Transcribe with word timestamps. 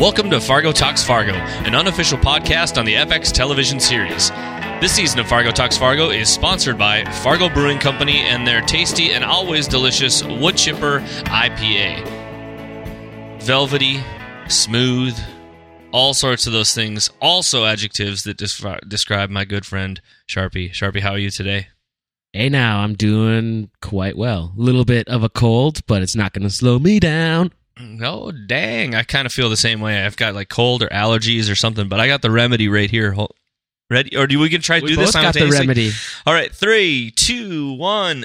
Welcome 0.00 0.30
to 0.30 0.40
Fargo 0.40 0.72
Talks 0.72 1.04
Fargo, 1.04 1.34
an 1.34 1.74
unofficial 1.74 2.16
podcast 2.16 2.78
on 2.78 2.86
the 2.86 2.94
FX 2.94 3.30
television 3.30 3.78
series. 3.78 4.30
This 4.80 4.92
season 4.92 5.20
of 5.20 5.28
Fargo 5.28 5.50
Talks 5.50 5.76
Fargo 5.76 6.08
is 6.08 6.30
sponsored 6.30 6.78
by 6.78 7.04
Fargo 7.22 7.50
Brewing 7.50 7.78
Company 7.78 8.20
and 8.20 8.46
their 8.46 8.62
tasty 8.62 9.12
and 9.12 9.22
always 9.22 9.68
delicious 9.68 10.24
Wood 10.24 10.56
Chipper 10.56 11.00
IPA. 11.26 12.02
Velvety, 13.42 14.00
smooth, 14.48 15.18
all 15.92 16.14
sorts 16.14 16.46
of 16.46 16.54
those 16.54 16.72
things. 16.72 17.10
Also, 17.20 17.66
adjectives 17.66 18.22
that 18.22 18.38
descri- 18.38 18.80
describe 18.88 19.28
my 19.28 19.44
good 19.44 19.66
friend 19.66 20.00
Sharpie. 20.26 20.70
Sharpie, 20.70 21.02
how 21.02 21.10
are 21.10 21.18
you 21.18 21.28
today? 21.28 21.68
Hey, 22.32 22.48
now 22.48 22.78
I'm 22.80 22.94
doing 22.94 23.68
quite 23.82 24.16
well. 24.16 24.54
A 24.56 24.60
little 24.62 24.86
bit 24.86 25.08
of 25.08 25.22
a 25.22 25.28
cold, 25.28 25.84
but 25.86 26.00
it's 26.00 26.16
not 26.16 26.32
going 26.32 26.44
to 26.44 26.50
slow 26.50 26.78
me 26.78 27.00
down. 27.00 27.52
Oh, 28.02 28.30
dang. 28.32 28.94
I 28.94 29.02
kind 29.02 29.26
of 29.26 29.32
feel 29.32 29.48
the 29.50 29.56
same 29.56 29.80
way. 29.80 30.04
I've 30.04 30.16
got 30.16 30.34
like 30.34 30.48
cold 30.48 30.82
or 30.82 30.88
allergies 30.88 31.50
or 31.50 31.54
something, 31.54 31.88
but 31.88 32.00
I 32.00 32.06
got 32.06 32.22
the 32.22 32.30
remedy 32.30 32.68
right 32.68 32.90
here. 32.90 33.12
Hold- 33.12 33.34
Ready? 33.90 34.16
Or 34.16 34.28
do 34.28 34.38
we 34.38 34.48
can 34.48 34.60
try 34.60 34.78
to 34.78 34.84
We 34.84 34.90
do 34.90 34.96
both 34.96 35.06
this 35.06 35.14
got 35.16 35.34
the 35.34 35.48
remedy. 35.50 35.90
All 36.24 36.32
right, 36.32 36.54
three, 36.54 37.10
two, 37.16 37.72
one. 37.72 38.24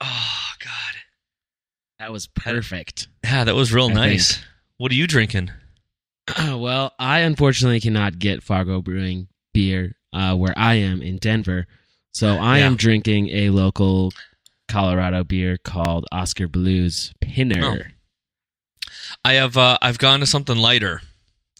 Oh, 0.00 0.48
God. 0.62 0.94
That 1.98 2.12
was 2.12 2.26
perfect. 2.26 3.08
Yeah, 3.24 3.44
that 3.44 3.54
was 3.54 3.72
real 3.72 3.88
I 3.88 3.92
nice. 3.94 4.34
think. 4.36 4.46
What 4.76 4.92
are 4.92 4.94
you 4.96 5.06
drinking? 5.06 5.50
well, 6.38 6.92
I 6.98 7.20
unfortunately 7.20 7.80
cannot 7.80 8.18
get 8.18 8.42
Fargo 8.42 8.82
Brewing 8.82 9.28
beer 9.54 9.94
uh, 10.12 10.34
where 10.36 10.54
I 10.56 10.74
am 10.74 11.00
in 11.00 11.16
Denver, 11.16 11.66
so 12.12 12.34
I 12.36 12.58
Yeah. 12.58 12.66
am 12.66 12.76
drinking 12.76 13.30
a 13.30 13.50
local 13.50 14.12
Colorado 14.68 15.24
beer 15.24 15.56
called 15.56 16.06
Oskar 16.12 16.48
Blues 16.48 17.12
Pinner. 17.20 17.92
I 19.24 19.34
have 19.34 19.56
uh, 19.56 19.78
I've 19.80 19.98
gone 19.98 20.20
to 20.20 20.26
something 20.26 20.56
lighter. 20.56 21.00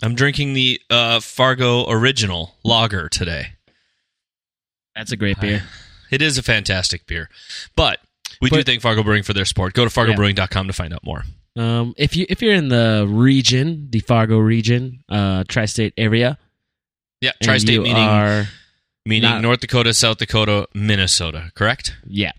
I'm 0.03 0.15
drinking 0.15 0.55
the 0.55 0.81
uh, 0.91 1.21
Fargo 1.21 1.89
Original 1.89 2.55
Lager 2.65 3.09
today. 3.09 3.53
That's 4.97 5.13
a 5.13 5.17
great 5.17 5.41
beer. 5.41 5.63
It 6.11 6.21
is 6.21 6.37
a 6.39 6.43
fantastic 6.43 7.07
beer, 7.07 7.31
but 7.77 7.99
we 8.41 8.51
do 8.51 8.63
thank 8.63 8.83
Fargo 8.83 9.03
Brewing 9.03 9.23
for 9.23 9.33
their 9.33 9.45
support. 9.45 9.75
Go 9.75 9.85
to 9.85 9.91
fargobrewing.com 9.91 10.67
to 10.67 10.73
find 10.73 10.93
out 10.93 11.05
more. 11.05 11.25
Um, 11.57 11.95
if 11.97 12.17
you 12.17 12.27
if 12.29 12.43
you're 12.43 12.55
in 12.55 12.69
the 12.69 13.07
region, 13.09 13.89
the 13.91 14.01
Fargo 14.01 14.39
region, 14.39 15.05
uh, 15.09 15.45
tri-state 15.49 15.95
area, 15.97 16.39
Yeah, 17.21 17.33
tri-state 17.43 17.81
meaning 17.81 17.97
are 17.97 18.47
meaning 19.07 19.31
not- 19.31 19.41
North 19.43 19.61
Dakota, 19.61 19.95
South 19.95 20.19
Dakota, 20.19 20.67
Minnesota. 20.75 21.53
Correct? 21.55 21.97
Yeah. 22.07 22.33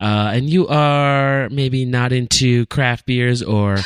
Uh, 0.00 0.32
and 0.34 0.48
you 0.50 0.66
are 0.68 1.48
maybe 1.50 1.84
not 1.84 2.12
into 2.12 2.66
craft 2.66 3.06
beers 3.06 3.42
or 3.42 3.78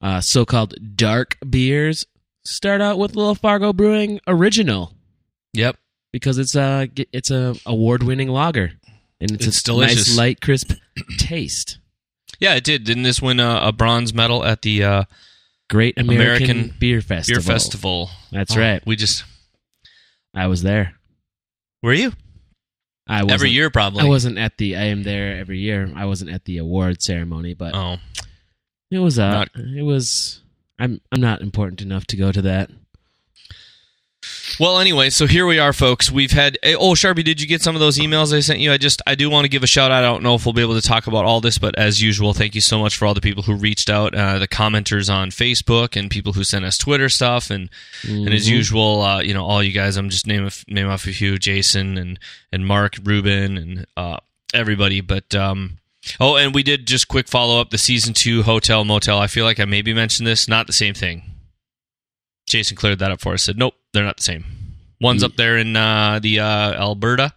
uh, 0.00 0.20
so 0.20 0.44
called 0.44 0.74
dark 0.96 1.36
beers, 1.48 2.06
start 2.44 2.80
out 2.80 2.98
with 2.98 3.14
Little 3.16 3.34
Fargo 3.34 3.72
Brewing 3.72 4.20
Original 4.26 4.94
Yep. 5.54 5.76
because 6.12 6.38
it's 6.38 6.54
a 6.54 6.88
it's 7.12 7.30
a 7.30 7.54
award 7.66 8.02
winning 8.02 8.28
lager 8.28 8.72
and 9.20 9.30
it's, 9.32 9.46
It's 9.46 9.60
a 9.60 9.64
delicious. 9.64 10.08
nice 10.08 10.16
light 10.16 10.40
crisp 10.40 10.72
taste. 11.18 11.78
Yeah, 12.40 12.54
it 12.54 12.64
did. 12.64 12.84
Didn't 12.84 13.02
this 13.02 13.20
win 13.20 13.40
a, 13.40 13.60
a 13.64 13.72
bronze 13.72 14.14
medal 14.14 14.44
at 14.44 14.62
the 14.62 14.84
uh, 14.84 15.04
Great 15.68 15.98
American, 15.98 16.50
American 16.50 16.76
Beer 16.78 17.00
Festival. 17.00 17.42
beer 17.42 17.46
festival? 17.54 18.10
That's 18.30 18.56
Oh, 18.56 18.60
right. 18.60 18.86
We 18.86 18.94
just 18.94 19.24
I 20.34 20.46
was 20.46 20.62
there. 20.62 20.94
were 21.82 21.94
you 21.94 22.12
I 23.08 23.24
every 23.28 23.50
year 23.50 23.70
probably. 23.70 24.02
I 24.04 24.08
wasn't 24.08 24.38
at 24.38 24.58
the. 24.58 24.76
I 24.76 24.84
am 24.84 25.02
there 25.02 25.36
every 25.38 25.58
year. 25.58 25.90
I 25.96 26.04
wasn't 26.04 26.30
at 26.30 26.44
the 26.44 26.58
award 26.58 27.02
ceremony, 27.02 27.54
but 27.54 27.74
Oh, 27.74 27.96
it 28.90 28.98
was. 28.98 29.18
Uh, 29.18 29.30
Not- 29.30 29.50
it 29.56 29.82
was. 29.82 30.40
I'm. 30.78 31.00
I'm 31.12 31.20
not 31.20 31.40
important 31.40 31.80
enough 31.82 32.06
to 32.08 32.16
go 32.16 32.30
to 32.32 32.42
that. 32.42 32.70
Well, 34.58 34.78
anyway, 34.80 35.10
so 35.10 35.28
here 35.28 35.46
we 35.46 35.60
are, 35.60 35.72
folks. 35.72 36.10
We've 36.10 36.32
had. 36.32 36.58
eh, 36.64 36.74
Oh, 36.76 36.94
Sharpie, 36.94 37.22
did 37.22 37.40
you 37.40 37.46
get 37.46 37.62
some 37.62 37.76
of 37.76 37.80
those 37.80 37.98
emails 37.98 38.34
I 38.34 38.40
sent 38.40 38.58
you? 38.58 38.72
I 38.72 38.76
just, 38.76 39.00
I 39.06 39.14
do 39.14 39.30
want 39.30 39.44
to 39.44 39.48
give 39.48 39.62
a 39.62 39.68
shout 39.68 39.92
out. 39.92 40.02
I 40.02 40.06
don't 40.06 40.24
know 40.24 40.34
if 40.34 40.44
we'll 40.44 40.52
be 40.52 40.62
able 40.62 40.74
to 40.78 40.86
talk 40.86 41.06
about 41.06 41.24
all 41.24 41.40
this, 41.40 41.58
but 41.58 41.78
as 41.78 42.02
usual, 42.02 42.34
thank 42.34 42.56
you 42.56 42.60
so 42.60 42.78
much 42.80 42.96
for 42.96 43.06
all 43.06 43.14
the 43.14 43.20
people 43.20 43.44
who 43.44 43.54
reached 43.54 43.88
out, 43.88 44.14
uh, 44.16 44.38
the 44.40 44.48
commenters 44.48 45.12
on 45.12 45.30
Facebook, 45.30 45.96
and 45.96 46.10
people 46.10 46.32
who 46.32 46.42
sent 46.42 46.64
us 46.64 46.76
Twitter 46.76 47.08
stuff, 47.08 47.50
and 47.50 47.70
and 48.02 48.28
as 48.34 48.48
Mhm. 48.48 48.50
usual, 48.50 49.02
uh, 49.02 49.20
you 49.20 49.32
know, 49.32 49.44
all 49.44 49.62
you 49.62 49.70
guys. 49.72 49.96
I'm 49.96 50.10
just 50.10 50.26
name 50.26 50.50
name 50.66 50.88
off 50.88 51.06
a 51.06 51.12
few: 51.12 51.38
Jason 51.38 51.96
and 51.96 52.18
and 52.52 52.66
Mark, 52.66 52.96
Ruben, 53.04 53.56
and 53.56 53.86
uh, 53.96 54.16
everybody. 54.52 55.00
But 55.00 55.32
um, 55.36 55.77
oh, 56.20 56.36
and 56.36 56.54
we 56.54 56.62
did 56.62 56.86
just 56.86 57.08
quick 57.08 57.28
follow 57.28 57.60
up 57.60 57.70
the 57.70 57.78
season 57.78 58.14
two 58.14 58.42
hotel 58.42 58.84
motel. 58.84 59.18
I 59.18 59.26
feel 59.26 59.44
like 59.44 59.60
I 59.60 59.64
maybe 59.64 59.92
mentioned 59.92 60.26
this. 60.26 60.48
Not 60.48 60.66
the 60.66 60.72
same 60.72 60.94
thing. 60.94 61.22
Jason 62.48 62.76
cleared 62.76 62.98
that 63.00 63.10
up 63.10 63.20
for 63.20 63.34
us. 63.34 63.42
Said 63.44 63.58
nope, 63.58 63.74
they're 63.92 64.04
not 64.04 64.16
the 64.18 64.22
same. 64.24 64.44
One's 65.00 65.22
up 65.22 65.36
there 65.36 65.56
in 65.56 65.76
uh, 65.76 66.18
the 66.20 66.40
uh, 66.40 66.72
Alberta, 66.72 67.32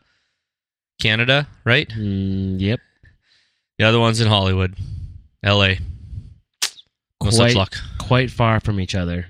Canada, 1.00 1.47
right? 1.63 1.88
Mm, 1.89 2.59
yep. 2.59 2.79
The 3.77 3.85
other 3.85 4.00
one's 4.00 4.19
in 4.19 4.27
Hollywood, 4.27 4.75
L.A. 5.44 5.79
No 7.23 7.29
such 7.29 7.53
Quite, 7.53 7.55
luck. 7.55 7.75
quite 8.00 8.31
far 8.31 8.59
from 8.59 8.79
each 8.79 8.95
other. 8.95 9.27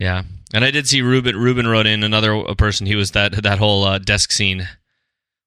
Yeah, 0.00 0.22
and 0.52 0.64
I 0.64 0.70
did 0.72 0.88
see 0.88 1.02
Ruben. 1.02 1.36
Ruben 1.36 1.66
wrote 1.68 1.86
in 1.86 2.02
another 2.02 2.42
person. 2.56 2.86
He 2.86 2.96
was 2.96 3.12
that 3.12 3.42
that 3.42 3.58
whole 3.58 3.84
uh, 3.84 3.98
desk 3.98 4.32
scene 4.32 4.68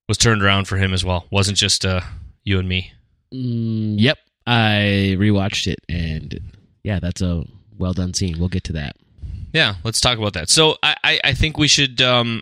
was 0.07 0.17
turned 0.17 0.41
around 0.43 0.65
for 0.69 0.77
him 0.77 0.93
as 0.93 1.03
well. 1.03 1.25
wasn't 1.31 1.57
just 1.57 1.85
uh, 1.85 2.01
you 2.43 2.59
and 2.59 2.67
me. 2.69 2.93
Mm, 3.33 3.95
yep. 3.99 4.17
I 4.45 5.15
rewatched 5.17 5.67
it, 5.67 5.79
and 5.87 6.39
yeah, 6.83 6.99
that's 6.99 7.21
a 7.21 7.43
well 7.77 7.93
done 7.93 8.13
scene. 8.13 8.39
We'll 8.39 8.49
get 8.49 8.63
to 8.65 8.73
that. 8.73 8.95
Yeah, 9.53 9.75
let's 9.83 9.99
talk 9.99 10.17
about 10.17 10.33
that. 10.33 10.49
So 10.49 10.77
I, 10.81 10.95
I, 11.03 11.19
I 11.25 11.33
think 11.33 11.57
we 11.57 11.67
should. 11.67 12.01
Um, 12.01 12.41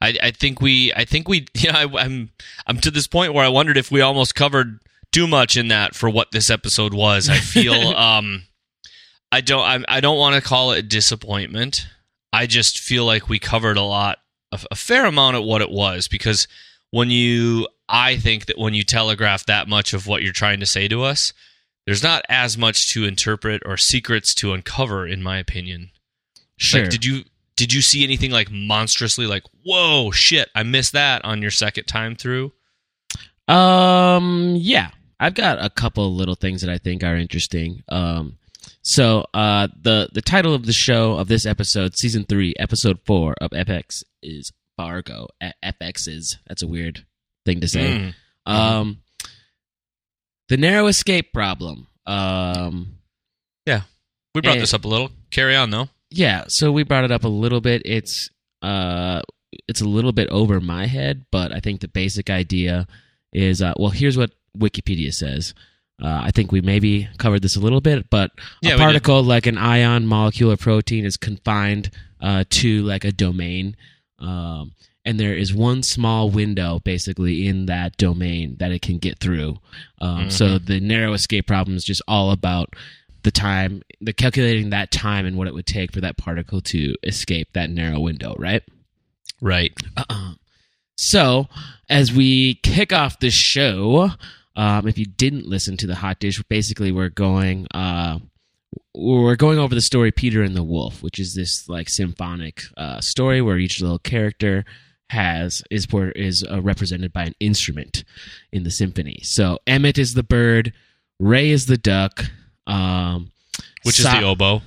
I, 0.00 0.16
I 0.22 0.30
think 0.30 0.60
we, 0.60 0.92
I 0.94 1.04
think 1.04 1.28
we, 1.28 1.46
yeah, 1.54 1.76
I, 1.76 2.04
I'm, 2.04 2.30
I'm 2.66 2.78
to 2.80 2.90
this 2.90 3.06
point 3.06 3.34
where 3.34 3.44
I 3.44 3.48
wondered 3.48 3.76
if 3.76 3.90
we 3.90 4.00
almost 4.00 4.34
covered 4.34 4.80
too 5.12 5.26
much 5.26 5.56
in 5.56 5.68
that 5.68 5.94
for 5.94 6.10
what 6.10 6.30
this 6.32 6.50
episode 6.50 6.92
was. 6.94 7.28
I 7.28 7.38
feel, 7.38 7.74
um, 7.96 8.44
I 9.32 9.40
don't, 9.40 9.62
I, 9.62 9.96
I 9.96 10.00
don't 10.00 10.18
want 10.18 10.36
to 10.36 10.46
call 10.46 10.72
it 10.72 10.88
disappointment. 10.88 11.86
I 12.32 12.46
just 12.46 12.78
feel 12.78 13.04
like 13.04 13.28
we 13.28 13.38
covered 13.38 13.76
a 13.76 13.82
lot, 13.82 14.18
a, 14.52 14.60
a 14.70 14.76
fair 14.76 15.06
amount 15.06 15.36
of 15.36 15.44
what 15.44 15.62
it 15.62 15.70
was 15.70 16.08
because 16.08 16.46
when 16.90 17.10
you, 17.10 17.66
I 17.88 18.16
think 18.16 18.46
that 18.46 18.58
when 18.58 18.74
you 18.74 18.82
telegraph 18.82 19.46
that 19.46 19.68
much 19.68 19.92
of 19.94 20.06
what 20.06 20.22
you're 20.22 20.32
trying 20.32 20.60
to 20.60 20.66
say 20.66 20.88
to 20.88 21.02
us, 21.02 21.32
there's 21.86 22.02
not 22.02 22.24
as 22.28 22.58
much 22.58 22.92
to 22.92 23.04
interpret 23.04 23.62
or 23.64 23.76
secrets 23.76 24.34
to 24.36 24.52
uncover, 24.52 25.06
in 25.06 25.22
my 25.22 25.38
opinion. 25.38 25.90
Sure. 26.56 26.82
Like, 26.82 26.90
did 26.90 27.04
you 27.04 27.22
did 27.56 27.72
you 27.72 27.80
see 27.80 28.04
anything 28.04 28.30
like 28.30 28.50
monstrously 28.50 29.26
like 29.26 29.44
whoa 29.64 30.10
shit 30.10 30.50
I 30.54 30.62
missed 30.62 30.92
that 30.92 31.24
on 31.24 31.42
your 31.42 31.50
second 31.50 31.84
time 31.84 32.16
through? 32.16 32.52
Um, 33.48 34.56
yeah, 34.58 34.90
I've 35.20 35.34
got 35.34 35.64
a 35.64 35.70
couple 35.70 36.12
little 36.14 36.34
things 36.34 36.60
that 36.62 36.70
I 36.70 36.78
think 36.78 37.04
are 37.04 37.16
interesting. 37.16 37.82
Um, 37.88 38.38
so 38.82 39.26
uh, 39.32 39.68
the 39.80 40.08
the 40.12 40.22
title 40.22 40.54
of 40.54 40.66
the 40.66 40.72
show 40.72 41.14
of 41.14 41.28
this 41.28 41.46
episode, 41.46 41.96
season 41.96 42.24
three, 42.24 42.54
episode 42.58 42.98
four 43.06 43.34
of 43.40 43.50
FX 43.52 44.02
is 44.22 44.52
Fargo. 44.76 45.28
FX 45.62 46.08
is 46.08 46.38
that's 46.46 46.62
a 46.62 46.66
weird 46.68 47.06
thing 47.46 47.60
to 47.62 47.68
say. 47.68 48.12
Mm. 48.46 48.52
Um, 48.52 48.98
the 50.48 50.56
narrow 50.56 50.86
escape 50.86 51.32
problem. 51.32 51.86
Um, 52.06 52.98
yeah, 53.66 53.82
We 54.34 54.40
brought 54.42 54.58
Eh. 54.58 54.60
this 54.60 54.74
up 54.74 54.84
a 54.84 54.88
little. 54.88 55.10
Carry 55.30 55.56
on 55.56 55.70
though. 55.70 55.88
yeah, 56.10 56.44
so 56.48 56.70
we 56.70 56.82
brought 56.84 57.04
it 57.04 57.10
up 57.12 57.24
a 57.24 57.28
little 57.28 57.60
bit. 57.60 57.82
It's 57.84 58.28
uh, 58.62 59.22
it's 59.68 59.80
a 59.80 59.88
little 59.88 60.12
bit 60.12 60.28
over 60.28 60.60
my 60.60 60.86
head, 60.86 61.24
but 61.32 61.52
I 61.52 61.60
think 61.60 61.80
the 61.80 61.88
basic 61.88 62.30
idea 62.30 62.86
is 63.32 63.62
uh, 63.62 63.72
well. 63.78 63.90
Here's 63.90 64.16
what 64.18 64.30
Wikipedia 64.56 65.12
says. 65.12 65.54
Uh, 66.02 66.20
I 66.24 66.30
think 66.30 66.52
we 66.52 66.60
maybe 66.60 67.08
covered 67.16 67.40
this 67.42 67.56
a 67.56 67.60
little 67.60 67.80
bit, 67.80 68.10
but 68.10 68.30
Yeah, 68.60 68.74
a 68.74 68.78
particle 68.78 69.22
like 69.22 69.46
an 69.46 69.56
ion, 69.56 70.06
molecule, 70.06 70.52
or 70.52 70.56
protein 70.58 71.06
is 71.06 71.16
confined 71.16 71.90
uh, 72.20 72.44
to 72.50 72.82
like 72.82 73.04
a 73.04 73.12
domain, 73.12 73.76
um, 74.18 74.72
and 75.06 75.20
there 75.20 75.34
is 75.34 75.54
one 75.54 75.84
small 75.84 76.28
window 76.28 76.80
basically 76.80 77.46
in 77.46 77.66
that 77.66 77.96
domain 77.96 78.56
that 78.58 78.72
it 78.72 78.82
can 78.82 78.98
get 78.98 79.20
through. 79.20 79.56
Um, 80.00 80.30
So 80.30 80.58
the 80.58 80.80
narrow 80.80 81.12
escape 81.12 81.46
problem 81.46 81.76
is 81.76 81.84
just 81.84 82.02
all 82.08 82.32
about 82.32 82.74
the 83.22 83.30
time, 83.30 83.82
the 84.00 84.12
calculating 84.12 84.70
that 84.70 84.90
time 84.90 85.24
and 85.24 85.36
what 85.36 85.46
it 85.46 85.54
would 85.54 85.66
take 85.66 85.92
for 85.92 86.00
that 86.00 86.16
particle 86.18 86.60
to 86.60 86.94
escape 87.04 87.52
that 87.52 87.70
narrow 87.70 88.00
window, 88.00 88.34
right? 88.38 88.62
Right. 89.40 89.72
Uh-uh. 89.96 90.34
So, 90.96 91.46
as 91.88 92.12
we 92.12 92.54
kick 92.62 92.92
off 92.92 93.20
the 93.20 93.30
show, 93.30 94.10
um, 94.56 94.88
if 94.88 94.98
you 94.98 95.04
didn't 95.04 95.46
listen 95.46 95.76
to 95.78 95.86
the 95.86 95.96
hot 95.96 96.18
dish, 96.18 96.42
basically 96.44 96.90
we're 96.90 97.10
going 97.10 97.66
uh, 97.72 98.18
we're 98.94 99.36
going 99.36 99.58
over 99.58 99.74
the 99.74 99.80
story 99.80 100.10
Peter 100.10 100.42
and 100.42 100.56
the 100.56 100.64
Wolf, 100.64 101.02
which 101.02 101.18
is 101.18 101.34
this 101.34 101.68
like 101.68 101.88
symphonic 101.88 102.62
uh, 102.76 103.00
story 103.00 103.42
where 103.42 103.58
each 103.58 103.80
little 103.80 103.98
character 103.98 104.64
has 105.10 105.62
is 105.70 105.86
is 105.92 106.44
uh, 106.44 106.60
represented 106.60 107.12
by 107.12 107.24
an 107.24 107.34
instrument 107.40 108.04
in 108.52 108.64
the 108.64 108.70
symphony. 108.70 109.20
So 109.22 109.58
Emmett 109.66 109.98
is 109.98 110.14
the 110.14 110.22
bird, 110.22 110.72
Ray 111.18 111.50
is 111.50 111.66
the 111.66 111.76
duck, 111.76 112.24
um, 112.66 113.30
Which 113.84 113.96
Sa- 113.96 114.14
is 114.14 114.20
the 114.20 114.26
oboe. 114.26 114.62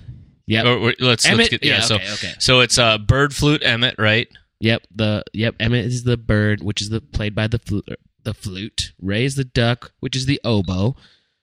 Yep. 0.48 0.66
Or, 0.66 0.78
or 0.78 0.94
let's, 1.00 1.26
Emmett. 1.26 1.38
let's 1.38 1.50
get 1.50 1.64
yeah. 1.64 1.74
yeah. 1.76 1.82
so 1.82 1.96
okay. 1.96 2.14
Okay. 2.14 2.34
so 2.40 2.62
it's 2.62 2.78
uh, 2.80 2.98
bird 2.98 3.36
flute 3.36 3.62
Emmett, 3.64 3.96
right? 4.00 4.28
Yep. 4.60 4.88
The 4.96 5.24
yep. 5.34 5.56
Emmett 5.60 5.86
is 5.86 6.04
the 6.04 6.18
bird, 6.18 6.64
which 6.64 6.82
is 6.82 6.90
the 6.90 7.02
played 7.02 7.36
by 7.36 7.48
the 7.48 7.60
flute. 7.60 7.88
The 8.24 8.34
flute. 8.34 8.94
Ray 9.00 9.26
is 9.26 9.36
the 9.36 9.44
duck, 9.44 9.92
which 10.00 10.16
is 10.16 10.26
the 10.26 10.42
oboe. 10.44 10.96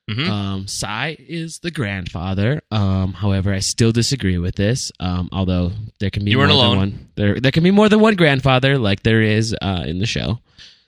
Mhm. 0.08 0.29
Um, 0.29 0.67
is 1.19 1.58
the 1.61 1.70
grandfather. 1.73 2.62
Um, 2.70 3.12
however, 3.12 3.53
I 3.53 3.58
still 3.58 3.91
disagree 3.93 4.38
with 4.38 4.55
this. 4.55 4.93
Um, 5.00 5.29
although 5.32 5.73
there 5.99 6.11
can 6.11 6.25
be 6.25 6.31
You 6.31 6.37
more 6.38 6.47
than 6.47 6.56
alone. 6.56 6.76
one. 6.76 7.08
There 7.17 7.41
there 7.41 7.50
can 7.53 7.64
be 7.64 7.73
more 7.73 7.88
than 7.88 8.00
one 8.00 8.14
grandfather, 8.14 8.79
like 8.79 9.03
there 9.03 9.20
is 9.23 9.55
uh, 9.61 9.85
in 9.87 9.99
the 9.99 10.06
show. 10.06 10.38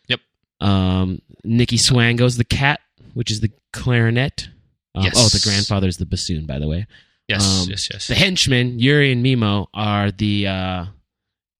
Yep. 0.08 0.20
Um, 0.60 1.20
Nikki 1.44 1.78
Swango's 1.78 2.36
the 2.36 2.44
cat, 2.44 2.80
which 3.14 3.30
is 3.30 3.40
the 3.40 3.50
clarinet. 3.72 4.48
Um, 4.94 5.04
Yes. 5.04 5.14
Oh, 5.16 5.28
the 5.28 5.40
grandfather's 5.42 5.96
the 5.96 6.06
bassoon, 6.06 6.46
by 6.46 6.58
the 6.58 6.68
way. 6.68 6.86
Yes, 7.28 7.44
Um, 7.62 7.68
yes, 7.70 7.88
yes. 7.92 8.06
The 8.06 8.14
henchmen, 8.14 8.78
Yuri 8.78 9.12
and 9.12 9.24
Meemo, 9.24 9.66
are 9.74 10.10
the 10.10 10.46
uh, 10.46 10.84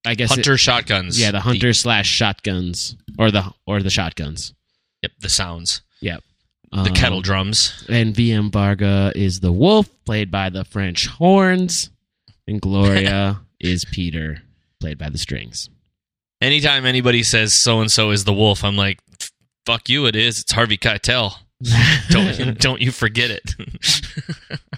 I 0.07 0.15
guess 0.15 0.31
it- 0.31 0.37
hunter 0.37 0.57
shotguns. 0.57 1.21
yeah, 1.21 1.31
the 1.33 1.41
hunter 1.41 1.73
slash 1.73 2.09
shotguns 2.09 2.97
or 3.19 3.31
the 3.31 3.53
or 3.67 3.83
the 3.83 3.91
shotguns. 3.91 4.55
yep, 5.03 5.13
the 5.21 5.29
sounds. 5.29 5.83
Yep. 6.01 6.23
The 6.73 6.79
Um, 6.81 6.95
kettle 6.95 7.23
drums. 7.23 7.85
And 7.89 8.15
VM 8.15 8.51
Varga 8.53 9.13
is 9.17 9.41
the 9.41 9.53
wolf, 9.53 9.89
played 10.05 10.31
by 10.31 10.51
the 10.51 10.65
French 10.65 11.07
horns, 11.07 11.91
and 12.47 12.61
Gloria 12.61 13.41
is 13.61 13.85
Peter, 13.87 14.43
played 14.81 14.99
by 14.99 15.09
the 15.09 15.19
strings. 15.19 15.71
Anytime 16.41 16.85
anybody 16.87 17.23
says 17.23 17.61
so 17.63 17.81
and 17.81 17.91
so 17.91 18.11
is 18.11 18.25
the 18.25 18.33
wolf, 18.35 18.63
I'm 18.65 18.77
like, 18.77 19.01
fuck 19.67 19.89
you, 19.89 20.07
it 20.07 20.15
is. 20.15 20.41
It's 20.41 20.53
Harvey 20.53 20.77
Keitel. 20.79 21.35
Don't 22.11 22.57
don't 22.61 22.81
you 22.81 22.93
forget 22.93 23.31
it. 23.33 23.55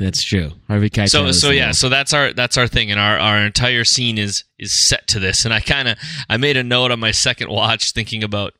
That's 0.00 0.22
true. 0.22 0.52
Harvey 0.66 0.88
Keitel. 0.88 1.08
so 1.10 1.30
so 1.32 1.50
yeah, 1.50 1.72
so 1.72 1.90
that's 1.90 2.14
our 2.14 2.32
that's 2.32 2.56
our 2.56 2.66
thing, 2.66 2.90
and 2.90 2.98
our 2.98 3.18
our 3.18 3.38
entire 3.44 3.84
scene 3.84 4.16
is 4.16 4.44
is 4.58 4.88
set 4.88 5.06
to 5.08 5.18
this. 5.18 5.44
And 5.44 5.52
I 5.52 5.60
kind 5.60 5.88
of 5.88 5.98
I 6.30 6.38
made 6.38 6.56
a 6.56 6.64
note 6.64 6.90
on 6.90 6.98
my 7.00 7.10
second 7.10 7.50
watch 7.50 7.92
thinking 7.92 8.24
about 8.24 8.54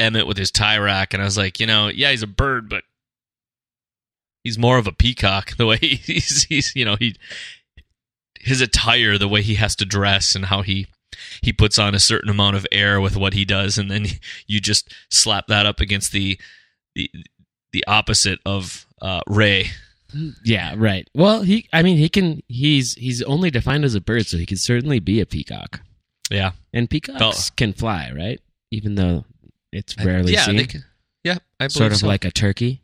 Emmett 0.00 0.26
with 0.26 0.36
his 0.38 0.50
tie 0.50 0.78
rack, 0.78 1.12
and 1.14 1.22
I 1.22 1.26
was 1.26 1.36
like, 1.38 1.60
you 1.60 1.66
know, 1.66 1.88
yeah, 1.88 2.10
he's 2.10 2.22
a 2.22 2.26
bird, 2.26 2.68
but 2.68 2.82
he's 4.42 4.58
more 4.58 4.78
of 4.78 4.86
a 4.86 4.92
peacock. 4.92 5.56
The 5.56 5.66
way 5.66 5.76
he's 5.78 6.44
he's 6.44 6.72
you 6.74 6.84
know 6.84 6.96
he 6.96 7.16
his 8.40 8.60
attire, 8.60 9.18
the 9.18 9.28
way 9.28 9.42
he 9.42 9.54
has 9.56 9.76
to 9.76 9.84
dress, 9.84 10.34
and 10.34 10.46
how 10.46 10.62
he 10.62 10.86
he 11.42 11.52
puts 11.52 11.78
on 11.78 11.94
a 11.94 11.98
certain 12.00 12.30
amount 12.30 12.56
of 12.56 12.66
air 12.72 13.00
with 13.00 13.16
what 13.16 13.34
he 13.34 13.44
does, 13.44 13.78
and 13.78 13.90
then 13.90 14.06
you 14.46 14.60
just 14.60 14.92
slap 15.10 15.46
that 15.48 15.66
up 15.66 15.80
against 15.80 16.12
the 16.12 16.38
the 16.94 17.10
the 17.72 17.84
opposite 17.86 18.40
of 18.46 18.86
uh, 19.02 19.20
Ray. 19.26 19.70
Yeah, 20.44 20.74
right. 20.76 21.08
Well, 21.14 21.42
he. 21.42 21.68
I 21.72 21.82
mean, 21.82 21.96
he 21.96 22.08
can. 22.08 22.42
He's 22.48 22.94
he's 22.94 23.22
only 23.22 23.48
defined 23.50 23.84
as 23.84 23.94
a 23.94 24.00
bird, 24.00 24.26
so 24.26 24.38
he 24.38 24.46
could 24.46 24.58
certainly 24.58 24.98
be 24.98 25.20
a 25.20 25.26
peacock. 25.26 25.80
Yeah, 26.32 26.52
And 26.72 26.88
peacocks 26.88 27.50
Oh. 27.50 27.54
can 27.56 27.72
fly, 27.72 28.12
right? 28.16 28.40
Even 28.70 28.94
though 28.96 29.24
it's 29.72 29.96
rarely 30.04 30.32
yeah, 30.32 30.44
seen. 30.44 30.66
can, 30.66 30.84
yeah, 31.24 31.38
I 31.58 31.64
believe 31.64 31.72
sort 31.72 31.92
of 31.92 31.98
so. 31.98 32.06
like 32.06 32.24
a 32.24 32.30
turkey. 32.30 32.82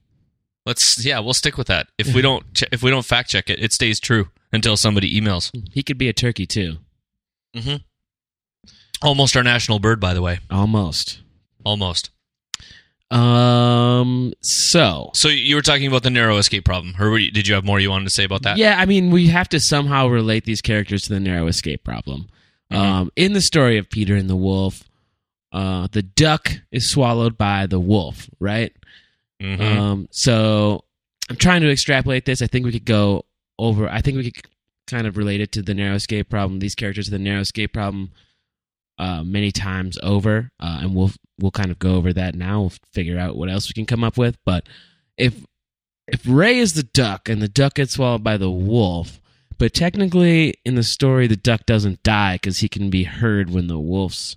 Let's 0.65 1.05
yeah, 1.05 1.21
we'll 1.21 1.35
stick 1.35 1.57
with 1.57 1.69
that. 1.69 1.89
If 1.97 2.13
we 2.15 2.23
don't 2.23 2.53
che- 2.55 2.69
if 2.73 2.83
we 2.83 2.91
don't 2.91 3.05
fact 3.05 3.31
check 3.31 3.49
it, 3.49 3.63
it 3.63 3.73
stays 3.73 4.01
true 4.01 4.29
until 4.53 4.77
somebody 4.77 5.19
emails. 5.21 5.51
He 5.73 5.83
could 5.83 5.99
be 5.99 6.09
a 6.09 6.13
turkey 6.13 6.47
too. 6.47 6.79
Mm-hmm. 7.55 7.77
Almost 9.03 9.37
our 9.37 9.43
national 9.43 9.79
bird, 9.79 10.01
by 10.01 10.15
the 10.15 10.23
way. 10.23 10.41
Almost. 10.51 11.21
Almost. 11.65 12.11
Um. 13.11 14.33
So. 14.41 15.11
So 15.15 15.29
you 15.29 15.55
were 15.55 15.63
talking 15.63 15.87
about 15.87 16.03
the 16.03 16.11
narrow 16.11 16.39
escape 16.39 16.65
problem, 16.65 16.95
or 16.99 17.17
you, 17.19 17.31
did 17.31 17.47
you 17.47 17.55
have 17.55 17.65
more 17.65 17.79
you 17.79 17.91
wanted 17.91 18.07
to 18.07 18.11
say 18.11 18.25
about 18.25 18.43
that? 18.43 18.57
Yeah, 18.59 18.77
I 18.79 18.87
mean, 18.87 19.11
we 19.11 19.29
have 19.29 19.49
to 19.51 19.61
somehow 19.61 20.09
relate 20.09 20.45
these 20.45 20.61
characters 20.61 21.03
to 21.03 21.11
the 21.11 21.21
narrow 21.21 21.47
escape 21.47 21.85
problem. 21.85 22.29
Mhm. 22.73 22.77
Um, 22.77 23.13
in 23.15 23.33
the 23.33 23.41
story 23.41 23.79
of 23.79 23.89
Peter 23.89 24.17
and 24.17 24.29
the 24.29 24.35
Wolf, 24.35 24.83
uh, 25.53 25.89
the 25.93 26.03
duck 26.03 26.51
is 26.73 26.91
swallowed 26.91 27.37
by 27.39 27.67
the 27.67 27.81
wolf, 27.81 28.29
right? 28.41 28.73
Mhm. 29.41 29.61
Um, 29.61 30.09
so 30.11 30.85
I'm 31.29 31.37
trying 31.37 31.63
to 31.63 31.71
extrapolate 31.71 32.25
this. 32.25 32.43
I 32.43 32.47
think 32.47 32.65
we 32.65 32.73
could 32.73 32.85
go 32.85 33.25
over. 33.59 33.89
I 33.89 34.01
think 34.01 34.17
we 34.17 34.31
could 34.31 34.45
kind 34.87 35.07
of 35.07 35.17
relate 35.17 35.41
it 35.41 35.53
to 35.53 35.63
the 35.63 35.75
narrow 35.75 35.95
escape 35.97 36.29
problem. 36.29 36.59
These 36.61 36.75
characters 36.75 37.07
to 37.07 37.11
the 37.11 37.19
narrow 37.19 37.41
escape 37.41 37.73
problem 37.73 38.13
uh, 38.99 39.23
many 39.25 39.53
times 39.53 39.99
over, 40.03 40.51
uh, 40.61 40.79
and 40.83 40.95
we'll 40.95 41.11
we'll 41.39 41.51
kind 41.51 41.71
of 41.71 41.79
go 41.79 41.95
over 41.97 42.13
that 42.13 42.35
now. 42.35 42.61
We'll 42.61 42.73
figure 42.93 43.19
out 43.19 43.37
what 43.37 43.51
else 43.51 43.69
we 43.69 43.75
can 43.75 43.87
come 43.87 44.05
up 44.05 44.17
with. 44.17 44.39
But 44.45 44.67
if 45.19 45.45
if 46.09 46.23
Ray 46.27 46.59
is 46.59 46.75
the 46.75 46.85
duck 46.85 47.29
and 47.29 47.43
the 47.43 47.49
duck 47.49 47.75
gets 47.75 47.95
swallowed 47.95 48.23
by 48.25 48.37
the 48.37 48.51
wolf, 48.51 49.21
but 49.59 49.75
technically 49.75 50.55
in 50.65 50.77
the 50.77 50.83
story 50.83 51.27
the 51.27 51.37
duck 51.37 51.67
doesn't 51.67 52.03
die 52.03 52.37
because 52.37 52.59
he 52.59 52.69
can 52.69 52.89
be 52.91 53.05
heard 53.05 53.51
when 53.51 53.67
the 53.67 53.79
wolf's 53.79 54.37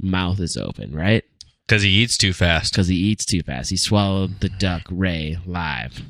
mouth 0.00 0.40
is 0.40 0.56
open, 0.56 0.94
right? 0.94 1.24
Because 1.66 1.82
he 1.82 1.90
eats 1.90 2.16
too 2.16 2.32
fast, 2.32 2.72
Because 2.72 2.88
he 2.88 2.96
eats 2.96 3.24
too 3.24 3.42
fast. 3.42 3.70
He 3.70 3.76
swallowed 3.76 4.40
the 4.40 4.48
duck 4.48 4.82
Ray 4.90 5.38
live. 5.46 6.02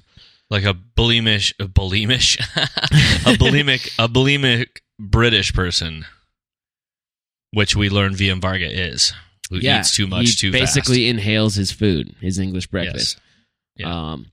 like 0.48 0.64
a 0.64 0.74
bulimish, 0.74 1.52
a 1.60 1.66
bulimish, 1.66 2.38
a 2.56 3.36
bulimic, 3.36 3.92
a 3.98 4.08
bulimic 4.08 4.68
British 4.98 5.52
person, 5.52 6.06
which 7.52 7.76
we 7.76 7.88
learn 7.90 8.14
VM 8.14 8.40
Varga 8.40 8.66
is, 8.68 9.12
who 9.50 9.56
eats 9.56 9.94
too 9.94 10.06
much 10.06 10.26
he 10.26 10.32
too 10.32 10.52
basically 10.52 11.04
fast. 11.06 11.10
inhales 11.10 11.54
his 11.54 11.70
food, 11.72 12.14
his 12.20 12.38
English 12.38 12.66
breakfast. 12.68 13.18
Yeah. 13.76 14.12
Um, 14.12 14.32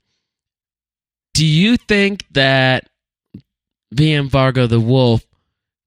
do 1.34 1.46
you 1.46 1.78
think 1.78 2.26
that 2.32 2.90
VM 3.94 4.28
Varga 4.30 4.66
the 4.68 4.80
wolf 4.80 5.24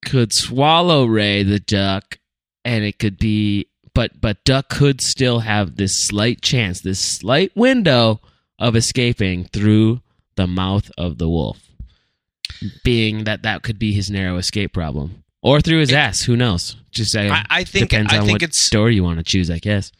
could 0.04 0.32
swallow 0.32 1.04
Ray 1.06 1.42
the 1.42 1.58
duck, 1.58 2.18
and 2.64 2.84
it 2.84 2.98
could 2.98 3.18
be, 3.18 3.66
but 3.94 4.20
but 4.20 4.44
duck 4.44 4.68
could 4.68 5.00
still 5.00 5.40
have 5.40 5.76
this 5.76 6.06
slight 6.06 6.42
chance, 6.42 6.80
this 6.80 7.00
slight 7.00 7.54
window 7.56 8.20
of 8.58 8.76
escaping 8.76 9.44
through 9.44 10.00
the 10.36 10.46
mouth 10.46 10.90
of 10.96 11.18
the 11.18 11.28
wolf, 11.28 11.58
being 12.84 13.24
that 13.24 13.42
that 13.42 13.62
could 13.62 13.78
be 13.78 13.92
his 13.92 14.10
narrow 14.10 14.36
escape 14.36 14.72
problem, 14.72 15.24
or 15.42 15.60
through 15.60 15.80
his 15.80 15.92
ass. 15.92 16.22
Who 16.22 16.36
knows? 16.36 16.76
Just 16.90 17.12
say 17.12 17.30
I, 17.30 17.44
I 17.50 17.64
think 17.64 17.90
depends 17.90 18.12
I 18.12 18.18
on 18.18 18.26
think 18.26 18.36
what 18.36 18.42
it's 18.42 18.64
story 18.64 18.94
you 18.94 19.04
want 19.04 19.18
to 19.18 19.24
choose, 19.24 19.50
I 19.50 19.58
guess. 19.58 19.92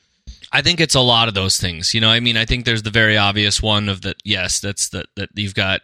I 0.53 0.63
think 0.63 0.81
it's 0.81 0.95
a 0.95 1.01
lot 1.01 1.29
of 1.29 1.35
those 1.35 1.57
things. 1.57 1.95
You 1.95 2.01
know, 2.01 2.09
I 2.11 2.21
mean, 2.21 2.37
I 2.37 2.45
think 2.45 2.65
there's 2.65 2.83
the 2.83 2.91
very 2.91 3.17
obvious 3.17 3.63
one 3.63 3.89
of 3.89 4.03
that. 4.03 4.17
Yes, 4.25 4.61
that's 4.61 4.89
that 4.91 5.07
that 5.17 5.31
you've 5.35 5.55
got. 5.55 5.83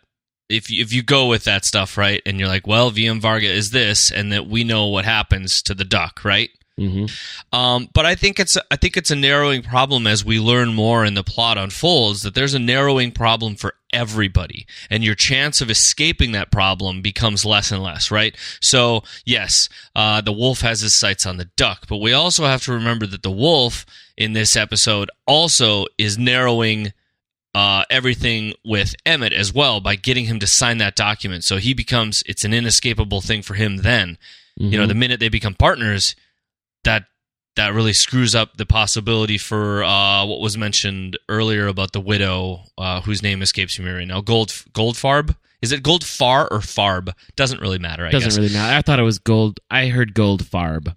If 0.48 0.70
you, 0.70 0.80
if 0.80 0.92
you 0.92 1.02
go 1.02 1.26
with 1.26 1.44
that 1.44 1.64
stuff 1.64 1.96
right, 1.96 2.22
and 2.24 2.38
you're 2.38 2.48
like, 2.48 2.66
well, 2.68 2.92
VM 2.92 3.20
Varga 3.20 3.50
is 3.50 3.70
this, 3.70 4.12
and 4.12 4.32
that 4.32 4.46
we 4.46 4.62
know 4.62 4.86
what 4.86 5.04
happens 5.04 5.60
to 5.62 5.74
the 5.74 5.84
duck, 5.84 6.24
right? 6.24 6.50
Hmm 6.78 7.06
Um, 7.52 7.88
but 7.94 8.04
I 8.04 8.14
think 8.14 8.38
it's 8.38 8.56
I 8.70 8.76
think 8.76 8.96
it's 8.96 9.10
a 9.10 9.16
narrowing 9.16 9.62
problem 9.62 10.06
as 10.06 10.24
we 10.24 10.38
learn 10.38 10.74
more 10.74 11.04
and 11.04 11.16
the 11.16 11.24
plot 11.24 11.56
unfolds 11.58 12.22
that 12.22 12.34
there's 12.34 12.54
a 12.54 12.58
narrowing 12.58 13.12
problem 13.12 13.56
for 13.56 13.74
everybody, 13.92 14.66
and 14.90 15.02
your 15.02 15.14
chance 15.14 15.60
of 15.60 15.70
escaping 15.70 16.32
that 16.32 16.50
problem 16.50 17.00
becomes 17.00 17.44
less 17.46 17.72
and 17.72 17.82
less, 17.82 18.10
right? 18.10 18.36
So 18.60 19.02
yes, 19.24 19.68
uh, 19.94 20.20
the 20.20 20.32
wolf 20.32 20.60
has 20.60 20.80
his 20.80 20.98
sights 20.98 21.24
on 21.24 21.38
the 21.38 21.48
duck, 21.56 21.86
but 21.88 21.96
we 21.98 22.12
also 22.12 22.44
have 22.44 22.62
to 22.64 22.72
remember 22.72 23.06
that 23.06 23.22
the 23.22 23.30
wolf 23.30 23.86
in 24.16 24.34
this 24.34 24.56
episode 24.56 25.10
also 25.26 25.86
is 25.98 26.18
narrowing. 26.18 26.92
Uh, 27.54 27.84
everything 27.88 28.52
with 28.66 28.94
Emmett 29.06 29.32
as 29.32 29.50
well 29.50 29.80
by 29.80 29.96
getting 29.96 30.26
him 30.26 30.38
to 30.38 30.46
sign 30.46 30.76
that 30.76 30.94
document. 30.94 31.42
So 31.42 31.56
he 31.56 31.72
becomes, 31.72 32.22
it's 32.26 32.44
an 32.44 32.52
inescapable 32.52 33.22
thing 33.22 33.40
for 33.40 33.54
him 33.54 33.78
then. 33.78 34.18
You 34.58 34.76
know, 34.78 34.86
the 34.86 34.94
minute 34.94 35.20
they 35.20 35.30
become 35.30 35.54
partners, 35.54 36.14
that 36.86 37.04
that 37.56 37.72
really 37.72 37.92
screws 37.92 38.34
up 38.34 38.56
the 38.56 38.66
possibility 38.66 39.38
for 39.38 39.82
uh, 39.82 40.24
what 40.26 40.40
was 40.40 40.58
mentioned 40.58 41.18
earlier 41.28 41.66
about 41.66 41.92
the 41.92 42.00
widow, 42.00 42.60
uh, 42.76 43.00
whose 43.00 43.22
name 43.22 43.42
escapes 43.42 43.78
me 43.78 43.90
right 43.90 44.06
now. 44.08 44.20
Gold 44.20 44.48
Goldfarb. 44.72 45.36
Is 45.62 45.72
it 45.72 45.82
Goldfar 45.82 46.48
or 46.50 46.58
Farb? 46.58 47.12
Doesn't 47.34 47.60
really 47.60 47.78
matter. 47.78 48.06
I 48.06 48.10
doesn't 48.10 48.28
guess. 48.28 48.36
really 48.38 48.52
matter. 48.52 48.76
I 48.76 48.82
thought 48.82 49.00
it 49.00 49.04
was 49.04 49.18
gold. 49.18 49.58
I 49.70 49.88
heard 49.88 50.12
gold 50.14 50.44
farb. 50.44 50.94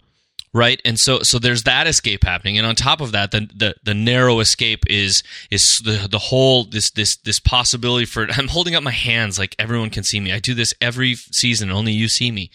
Right? 0.54 0.82
And 0.86 0.98
so 0.98 1.20
so 1.22 1.40
there's 1.40 1.64
that 1.64 1.88
escape 1.88 2.24
happening. 2.24 2.58
And 2.58 2.66
on 2.66 2.76
top 2.76 3.02
of 3.02 3.12
that 3.12 3.32
the 3.32 3.50
the, 3.56 3.76
the 3.84 3.94
narrow 3.94 4.40
escape 4.40 4.84
is 4.88 5.24
is 5.52 5.82
the 5.84 6.08
the 6.10 6.20
whole 6.20 6.66
this 6.66 6.92
this 6.92 7.18
this 7.18 7.40
possibility 7.40 8.06
for 8.06 8.28
i'm 8.38 8.48
holding 8.48 8.76
up 8.76 8.84
my 8.84 8.92
hands 8.92 9.40
like 9.40 9.56
everyone 9.60 9.90
can 9.90 10.04
see 10.04 10.20
me. 10.20 10.32
I 10.32 10.40
do 10.40 10.54
this 10.54 10.74
every 10.82 11.16
season 11.16 11.72
only 11.72 11.94
you 11.94 12.08
see 12.08 12.32
me. 12.32 12.52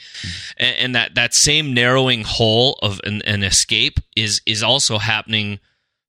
And, 0.56 0.76
and 0.78 0.94
that 0.94 1.14
that 1.14 1.34
same 1.34 1.74
narrowing 1.74 2.24
hole 2.24 2.78
of 2.82 3.00
an, 3.04 3.22
an 3.22 3.42
escape 3.42 4.00
is 4.16 4.40
is 4.46 4.62
also 4.62 4.98
happening 4.98 5.60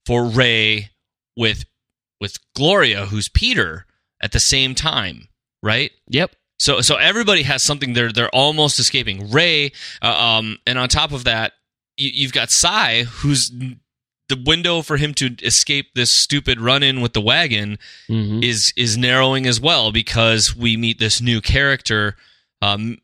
for 0.05 0.25
ray 0.25 0.91
with 1.37 1.65
with 2.21 2.37
gloria 2.55 3.07
who's 3.07 3.29
peter 3.29 3.85
at 4.21 4.31
the 4.31 4.39
same 4.39 4.73
time 4.75 5.27
right? 5.65 5.91
Yep. 6.09 6.35
so 6.59 6.79
so 6.79 6.95
everybody 6.95 7.41
has 7.41 7.65
something. 7.65 7.93
They're 7.93 8.11
they're 8.11 8.29
almost 8.29 8.79
escaping. 8.79 9.31
Ray, 9.31 9.73
uh, 10.01 10.05
um, 10.05 10.59
and 10.65 10.77
on 10.77 10.87
top 10.87 11.11
of 11.11 11.25
that, 11.25 11.53
you've 11.97 12.33
got 12.33 12.49
Sy, 12.51 13.03
who's 13.03 13.51
the 14.27 14.41
window 14.45 14.81
for 14.81 14.97
him 14.97 15.13
to 15.13 15.35
escape 15.43 15.87
this 15.93 16.11
stupid 16.11 16.59
run 16.59 16.81
in 16.83 16.99
with 17.01 17.13
the 17.13 17.21
wagon 17.21 17.77
Mhm. 18.09 18.43
is 18.43 18.73
is 18.75 18.97
narrowing 18.97 19.45
as 19.45 19.59
well 19.59 19.91
because 19.91 20.55
we 20.55 20.75
meet 20.77 20.97
this 20.99 21.21
new 21.21 21.41
character 21.41 22.15
um 22.61 22.97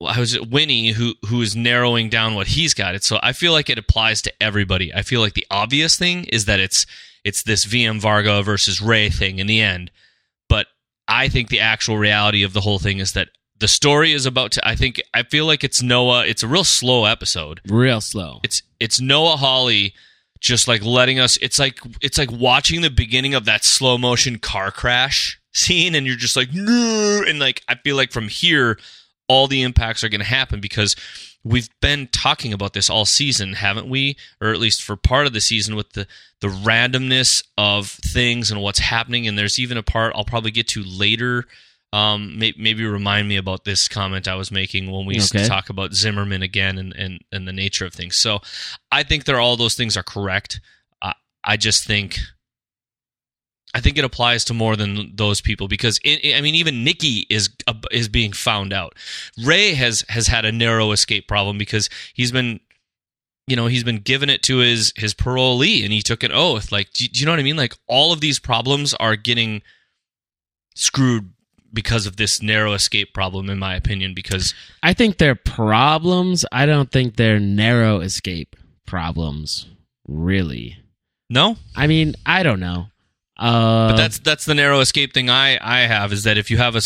I 0.00 0.20
was 0.20 0.38
Winnie 0.40 0.92
who 0.92 1.14
who 1.26 1.42
is 1.42 1.56
narrowing 1.56 2.08
down 2.08 2.34
what 2.34 2.46
he's 2.46 2.72
got. 2.74 2.94
It 2.94 3.02
so 3.02 3.18
I 3.20 3.32
feel 3.32 3.52
like 3.52 3.68
it 3.68 3.78
applies 3.78 4.22
to 4.22 4.32
everybody. 4.40 4.94
I 4.94 5.02
feel 5.02 5.20
like 5.20 5.34
the 5.34 5.46
obvious 5.50 5.96
thing 5.96 6.24
is 6.26 6.44
that 6.44 6.60
it's 6.60 6.86
it's 7.24 7.42
this 7.42 7.64
VM 7.66 7.98
Varga 8.00 8.42
versus 8.44 8.80
Ray 8.80 9.10
thing 9.10 9.40
in 9.40 9.48
the 9.48 9.60
end. 9.60 9.90
But 10.48 10.68
I 11.08 11.28
think 11.28 11.48
the 11.48 11.58
actual 11.58 11.98
reality 11.98 12.44
of 12.44 12.52
the 12.52 12.60
whole 12.60 12.78
thing 12.78 13.00
is 13.00 13.12
that 13.14 13.30
the 13.58 13.68
story 13.68 14.12
is 14.12 14.26
about 14.26 14.52
to 14.52 14.66
I 14.66 14.74
think 14.76 15.00
I 15.12 15.22
feel 15.22 15.46
like 15.46 15.64
it's 15.64 15.82
Noah 15.82 16.26
it's 16.26 16.42
a 16.42 16.48
real 16.48 16.64
slow 16.64 17.04
episode. 17.04 17.60
Real 17.68 18.00
slow. 18.00 18.40
it's 18.42 18.62
it's 18.80 19.00
Noah 19.00 19.36
Hawley 19.36 19.94
just 20.40 20.68
like 20.68 20.84
letting 20.84 21.18
us 21.18 21.36
it's 21.38 21.58
like 21.58 21.80
it's 22.00 22.18
like 22.18 22.30
watching 22.30 22.80
the 22.82 22.90
beginning 22.90 23.34
of 23.34 23.44
that 23.46 23.64
slow 23.64 23.98
motion 23.98 24.38
car 24.38 24.70
crash 24.70 25.40
scene 25.52 25.94
and 25.94 26.06
you're 26.06 26.16
just 26.16 26.36
like 26.36 26.50
no 26.52 27.22
and 27.26 27.38
like 27.38 27.62
I 27.68 27.74
feel 27.74 27.96
like 27.96 28.12
from 28.12 28.28
here 28.28 28.78
all 29.26 29.46
the 29.46 29.62
impacts 29.62 30.02
are 30.04 30.08
going 30.08 30.20
to 30.20 30.26
happen 30.26 30.60
because 30.60 30.96
we've 31.44 31.68
been 31.80 32.08
talking 32.08 32.52
about 32.52 32.72
this 32.72 32.88
all 32.88 33.04
season 33.04 33.54
haven't 33.54 33.88
we? 33.88 34.16
Or 34.40 34.52
at 34.52 34.60
least 34.60 34.82
for 34.82 34.96
part 34.96 35.26
of 35.26 35.32
the 35.32 35.40
season 35.40 35.76
with 35.76 35.92
the 35.92 36.06
the 36.40 36.48
randomness 36.48 37.42
of 37.56 37.88
things 37.88 38.50
and 38.50 38.60
what's 38.62 38.78
happening. 38.78 39.26
And 39.26 39.36
there's 39.36 39.58
even 39.58 39.76
a 39.76 39.82
part 39.82 40.12
I'll 40.14 40.24
probably 40.24 40.52
get 40.52 40.68
to 40.68 40.82
later 40.84 41.46
um, 41.92 42.38
may, 42.38 42.52
maybe 42.58 42.84
remind 42.84 43.28
me 43.28 43.36
about 43.36 43.64
this 43.64 43.88
comment 43.88 44.28
I 44.28 44.34
was 44.34 44.50
making 44.50 44.90
when 44.90 45.06
we 45.06 45.20
Okay. 45.20 45.46
talk 45.46 45.70
about 45.70 45.94
Zimmerman 45.94 46.42
again 46.42 46.76
and, 46.78 46.94
and, 46.94 47.20
and 47.32 47.48
the 47.48 47.52
nature 47.52 47.86
of 47.86 47.94
things. 47.94 48.18
So 48.18 48.40
I 48.92 49.02
think 49.02 49.24
that 49.24 49.34
all 49.36 49.56
those 49.56 49.74
things 49.74 49.96
are 49.96 50.02
correct. 50.02 50.60
I 51.00 51.14
I 51.42 51.56
just 51.56 51.86
think 51.86 52.18
I 53.74 53.80
think 53.80 53.96
it 53.98 54.04
applies 54.04 54.44
to 54.46 54.54
more 54.54 54.76
than 54.76 55.14
those 55.16 55.40
people 55.40 55.68
because 55.68 55.98
it, 56.04 56.34
I 56.36 56.40
mean 56.40 56.54
even 56.56 56.84
Nikki 56.84 57.26
is 57.30 57.48
uh, 57.66 57.74
is 57.90 58.08
being 58.08 58.32
found 58.32 58.72
out. 58.72 58.94
Ray 59.42 59.72
has 59.74 60.04
has 60.08 60.26
had 60.26 60.44
a 60.44 60.52
narrow 60.52 60.92
escape 60.92 61.26
problem 61.28 61.56
because 61.58 61.88
he's 62.12 62.32
been 62.32 62.60
you 63.46 63.56
know 63.56 63.66
he's 63.66 63.84
been 63.84 64.00
given 64.00 64.28
it 64.28 64.42
to 64.42 64.58
his 64.58 64.92
his 64.96 65.14
parolee 65.14 65.82
and 65.84 65.92
he 65.92 66.02
took 66.02 66.22
an 66.22 66.32
oath 66.32 66.70
like 66.70 66.92
do, 66.92 67.08
do 67.08 67.20
you 67.20 67.24
know 67.24 67.32
what 67.32 67.40
I 67.40 67.44
mean 67.44 67.56
like 67.56 67.74
all 67.86 68.12
of 68.12 68.20
these 68.20 68.38
problems 68.38 68.92
are 68.94 69.16
getting 69.16 69.62
screwed 70.74 71.32
because 71.72 72.06
of 72.06 72.16
this 72.16 72.42
narrow 72.42 72.72
escape 72.72 73.12
problem 73.12 73.50
in 73.50 73.58
my 73.58 73.74
opinion 73.74 74.14
because 74.14 74.54
I 74.82 74.94
think 74.94 75.18
they're 75.18 75.34
problems. 75.34 76.44
I 76.50 76.66
don't 76.66 76.90
think 76.90 77.16
they're 77.16 77.40
narrow 77.40 78.00
escape 78.00 78.56
problems. 78.86 79.66
Really. 80.06 80.78
no 81.28 81.56
I 81.76 81.86
mean, 81.86 82.14
I 82.24 82.42
don't 82.42 82.60
know. 82.60 82.86
Uh, 83.38 83.90
But 83.90 83.96
that's 83.96 84.18
that's 84.18 84.44
the 84.46 84.54
narrow 84.54 84.80
escape 84.80 85.14
thing 85.14 85.30
I 85.30 85.58
I 85.60 85.86
have 85.86 86.12
is 86.12 86.24
that 86.24 86.38
if 86.38 86.50
you 86.50 86.56
have 86.56 86.74
a 86.74 86.80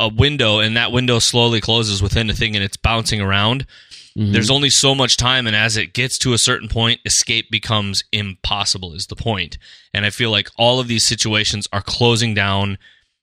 a 0.00 0.08
window 0.08 0.58
and 0.58 0.76
that 0.76 0.90
window 0.92 1.18
slowly 1.20 1.60
closes 1.60 2.02
within 2.02 2.28
a 2.30 2.34
thing 2.34 2.56
and 2.56 2.64
it's 2.64 2.76
bouncing 2.76 3.20
around, 3.20 3.66
mhm. 4.18 4.32
there's 4.32 4.50
only 4.50 4.70
so 4.70 4.94
much 4.96 5.16
time 5.16 5.46
and 5.46 5.54
as 5.54 5.76
it 5.76 5.92
gets 5.92 6.18
to 6.18 6.32
a 6.32 6.38
certain 6.38 6.68
point, 6.68 7.00
escape 7.04 7.50
becomes 7.50 8.02
impossible 8.12 8.94
is 8.94 9.06
the 9.06 9.14
point. 9.14 9.58
And 9.94 10.04
I 10.04 10.10
feel 10.10 10.30
like 10.30 10.48
all 10.56 10.80
of 10.80 10.88
these 10.88 11.06
situations 11.06 11.68
are 11.72 11.82
closing 11.82 12.34
down. 12.34 12.78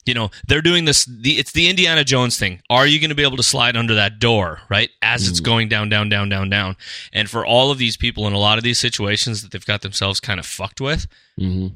You 0.06 0.14
know, 0.14 0.32
they're 0.48 0.62
doing 0.62 0.86
this. 0.86 1.06
The, 1.06 1.38
it's 1.40 1.52
the 1.54 1.70
Indiana 1.70 2.04
Jones 2.04 2.38
thing. 2.38 2.62
Are 2.70 2.86
you 2.86 3.00
going 3.00 3.10
to 3.10 3.16
be 3.16 3.24
able 3.24 3.38
to 3.38 3.44
slide 3.44 3.78
under 3.78 3.96
that 3.96 4.20
door, 4.20 4.60
right? 4.70 4.90
As 5.02 5.28
it's 5.30 5.40
going 5.40 5.70
down, 5.70 5.88
down, 5.90 6.10
down, 6.10 6.28
down, 6.30 6.50
down. 6.50 6.76
And 7.14 7.30
for 7.30 7.46
all 7.46 7.72
of 7.72 7.78
these 7.78 7.96
people 7.96 8.28
in 8.28 8.34
a 8.34 8.38
lot 8.38 8.58
of 8.58 8.64
these 8.66 8.80
situations 8.80 9.42
that 9.42 9.52
they've 9.52 9.66
got 9.66 9.82
themselves 9.82 10.20
kind 10.20 10.40
of 10.40 10.46
fucked 10.46 10.82
with, 10.82 11.08
Mhm. 11.40 11.74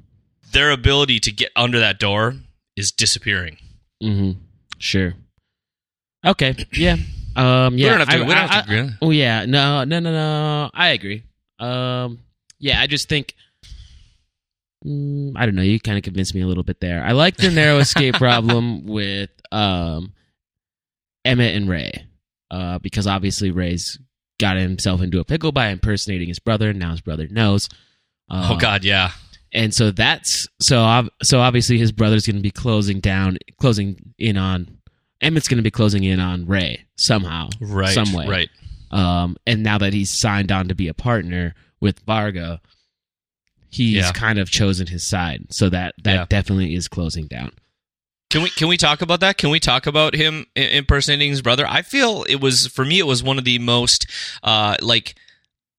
their 0.51 0.71
ability 0.71 1.19
to 1.21 1.31
get 1.31 1.51
under 1.55 1.79
that 1.79 1.99
door 1.99 2.35
is 2.75 2.91
disappearing. 2.91 3.57
mm-hmm. 4.03 4.39
Sure. 4.79 5.13
Okay. 6.25 6.55
Yeah. 6.73 6.97
Um. 7.35 7.77
Yeah. 7.77 7.85
we 7.85 7.89
don't 7.89 7.99
have 7.99 8.09
to. 8.09 8.15
I- 8.15 8.19
we 8.21 8.25
don't 8.33 8.49
have 8.49 8.51
I- 8.51 8.59
agree. 8.59 8.89
Oh 9.01 9.11
yeah, 9.11 9.45
no, 9.45 9.83
no, 9.83 9.99
no, 9.99 10.11
no. 10.11 10.71
I 10.73 10.89
agree. 10.89 11.23
Um, 11.59 12.19
yeah, 12.59 12.81
I 12.81 12.87
just 12.87 13.07
think. 13.09 13.35
Mm, 14.87 15.33
I 15.35 15.45
don't 15.45 15.55
know. 15.55 15.61
You 15.63 15.79
kind 15.79 15.97
of 15.97 16.03
convinced 16.03 16.33
me 16.33 16.41
a 16.41 16.47
little 16.47 16.63
bit 16.63 16.79
there. 16.79 17.03
I 17.03 17.11
like 17.11 17.35
the 17.37 17.51
narrow 17.51 17.79
escape 17.79 18.15
problem 18.19 18.85
with 18.85 19.29
um, 19.51 20.13
Emmett 21.25 21.55
and 21.55 21.67
Ray, 21.69 22.05
uh, 22.51 22.79
because 22.79 23.07
obviously 23.07 23.51
Ray's 23.51 23.99
got 24.39 24.55
himself 24.57 25.01
into 25.01 25.19
a 25.19 25.25
pickle 25.25 25.51
by 25.51 25.67
impersonating 25.69 26.27
his 26.27 26.39
brother. 26.39 26.69
and 26.69 26.79
Now 26.79 26.91
his 26.91 27.01
brother 27.01 27.27
knows. 27.27 27.67
Uh, 28.29 28.49
oh 28.53 28.57
God, 28.57 28.83
yeah. 28.83 29.11
and 29.53 29.73
so 29.73 29.91
that's 29.91 30.47
so 30.61 31.07
so 31.23 31.39
obviously 31.39 31.77
his 31.77 31.91
brother's 31.91 32.25
going 32.25 32.35
to 32.35 32.41
be 32.41 32.51
closing 32.51 32.99
down, 32.99 33.37
closing 33.59 34.13
in 34.17 34.37
on 34.37 34.77
Emmett's 35.21 35.47
going 35.47 35.57
to 35.57 35.63
be 35.63 35.71
closing 35.71 36.03
in 36.03 36.19
on 36.19 36.45
Ray 36.45 36.85
somehow, 36.97 37.49
Right. 37.59 37.93
some 37.93 38.13
way. 38.13 38.27
Right. 38.27 38.49
Um, 38.91 39.35
and 39.47 39.63
now 39.63 39.77
that 39.79 39.91
he's 39.93 40.17
signed 40.19 40.51
on 40.51 40.67
to 40.67 40.75
be 40.75 40.87
a 40.89 40.93
partner 40.93 41.55
with 41.81 41.99
Varga, 42.01 42.61
he's 43.77 43.95
Yeah. 43.95 44.11
kind 44.11 44.39
of 44.39 44.49
chosen 44.49 44.87
his 44.87 45.03
side. 45.05 45.45
So 45.51 45.69
that 45.69 45.95
that 46.03 46.13
Yeah. 46.13 46.25
definitely 46.29 46.75
is 46.75 46.87
closing 46.87 47.27
down. 47.27 47.51
Can 48.29 48.41
we 48.41 48.49
can 48.49 48.67
we 48.67 48.75
talk 48.77 49.01
about 49.01 49.21
that? 49.21 49.37
Can 49.37 49.49
we 49.51 49.59
talk 49.59 49.87
about 49.87 50.13
him 50.15 50.45
impersonating 50.55 51.29
his 51.29 51.41
brother? 51.41 51.65
I 51.67 51.81
feel 51.81 52.25
it 52.27 52.41
was 52.41 52.67
for 52.67 52.83
me. 52.83 52.99
It 52.99 53.07
was 53.07 53.23
one 53.23 53.37
of 53.37 53.45
the 53.45 53.59
most 53.59 54.05
uh 54.43 54.75
like 54.81 55.15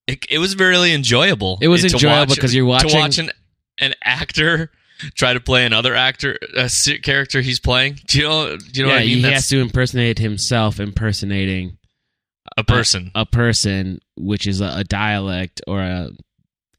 it, 0.07 0.25
it 0.31 0.39
was 0.39 0.57
really 0.57 0.93
enjoyable. 0.95 1.59
It 1.61 1.69
was 1.69 1.85
enjoyable 1.85 2.31
watch- 2.31 2.39
'cause 2.39 2.55
you're 2.55 2.65
watching- 2.65 2.91
to 2.91 2.97
watch 2.97 3.19
an 3.19 3.31
an 3.79 3.95
actor 4.03 4.71
try 5.15 5.33
to 5.35 5.41
play 5.41 5.65
another 5.67 5.95
actor 5.95 6.39
a 6.57 6.69
character 7.03 7.41
he's 7.43 7.61
playing. 7.61 8.01
Do 8.07 8.19
you 8.19 8.25
know? 8.25 8.57
Do 8.57 8.65
you 8.81 8.83
know 8.85 8.89
yeah, 8.89 8.95
what 8.95 9.03
I 9.03 9.07
mean? 9.07 9.17
he 9.17 9.21
That's 9.23 9.35
has 9.35 9.49
to 9.49 9.61
impersonate 9.61 10.19
himself, 10.19 10.81
impersonating 10.81 11.77
a 12.57 12.65
person. 12.65 13.11
a 13.15 13.27
person, 13.27 14.01
which 14.17 14.47
is 14.47 14.61
a, 14.63 14.73
a 14.79 14.85
dialect 14.85 15.61
or 15.67 15.83
a 15.83 16.11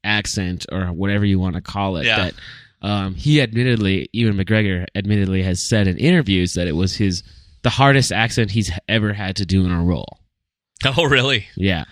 accent 0.04 0.66
or 0.70 0.86
whatever 0.86 1.24
you 1.24 1.38
want 1.38 1.54
to 1.56 1.60
call 1.60 1.96
it. 1.96 2.06
Yeah. 2.06 2.30
That 2.30 2.34
um, 2.82 3.14
he 3.14 3.40
admittedly, 3.40 4.08
Ewan 4.12 4.36
McGregor 4.36 4.86
admittedly 4.94 5.42
has 5.42 5.62
said 5.62 5.86
in 5.86 5.98
interviews 5.98 6.54
that 6.54 6.66
it 6.66 6.72
was 6.72 6.96
his 6.96 7.22
the 7.62 7.70
hardest 7.70 8.10
accent 8.10 8.50
he's 8.50 8.70
ever 8.88 9.12
had 9.12 9.36
to 9.36 9.46
do 9.46 9.64
in 9.64 9.70
a 9.70 9.82
role. 9.82 10.18
oh, 10.96 11.04
really? 11.04 11.46
Yeah, 11.56 11.84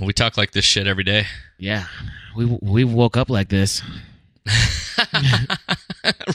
we 0.00 0.12
talk 0.12 0.36
like 0.36 0.52
this 0.52 0.64
shit 0.64 0.86
every 0.86 1.04
day. 1.04 1.26
yeah. 1.58 1.86
We 2.36 2.46
we 2.62 2.84
woke 2.84 3.16
up 3.16 3.30
like 3.30 3.48
this. 3.48 3.80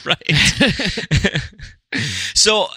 right. 0.06 0.32
so, 2.34 2.68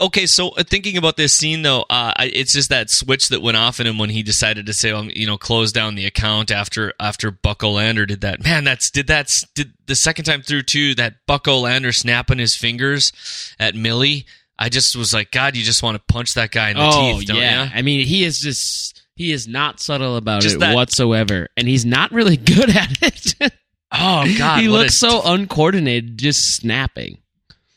okay, 0.00 0.26
so 0.26 0.50
uh, 0.50 0.62
thinking 0.62 0.96
about 0.96 1.16
this 1.16 1.32
scene 1.34 1.62
though, 1.62 1.82
uh, 1.82 2.12
I- 2.16 2.30
it's 2.34 2.52
just 2.52 2.68
that 2.70 2.90
switch 2.90 3.28
that 3.28 3.42
went 3.42 3.56
off 3.56 3.80
in 3.80 3.86
him 3.86 3.98
when 3.98 4.10
he 4.10 4.22
decided 4.22 4.66
to 4.66 4.72
say, 4.72 4.90
um, 4.92 5.10
you 5.14 5.26
know, 5.26 5.36
close 5.38 5.72
down 5.72 5.94
the 5.94 6.06
account 6.06 6.50
after 6.50 6.92
after 7.00 7.30
Bucko 7.30 7.70
Lander 7.70 8.06
did 8.06 8.20
that. 8.22 8.42
Man, 8.44 8.64
that's 8.64 8.90
did 8.90 9.06
that 9.08 9.28
did 9.54 9.72
the 9.86 9.94
second 9.96 10.24
time 10.24 10.42
through 10.42 10.62
too. 10.62 10.94
That 10.94 11.14
Bucko 11.26 11.58
Lander 11.58 11.92
snapping 11.92 12.38
his 12.38 12.56
fingers 12.56 13.12
at 13.58 13.74
Millie. 13.74 14.26
I 14.58 14.68
just 14.68 14.94
was 14.94 15.12
like, 15.12 15.30
God, 15.32 15.56
you 15.56 15.64
just 15.64 15.82
want 15.82 15.96
to 15.96 16.12
punch 16.12 16.34
that 16.34 16.50
guy 16.52 16.70
in 16.70 16.76
the 16.76 16.82
oh 16.84 17.18
teeth, 17.18 17.28
don't 17.28 17.36
yeah, 17.38 17.64
you? 17.64 17.70
I 17.74 17.82
mean 17.82 18.06
he 18.06 18.24
is 18.24 18.38
just 18.38 19.02
he 19.16 19.32
is 19.32 19.46
not 19.48 19.80
subtle 19.80 20.16
about 20.16 20.42
Just 20.42 20.56
it 20.56 20.60
that- 20.60 20.74
whatsoever, 20.74 21.48
and 21.56 21.66
he's 21.68 21.84
not 21.84 22.12
really 22.12 22.36
good 22.38 22.70
at 22.70 22.90
it. 23.02 23.52
Oh 23.90 24.24
God, 24.38 24.60
he 24.60 24.68
what 24.68 24.76
a 24.76 24.82
looks 24.84 24.98
so 24.98 25.20
uncoordinated, 25.24 26.16
just 26.18 26.56
snapping. 26.56 27.18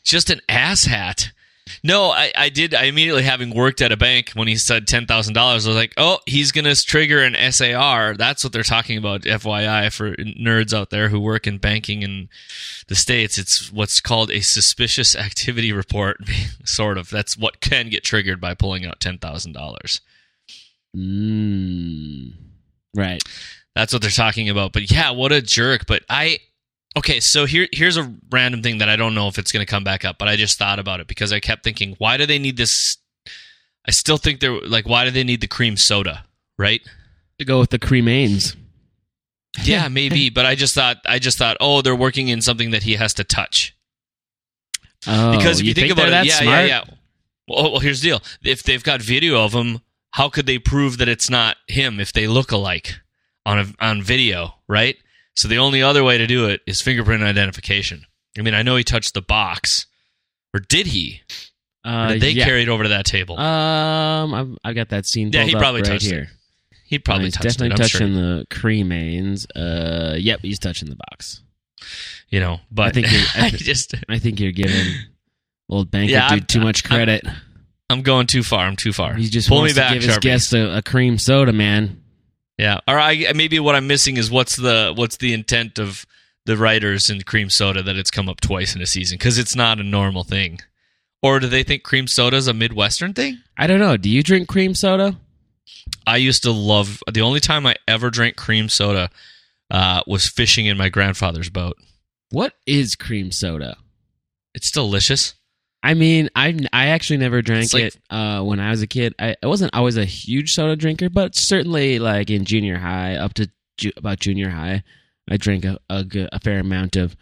just 0.03 0.29
an 0.29 0.39
asshat. 0.48 1.31
No, 1.84 2.12
I, 2.12 2.32
I 2.38 2.50
did. 2.50 2.74
I 2.74 2.86
immediately, 2.86 3.24
having 3.24 3.53
worked 3.53 3.82
at 3.82 3.91
a 3.91 3.98
bank, 3.98 4.32
when 4.34 4.48
he 4.48 4.55
said 4.55 4.88
ten 4.88 5.05
thousand 5.05 5.34
dollars, 5.34 5.65
I 5.65 5.70
was 5.70 5.77
like, 5.77 5.94
"Oh, 5.98 6.20
he's 6.25 6.51
going 6.51 6.65
to 6.65 6.75
trigger 6.75 7.22
an 7.22 7.36
SAR." 7.51 8.15
That's 8.15 8.44
what 8.44 8.53
they're 8.53 8.63
talking 8.63 8.98
about. 8.98 9.22
FYI, 9.22 9.91
for 9.94 10.15
nerds 10.15 10.74
out 10.74 10.89
there 10.89 11.10
who 11.10 11.20
work 11.20 11.48
in 11.48 11.58
banking 11.58 12.01
in 12.01 12.29
the 12.88 12.96
states, 12.96 13.38
it's 13.38 13.72
what's 13.72 14.00
called 14.00 14.32
a 14.32 14.41
suspicious 14.41 15.15
activity 15.15 15.72
report. 15.72 16.17
sort 16.65 16.98
of. 16.98 17.10
That's 17.10 17.38
what 17.38 17.62
can 17.62 17.89
get 17.89 18.03
triggered 18.03 18.41
by 18.41 18.53
pulling 18.53 18.86
out 18.86 19.00
ten 19.00 19.17
thousand 19.17 19.53
dollars. 19.53 20.01
Mm. 20.96 22.34
Right. 22.96 23.22
That's 23.75 23.91
what 23.91 24.01
they're 24.01 24.12
talking 24.12 24.50
about. 24.50 24.72
But 24.74 24.89
yeah, 24.89 25.12
what 25.12 25.32
a 25.32 25.41
jerk. 25.41 25.86
But 25.86 26.03
I 26.10 26.39
okay, 26.97 27.19
so 27.19 27.45
here 27.45 27.67
here's 27.71 27.97
a 27.97 28.13
random 28.31 28.61
thing 28.61 28.79
that 28.79 28.89
I 28.89 28.95
don't 28.95 29.15
know 29.15 29.27
if 29.27 29.37
it's 29.37 29.51
going 29.51 29.65
to 29.65 29.69
come 29.69 29.83
back 29.83 30.05
up, 30.05 30.17
but 30.17 30.27
I 30.27 30.35
just 30.35 30.57
thought 30.57 30.79
about 30.79 30.99
it 30.99 31.07
because 31.07 31.31
I 31.33 31.39
kept 31.39 31.63
thinking, 31.63 31.95
why 31.97 32.17
do 32.17 32.25
they 32.25 32.39
need 32.39 32.57
this? 32.57 32.97
I 33.87 33.91
still 33.91 34.17
think 34.17 34.39
they're 34.39 34.59
like, 34.61 34.87
why 34.87 35.05
do 35.05 35.11
they 35.11 35.23
need 35.23 35.41
the 35.41 35.47
cream 35.47 35.77
soda? 35.77 36.25
Right? 36.57 36.81
To 37.39 37.45
go 37.45 37.59
with 37.59 37.69
the 37.69 37.79
cremains. 37.79 38.55
Yeah, 39.63 39.87
maybe. 39.89 40.29
But 40.29 40.45
I 40.45 40.55
just 40.55 40.73
thought, 40.73 40.97
I 41.05 41.19
just 41.19 41.37
thought, 41.37 41.57
oh, 41.59 41.81
they're 41.81 41.95
working 41.95 42.29
in 42.29 42.41
something 42.41 42.71
that 42.71 42.83
he 42.83 42.95
has 42.95 43.13
to 43.15 43.23
touch. 43.23 43.75
Oh, 45.07 45.37
Because 45.37 45.59
if 45.59 45.65
you, 45.67 45.73
think, 45.73 45.91
about 45.91 46.07
it, 46.07 46.25
yeah, 46.25 46.33
smart? 46.33 46.47
yeah, 46.47 46.65
yeah. 46.65 46.83
Well, 47.47 47.67
oh, 47.67 47.71
well, 47.71 47.79
here's 47.79 48.01
the 48.01 48.09
deal: 48.09 48.21
if 48.43 48.63
they've 48.63 48.83
got 48.83 49.01
video 49.01 49.43
of 49.43 49.53
him, 49.53 49.81
how 50.11 50.29
could 50.29 50.47
they 50.47 50.57
prove 50.57 50.97
that 50.97 51.07
it's 51.07 51.29
not 51.29 51.57
him 51.67 51.99
if 51.99 52.11
they 52.11 52.25
look 52.25 52.51
alike 52.51 52.95
on 53.45 53.59
a, 53.59 53.65
on 53.79 54.01
video, 54.01 54.55
right? 54.67 54.97
So 55.36 55.48
the 55.48 55.58
only 55.58 55.82
other 55.82 56.04
way 56.04 56.18
to 56.18 56.27
do 56.27 56.48
it 56.48 56.62
is 56.65 56.82
fingerprint 56.82 57.24
identification. 57.24 58.06
I 58.38 58.42
mean, 58.42 58.54
I 58.54 58.63
know 58.63 58.75
he 58.75 58.84
touched 58.84 59.13
the 59.13 59.22
box, 59.22 59.86
or 60.54 60.60
did 60.62 60.88
he? 60.88 61.22
Or 61.86 61.92
Uh, 61.92 62.08
did 62.13 62.22
they 62.22 62.30
yeah. 62.32 62.46
carry 62.46 62.63
it 62.63 62.70
over 62.70 62.84
to 62.84 62.89
that 62.89 63.06
table? 63.06 63.38
Um, 63.39 64.34
I've, 64.34 64.58
I've 64.63 64.75
got 64.75 64.89
that 64.89 65.06
scene. 65.06 65.32
Yeah, 65.32 65.44
he 65.44 65.54
probably 65.54 65.82
right 65.82 65.92
touched 65.92 66.12
it. 66.12 66.27
he 66.86 67.00
probably 67.00 67.25
he's 67.25 67.34
touched 67.36 67.60
definitely 67.60 67.68
it. 67.68 67.72
I'm 67.74 67.77
touching 67.77 68.13
sure. 68.13 68.36
the 68.39 68.46
cremains. 68.50 69.46
Uh, 69.56 70.15
yep, 70.18 70.39
he's 70.42 70.60
touching 70.60 70.89
the 70.89 70.96
box. 71.12 71.42
You 72.30 72.39
know, 72.39 72.60
but 72.72 72.88
I 72.88 72.89
think 72.92 73.12
you're- 73.12 73.24
I 73.36 73.46
I 73.48 73.50
just 73.51 73.94
I 74.10 74.18
think 74.20 74.39
you're 74.39 74.51
giving 74.51 74.94
old 75.70 75.92
banker 75.92 76.13
Yeah, 76.13 76.27
I'm- 76.27 76.39
dude 76.39 76.48
too 76.50 76.60
much 76.62 76.84
I'm- 76.86 76.96
credit. 76.98 77.25
I'm 77.89 78.01
going 78.01 78.25
too 78.25 78.42
far. 78.42 78.65
I'm 78.65 78.75
too 78.75 78.92
far. 78.94 79.13
he 79.13 79.30
just 79.30 79.48
pull 79.48 79.60
wants 79.60 79.75
me 79.75 79.80
back, 79.80 79.89
to 79.89 79.94
give 80.00 80.04
his 80.04 80.18
Sharpie. 80.18 80.22
guest 80.22 80.54
a, 80.56 80.77
a 80.77 80.82
cream 80.82 81.20
soda, 81.20 81.54
man. 81.54 82.01
Yeah. 82.57 82.79
Or 82.88 82.97
I 83.00 83.31
maybe 83.33 83.59
what 83.59 83.75
I'm 83.75 83.88
missing 83.88 84.17
is 84.17 84.31
what's 84.31 84.55
the 84.55 84.93
what's 84.95 85.17
the 85.17 85.33
intent 85.33 85.79
of 85.79 86.05
the 86.45 86.57
writers 86.57 87.09
in 87.09 87.21
cream 87.21 87.50
soda 87.50 87.81
that 87.83 87.97
it's 87.97 88.12
come 88.12 88.29
up 88.29 88.39
twice 88.39 88.75
in 88.75 88.81
a 88.81 88.85
season 88.85 89.17
because 89.17 89.38
it's 89.38 89.55
not 89.55 89.79
a 89.79 89.83
normal 89.83 90.24
thing. 90.24 90.59
Or 91.21 91.39
do 91.39 91.47
they 91.47 91.63
think 91.63 91.83
cream 91.83 92.07
soda 92.07 92.38
is 92.38 92.47
a 92.47 92.53
Midwestern 92.53 93.13
thing? 93.13 93.39
I 93.57 93.65
don't 93.67 93.79
know. 93.79 93.97
Do 93.97 94.09
you 94.09 94.21
drink 94.21 94.47
cream 94.47 94.75
soda? 94.75 95.17
I 96.05 96.17
used 96.17 96.43
to 96.43 96.51
love 96.51 97.01
the 97.12 97.21
only 97.21 97.39
time 97.39 97.65
I 97.65 97.75
ever 97.88 98.12
drank 98.12 98.35
cream 98.35 98.69
soda 98.69 99.09
uh, 99.71 100.01
was 100.05 100.29
fishing 100.29 100.67
in 100.67 100.77
my 100.77 100.89
grandfather's 100.89 101.50
boat. 101.50 101.77
What 102.29 102.53
is 102.67 102.95
cream 102.95 103.31
soda? 103.31 103.77
It's 104.53 104.71
delicious. 104.71 105.33
I 105.86 105.94
mean, 105.94 106.30
I 106.36 106.58
I 106.74 106.88
actually 106.88 107.18
never 107.18 107.44
drank 107.44 107.72
like- 107.74 107.84
it 107.84 107.98
uh, 108.10 108.42
when 108.42 108.60
I 108.60 108.72
was 108.72 108.82
a 108.82 108.88
kid. 108.88 109.13
I, 109.20 109.36
I 109.44 109.46
wasn't 109.48 109.75
always 109.75 109.98
a 109.98 110.06
huge 110.06 110.54
soda 110.54 110.75
drinker, 110.75 111.10
but 111.10 111.36
certainly 111.36 112.00
like 112.00 112.32
in 112.32 112.44
junior 112.44 112.77
high, 112.77 113.15
up 113.18 113.36
to 113.36 113.51
ju- 113.77 113.92
about 113.96 114.20
junior 114.20 114.50
high, 114.50 114.84
I 115.30 115.38
drank 115.38 115.63
a, 115.63 115.77
a, 115.89 116.04
a 116.32 116.39
fair 116.39 116.60
amount 116.60 116.96
of 116.96 117.15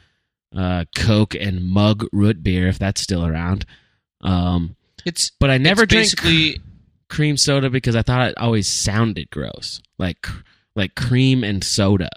uh, 0.56 0.86
Coke 0.96 1.36
and 1.36 1.62
mug 1.66 2.08
root 2.14 2.42
beer, 2.42 2.70
if 2.70 2.80
that's 2.80 3.02
still 3.02 3.26
around. 3.26 3.66
Um, 4.22 4.78
It's 5.04 5.32
but 5.42 5.50
I 5.50 5.58
never 5.58 5.86
drank 5.86 6.06
basically 6.06 6.62
cream 7.10 7.36
soda 7.36 7.70
because 7.70 7.98
I 7.98 8.02
thought 8.02 8.30
it 8.30 8.38
always 8.38 8.70
sounded 8.70 9.30
gross, 9.30 9.82
like 10.00 10.26
like 10.74 10.96
cream 10.96 11.44
and 11.44 11.64
soda. 11.66 12.10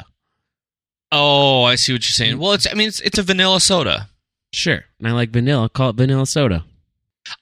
Oh, 1.10 1.64
I 1.64 1.74
see 1.76 1.92
what 1.92 2.04
you're 2.04 2.12
saying. 2.12 2.38
Well, 2.38 2.52
it's 2.52 2.68
I 2.70 2.74
mean 2.74 2.86
it's 2.88 3.00
it's 3.00 3.18
a 3.18 3.22
vanilla 3.22 3.60
soda. 3.60 4.08
Sure, 4.52 4.84
and 4.98 5.08
I 5.08 5.12
like 5.12 5.30
vanilla. 5.30 5.68
Call 5.68 5.90
it 5.90 5.96
vanilla 5.96 6.26
soda. 6.26 6.64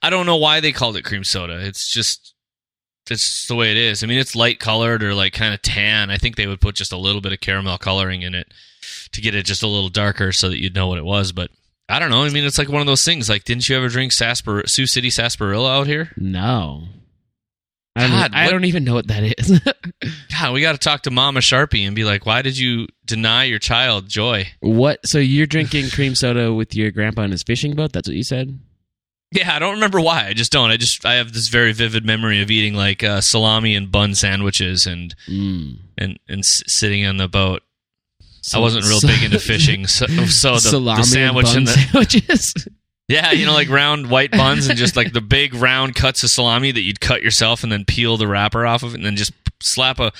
I 0.02 0.10
don't 0.10 0.26
know 0.26 0.36
why 0.36 0.60
they 0.60 0.72
called 0.72 0.96
it 0.96 1.04
cream 1.04 1.24
soda. 1.24 1.58
It's 1.64 1.92
just 1.92 2.34
it's 3.10 3.46
the 3.48 3.54
way 3.54 3.70
it 3.70 3.76
is. 3.76 4.02
I 4.02 4.06
mean, 4.06 4.18
it's 4.18 4.34
light 4.34 4.58
colored 4.58 5.02
or 5.02 5.14
like 5.14 5.32
kind 5.32 5.52
of 5.54 5.62
tan. 5.62 6.10
I 6.10 6.16
think 6.16 6.36
they 6.36 6.46
would 6.46 6.60
put 6.60 6.74
just 6.74 6.92
a 6.92 6.96
little 6.96 7.20
bit 7.20 7.32
of 7.32 7.40
caramel 7.40 7.78
coloring 7.78 8.22
in 8.22 8.34
it 8.34 8.52
to 9.12 9.20
get 9.20 9.34
it 9.34 9.44
just 9.46 9.62
a 9.62 9.66
little 9.68 9.90
darker 9.90 10.32
so 10.32 10.48
that 10.48 10.60
you'd 10.60 10.74
know 10.74 10.88
what 10.88 10.98
it 10.98 11.04
was. 11.04 11.32
But 11.32 11.50
I 11.88 11.98
don't 11.98 12.10
know. 12.10 12.24
I 12.24 12.30
mean, 12.30 12.44
it's 12.44 12.58
like 12.58 12.70
one 12.70 12.80
of 12.80 12.86
those 12.86 13.04
things. 13.04 13.28
Like, 13.28 13.44
didn't 13.44 13.68
you 13.68 13.76
ever 13.76 13.88
drink 13.88 14.12
Saspar- 14.12 14.66
Sioux 14.66 14.86
City 14.86 15.10
sarsaparilla 15.10 15.70
out 15.80 15.86
here? 15.86 16.10
No. 16.16 16.84
I 17.96 18.00
don't, 18.02 18.10
God, 18.10 18.30
I 18.34 18.50
don't 18.50 18.64
even 18.64 18.82
know 18.84 18.94
what 18.94 19.06
that 19.06 19.22
is. 19.38 19.60
God, 20.32 20.52
we 20.52 20.60
got 20.60 20.72
to 20.72 20.78
talk 20.78 21.02
to 21.02 21.10
Mama 21.12 21.40
Sharpie 21.40 21.86
and 21.86 21.94
be 21.94 22.04
like, 22.04 22.26
why 22.26 22.42
did 22.42 22.58
you 22.58 22.88
deny 23.04 23.44
your 23.44 23.60
child 23.60 24.08
joy? 24.08 24.48
What? 24.60 25.06
So 25.06 25.18
you're 25.18 25.46
drinking 25.46 25.90
cream 25.90 26.14
soda 26.16 26.52
with 26.52 26.74
your 26.74 26.90
grandpa 26.90 27.22
in 27.22 27.30
his 27.30 27.44
fishing 27.44 27.76
boat? 27.76 27.92
That's 27.92 28.08
what 28.08 28.16
you 28.16 28.24
said. 28.24 28.58
Yeah, 29.30 29.54
I 29.54 29.58
don't 29.58 29.74
remember 29.74 30.00
why. 30.00 30.26
I 30.26 30.32
just 30.32 30.50
don't. 30.52 30.70
I 30.70 30.76
just 30.76 31.04
I 31.06 31.14
have 31.14 31.32
this 31.32 31.48
very 31.48 31.72
vivid 31.72 32.04
memory 32.04 32.40
of 32.42 32.50
eating 32.50 32.74
like 32.74 33.02
uh, 33.02 33.20
salami 33.20 33.74
and 33.76 33.90
bun 33.90 34.14
sandwiches 34.14 34.86
and 34.86 35.14
Mm. 35.28 35.78
and 35.98 36.18
and 36.28 36.40
s- 36.40 36.62
sitting 36.66 37.04
on 37.06 37.16
the 37.16 37.26
boat. 37.28 37.62
So- 38.42 38.58
I 38.58 38.60
wasn't 38.60 38.84
real 38.86 39.00
so- 39.00 39.08
big 39.08 39.22
into 39.24 39.38
fishing, 39.40 39.86
so, 39.86 40.06
so 40.06 40.54
the, 40.54 40.60
salami 40.60 41.02
the 41.02 41.06
sandwich 41.06 41.46
and, 41.48 41.56
and 41.58 41.66
the 41.66 41.72
sandwiches. 41.72 42.54
yeah, 43.08 43.32
you 43.32 43.44
know, 43.46 43.52
like 43.52 43.68
round 43.70 44.10
white 44.10 44.30
buns 44.30 44.68
and 44.68 44.78
just 44.78 44.96
like 44.96 45.12
the 45.12 45.20
big 45.20 45.54
round 45.54 45.94
cuts 45.94 46.22
of 46.22 46.30
salami 46.30 46.72
that 46.72 46.80
you'd 46.82 47.00
cut 47.00 47.22
yourself 47.22 47.62
and 47.62 47.70
then 47.72 47.84
peel 47.84 48.16
the 48.16 48.26
wrapper 48.28 48.66
off 48.66 48.82
of 48.82 48.92
it 48.92 48.96
and 48.96 49.04
then 49.06 49.16
just 49.16 49.32
slap 49.62 49.98
a, 50.00 50.12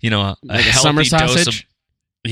you 0.00 0.10
know, 0.10 0.20
a, 0.20 0.36
like 0.42 0.60
a 0.60 0.62
healthy 0.62 1.04
summer 1.04 1.04
dose 1.04 1.12
of 1.12 1.44
sausage. 1.44 1.68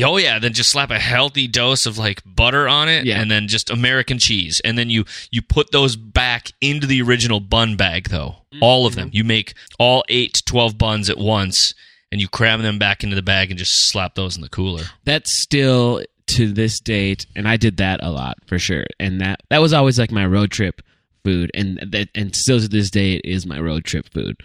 Oh 0.04 0.18
yeah, 0.18 0.38
then 0.38 0.52
just 0.52 0.70
slap 0.70 0.90
a 0.92 1.00
healthy 1.00 1.48
dose 1.48 1.84
of 1.84 1.98
like 1.98 2.22
butter 2.24 2.68
on 2.68 2.88
it, 2.88 3.04
Yeah. 3.06 3.20
and 3.20 3.28
then 3.28 3.48
just 3.48 3.70
American 3.70 4.20
cheese, 4.20 4.60
and 4.64 4.78
then 4.78 4.88
you 4.88 5.04
you 5.32 5.42
put 5.42 5.72
those 5.72 5.96
back 5.96 6.52
into 6.60 6.86
the 6.86 7.02
original 7.02 7.40
bun 7.40 7.74
bag 7.76 8.08
though, 8.08 8.36
all 8.60 8.86
of 8.86 8.92
Mm-hmm. 8.92 9.00
them. 9.00 9.10
You 9.12 9.24
make 9.24 9.54
all 9.80 10.04
eight 10.08 10.34
to 10.34 10.44
twelve 10.44 10.78
buns 10.78 11.10
at 11.10 11.18
once, 11.18 11.74
and 12.12 12.20
you 12.20 12.28
cram 12.28 12.62
them 12.62 12.78
back 12.78 13.02
into 13.02 13.16
the 13.16 13.22
bag 13.22 13.50
and 13.50 13.58
just 13.58 13.90
slap 13.90 14.14
those 14.14 14.36
in 14.36 14.42
the 14.42 14.48
cooler. 14.48 14.84
That's 15.04 15.42
still 15.42 16.02
to 16.36 16.52
this 16.52 16.80
date, 16.80 17.26
and 17.36 17.46
I 17.48 17.56
did 17.56 17.76
that 17.78 18.02
a 18.02 18.10
lot 18.10 18.38
for 18.46 18.58
sure. 18.58 18.84
And 18.98 19.20
that 19.20 19.40
that 19.50 19.60
was 19.60 19.72
always 19.72 19.98
like 19.98 20.10
my 20.12 20.26
road 20.26 20.50
trip 20.50 20.80
food, 21.24 21.50
and 21.54 21.78
that 21.92 22.08
and 22.14 22.34
still 22.34 22.58
to 22.60 22.68
this 22.68 22.90
day 22.90 23.14
it 23.14 23.24
is 23.24 23.46
my 23.46 23.58
road 23.60 23.84
trip 23.84 24.08
food. 24.12 24.36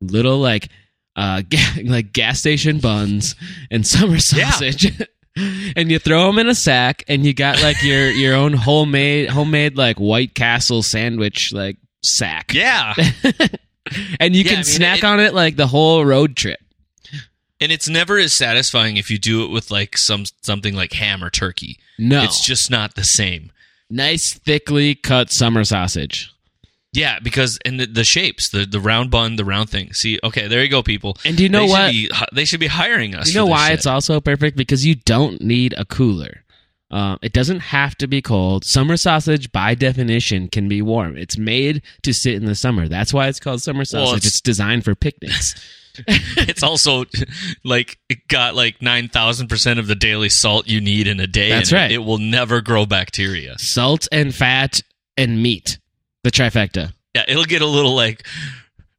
Little 0.00 0.38
like 0.38 0.68
uh 1.16 1.42
ga- 1.48 1.82
like 1.84 2.12
gas 2.12 2.38
station 2.40 2.78
buns 2.78 3.34
and 3.70 3.86
summer 3.86 4.14
Yeah. 4.14 4.50
sausage. 4.50 4.92
And 5.76 5.90
you 5.92 6.00
throw 6.00 6.26
them 6.26 6.38
in 6.40 6.48
a 6.48 6.54
sack, 6.56 7.04
and 7.06 7.24
you 7.24 7.32
got 7.32 7.62
like 7.62 7.82
your 7.84 8.10
your 8.10 8.34
own 8.34 8.52
homemade 8.52 9.30
homemade 9.30 9.76
like 9.76 9.96
White 9.98 10.34
Castle 10.34 10.82
sandwich 10.82 11.52
like 11.52 11.76
sack, 12.02 12.52
Yeah, 12.52 12.94
and 14.20 14.34
you 14.34 14.42
Yeah, 14.42 14.48
can 14.50 14.54
I 14.54 14.56
mean, 14.56 14.64
snack 14.64 14.98
it- 14.98 15.04
on 15.04 15.20
it 15.20 15.32
like 15.32 15.54
the 15.56 15.68
whole 15.68 16.04
road 16.04 16.36
trip. 16.36 16.58
And 17.60 17.70
it's 17.72 17.88
never 17.88 18.18
as 18.18 18.36
satisfying 18.36 18.96
if 18.96 19.10
you 19.10 19.18
do 19.18 19.44
it 19.44 19.50
with 19.50 19.70
like 19.70 19.96
some 19.98 20.24
something 20.42 20.74
like 20.74 20.92
ham 20.92 21.22
or 21.22 21.30
turkey. 21.30 21.78
No, 21.98 22.22
It's 22.22 22.44
just 22.44 22.70
not 22.70 22.94
the 22.94 23.02
same. 23.04 23.52
nice 23.90 24.34
thickly 24.34 24.94
cut 24.94 25.30
summer 25.32 25.64
sausage. 25.64 26.32
Yeah, 26.92 27.18
because 27.22 27.58
and 27.64 27.78
the, 27.78 27.86
the 27.86 28.02
shapes, 28.04 28.50
the 28.50 28.66
the 28.66 28.80
round 28.80 29.10
bun, 29.12 29.36
the 29.36 29.44
round 29.44 29.70
thing. 29.70 29.92
See, 29.92 30.18
okay, 30.24 30.48
there 30.48 30.62
you 30.64 30.68
go, 30.68 30.82
people. 30.82 31.16
And 31.24 31.36
do 31.36 31.42
you 31.44 31.48
know 31.48 31.66
they 31.66 31.70
what? 31.70 31.94
Should 31.94 32.08
be, 32.10 32.26
they 32.32 32.44
should 32.44 32.60
be 32.60 32.66
hiring 32.66 33.14
us. 33.14 33.28
You 33.28 33.34
know 33.34 33.46
why 33.46 33.68
shit. 33.68 33.74
it's 33.78 33.86
also 33.86 34.20
perfect? 34.20 34.56
Because 34.56 34.84
you 34.84 34.96
don't 34.96 35.40
need 35.40 35.72
a 35.78 35.84
cooler. 35.84 36.42
Uh, 36.90 37.16
it 37.22 37.32
doesn't 37.32 37.60
have 37.60 37.94
to 37.98 38.06
be 38.08 38.20
cold. 38.20 38.64
Summer 38.64 38.96
sausage, 38.96 39.52
by 39.52 39.74
definition, 39.74 40.48
can 40.48 40.68
be 40.68 40.82
warm. 40.82 41.16
It's 41.16 41.38
made 41.38 41.82
to 42.02 42.12
sit 42.12 42.34
in 42.34 42.46
the 42.46 42.54
summer. 42.56 42.88
That's 42.88 43.14
why 43.14 43.28
it's 43.28 43.38
called 43.38 43.62
summer 43.62 43.78
Well, 43.80 43.84
sausage. 44.06 44.16
it's- 44.18 44.26
it's, 44.26 44.40
designed 44.40 44.84
for 44.84 44.94
picnics. 44.94 45.54
it's 46.06 46.62
also 46.62 47.04
like 47.64 47.98
it 48.08 48.26
got 48.28 48.54
like 48.54 48.78
9000% 48.78 49.78
of 49.78 49.86
the 49.88 49.94
daily 49.96 50.28
salt 50.28 50.68
you 50.68 50.80
need 50.80 51.06
in 51.08 51.18
a 51.20 51.26
day 51.26 51.50
That's 51.50 51.72
in 51.72 51.76
it. 51.76 51.80
right. 51.80 51.90
it 51.90 51.98
will 51.98 52.18
never 52.18 52.60
grow 52.60 52.86
bacteria 52.86 53.58
Salt 53.58 54.06
and 54.12 54.32
fat 54.34 54.80
and 55.16 55.42
meat. 55.42 55.78
The 56.22 56.30
trifecta. 56.30 56.92
yeah 57.14 57.24
it'll 57.26 57.44
get 57.44 57.60
a 57.60 57.66
little 57.66 57.94
like 57.94 58.24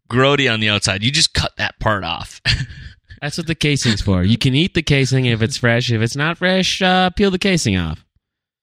grody 0.09 0.51
on 0.53 0.59
the 0.59 0.67
outside 0.69 1.01
you 1.01 1.11
just 1.11 1.33
cut 1.33 1.53
that 1.57 1.79
part 1.79 2.03
off 2.03 2.41
That's 3.21 3.37
what 3.37 3.47
the 3.47 3.55
casing's 3.55 4.01
for. 4.01 4.23
You 4.23 4.37
can 4.37 4.55
eat 4.55 4.73
the 4.73 4.81
casing 4.81 5.25
if 5.25 5.41
it's 5.41 5.57
fresh. 5.57 5.91
If 5.91 6.01
it's 6.01 6.15
not 6.15 6.37
fresh, 6.39 6.81
uh, 6.81 7.11
peel 7.11 7.29
the 7.31 7.37
casing 7.39 7.77
off. 7.77 8.03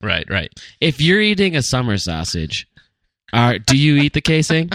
right 0.02 0.26
right 0.28 0.50
If 0.80 1.00
you're 1.00 1.20
eating 1.20 1.56
a 1.56 1.62
summer 1.62 1.96
sausage, 1.98 2.66
are, 3.32 3.58
do 3.58 3.76
you 3.76 3.96
eat 3.96 4.14
the 4.14 4.20
casing, 4.20 4.70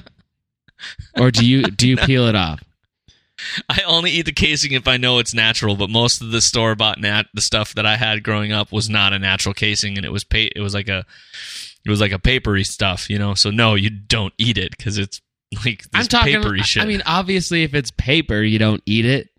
or 1.20 1.32
do 1.32 1.46
you 1.46 1.64
do 1.64 1.88
you 1.88 1.98
peel 2.06 2.28
it 2.28 2.36
off? 2.36 2.64
i 3.68 3.82
only 3.88 4.12
eat 4.12 4.26
the 4.28 4.32
casing 4.32 4.74
if 4.74 4.88
i 4.88 4.96
know 4.96 5.18
it's 5.18 5.34
natural 5.34 5.76
but 5.76 5.90
most 5.90 6.22
of 6.22 6.30
the 6.32 6.40
store 6.40 6.76
bought 6.76 7.00
nat 7.02 7.24
the 7.34 7.42
stuff 7.42 7.74
that 7.74 7.86
i 7.86 7.98
had 7.98 8.24
growing 8.24 8.52
up 8.52 8.72
was 8.72 8.90
not 8.92 9.12
a 9.12 9.18
natural 9.18 9.54
casing 9.56 9.98
and 9.98 10.06
it 10.06 10.12
was 10.12 10.24
pa- 10.24 10.48
it 10.56 10.62
was 10.62 10.74
like 10.76 10.88
a 10.88 11.04
it 11.84 11.90
was 11.90 12.00
like 12.00 12.12
a 12.12 12.20
papery 12.20 12.64
stuff 12.64 13.10
you 13.10 13.18
know 13.18 13.34
so 13.34 13.50
no 13.50 13.74
you 13.74 13.90
don't 13.90 14.34
eat 14.38 14.58
it 14.60 14.70
because 14.78 15.00
it's 15.00 15.20
like 15.66 15.80
this 15.82 15.90
I'm 15.94 16.06
talking. 16.06 16.42
papery 16.42 16.62
shit 16.62 16.84
I 16.84 16.86
mean, 16.86 17.02
obviously, 17.08 17.64
if 17.64 17.74
it's 17.74 17.92
paper, 17.92 18.42
you 18.42 18.60
don't 18.60 18.82
eat 18.86 19.06
it. 19.06 19.30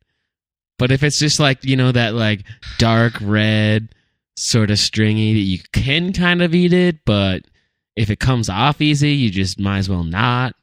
But 0.79 0.91
if 0.91 1.03
it's 1.03 1.19
just 1.19 1.39
like 1.41 1.65
you 1.65 1.77
know 1.77 1.93
that 1.93 2.15
like 2.15 2.45
dark 2.79 3.15
red, 3.21 3.89
sort 4.37 4.71
of 4.71 4.79
stringy, 4.79 5.35
that 5.35 5.41
you 5.41 5.59
can 5.73 6.13
kind 6.13 6.43
of 6.43 6.55
eat 6.55 6.73
it, 6.73 7.05
but 7.05 7.43
if 7.97 8.11
it 8.11 8.19
comes 8.19 8.49
off 8.49 8.81
easy, 8.81 9.13
you 9.13 9.31
just 9.31 9.59
might 9.61 9.79
as 9.79 9.89
well 9.89 10.03
not. 10.05 10.55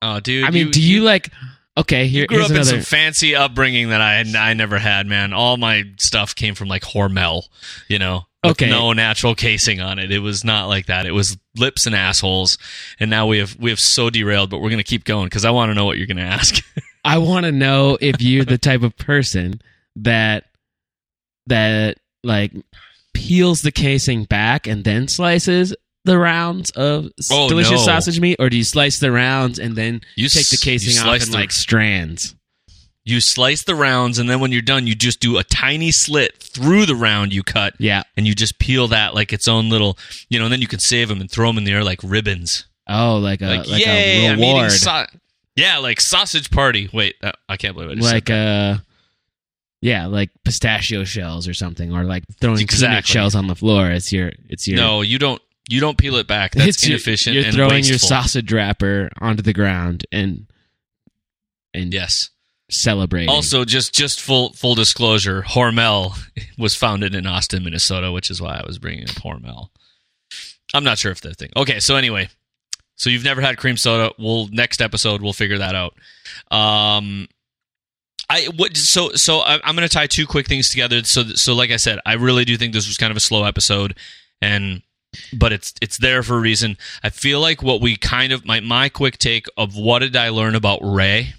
oh 0.00 0.20
dude 0.20 0.44
I 0.44 0.50
mean, 0.50 0.70
do 0.70 0.80
you, 0.80 1.02
like? 1.02 1.30
Okay, 1.76 2.06
here, 2.06 2.22
You 2.22 2.26
grew 2.28 2.44
up 2.44 2.50
in 2.50 2.64
some 2.64 2.82
fancy 2.82 3.34
upbringing 3.34 3.88
that 3.88 4.00
I 4.02 4.22
I 4.50 4.52
never 4.54 4.78
had, 4.78 5.06
man. 5.06 5.32
All 5.32 5.56
my 5.56 5.84
stuff 5.98 6.34
came 6.34 6.54
from 6.54 6.68
like 6.68 6.82
Hormel, 6.82 7.44
you 7.88 7.98
know, 7.98 8.26
Okay. 8.44 8.68
no 8.68 8.92
natural 8.92 9.34
casing 9.34 9.80
on 9.80 9.98
it. 9.98 10.12
It 10.12 10.18
was 10.18 10.44
not 10.44 10.66
like 10.66 10.86
that. 10.86 11.06
It 11.06 11.12
was 11.12 11.38
lips 11.56 11.86
and 11.86 11.94
assholes. 11.94 12.58
And 13.00 13.08
now 13.10 13.26
we 13.26 13.38
have 13.38 13.56
we 13.58 13.70
have 13.70 13.78
so 13.80 14.10
derailed, 14.10 14.50
but 14.50 14.58
we're 14.58 14.68
gonna 14.68 14.82
keep 14.84 15.04
going 15.04 15.26
because 15.26 15.46
I 15.46 15.50
want 15.50 15.70
to 15.70 15.74
know 15.74 15.86
what 15.86 15.96
you're 15.96 16.06
gonna 16.06 16.20
ask. 16.20 16.62
I 17.04 17.18
want 17.18 17.46
to 17.46 17.52
know 17.52 17.98
if 18.00 18.20
you're 18.20 18.44
the 18.44 18.58
type 18.58 18.82
of 18.82 18.96
person 18.96 19.60
that 19.96 20.44
that 21.46 21.98
like 22.22 22.52
peels 23.14 23.62
the 23.62 23.72
casing 23.72 24.24
back 24.24 24.66
and 24.66 24.84
then 24.84 25.08
slices 25.08 25.74
the 26.04 26.18
rounds 26.18 26.70
of 26.70 27.08
Oh, 27.30 27.48
delicious 27.48 27.72
no. 27.72 27.84
sausage 27.84 28.20
meat, 28.20 28.36
or 28.38 28.48
do 28.50 28.56
you 28.56 28.64
slice 28.64 28.98
the 28.98 29.12
rounds 29.12 29.58
and 29.58 29.76
then 29.76 30.00
You 30.16 30.28
take 30.28 30.48
the 30.50 30.56
casing 30.56 30.96
off 31.06 31.22
in 31.22 31.30
the- 31.30 31.36
like 31.36 31.52
strands? 31.52 32.34
You 33.04 33.20
slice 33.20 33.64
the 33.64 33.74
rounds, 33.74 34.20
and 34.20 34.30
then 34.30 34.38
when 34.38 34.52
you're 34.52 34.62
done, 34.62 34.86
you 34.86 34.94
just 34.94 35.18
do 35.18 35.36
a 35.36 35.42
tiny 35.44 35.90
slit 35.90 36.36
through 36.40 36.86
the 36.86 36.94
round 36.94 37.32
you 37.34 37.42
cut, 37.42 37.74
Yeah. 37.80 38.04
and 38.16 38.28
you 38.28 38.34
just 38.34 38.60
peel 38.60 38.86
that 38.88 39.12
like 39.12 39.32
its 39.32 39.48
own 39.48 39.68
little, 39.70 39.98
you 40.28 40.38
know. 40.38 40.44
And 40.46 40.52
then 40.52 40.60
you 40.60 40.68
can 40.68 40.78
save 40.78 41.08
them 41.08 41.20
and 41.20 41.28
throw 41.28 41.48
them 41.48 41.58
in 41.58 41.64
the 41.64 41.72
air 41.72 41.82
like 41.82 41.98
ribbons. 42.04 42.64
Oh, 42.88 43.16
like 43.18 43.42
a 43.42 43.46
like, 43.46 43.66
like 43.68 43.84
yay! 43.84 44.26
a 44.26 44.30
I'm 44.30 44.38
eating 44.38 44.54
reward, 44.54 44.70
yeah, 45.56 45.78
like 45.78 46.00
sausage 46.00 46.50
party. 46.50 46.88
Wait, 46.92 47.16
that, 47.22 47.36
I 47.48 47.56
can't 47.56 47.74
believe 47.74 47.90
it. 47.90 47.92
I 47.92 47.94
just 47.96 48.08
said 48.08 48.14
like 48.14 48.30
uh 48.30 48.76
yeah, 49.80 50.06
like 50.06 50.30
pistachio 50.44 51.04
shells 51.04 51.48
or 51.48 51.54
something, 51.54 51.92
or 51.92 52.04
like 52.04 52.24
throwing 52.40 52.66
peanut 52.66 53.04
shells 53.06 53.34
on 53.34 53.48
the 53.48 53.54
floor. 53.56 53.90
It's 53.90 54.12
your 54.12 54.30
it's 54.48 54.66
your 54.68 54.76
no, 54.76 55.02
you 55.02 55.18
don't. 55.18 55.40
You 55.70 55.80
don't 55.80 55.96
peel 55.96 56.16
it 56.16 56.26
back. 56.26 56.52
That's 56.52 56.68
it's 56.68 56.82
your- 56.86 56.96
inefficient. 56.96 57.34
You're 57.36 57.44
and 57.46 57.54
throwing 57.54 57.84
your 57.84 57.98
sausage 57.98 58.52
wrapper 58.52 59.10
onto 59.20 59.42
the 59.42 59.52
ground 59.52 60.04
and 60.12 60.46
and 61.72 61.94
Yes. 61.94 62.30
celebrating. 62.70 63.28
Also, 63.28 63.64
just 63.64 63.94
just 63.94 64.20
full 64.20 64.52
full 64.54 64.74
disclosure, 64.74 65.42
Hormel 65.42 66.18
was 66.58 66.74
founded 66.74 67.14
in 67.14 67.26
Austin, 67.26 67.62
Minnesota, 67.64 68.10
which 68.12 68.28
is 68.30 68.40
why 68.42 68.56
I 68.56 68.66
was 68.66 68.78
bringing 68.78 69.04
up 69.08 69.14
Hormel. 69.16 69.68
I'm 70.74 70.84
not 70.84 70.98
sure 70.98 71.12
if 71.12 71.20
the 71.20 71.32
thing. 71.34 71.50
Okay, 71.56 71.78
so 71.80 71.96
anyway, 71.96 72.28
so 72.96 73.10
you've 73.10 73.24
never 73.24 73.40
had 73.40 73.56
cream 73.56 73.76
soda. 73.76 74.12
We'll 74.18 74.48
next 74.48 74.80
episode 74.80 75.22
we'll 75.22 75.32
figure 75.32 75.58
that 75.58 75.74
out. 75.74 75.94
Um, 76.50 77.28
I 78.30 78.48
what 78.56 78.76
so 78.76 79.12
so 79.12 79.38
I, 79.38 79.60
I'm 79.64 79.76
going 79.76 79.88
to 79.88 79.94
tie 79.94 80.06
two 80.06 80.26
quick 80.26 80.46
things 80.46 80.68
together. 80.68 81.02
So 81.04 81.22
so 81.34 81.54
like 81.54 81.70
I 81.70 81.76
said, 81.76 81.98
I 82.06 82.14
really 82.14 82.44
do 82.44 82.56
think 82.56 82.72
this 82.72 82.86
was 82.86 82.96
kind 82.96 83.10
of 83.10 83.16
a 83.16 83.20
slow 83.20 83.44
episode, 83.44 83.96
and 84.40 84.82
but 85.32 85.52
it's 85.52 85.74
it's 85.82 85.98
there 85.98 86.22
for 86.22 86.36
a 86.36 86.40
reason. 86.40 86.76
I 87.02 87.10
feel 87.10 87.40
like 87.40 87.62
what 87.62 87.80
we 87.80 87.96
kind 87.96 88.32
of 88.32 88.46
my 88.46 88.60
my 88.60 88.88
quick 88.88 89.18
take 89.18 89.46
of 89.56 89.76
what 89.76 90.00
did 90.00 90.16
I 90.16 90.30
learn 90.30 90.54
about 90.54 90.80
Ray 90.82 91.34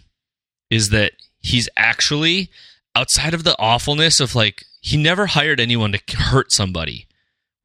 is 0.69 0.89
that 0.89 1.13
he's 1.39 1.69
actually 1.75 2.49
outside 2.95 3.33
of 3.33 3.43
the 3.43 3.55
awfulness 3.59 4.19
of 4.19 4.35
like 4.35 4.65
he 4.81 4.97
never 4.97 5.27
hired 5.27 5.59
anyone 5.59 5.93
to 5.93 6.17
hurt 6.17 6.51
somebody, 6.51 7.07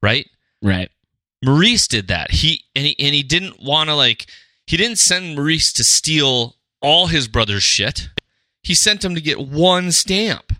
right? 0.01 0.27
right. 0.61 0.89
Maurice 1.43 1.87
did 1.87 2.07
that. 2.07 2.31
He 2.31 2.63
and 2.75 2.85
he 2.85 2.95
and 2.99 3.15
he 3.15 3.23
didn't 3.23 3.61
want 3.61 3.89
to 3.89 3.95
like 3.95 4.27
he 4.67 4.77
didn't 4.77 4.97
send 4.97 5.35
Maurice 5.35 5.71
to 5.73 5.83
steal 5.83 6.55
all 6.81 7.07
his 7.07 7.27
brother's 7.27 7.63
shit. 7.63 8.09
He 8.61 8.75
sent 8.75 9.03
him 9.03 9.15
to 9.15 9.21
get 9.21 9.39
one 9.39 9.91
stamp. 9.91 10.53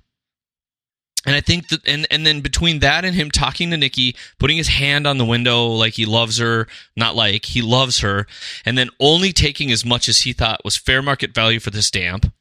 And 1.26 1.36
I 1.36 1.42
think 1.42 1.68
that 1.68 1.86
and 1.86 2.08
and 2.10 2.26
then 2.26 2.40
between 2.40 2.80
that 2.80 3.04
and 3.04 3.14
him 3.14 3.30
talking 3.30 3.72
to 3.72 3.78
Nikki, 3.78 4.16
putting 4.40 4.56
his 4.56 4.70
hand 4.70 5.06
on 5.06 5.18
the 5.18 5.26
window 5.26 5.68
like 5.68 5.96
he 5.96 6.06
loves 6.06 6.38
her, 6.38 6.68
not 6.96 7.16
like 7.16 7.46
he 7.46 7.62
loves 7.62 8.00
her, 8.00 8.26
and 8.64 8.78
then 8.78 8.90
only 9.02 9.34
taking 9.34 9.70
as 9.70 9.84
much 9.84 10.08
as 10.08 10.20
he 10.20 10.32
thought 10.32 10.64
was 10.64 10.78
fair 10.78 11.02
market 11.02 11.34
value 11.34 11.60
for 11.60 11.72
the 11.72 11.82
stamp. 11.82 12.32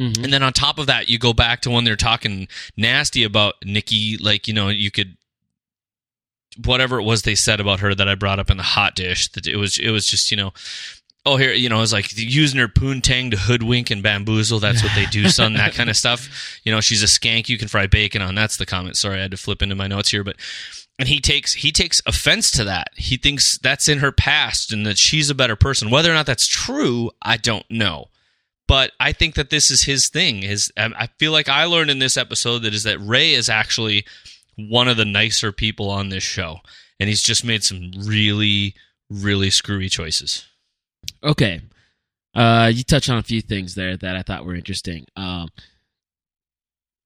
Mhm. 0.00 0.24
And 0.24 0.32
then 0.32 0.42
on 0.42 0.52
top 0.52 0.78
of 0.78 0.86
that, 0.86 1.08
you 1.08 1.18
go 1.18 1.32
back 1.32 1.60
to 1.62 1.70
when 1.70 1.84
they're 1.84 1.96
talking 1.96 2.48
nasty 2.76 3.24
about 3.24 3.54
Nikki, 3.64 4.16
like, 4.16 4.46
you 4.46 4.54
know, 4.54 4.68
you 4.68 4.90
could 4.90 5.16
whatever 6.64 6.98
it 6.98 7.04
was 7.04 7.22
they 7.22 7.34
said 7.34 7.60
about 7.60 7.80
her 7.80 7.94
that 7.94 8.08
I 8.08 8.14
brought 8.14 8.38
up 8.38 8.50
in 8.50 8.56
the 8.56 8.62
hot 8.62 8.94
dish, 8.94 9.28
that 9.32 9.46
it 9.46 9.56
was 9.56 9.78
it 9.78 9.90
was 9.90 10.06
just, 10.06 10.30
you 10.30 10.36
know, 10.36 10.52
oh 11.26 11.36
here, 11.36 11.52
you 11.52 11.68
know, 11.68 11.78
it 11.78 11.80
was 11.80 11.92
like 11.92 12.16
using 12.16 12.58
her 12.58 12.68
poontang 12.68 13.30
to 13.30 13.36
hoodwink 13.36 13.90
and 13.90 14.02
bamboozle, 14.02 14.60
that's 14.60 14.82
what 14.82 14.92
they 14.94 15.06
do, 15.06 15.28
son, 15.28 15.54
that 15.54 15.74
kind 15.74 15.90
of 15.90 15.96
stuff. 16.04 16.60
You 16.64 16.72
know, 16.72 16.80
she's 16.80 17.02
a 17.02 17.06
skank 17.06 17.48
you 17.48 17.58
can 17.58 17.68
fry 17.68 17.86
bacon 17.86 18.22
on. 18.22 18.34
That's 18.34 18.56
the 18.56 18.66
comment. 18.66 18.96
Sorry, 18.96 19.18
I 19.18 19.22
had 19.22 19.30
to 19.30 19.36
flip 19.36 19.62
into 19.62 19.74
my 19.74 19.86
notes 19.86 20.10
here, 20.10 20.24
but 20.24 20.36
and 20.98 21.08
he 21.08 21.20
takes 21.20 21.54
he 21.54 21.70
takes 21.70 22.00
offense 22.06 22.50
to 22.52 22.64
that. 22.64 22.88
He 22.96 23.16
thinks 23.16 23.58
that's 23.58 23.88
in 23.88 23.98
her 23.98 24.12
past 24.12 24.72
and 24.72 24.84
that 24.86 24.98
she's 24.98 25.30
a 25.30 25.34
better 25.34 25.56
person. 25.56 25.90
Whether 25.90 26.10
or 26.10 26.14
not 26.14 26.26
that's 26.26 26.48
true, 26.48 27.10
I 27.22 27.36
don't 27.36 27.68
know 27.70 28.08
but 28.68 28.92
I 29.00 29.12
think 29.12 29.34
that 29.34 29.50
this 29.50 29.70
is 29.70 29.82
his 29.82 30.08
thing. 30.10 30.42
His, 30.42 30.70
I 30.76 31.08
feel 31.18 31.32
like 31.32 31.48
I 31.48 31.64
learned 31.64 31.90
in 31.90 31.98
this 31.98 32.18
episode 32.18 32.60
that 32.60 32.74
is 32.74 32.82
that 32.84 32.98
Ray 33.00 33.32
is 33.32 33.48
actually 33.48 34.04
one 34.58 34.88
of 34.88 34.96
the 34.96 35.04
nicer 35.04 35.52
people 35.52 35.90
on 35.90 36.08
this 36.08 36.22
show, 36.24 36.58
and 36.98 37.08
he's 37.08 37.22
just 37.22 37.44
made 37.44 37.62
some 37.62 37.92
really, 38.04 38.74
really 39.08 39.50
screwy 39.50 39.88
choices. 39.88 40.46
Okay. 41.22 41.60
Uh, 42.34 42.70
you 42.72 42.82
touched 42.84 43.08
on 43.08 43.18
a 43.18 43.22
few 43.22 43.40
things 43.40 43.74
there 43.74 43.96
that 43.96 44.16
I 44.16 44.22
thought 44.22 44.44
were 44.44 44.54
interesting. 44.54 45.06
Um, 45.16 45.48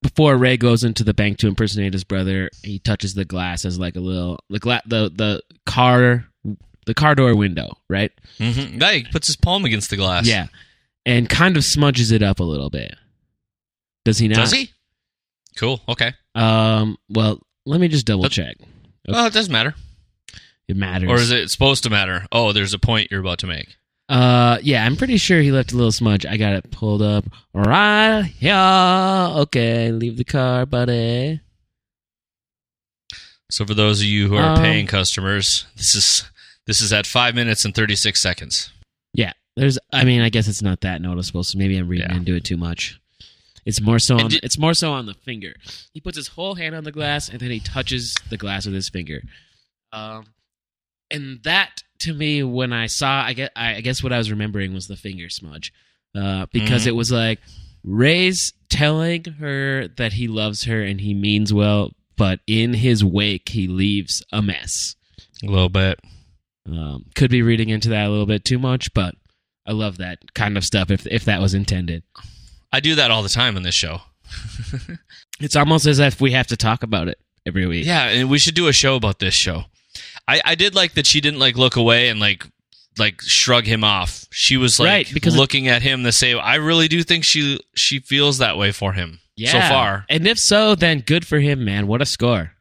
before 0.03 0.37
Ray 0.37 0.57
goes 0.57 0.83
into 0.83 1.05
the 1.05 1.15
bank 1.15 1.39
to 1.39 1.49
impersonate 1.49 1.93
his 1.93 2.05
brother, 2.05 2.51
he 2.63 2.79
touches 2.79 3.15
the 3.15 3.25
glass 3.25 3.65
as 3.65 3.79
like 3.79 3.97
a 3.97 4.01
little 4.01 4.41
the 4.51 4.59
gla- 4.59 4.83
the 4.85 5.11
the 5.15 5.43
car 5.65 6.27
the 6.87 6.95
car 6.95 7.15
door 7.15 7.37
window, 7.37 7.77
right? 7.89 8.11
Mm-hmm. 8.39 8.81
Yeah, 8.81 8.93
he 8.93 9.05
puts 9.05 9.29
his 9.29 9.37
palm 9.37 9.65
against 9.65 9.91
the 9.91 9.97
glass. 9.97 10.27
Yeah, 10.27 10.49
and 11.07 11.29
kind 11.29 11.57
of 11.57 11.65
smudges 11.65 12.11
it 12.11 12.23
up 12.23 12.41
a 12.41 12.45
little 12.45 12.69
bit. 12.71 12.97
Does 14.05 14.19
he 14.19 14.27
not? 14.27 14.37
does 14.37 14.53
he? 14.53 14.71
Cool. 15.57 15.81
Okay. 15.89 16.13
Um. 16.35 16.97
Well, 17.09 17.41
let 17.67 17.81
me 17.81 17.89
just 17.89 18.07
double 18.07 18.29
check. 18.29 18.57
Well, 19.09 19.27
it 19.27 19.33
doesn't 19.33 19.53
matter, 19.53 19.75
It 20.69 20.77
matters. 20.77 21.11
or 21.11 21.17
is 21.17 21.31
it 21.31 21.51
supposed 21.51 21.83
to 21.85 21.91
matter? 21.91 22.25
Oh, 22.33 22.53
there's 22.53 22.73
a 22.75 22.79
point 22.79 23.11
you're 23.11 23.21
about 23.21 23.39
to 23.41 23.47
make. 23.47 23.77
Uh, 24.09 24.59
yeah, 24.63 24.85
I'm 24.85 24.97
pretty 24.97 25.17
sure 25.17 25.41
he 25.41 25.51
left 25.53 25.73
a 25.73 25.77
little 25.77 25.91
smudge. 25.93 26.25
I 26.27 26.37
got 26.37 26.53
it 26.55 26.71
pulled 26.71 27.03
up 27.03 27.25
right 27.55 28.23
here. 28.23 28.55
Okay, 29.43 29.91
leave 29.91 30.17
the 30.19 30.25
car, 30.25 30.67
buddy. 30.67 31.41
So 33.51 33.67
for 33.67 33.75
those 33.75 34.01
of 34.01 34.07
you 34.07 34.29
who 34.29 34.37
are 34.37 34.55
Um, 34.57 34.59
paying 34.63 34.87
customers, 34.87 35.67
this 35.77 35.95
is 35.95 36.25
this 36.67 36.81
is 36.81 36.93
at 36.93 37.07
five 37.07 37.35
minutes 37.35 37.65
and 37.65 37.75
thirty 37.75 37.97
six 37.97 38.23
seconds. 38.23 38.71
Yeah, 39.15 39.33
there's. 39.57 39.79
I 39.93 40.05
mean, 40.05 40.23
I 40.23 40.29
guess 40.31 40.49
it's 40.49 40.63
not 40.63 40.81
that 40.83 41.03
noticeable. 41.03 41.45
So 41.45 41.59
maybe 41.59 41.77
I'm 41.77 41.89
reading 41.89 42.09
Yeah. 42.11 42.17
into 42.17 42.35
it 42.35 42.45
too 42.45 42.57
much. 42.57 42.99
It's 43.65 43.81
more 43.81 43.99
so. 43.99 44.19
On, 44.19 44.31
it's 44.43 44.59
more 44.59 44.75
so 44.75 44.93
on 44.93 45.07
the 45.07 45.15
finger. 45.15 45.55
He 45.93 46.01
puts 46.01 46.17
his 46.17 46.29
whole 46.29 46.55
hand 46.57 46.75
on 46.75 46.85
the 46.85 46.93
glass 46.93 47.29
and 47.29 47.39
then 47.41 47.51
he 47.51 47.61
touches 47.61 48.15
the 48.29 48.37
glass 48.37 48.67
with 48.67 48.75
his 48.75 48.89
finger. 48.89 49.23
Um, 49.93 50.25
and 51.11 51.41
that 51.45 51.83
to 52.01 52.13
me, 52.13 52.43
when 52.43 52.73
I 52.73 52.87
saw, 52.87 53.23
I 53.23 53.33
guess, 53.35 53.51
I 53.55 53.81
guess 53.81 54.03
what 54.03 54.13
I 54.13 54.19
was 54.19 54.31
remembering 54.31 54.73
was 54.75 54.89
the 54.89 54.97
finger 54.97 55.29
smudge, 55.29 55.73
uh, 56.17 56.47
because 56.53 56.85
Mhm. 56.85 56.89
it 56.89 56.97
was 56.97 57.13
like 57.13 57.41
Ray's 57.85 58.53
telling 58.69 59.25
her 59.39 59.87
that 59.97 60.15
he 60.15 60.27
loves 60.27 60.65
her 60.65 60.83
and 60.83 61.01
he 61.01 61.15
means 61.15 61.53
well, 61.53 61.93
but 62.17 62.41
in 62.47 62.75
his 62.75 63.05
wake 63.05 63.51
he 63.51 63.69
leaves 63.69 64.25
a 64.33 64.43
mess. 64.43 64.97
A 65.43 65.47
little 65.47 65.69
bit. 65.69 66.01
Um, 66.67 67.07
could 67.15 67.31
be 67.31 67.43
reading 67.43 67.69
into 67.69 67.89
that 67.91 68.07
a 68.07 68.11
little 68.11 68.27
bit 68.27 68.45
too 68.45 68.59
much, 68.59 68.93
but 68.95 69.15
I 69.67 69.73
love 69.73 69.99
that 69.99 70.33
kind 70.35 70.57
of 70.57 70.65
stuff 70.65 70.91
if 70.91 71.07
if 71.07 71.25
that 71.27 71.41
was 71.41 71.55
intended. 71.55 72.03
I 72.73 72.81
do 72.81 72.95
that 72.97 73.11
all 73.11 73.23
the 73.23 73.29
time 73.29 73.57
on 73.57 73.63
this 73.63 73.75
show. 73.75 74.01
It's 75.41 75.57
almost 75.57 75.87
as 75.87 75.99
if 75.99 76.21
we 76.21 76.31
have 76.33 76.47
to 76.49 76.57
talk 76.57 76.85
about 76.85 77.09
it 77.09 77.19
every 77.45 77.67
week. 77.67 77.85
Yeah, 77.85 78.05
and 78.05 78.31
we 78.31 78.39
should 78.39 78.55
do 78.55 78.69
a 78.69 78.73
show 78.73 78.95
about 78.95 79.19
this 79.19 79.35
show. 79.35 79.65
I, 80.29 80.41
I 80.45 80.55
did 80.55 80.75
like 80.77 80.93
that 80.95 81.05
she 81.07 81.21
didn't 81.21 81.41
like 81.41 81.57
look 81.57 81.75
away 81.75 82.09
and 82.11 82.21
like 82.21 82.47
like 82.97 83.21
shrug 83.23 83.65
him 83.65 83.83
off. 83.83 84.25
She 84.31 84.57
was 84.57 84.79
like 84.79 84.87
Right, 84.89 85.11
because- 85.13 85.37
looking 85.37 85.67
at 85.67 85.83
him 85.83 86.05
to 86.05 86.13
say, 86.13 86.35
I 86.39 86.57
really 86.57 86.87
do 86.87 87.03
think 87.03 87.25
she 87.25 87.59
she 87.75 87.99
feels 87.99 88.39
that 88.39 88.57
way 88.57 88.71
for 88.71 88.93
him. 88.93 89.19
Yeah. 89.37 89.51
So 89.51 89.61
far. 89.75 90.05
And 90.09 90.29
if 90.29 90.39
so, 90.39 90.77
then 90.77 91.01
good 91.01 91.27
for 91.27 91.41
him, 91.41 91.65
man. 91.65 91.89
What 91.89 92.03
a 92.03 92.07
score. 92.07 92.53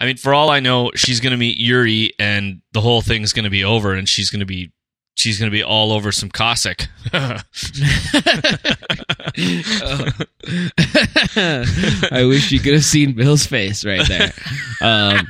I 0.00 0.06
mean, 0.06 0.16
for 0.16 0.34
all 0.34 0.50
I 0.50 0.58
know, 0.58 0.90
she's 0.96 1.20
gonna 1.20 1.36
meet 1.36 1.58
Yuri 1.58 2.12
and 2.18 2.60
the 2.72 2.80
whole 2.80 3.02
thing's 3.02 3.32
gonna 3.32 3.50
be 3.50 3.62
over 3.62 3.94
and 3.94 4.08
she's 4.08 4.30
gonna 4.30 4.46
be 4.46 4.72
she's 5.16 5.38
gonna 5.40 5.50
be 5.50 5.64
all 5.64 5.90
over 5.92 6.12
some 6.12 6.30
Cossack. 6.30 6.86
I 12.12 12.24
wish 12.28 12.52
you 12.52 12.60
could 12.60 12.74
have 12.74 12.84
seen 12.84 13.12
Bill's 13.14 13.46
face 13.46 13.84
right 13.84 14.06
there. 14.06 14.32
Um, 14.80 15.26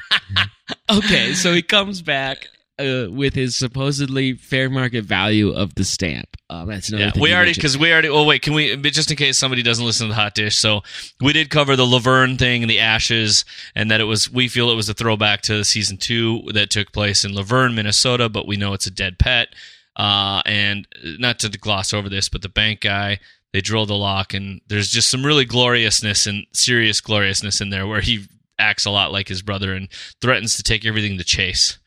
okay, 0.90 1.32
so 1.32 1.54
he 1.54 1.62
comes 1.62 2.02
back 2.02 2.48
uh, 2.78 3.06
with 3.08 3.34
his 3.34 3.56
supposedly 3.56 4.34
fair 4.34 4.68
market 4.68 5.04
value 5.04 5.50
of 5.50 5.74
the 5.76 5.84
stamp. 5.84 6.28
Um, 6.50 6.68
that's 6.68 6.88
another 6.90 7.04
Yeah, 7.06 7.10
thing 7.12 7.22
we 7.22 7.34
already 7.34 7.54
because 7.54 7.78
we 7.78 7.90
already. 7.92 8.08
Oh 8.08 8.24
wait, 8.24 8.42
can 8.42 8.54
we? 8.54 8.76
Just 8.76 9.10
in 9.10 9.16
case 9.16 9.38
somebody 9.38 9.62
doesn't 9.62 9.84
listen 9.84 10.06
to 10.06 10.12
the 10.12 10.20
hot 10.20 10.34
dish, 10.34 10.56
so 10.56 10.82
we 11.20 11.32
did 11.32 11.50
cover 11.50 11.74
the 11.76 11.86
Luverne 11.86 12.38
thing 12.38 12.62
and 12.62 12.70
the 12.70 12.78
ashes, 12.80 13.44
and 13.74 13.90
that 13.90 14.00
it 14.00 14.04
was. 14.04 14.30
We 14.30 14.48
feel 14.48 14.70
it 14.70 14.76
was 14.76 14.88
a 14.88 14.94
throwback 14.94 15.42
to 15.42 15.64
season 15.64 15.96
two 15.96 16.42
that 16.54 16.70
took 16.70 16.92
place 16.92 17.24
in 17.24 17.32
Luverne, 17.32 17.74
Minnesota, 17.74 18.28
but 18.28 18.46
we 18.46 18.56
know 18.56 18.74
it's 18.74 18.86
a 18.86 18.90
dead 18.92 19.18
pet. 19.18 19.48
Uh, 19.96 20.42
and 20.44 20.86
not 21.18 21.38
to 21.38 21.48
gloss 21.48 21.94
over 21.94 22.08
this, 22.10 22.28
but 22.28 22.42
the 22.42 22.48
bank 22.50 22.80
guy, 22.82 23.18
they 23.54 23.62
drill 23.62 23.86
the 23.86 23.94
lock, 23.94 24.34
and 24.34 24.60
there's 24.68 24.88
just 24.90 25.08
some 25.10 25.24
really 25.24 25.46
gloriousness 25.46 26.26
and 26.26 26.44
serious 26.52 27.00
gloriousness 27.00 27.60
in 27.62 27.70
there 27.70 27.86
where 27.86 28.02
he 28.02 28.26
acts 28.58 28.84
a 28.84 28.90
lot 28.90 29.10
like 29.12 29.28
his 29.28 29.40
brother 29.42 29.72
and 29.74 29.88
threatens 30.20 30.54
to 30.56 30.62
take 30.62 30.84
everything 30.84 31.16
to 31.16 31.24
chase. 31.24 31.78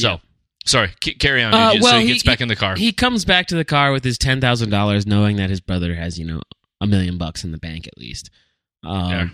So, 0.00 0.08
Yeah. 0.08 0.16
sorry, 0.66 0.90
c- 1.04 1.14
carry 1.14 1.42
on. 1.44 1.54
Uh, 1.54 1.72
dude, 1.74 1.82
well, 1.82 1.92
so 1.92 1.98
he, 1.98 2.06
he- 2.06 2.12
gets 2.14 2.24
back 2.24 2.40
in 2.40 2.48
the 2.48 2.56
car. 2.56 2.74
He 2.76 2.92
comes 2.92 3.24
back 3.24 3.46
to 3.48 3.54
the 3.54 3.64
car 3.64 3.92
with 3.92 4.02
his 4.02 4.18
ten 4.18 4.40
thousand 4.40 4.70
dollars, 4.70 5.06
knowing 5.06 5.36
that 5.36 5.50
his 5.50 5.60
brother 5.60 5.94
has, 5.94 6.18
you 6.18 6.24
know, 6.24 6.42
a 6.80 6.86
million 6.88 7.16
bucks 7.18 7.44
in 7.44 7.52
the 7.52 7.58
bank 7.58 7.86
at 7.86 7.96
least. 7.96 8.28
Um, 8.82 9.10
Yeah. 9.10 9.28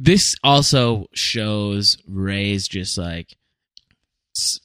This 0.00 0.34
also 0.44 1.06
shows 1.14 1.96
Ray's 2.08 2.66
just 2.68 2.96
like, 2.98 3.36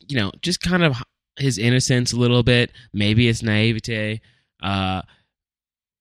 you 0.08 0.18
know, 0.18 0.32
just 0.42 0.60
kind 0.62 0.84
of 0.84 0.96
his 1.38 1.58
innocence 1.58 2.13
a 2.13 2.17
little 2.17 2.43
bit. 2.43 2.72
Maybe 2.93 3.28
it's 3.28 3.43
naivete, 3.43 4.22
uh, 4.62 5.02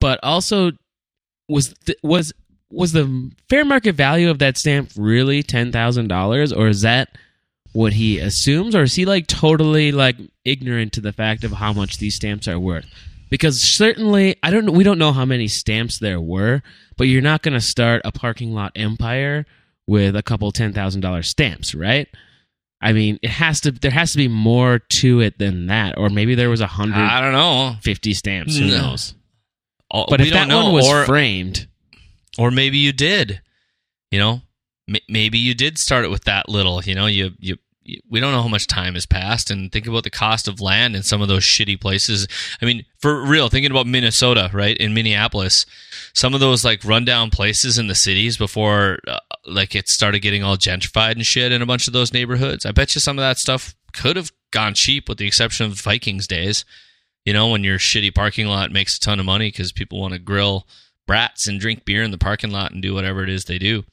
but 0.00 0.20
also 0.22 0.72
was 1.48 1.74
th- 1.84 1.98
was 2.02 2.32
was 2.70 2.92
the 2.92 3.30
fair 3.48 3.64
market 3.64 3.94
value 3.94 4.30
of 4.30 4.38
that 4.38 4.56
stamp 4.56 4.90
really 4.96 5.42
ten 5.42 5.72
thousand 5.72 6.08
dollars, 6.08 6.52
or 6.52 6.68
is 6.68 6.82
that 6.82 7.16
what 7.72 7.94
he 7.94 8.18
assumes, 8.18 8.74
or 8.74 8.82
is 8.82 8.94
he 8.94 9.04
like 9.04 9.26
totally 9.26 9.92
like 9.92 10.16
ignorant 10.44 10.92
to 10.94 11.00
the 11.00 11.12
fact 11.12 11.44
of 11.44 11.52
how 11.52 11.72
much 11.72 11.98
these 11.98 12.16
stamps 12.16 12.48
are 12.48 12.58
worth? 12.58 12.86
Because 13.30 13.62
certainly, 13.76 14.36
I 14.42 14.50
don't. 14.50 14.72
We 14.72 14.84
don't 14.84 14.98
know 14.98 15.12
how 15.12 15.24
many 15.24 15.48
stamps 15.48 15.98
there 15.98 16.20
were, 16.20 16.62
but 16.96 17.04
you're 17.04 17.22
not 17.22 17.42
going 17.42 17.54
to 17.54 17.60
start 17.62 18.02
a 18.04 18.12
parking 18.12 18.52
lot 18.52 18.72
empire 18.76 19.46
with 19.86 20.16
a 20.16 20.22
couple 20.22 20.52
ten 20.52 20.72
thousand 20.72 21.00
dollar 21.00 21.22
stamps, 21.22 21.74
right? 21.74 22.08
I 22.82 22.92
mean, 22.92 23.18
it 23.22 23.30
has 23.30 23.60
to. 23.60 23.70
There 23.70 23.90
has 23.92 24.12
to 24.12 24.18
be 24.18 24.28
more 24.28 24.80
to 25.00 25.20
it 25.20 25.38
than 25.38 25.66
that, 25.66 25.96
or 25.96 26.10
maybe 26.10 26.34
there 26.34 26.50
was 26.50 26.60
a 26.60 26.66
hundred 26.66 26.96
I 27.02 27.20
don't 27.20 27.32
know. 27.32 27.76
fifty 27.82 28.12
stamps. 28.12 28.56
Who 28.58 28.66
No. 28.66 28.78
knows? 28.80 29.14
Oh, 29.90 30.06
But 30.08 30.20
if 30.20 30.32
that 30.32 30.48
know. 30.48 30.64
one 30.64 30.72
was 30.74 30.88
or, 30.88 31.04
framed, 31.04 31.68
or 32.38 32.50
maybe 32.50 32.78
you 32.78 32.92
did. 32.92 33.40
You 34.10 34.18
know, 34.18 34.42
M- 34.88 34.96
maybe 35.08 35.38
you 35.38 35.54
did 35.54 35.78
start 35.78 36.04
it 36.04 36.10
with 36.10 36.24
that 36.24 36.48
little. 36.48 36.82
You 36.82 36.94
know, 36.94 37.06
you 37.06 37.32
you. 37.38 37.56
you- 37.84 38.00
We 38.08 38.20
don't 38.20 38.30
know 38.32 38.42
how 38.42 38.48
much 38.48 38.66
time 38.68 38.94
has 38.94 39.06
passed, 39.06 39.50
and 39.50 39.70
think 39.72 39.86
about 39.88 40.04
the 40.04 40.10
cost 40.10 40.46
of 40.48 40.60
land 40.60 40.94
in 40.94 41.02
some 41.02 41.20
of 41.20 41.26
those 41.28 41.42
shitty 41.44 41.80
places. 41.80 42.28
I 42.60 42.64
mean, 42.64 42.84
for 43.00 43.22
real, 43.26 43.48
thinking 43.48 43.72
about 43.72 43.86
Minnesota, 43.88 44.50
right? 44.52 44.76
In 44.76 44.94
Minneapolis, 44.94 45.66
some 46.14 46.32
of 46.32 46.38
those 46.40 46.64
like 46.64 46.84
rundown 46.84 47.30
places 47.30 47.78
in 47.78 47.88
the 47.88 47.94
cities 47.96 48.36
before, 48.36 48.98
uh, 49.08 49.18
like 49.46 49.74
it 49.74 49.88
started 49.88 50.20
getting 50.20 50.42
all 50.42 50.56
gentrified 50.56 51.12
and 51.12 51.24
shit 51.24 51.52
in 51.52 51.62
a 51.62 51.66
bunch 51.66 51.86
of 51.86 51.92
those 51.92 52.12
neighborhoods. 52.12 52.64
I 52.64 52.72
bet 52.72 52.94
you 52.94 53.00
some 53.00 53.18
of 53.18 53.22
that 53.22 53.38
stuff 53.38 53.74
could 53.92 54.16
have 54.16 54.30
gone 54.50 54.74
cheap, 54.74 55.08
with 55.08 55.18
the 55.18 55.26
exception 55.26 55.66
of 55.66 55.80
Vikings 55.80 56.26
days. 56.26 56.64
You 57.24 57.32
know, 57.32 57.48
when 57.48 57.62
your 57.64 57.78
shitty 57.78 58.14
parking 58.14 58.46
lot 58.46 58.72
makes 58.72 58.96
a 58.96 59.00
ton 59.00 59.20
of 59.20 59.26
money 59.26 59.48
because 59.48 59.72
people 59.72 60.00
want 60.00 60.12
to 60.12 60.18
grill 60.18 60.66
brats 61.06 61.46
and 61.46 61.60
drink 61.60 61.84
beer 61.84 62.02
in 62.02 62.10
the 62.10 62.18
parking 62.18 62.50
lot 62.50 62.72
and 62.72 62.82
do 62.82 62.94
whatever 62.94 63.22
it 63.22 63.28
is 63.30 63.44
they 63.44 63.58
do. 63.58 63.84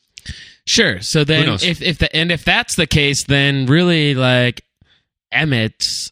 sure. 0.66 1.02
So 1.02 1.24
then, 1.24 1.48
if 1.62 1.82
if 1.82 1.98
the 2.00 2.16
and 2.16 2.32
if 2.32 2.44
that's 2.44 2.76
the 2.76 2.88
case, 2.88 3.26
then 3.26 3.66
really 3.66 4.16
like 4.16 4.64
Emmett's 5.32 6.10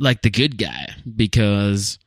like 0.00 0.22
the 0.22 0.30
good 0.30 0.58
guy 0.58 0.94
because 1.14 1.98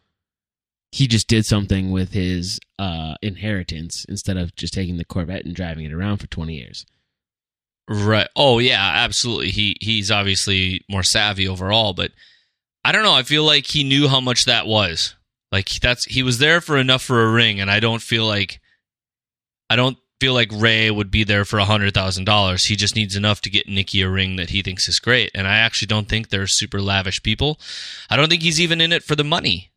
he 0.91 1.08
just 1.08 1.28
did 1.28 1.45
something 1.45 1.91
with 1.91 2.13
his 2.13 2.60
uh, 2.80 3.15
inheritance 3.21 4.06
instead 4.10 4.38
of 4.38 4.56
just 4.56 4.73
taking 4.73 4.97
the 4.97 5.06
Corvette 5.06 5.45
and 5.45 5.56
driving 5.56 5.86
it 5.86 5.93
around 5.93 6.17
for 6.17 6.28
twenty 6.28 6.56
years. 6.56 6.86
Right. 7.88 8.28
Oh 8.36 8.60
yeah, 8.60 8.91
absolutely. 8.95 9.49
He 9.49 9.78
he's 9.82 10.12
obviously 10.12 10.82
more 10.89 11.04
savvy 11.04 11.47
overall, 11.47 11.93
but 11.93 12.12
I 12.84 12.91
don't 12.91 13.04
know. 13.04 13.13
I 13.13 13.23
feel 13.23 13.43
like 13.43 13.67
he 13.67 13.84
knew 13.84 14.08
how 14.08 14.21
much 14.21 14.45
that 14.45 14.67
was. 14.67 15.15
Like 15.52 15.69
that's 15.82 16.06
he 16.06 16.23
was 16.23 16.38
there 16.38 16.62
for 16.62 16.78
enough 16.78 17.02
for 17.02 17.23
a 17.23 17.32
ring, 17.32 17.60
and 17.60 17.69
I 17.69 17.80
don't 17.80 18.02
feel 18.02 18.25
like 18.25 18.60
I 19.69 19.75
don't 19.75 19.97
feel 20.19 20.34
like 20.34 20.52
Ray 20.54 20.91
would 20.91 21.10
be 21.10 21.23
there 21.23 21.45
for 21.45 21.60
a 21.60 21.65
hundred 21.65 21.93
thousand 21.93 22.25
dollars. 22.25 22.65
He 22.65 22.75
just 22.75 22.95
needs 22.95 23.15
enough 23.15 23.41
to 23.41 23.49
get 23.49 23.67
Nikki 23.67 24.02
a 24.02 24.10
ring 24.10 24.36
that 24.36 24.49
he 24.49 24.62
thinks 24.62 24.88
is 24.88 24.99
great. 24.99 25.32
And 25.34 25.47
I 25.47 25.58
actually 25.58 25.88
don't 25.88 26.08
think 26.08 26.30
they're 26.30 26.47
super 26.47 26.82
lavish 26.82 27.23
people. 27.23 27.60
I 28.10 28.15
don't 28.15 28.30
think 28.30 28.43
he's 28.43 28.60
even 28.60 28.82
in 28.82 28.91
it 28.91 29.04
for 29.04 29.15
the 29.15 29.23
money 29.23 29.71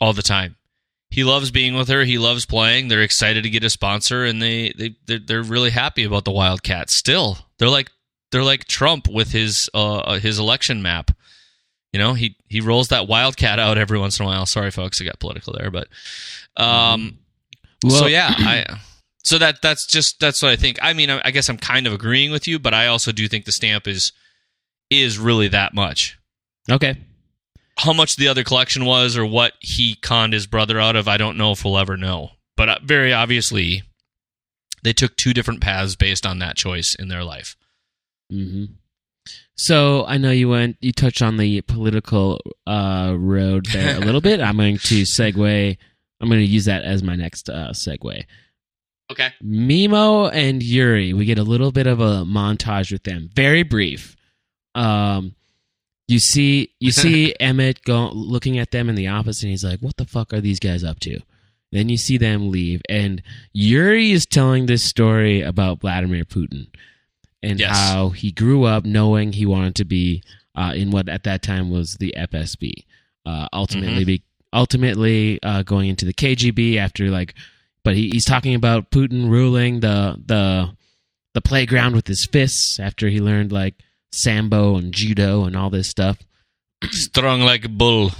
all 0.00 0.12
the 0.12 0.22
time. 0.22 0.56
He 1.10 1.24
loves 1.24 1.50
being 1.50 1.74
with 1.74 1.88
her. 1.88 2.04
He 2.04 2.16
loves 2.16 2.46
playing. 2.46 2.88
They're 2.88 3.02
excited 3.02 3.42
to 3.42 3.50
get 3.50 3.64
a 3.64 3.70
sponsor, 3.70 4.24
and 4.24 4.40
they 4.40 4.72
they 4.76 4.96
they're, 5.06 5.18
they're 5.18 5.42
really 5.42 5.70
happy 5.70 6.04
about 6.04 6.24
the 6.24 6.30
Wildcats. 6.30 6.96
Still, 6.96 7.38
they're 7.58 7.68
like 7.68 7.90
they're 8.30 8.42
like 8.42 8.64
Trump 8.66 9.08
with 9.08 9.30
his 9.32 9.68
uh 9.74 10.18
his 10.18 10.38
election 10.38 10.80
map. 10.82 11.10
You 11.92 11.98
know, 11.98 12.14
he 12.14 12.36
he 12.48 12.60
rolls 12.62 12.88
that 12.88 13.06
Wildcat 13.06 13.58
out 13.58 13.76
every 13.76 13.98
once 13.98 14.18
in 14.18 14.24
a 14.24 14.28
while. 14.28 14.46
Sorry, 14.46 14.70
folks, 14.70 15.00
I 15.00 15.04
got 15.04 15.20
political 15.20 15.52
there, 15.52 15.70
but 15.70 15.88
um, 16.56 17.18
so 17.86 18.06
yeah, 18.06 18.32
I 18.34 18.64
so 19.22 19.36
that 19.38 19.60
that's 19.60 19.86
just 19.86 20.18
that's 20.18 20.42
what 20.42 20.50
I 20.50 20.56
think. 20.56 20.78
I 20.80 20.94
mean, 20.94 21.10
I, 21.10 21.20
I 21.26 21.30
guess 21.30 21.48
I'm 21.48 21.58
kind 21.58 21.86
of 21.86 21.92
agreeing 21.92 22.30
with 22.30 22.48
you, 22.48 22.58
but 22.58 22.72
I 22.72 22.86
also 22.86 23.12
do 23.12 23.28
think 23.28 23.44
the 23.44 23.52
stamp 23.52 23.86
is 23.86 24.12
is 24.90 25.18
really 25.18 25.48
that 25.48 25.74
much. 25.74 26.18
okay. 26.70 26.96
How 27.82 27.92
much 27.92 28.16
the 28.16 28.28
other 28.28 28.44
collection 28.44 28.84
was, 28.84 29.16
or 29.16 29.26
what 29.26 29.54
he 29.60 29.96
conned 29.96 30.32
his 30.32 30.46
brother 30.46 30.78
out 30.78 30.96
of, 30.96 31.08
I 31.08 31.16
don't 31.16 31.36
know 31.36 31.52
if 31.52 31.64
we'll 31.64 31.78
ever 31.78 31.96
know. 31.96 32.30
But 32.56 32.68
uh, 32.68 32.78
very 32.84 33.12
obviously, 33.12 33.82
they 34.82 34.92
took 34.92 35.16
two 35.16 35.34
different 35.34 35.60
paths 35.60 35.96
based 35.96 36.24
on 36.24 36.38
that 36.38 36.56
choice 36.56 36.94
in 36.94 37.08
their 37.08 37.24
life. 37.24 37.56
Mm-hmm. 38.32 38.74
So 39.56 40.04
I 40.06 40.18
know 40.18 40.30
you 40.30 40.48
went, 40.48 40.76
you 40.80 40.92
touched 40.92 41.22
on 41.22 41.36
the 41.36 41.60
political 41.62 42.40
uh, 42.66 43.14
road 43.16 43.66
there 43.72 43.96
a 43.96 44.00
little 44.00 44.20
bit. 44.20 44.40
I'm 44.40 44.56
going 44.56 44.78
to 44.78 45.02
segue. 45.02 45.76
I'm 46.20 46.28
going 46.28 46.40
to 46.40 46.46
use 46.46 46.66
that 46.66 46.84
as 46.84 47.02
my 47.02 47.16
next 47.16 47.48
uh, 47.48 47.70
segue. 47.70 48.24
Okay. 49.10 49.28
Meemo 49.44 50.30
and 50.32 50.62
Yuri, 50.62 51.12
we 51.12 51.24
get 51.24 51.38
a 51.38 51.42
little 51.42 51.70
bit 51.70 51.86
of 51.86 52.00
a 52.00 52.24
montage 52.24 52.90
with 52.90 53.02
them, 53.02 53.28
very 53.34 53.62
brief. 53.62 54.16
Um, 54.74 55.34
you 56.08 56.18
see, 56.18 56.70
you 56.80 56.90
see 56.92 57.34
Emmett 57.40 57.82
go 57.84 58.10
looking 58.12 58.58
at 58.58 58.70
them 58.70 58.88
in 58.88 58.94
the 58.94 59.08
office, 59.08 59.42
and 59.42 59.50
he's 59.50 59.64
like, 59.64 59.80
"What 59.80 59.96
the 59.96 60.04
fuck 60.04 60.32
are 60.32 60.40
these 60.40 60.58
guys 60.60 60.84
up 60.84 61.00
to?" 61.00 61.20
Then 61.70 61.88
you 61.88 61.96
see 61.96 62.18
them 62.18 62.50
leave, 62.50 62.82
and 62.88 63.22
Yuri 63.52 64.12
is 64.12 64.26
telling 64.26 64.66
this 64.66 64.84
story 64.84 65.40
about 65.40 65.80
Vladimir 65.80 66.24
Putin 66.24 66.66
and 67.42 67.58
Yes. 67.58 67.70
how 67.76 68.10
he 68.10 68.30
grew 68.30 68.64
up 68.64 68.84
knowing 68.84 69.32
he 69.32 69.46
wanted 69.46 69.74
to 69.76 69.84
be 69.84 70.22
uh, 70.54 70.72
in 70.76 70.90
what 70.90 71.08
at 71.08 71.24
that 71.24 71.42
time 71.42 71.70
was 71.70 71.96
the 71.96 72.12
FSB. 72.16 72.72
Uh, 73.24 73.48
ultimately, 73.52 74.04
be, 74.04 74.22
ultimately 74.52 75.42
uh, 75.42 75.62
going 75.62 75.88
into 75.88 76.04
the 76.04 76.12
KGB 76.12 76.76
after 76.76 77.08
like, 77.10 77.34
but 77.84 77.94
he, 77.94 78.10
he's 78.10 78.24
talking 78.26 78.54
about 78.54 78.90
Putin 78.90 79.30
ruling 79.30 79.80
the 79.80 80.20
the 80.26 80.70
the 81.34 81.40
playground 81.40 81.94
with 81.96 82.06
his 82.06 82.26
fists 82.26 82.78
after 82.78 83.08
he 83.08 83.18
learned 83.20 83.50
like 83.50 83.74
sambo 84.12 84.76
and 84.76 84.92
judo 84.92 85.44
and 85.44 85.56
all 85.56 85.70
this 85.70 85.88
stuff. 85.88 86.18
Strong 86.90 87.40
like 87.42 87.64
a 87.64 87.68
bull. 87.68 88.10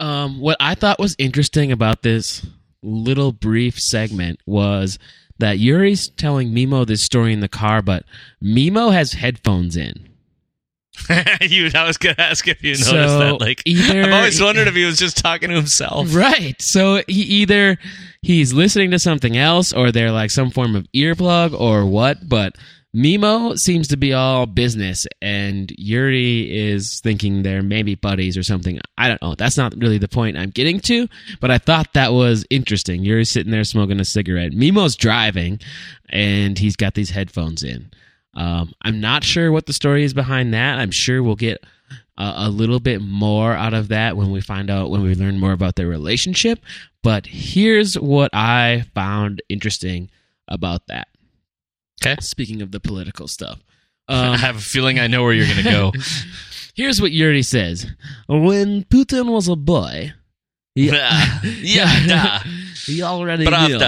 Um, 0.00 0.40
what 0.40 0.56
I 0.60 0.74
thought 0.74 0.98
was 0.98 1.14
interesting 1.18 1.70
about 1.72 2.02
this 2.02 2.44
little 2.82 3.32
brief 3.32 3.78
segment 3.78 4.40
was 4.46 4.98
that 5.38 5.58
Yuri's 5.58 6.08
telling 6.08 6.50
Meemo 6.50 6.86
this 6.86 7.04
story 7.04 7.32
in 7.32 7.40
the 7.40 7.48
car, 7.48 7.82
but 7.82 8.04
Meemo 8.42 8.92
has 8.92 9.12
headphones 9.12 9.76
in. 9.76 10.08
you, 11.40 11.70
I 11.74 11.86
was 11.86 11.96
gonna 11.96 12.16
ask 12.18 12.46
if 12.48 12.62
you 12.62 12.72
noticed 12.72 12.90
So, 12.90 13.18
that. 13.18 13.40
Like, 13.40 13.62
either- 13.64 14.02
I've 14.02 14.12
always 14.12 14.40
wondered 14.42 14.68
if 14.68 14.74
he 14.74 14.84
was 14.84 14.98
just 14.98 15.16
talking 15.16 15.48
to 15.48 15.54
himself. 15.56 16.14
Right. 16.14 16.54
So 16.60 17.02
he 17.08 17.22
either 17.22 17.78
he's 18.20 18.52
listening 18.52 18.90
to 18.90 18.98
something 18.98 19.36
else 19.36 19.72
or 19.72 19.90
they're 19.90 20.12
like 20.12 20.30
some 20.30 20.50
form 20.50 20.76
of 20.76 20.86
earplug 20.94 21.58
or 21.58 21.86
what, 21.86 22.28
but 22.28 22.56
Meemo 22.94 23.58
seems 23.58 23.88
to 23.88 23.96
be 23.96 24.12
all 24.12 24.44
business 24.44 25.06
and 25.22 25.72
Yuri 25.78 26.54
is 26.54 27.00
thinking 27.00 27.42
they're 27.42 27.62
maybe 27.62 27.94
buddies 27.94 28.36
or 28.36 28.42
something. 28.42 28.78
I 28.98 29.08
don't 29.08 29.22
know. 29.22 29.34
That's 29.34 29.56
not 29.56 29.74
really 29.78 29.96
the 29.96 30.08
point 30.08 30.36
I'm 30.36 30.50
getting 30.50 30.78
to, 30.80 31.08
but 31.40 31.50
I 31.50 31.56
thought 31.56 31.94
that 31.94 32.12
was 32.12 32.44
interesting. 32.50 33.02
Yuri's 33.02 33.30
sitting 33.30 33.50
there 33.50 33.64
smoking 33.64 33.98
a 33.98 34.04
cigarette. 34.04 34.52
Meemo's 34.52 34.94
driving 34.94 35.58
and 36.10 36.58
he's 36.58 36.76
got 36.76 36.92
these 36.92 37.10
headphones 37.10 37.62
in. 37.62 37.90
Um, 38.34 38.72
I'm 38.82 39.00
not 39.00 39.24
sure 39.24 39.50
what 39.50 39.66
the 39.66 39.72
story 39.72 40.04
is 40.04 40.12
behind 40.12 40.52
that. 40.52 40.78
I'm 40.78 40.90
sure 40.90 41.22
we'll 41.22 41.34
get 41.34 41.64
a, 42.18 42.34
a 42.36 42.48
little 42.50 42.80
bit 42.80 43.00
more 43.00 43.54
out 43.54 43.74
of 43.74 43.88
that 43.88 44.16
when 44.18 44.30
we 44.30 44.40
find 44.42 44.70
out 44.70 44.90
when 44.90 45.02
we 45.02 45.14
learn 45.14 45.38
more 45.38 45.52
about 45.52 45.76
their 45.76 45.88
relationship. 45.88 46.60
But 47.02 47.26
here's 47.26 47.98
what 47.98 48.30
I 48.34 48.84
found 48.94 49.42
interesting 49.48 50.10
about 50.48 50.86
that. 50.88 51.08
Okay. 52.04 52.16
Speaking 52.20 52.62
of 52.62 52.72
the 52.72 52.80
political 52.80 53.28
stuff, 53.28 53.60
I 54.08 54.28
um, 54.28 54.38
have 54.38 54.56
a 54.56 54.60
feeling 54.60 54.98
I 54.98 55.06
know 55.06 55.22
where 55.22 55.32
you're 55.32 55.46
gonna 55.46 55.62
go. 55.62 55.92
here's 56.74 57.00
what 57.00 57.12
Yuri 57.12 57.42
says: 57.42 57.86
When 58.28 58.84
Putin 58.84 59.30
was 59.30 59.48
a 59.48 59.56
boy, 59.56 60.12
he, 60.74 60.86
yeah, 60.90 62.06
da. 62.06 62.38
he 62.86 63.02
already 63.02 63.44
knew 63.44 63.78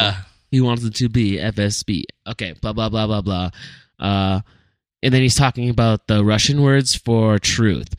he 0.50 0.60
wanted 0.60 0.94
to 0.94 1.08
be 1.08 1.38
FSB. 1.38 2.04
Okay, 2.28 2.54
blah 2.60 2.72
blah 2.72 2.88
blah 2.88 3.06
blah 3.06 3.22
blah. 3.22 3.50
Uh, 3.98 4.40
and 5.02 5.12
then 5.12 5.20
he's 5.20 5.34
talking 5.34 5.68
about 5.68 6.06
the 6.06 6.24
Russian 6.24 6.62
words 6.62 6.94
for 6.94 7.38
truth: 7.38 7.94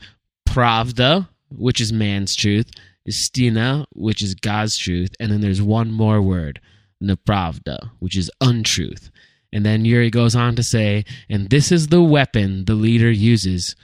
Pravda, 0.48 1.28
which 1.50 1.80
is 1.80 1.92
man's 1.92 2.34
truth, 2.34 2.70
Istina, 3.06 3.86
which 3.92 4.22
is 4.22 4.34
God's 4.34 4.76
truth, 4.76 5.14
and 5.20 5.30
then 5.30 5.40
there's 5.40 5.62
one 5.62 5.92
more 5.92 6.22
word, 6.22 6.60
Nepravda, 7.02 7.90
which 7.98 8.16
is 8.16 8.30
untruth. 8.40 9.10
And 9.52 9.64
then 9.64 9.84
Yuri 9.84 10.10
goes 10.10 10.34
on 10.34 10.56
to 10.56 10.62
say, 10.62 11.04
and 11.28 11.48
this 11.48 11.70
is 11.72 11.88
the 11.88 12.02
weapon 12.02 12.64
the 12.64 12.74
leader 12.74 13.10
uses, 13.10 13.76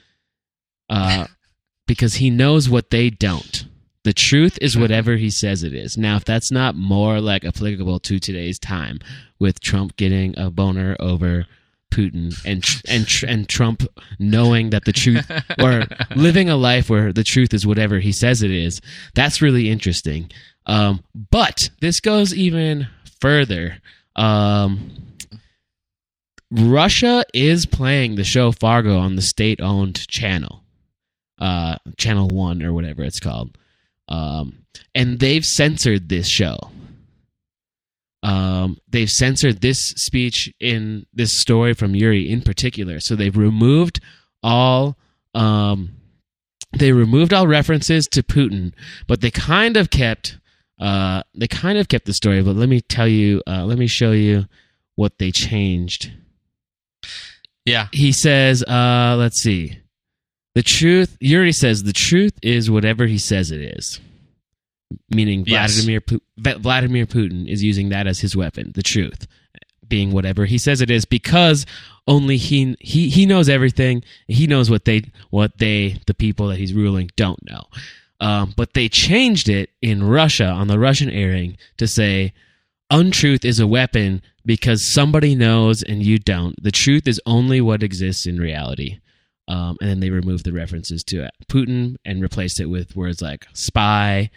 uh, 0.90 1.26
because 1.86 2.14
he 2.14 2.30
knows 2.30 2.68
what 2.68 2.90
they 2.90 3.10
don't. 3.10 3.66
The 4.04 4.12
truth 4.12 4.58
is 4.60 4.76
whatever 4.76 5.16
he 5.16 5.30
says 5.30 5.62
it 5.62 5.72
is. 5.72 5.96
Now, 5.96 6.16
if 6.16 6.24
that's 6.24 6.50
not 6.50 6.74
more 6.74 7.20
like 7.20 7.44
applicable 7.44 8.00
to 8.00 8.18
today's 8.18 8.58
time, 8.58 8.98
with 9.42 9.60
Trump 9.60 9.96
getting 9.96 10.38
a 10.38 10.50
boner 10.50 10.96
over 11.00 11.46
Putin 11.92 12.34
and 12.46 12.64
and 12.88 13.06
and 13.28 13.48
Trump 13.48 13.82
knowing 14.18 14.70
that 14.70 14.86
the 14.86 14.92
truth 14.92 15.30
or 15.60 15.84
living 16.16 16.48
a 16.48 16.56
life 16.56 16.88
where 16.88 17.12
the 17.12 17.24
truth 17.24 17.52
is 17.52 17.66
whatever 17.66 17.98
he 17.98 18.12
says 18.12 18.42
it 18.42 18.50
is. 18.50 18.80
That's 19.14 19.42
really 19.42 19.68
interesting. 19.68 20.30
Um, 20.64 21.02
but 21.30 21.68
this 21.80 22.00
goes 22.00 22.34
even 22.34 22.86
further. 23.20 23.78
Um, 24.16 24.90
Russia 26.52 27.24
is 27.32 27.64
playing 27.64 28.16
the 28.16 28.24
show 28.24 28.52
Fargo 28.52 28.98
on 28.98 29.16
the 29.16 29.22
state-owned 29.22 30.06
channel, 30.06 30.64
uh, 31.38 31.76
Channel 31.96 32.28
One 32.28 32.62
or 32.62 32.74
whatever 32.74 33.02
it's 33.02 33.20
called, 33.20 33.56
um, 34.08 34.66
and 34.94 35.18
they've 35.18 35.44
censored 35.44 36.10
this 36.10 36.28
show. 36.28 36.58
Um, 38.22 38.76
they've 38.86 39.10
censored 39.10 39.62
this 39.62 39.78
speech 39.78 40.52
in 40.60 41.06
this 41.12 41.40
story 41.40 41.72
from 41.72 41.96
Yuri 41.96 42.30
in 42.30 42.42
particular. 42.42 43.00
So 43.00 43.16
they've 43.16 43.36
removed 43.36 44.00
all 44.42 44.96
um, 45.34 45.96
they 46.72 46.92
removed 46.92 47.32
all 47.32 47.46
references 47.46 48.06
to 48.08 48.22
Putin, 48.22 48.72
but 49.06 49.22
they 49.22 49.30
kind 49.30 49.76
of 49.76 49.90
kept 49.90 50.38
uh, 50.78 51.22
they 51.34 51.48
kind 51.48 51.78
of 51.78 51.88
kept 51.88 52.04
the 52.04 52.12
story. 52.14 52.42
But 52.42 52.56
let 52.56 52.68
me 52.68 52.80
tell 52.80 53.08
you, 53.08 53.42
uh, 53.46 53.64
let 53.64 53.78
me 53.78 53.86
show 53.86 54.12
you 54.12 54.46
what 54.96 55.18
they 55.18 55.30
changed. 55.30 56.12
Yeah. 57.64 57.88
He 57.92 58.12
says, 58.12 58.62
uh, 58.64 59.16
let's 59.18 59.40
see. 59.40 59.78
The 60.54 60.62
truth, 60.62 61.16
Yuri 61.20 61.52
says, 61.52 61.82
the 61.82 61.92
truth 61.92 62.34
is 62.42 62.70
whatever 62.70 63.06
he 63.06 63.18
says 63.18 63.50
it 63.50 63.60
is. 63.60 64.00
Meaning 65.08 65.44
Yes. 65.46 65.74
Vladimir, 65.74 66.02
Vladimir 66.58 67.06
Putin 67.06 67.48
is 67.48 67.62
using 67.62 67.88
that 67.90 68.06
as 68.06 68.20
his 68.20 68.36
weapon, 68.36 68.72
the 68.74 68.82
truth, 68.82 69.26
being 69.88 70.12
whatever 70.12 70.44
he 70.44 70.58
says 70.58 70.82
it 70.82 70.90
is, 70.90 71.06
because 71.06 71.64
only 72.06 72.36
he 72.36 72.76
he 72.80 73.08
he 73.08 73.24
knows 73.24 73.48
everything. 73.48 74.02
He 74.28 74.46
knows 74.46 74.68
what 74.68 74.84
they 74.84 75.04
what 75.30 75.56
they 75.56 76.00
the 76.06 76.12
people 76.14 76.48
that 76.48 76.58
he's 76.58 76.74
ruling 76.74 77.10
don't 77.16 77.42
know. 77.48 77.62
Um, 78.20 78.52
but 78.54 78.74
they 78.74 78.88
changed 78.88 79.48
it 79.48 79.70
in 79.80 80.04
Russia 80.04 80.46
on 80.46 80.68
the 80.68 80.78
Russian 80.78 81.08
airing 81.08 81.56
to 81.78 81.86
say 81.88 82.34
untruth 82.90 83.44
is 83.44 83.60
a 83.60 83.66
weapon 83.66 84.22
because 84.44 84.92
somebody 84.92 85.34
knows 85.34 85.82
and 85.82 86.02
you 86.02 86.18
don't. 86.18 86.60
The 86.62 86.70
truth 86.70 87.06
is 87.06 87.20
only 87.26 87.60
what 87.60 87.82
exists 87.82 88.26
in 88.26 88.38
reality. 88.38 88.98
Um, 89.48 89.76
and 89.80 89.90
then 89.90 90.00
they 90.00 90.10
removed 90.10 90.44
the 90.44 90.52
references 90.52 91.02
to 91.04 91.28
Putin 91.48 91.96
and 92.04 92.22
replaced 92.22 92.60
it 92.60 92.66
with 92.66 92.96
words 92.96 93.20
like 93.20 93.46
spy 93.52 94.30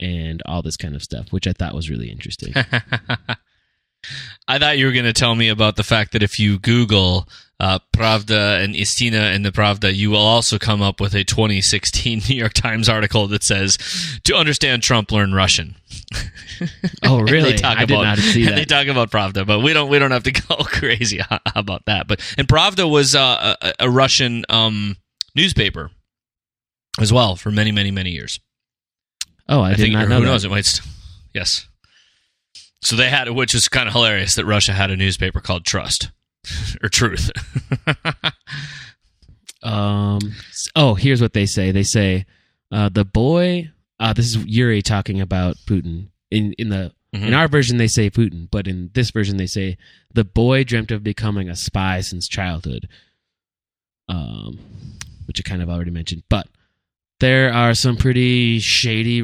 and 0.00 0.42
all 0.46 0.62
this 0.62 0.76
kind 0.76 0.94
of 0.94 1.02
stuff, 1.02 1.32
which 1.32 1.46
I 1.46 1.52
thought 1.52 1.74
was 1.74 1.90
really 1.90 2.10
interesting. 2.10 2.52
I 4.48 4.58
thought 4.58 4.78
you 4.78 4.86
were 4.86 4.92
going 4.92 5.04
to 5.04 5.12
tell 5.12 5.34
me 5.34 5.48
about 5.48 5.76
the 5.76 5.82
fact 5.82 6.12
that 6.12 6.22
if 6.22 6.38
you 6.38 6.58
Google 6.58 7.28
uh, 7.60 7.78
Pravda 7.94 8.64
and 8.64 8.74
Istina 8.74 9.34
and 9.34 9.44
the 9.44 9.52
Pravda, 9.52 9.94
you 9.94 10.10
will 10.10 10.16
also 10.16 10.58
come 10.58 10.80
up 10.80 10.98
with 10.98 11.14
a 11.14 11.24
2016 11.24 12.22
New 12.28 12.34
York 12.34 12.54
Times 12.54 12.88
article 12.88 13.26
that 13.28 13.44
says, 13.44 13.76
"To 14.24 14.34
understand 14.34 14.82
Trump, 14.82 15.12
learn 15.12 15.34
Russian." 15.34 15.76
oh, 17.04 17.20
really? 17.20 17.52
they 17.52 17.58
talk 17.58 17.76
I 17.76 17.84
did 17.84 17.94
about, 17.94 18.02
not 18.02 18.18
see 18.18 18.46
and 18.46 18.56
They 18.56 18.64
talk 18.64 18.86
about 18.86 19.10
Pravda, 19.10 19.46
but 19.46 19.60
we 19.60 19.74
don't. 19.74 19.90
We 19.90 19.98
don't 19.98 20.10
have 20.10 20.24
to 20.24 20.32
go 20.32 20.56
crazy 20.56 21.20
about 21.54 21.84
that. 21.84 22.08
But 22.08 22.20
and 22.38 22.48
Pravda 22.48 22.90
was 22.90 23.14
uh, 23.14 23.56
a, 23.60 23.74
a 23.80 23.90
Russian 23.90 24.46
um, 24.48 24.96
newspaper 25.36 25.90
as 26.98 27.12
well 27.12 27.36
for 27.36 27.50
many, 27.50 27.72
many, 27.72 27.90
many 27.90 28.10
years. 28.10 28.40
Oh, 29.48 29.60
I, 29.60 29.70
did 29.70 29.78
think, 29.78 29.94
not 29.94 30.08
know 30.08 30.16
who 30.16 30.24
that. 30.24 30.30
knows? 30.30 30.44
It 30.44 30.50
might. 30.50 30.64
St- 30.64 30.88
yes. 31.34 31.66
So 32.82 32.96
they 32.96 33.10
had, 33.10 33.28
which 33.28 33.54
is 33.54 33.68
kind 33.68 33.86
of 33.86 33.92
hilarious, 33.92 34.36
that 34.36 34.46
Russia 34.46 34.72
had 34.72 34.90
a 34.90 34.96
newspaper 34.96 35.40
called 35.40 35.66
Trust 35.66 36.10
or 36.82 36.88
Truth. 36.88 37.30
Um. 39.62 40.20
Oh, 40.74 40.94
here's 40.94 41.20
what 41.20 41.34
they 41.34 41.44
say. 41.44 41.70
They 41.70 41.82
say, 41.82 42.24
uh, 42.72 42.88
"The 42.88 43.04
boy." 43.04 43.70
Uh, 43.98 44.14
this 44.14 44.24
is 44.34 44.36
Yuri 44.46 44.80
talking 44.80 45.20
about 45.20 45.56
Putin. 45.66 46.08
In 46.30 46.54
in 46.54 46.70
the 46.70 46.92
in 47.12 47.20
Mhm. 47.22 47.36
our 47.36 47.46
version, 47.46 47.76
they 47.76 47.86
say 47.88 48.08
Putin, 48.08 48.48
but 48.50 48.66
in 48.66 48.88
this 48.94 49.10
version, 49.10 49.36
they 49.36 49.46
say 49.46 49.76
the 50.14 50.24
boy 50.24 50.64
dreamt 50.64 50.90
of 50.90 51.02
becoming 51.02 51.50
a 51.50 51.56
spy 51.56 52.00
since 52.00 52.26
childhood. 52.26 52.88
Um, 54.08 54.58
which 55.26 55.40
I 55.40 55.42
kind 55.48 55.60
of 55.60 55.68
already 55.68 55.90
mentioned, 55.90 56.22
but 56.30 56.48
there 57.20 57.52
are 57.52 57.74
some 57.74 57.96
pretty 57.98 58.60
shady 58.60 59.20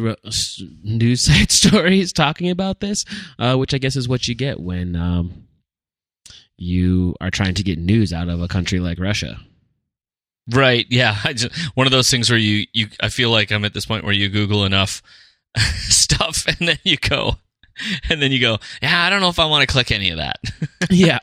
news 0.85 1.25
site 1.25 1.51
stories 1.51 2.13
talking 2.13 2.51
about 2.51 2.81
this, 2.81 3.05
uh, 3.39 3.57
which 3.57 3.73
I 3.73 3.79
guess 3.79 3.97
is 3.97 4.07
what 4.07 4.29
you 4.29 4.35
get 4.35 4.61
when 4.61 4.95
um, 4.97 5.46
you 6.57 7.14
are 7.21 7.31
trying 7.31 7.55
to 7.55 7.62
get 7.62 7.79
news 7.79 8.12
out 8.12 8.29
of 8.29 8.40
a 8.40 8.49
country 8.49 8.81
like 8.81 8.99
Russia. 8.99 9.38
right? 10.51 10.87
Yeah. 10.90 11.16
I 11.25 11.33
just, 11.33 11.55
one 11.77 11.87
of 11.87 11.90
those 11.90 12.11
things 12.11 12.31
where 12.31 12.38
you, 12.38 12.66
you, 12.73 12.88
I 13.01 13.09
feel 13.09 13.31
like 13.31 13.51
I'm 13.53 13.64
at 13.64 13.75
this 13.75 13.87
point 13.87 14.05
where 14.05 14.14
you 14.14 14.29
Google 14.29 14.64
enough 14.64 15.03
stuff 15.57 16.45
and 16.47 16.69
then 16.69 16.79
you 16.85 16.97
go, 16.97 17.37
and 18.09 18.23
then 18.23 18.33
you 18.33 18.40
go, 18.40 18.59
yeah, 18.81 19.05
I 19.05 19.11
don't 19.11 19.21
know 19.21 19.29
if 19.29 19.38
I 19.38 19.47
want 19.47 19.62
to 19.62 19.73
click 19.73 19.90
any 19.90 20.11
of 20.11 20.19
that. 20.19 20.38
yeah. 20.90 21.19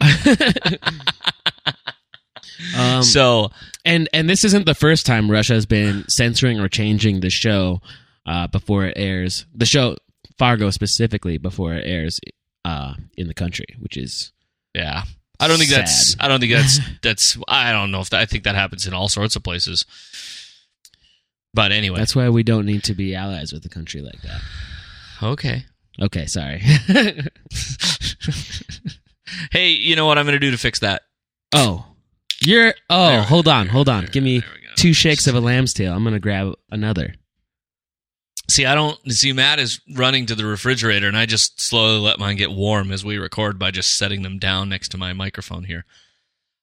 um, 2.78 3.04
so 3.04 3.50
and 3.86 4.08
and 4.13 4.30
this 4.30 4.43
isn't 4.43 4.65
the 4.65 4.76
first 4.76 5.06
time 5.06 5.30
Russia 5.30 5.54
has 5.54 5.65
been 5.65 6.06
censoring 6.08 6.60
or 6.60 6.67
changing 6.67 7.19
the 7.19 7.30
show 7.30 7.82
uh, 8.26 8.48
before 8.48 8.86
it 8.86 8.93
airs. 8.98 9.46
The 9.54 9.65
show 9.65 9.98
Fargo 10.38 10.69
specifically 10.69 11.38
before 11.38 11.74
it 11.74 11.86
airs 11.86 12.19
uh, 12.65 12.93
in 13.17 13.28
the 13.28 13.34
country, 13.34 13.67
which 13.80 13.98
is 13.98 14.32
yeah, 14.74 15.04
I 15.44 15.48
don't 15.48 15.58
think 15.58 15.72
that's, 15.72 16.16
I 16.20 16.28
don't 16.28 16.40
think 16.40 16.54
that's, 16.54 16.80
that's, 17.02 17.38
I 17.48 17.72
don't 17.72 17.92
know 17.92 18.00
if 18.02 18.10
that, 18.12 18.22
I 18.22 18.26
think 18.26 18.44
that 18.46 18.56
happens 18.56 18.88
in 18.88 18.94
all 18.94 19.10
sorts 19.10 19.36
of 19.36 19.44
places. 19.44 19.86
But 21.54 21.72
anyway, 21.72 22.00
that's 22.00 22.16
why 22.16 22.30
we 22.30 22.44
don't 22.44 22.66
need 22.66 22.84
to 22.86 22.94
be 22.96 23.14
allies 23.16 23.54
with 23.54 23.66
a 23.66 23.70
country 23.70 24.02
like 24.02 24.22
that. 24.24 24.42
okay. 25.22 25.66
Okay, 26.02 26.26
sorry. 26.26 26.62
Hey, 29.52 29.70
you 29.70 29.96
know 29.96 30.06
what 30.06 30.18
I'm 30.18 30.26
going 30.26 30.34
to 30.34 30.40
do 30.40 30.52
to 30.52 30.58
fix 30.58 30.80
that? 30.80 31.04
oh, 31.56 31.86
you're. 32.42 32.74
Oh, 32.90 33.22
hold 33.22 33.48
on, 33.48 33.68
hold 33.68 33.88
on. 33.90 34.06
Give 34.08 34.24
me 34.24 34.40
there 34.40 34.50
we 34.54 34.62
go. 34.68 34.74
two 34.76 34.94
shakes 34.94 35.28
of 35.28 35.36
a 35.36 35.40
lamb's 35.40 35.74
tail. 35.74 35.94
I'm 35.94 36.04
gonna 36.04 36.20
grab 36.20 36.54
another. 36.72 37.16
See, 38.54 38.68
I 38.68 38.76
don't 38.76 39.00
see 39.12 39.34
Matt 39.34 39.58
is 39.58 39.82
running 39.96 40.28
to 40.28 40.36
the 40.36 40.46
refrigerator, 40.46 41.08
and 41.08 41.18
I 41.18 41.26
just 41.26 41.60
slowly 41.60 41.98
let 41.98 42.20
mine 42.20 42.36
get 42.36 42.52
warm 42.52 42.92
as 42.92 43.04
we 43.04 43.18
record 43.18 43.58
by 43.58 43.72
just 43.72 43.96
setting 43.96 44.22
them 44.22 44.38
down 44.38 44.70
next 44.70 44.89
to 44.89 44.98
my 45.00 45.12
microphone 45.12 45.63
here. 45.63 45.86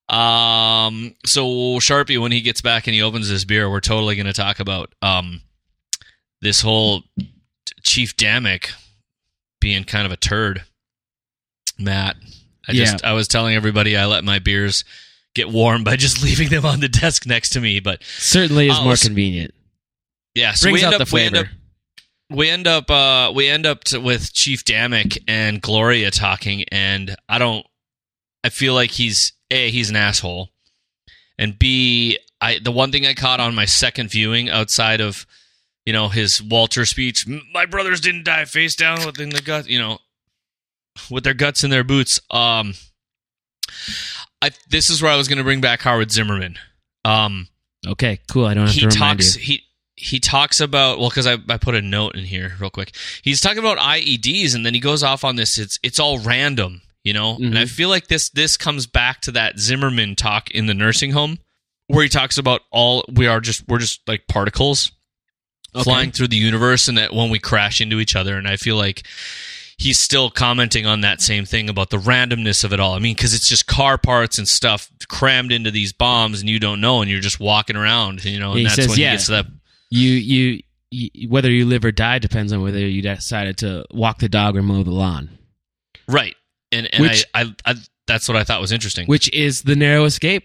Um, 0.09 1.16
so 1.26 1.42
Sharpie, 1.81 2.20
when 2.20 2.31
he 2.31 2.42
gets 2.42 2.61
back 2.61 2.87
and 2.87 2.94
he 2.94 3.03
opens 3.03 3.26
his 3.26 3.44
beer, 3.44 3.68
we're 3.68 3.81
totally 3.81 4.14
going 4.14 4.26
to 4.26 4.33
talk 4.33 4.61
about 4.61 4.94
um 5.03 5.40
this 6.40 6.61
whole 6.61 7.03
Chief 7.83 8.16
Dammik 8.16 8.70
being 9.61 9.83
kind 9.83 10.07
of 10.07 10.12
a 10.12 10.16
turd. 10.16 10.62
Matt, 11.76 12.14
I 12.68 12.72
just 12.72 13.05
I 13.05 13.14
was 13.14 13.26
telling 13.26 13.57
everybody 13.57 13.96
I 13.96 14.07
let 14.07 14.22
my 14.22 14.38
beers 14.38 14.85
get 15.35 15.50
warm 15.50 15.83
by 15.83 15.96
just 15.96 16.22
leaving 16.24 16.50
them 16.50 16.64
on 16.64 16.79
the 16.79 16.88
desk 16.88 17.26
next 17.26 17.48
to 17.50 17.61
me, 17.61 17.81
but 17.81 18.00
Certainly 18.05 18.68
is 18.68 18.81
more 18.81 18.94
convenient. 18.94 19.55
yeah, 20.37 20.53
so 20.55 20.66
Brings 20.66 20.85
out 20.85 20.94
up 20.94 21.00
the 21.00 21.07
flavor. 21.07 21.50
We 22.31 22.49
end 22.49 22.66
up 22.66 22.90
uh 22.90 23.33
we 23.35 23.49
end 23.49 23.66
up 23.66 23.85
to, 23.85 24.01
with 24.01 24.33
Chief 24.33 24.64
Dammik 24.64 25.19
and 25.27 25.61
Gloria 25.61 26.11
talking 26.11 26.64
and 26.71 27.16
I 27.29 27.38
don't 27.38 27.66
I 28.45 28.51
feel 28.51 28.75
like 28.75 28.93
he's 28.93 29.33
A 29.51 29.71
he's 29.71 29.90
an 29.90 29.97
asshole 29.97 30.51
and 31.38 31.59
B 31.59 32.19
I 32.40 32.59
the 32.62 32.73
one 32.73 32.93
thing 32.93 33.05
I 33.07 33.14
caught 33.14 33.40
on 33.40 33.55
my 33.55 33.64
second 33.64 34.11
viewing 34.11 34.49
outside 34.49 35.01
of 35.01 35.27
you 35.85 35.93
know 35.93 36.09
his 36.09 36.40
Walter 36.40 36.85
speech 36.85 37.27
my 37.53 37.66
brothers 37.66 38.01
didn't 38.01 38.25
die 38.25 38.45
face 38.45 38.77
down 38.77 39.05
within 39.05 39.31
the 39.31 39.43
gut 39.43 39.69
you 39.69 39.79
know 39.79 39.99
with 41.11 41.25
their 41.25 41.35
guts 41.35 41.64
in 41.64 41.71
their 41.71 41.85
boots 41.85 42.21
um 42.31 42.75
I 44.40 44.51
this 44.69 44.88
is 44.88 45.03
where 45.03 45.12
I 45.12 45.16
was 45.16 45.29
going 45.29 45.38
to 45.38 45.45
bring 45.45 45.61
back 45.61 45.81
Howard 45.81 46.12
Zimmerman 46.12 46.59
um 47.05 47.49
Okay, 47.88 48.21
cool. 48.31 48.45
I 48.45 48.55
don't 48.55 48.66
have 48.66 48.75
he 48.75 48.83
to 48.83 48.88
remind 48.88 49.21
talks 49.21 49.37
you. 49.37 49.43
he 49.43 49.62
he 50.02 50.18
talks 50.18 50.60
about 50.60 50.98
well 50.98 51.10
because 51.10 51.26
I, 51.26 51.36
I 51.48 51.58
put 51.58 51.74
a 51.74 51.82
note 51.82 52.14
in 52.14 52.24
here 52.24 52.54
real 52.58 52.70
quick 52.70 52.92
he's 53.22 53.40
talking 53.40 53.58
about 53.58 53.78
ieds 53.78 54.54
and 54.54 54.64
then 54.64 54.72
he 54.74 54.80
goes 54.80 55.03
off 55.03 55.24
on 55.24 55.36
this 55.36 55.59
it's 55.59 55.78
it's 55.82 55.98
all 56.01 56.18
random 56.18 56.80
you 57.05 57.12
know 57.12 57.36
and 57.36 57.59
i 57.59 57.64
Mhm. 57.64 57.68
feel 57.68 57.88
like 57.90 58.09
this 58.09 58.30
this 58.30 58.57
comes 58.57 58.86
back 58.86 59.20
to 59.22 59.30
that 59.32 59.59
zimmerman 59.59 60.16
talk 60.16 60.51
in 60.51 60.66
the 60.66 60.74
nursing 60.74 61.12
home 61.12 61.38
where 61.88 62.03
he 62.03 62.09
talks 62.09 62.38
about 62.38 62.62
all 62.70 63.05
we 63.12 63.26
are 63.26 63.40
just 63.40 63.68
we're 63.68 63.78
just 63.78 64.01
like 64.09 64.26
particles 64.26 64.90
Okay. 65.74 65.84
flying 65.84 66.11
through 66.11 66.28
the 66.28 66.36
universe 66.36 66.88
and 66.88 66.98
that 66.98 67.12
when 67.14 67.30
we 67.30 67.38
crash 67.38 67.80
into 67.80 68.01
each 68.01 68.16
other 68.16 68.36
and 68.36 68.48
i 68.48 68.57
feel 68.57 68.76
like 68.76 69.07
he's 69.78 69.98
still 69.98 70.28
commenting 70.30 70.84
on 70.84 71.01
that 71.03 71.20
same 71.22 71.44
thing 71.44 71.68
about 71.70 71.90
the 71.90 71.96
randomness 71.96 72.64
of 72.64 72.72
it 72.72 72.80
all 72.80 72.94
i 72.94 72.98
mean 72.98 73.14
because 73.14 73.32
it's 73.34 73.48
just 73.48 73.66
car 73.66 73.96
parts 73.96 74.36
and 74.38 74.48
stuff 74.48 74.90
crammed 75.09 75.53
into 75.53 75.70
these 75.70 75.92
bombs 75.92 76.40
and 76.40 76.48
you 76.51 76.59
don't 76.59 76.80
know 76.80 77.01
and 77.03 77.11
you're 77.11 77.20
just 77.20 77.38
walking 77.38 77.76
around 77.76 78.24
you 78.24 78.38
know 78.40 78.53
and 78.55 78.64
that's 78.66 78.74
says, 78.74 78.88
when 78.88 78.98
yeah. 78.98 79.11
he 79.11 79.14
gets 79.14 79.26
to 79.26 79.32
that 79.32 79.46
You, 79.91 80.11
you 80.11 80.62
you 80.91 81.28
whether 81.28 81.51
you 81.51 81.66
live 81.66 81.84
or 81.84 81.93
die 81.93 82.18
depends 82.18 82.53
on 82.53 82.62
whether 82.62 82.78
you 82.78 83.03
decided 83.03 83.59
to 83.59 83.84
walk 83.93 84.18
the 84.18 84.28
dog 84.28 84.57
or 84.57 84.62
mow 84.62 84.82
the 84.82 84.91
lawn. 84.91 85.30
Right. 86.09 86.34
and 86.72 86.88
and 86.93 87.03
Which- 87.03 87.24
I, 87.34 87.43
I, 87.43 87.72
I 87.72 87.74
that's 88.07 88.26
what 88.28 88.36
I 88.36 88.43
thought 88.45 88.61
was 88.61 88.72
interesting. 88.72 89.07
which 89.07 89.32
is 89.32 89.62
the 89.62 89.76
narrow 89.76 90.05
escape 90.05 90.45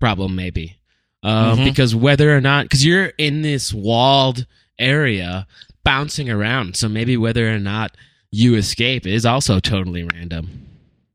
problem, 0.00 0.34
maybe. 0.36 0.76
Um, 1.22 1.58
Mhm. 1.58 1.64
Because 1.64 1.94
whether 1.94 2.34
or 2.36 2.40
not, 2.42 2.64
because 2.64 2.84
you're 2.84 3.12
in 3.16 3.40
this 3.42 3.72
walled 3.72 4.46
area 4.78 5.46
bouncing 5.84 6.28
around, 6.30 6.76
so 6.76 6.88
maybe 6.88 7.16
whether 7.16 7.54
or 7.54 7.58
not 7.58 7.96
you 8.30 8.54
escape 8.56 9.06
is 9.06 9.24
also 9.26 9.60
totally 9.60 10.04
random. 10.14 10.66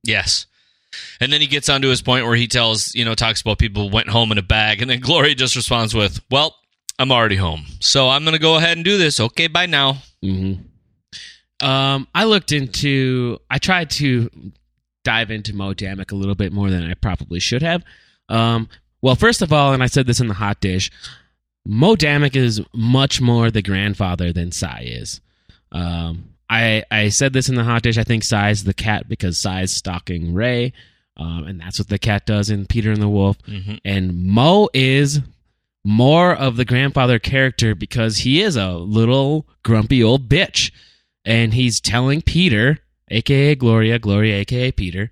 Yes. 0.03 0.45
And 1.19 1.31
then 1.31 1.41
he 1.41 1.47
gets 1.47 1.69
onto 1.69 1.87
his 1.89 2.01
point 2.01 2.25
where 2.25 2.35
he 2.35 2.47
tells, 2.47 2.93
you 2.95 3.05
know, 3.05 3.15
talks 3.15 3.41
about 3.41 3.59
people 3.59 3.89
went 3.89 4.09
home 4.09 4.31
in 4.31 4.37
a 4.37 4.43
bag, 4.43 4.81
and 4.81 4.89
then 4.89 4.99
Gloria 5.01 5.35
just 5.35 5.55
responds 5.55 5.93
with, 5.93 6.19
"Well, 6.31 6.55
I'm 6.97 7.11
already 7.11 7.35
home, 7.35 7.65
so 7.79 8.09
I'm 8.09 8.23
gonna 8.23 8.39
go 8.39 8.55
ahead 8.55 8.77
and 8.77 8.85
do 8.85 8.97
this. 8.97 9.19
Okay, 9.19 9.47
bye 9.47 9.65
now." 9.65 9.97
hmm 10.21 10.53
Um, 11.61 12.07
I 12.13 12.25
looked 12.25 12.51
into. 12.51 13.39
I 13.49 13.57
tried 13.57 13.89
to 13.91 14.29
dive 15.03 15.31
into 15.31 15.55
Moe 15.55 15.73
Dammik 15.73 16.11
a 16.11 16.15
little 16.15 16.35
bit 16.35 16.51
more 16.51 16.69
than 16.69 16.83
I 16.89 16.93
probably 16.95 17.39
should 17.39 17.61
have. 17.61 17.83
Um, 18.29 18.67
well, 19.01 19.15
first 19.15 19.41
of 19.41 19.53
all, 19.53 19.73
and 19.73 19.83
I 19.83 19.87
said 19.87 20.07
this 20.07 20.19
in 20.19 20.27
the 20.27 20.33
hot 20.33 20.59
dish, 20.61 20.91
Moe 21.65 21.95
Dammik 21.95 22.35
is 22.35 22.61
much 22.73 23.21
more 23.21 23.51
the 23.51 23.61
grandfather 23.61 24.33
than 24.33 24.51
Sy 24.51 24.83
is. 24.87 25.21
Um, 25.71 26.29
I 26.49 26.83
I 26.91 27.09
said 27.09 27.33
this 27.33 27.49
in 27.49 27.55
the 27.55 27.63
hot 27.63 27.83
dish. 27.83 27.97
I 27.97 28.03
think 28.03 28.23
Sy's 28.23 28.63
the 28.63 28.73
cat 28.73 29.07
because 29.07 29.41
Sy's 29.41 29.75
stalking 29.75 30.33
Ray, 30.33 30.73
um, 31.17 31.45
and 31.47 31.59
that's 31.59 31.79
what 31.79 31.87
the 31.89 31.99
cat 31.99 32.25
does 32.25 32.49
in 32.49 32.65
Peter 32.65 32.91
and 32.91 33.01
the 33.01 33.09
Wolf. 33.09 33.37
Mm-hmm. 33.47 33.75
And 33.83 34.25
Moe 34.25 34.69
is 34.73 35.21
more 35.85 36.33
of 36.33 36.57
the 36.57 36.65
grandfather 36.65 37.19
character 37.19 37.75
because 37.75 38.17
he 38.17 38.41
is 38.41 38.55
a 38.55 38.71
little 38.71 39.47
grumpy 39.63 40.03
old 40.03 40.27
bitch. 40.27 40.71
And 41.23 41.53
he's 41.53 41.79
telling 41.79 42.21
Peter, 42.21 42.79
aka 43.09 43.55
Gloria, 43.55 43.99
Gloria, 43.99 44.37
aka 44.37 44.71
Peter, 44.71 45.09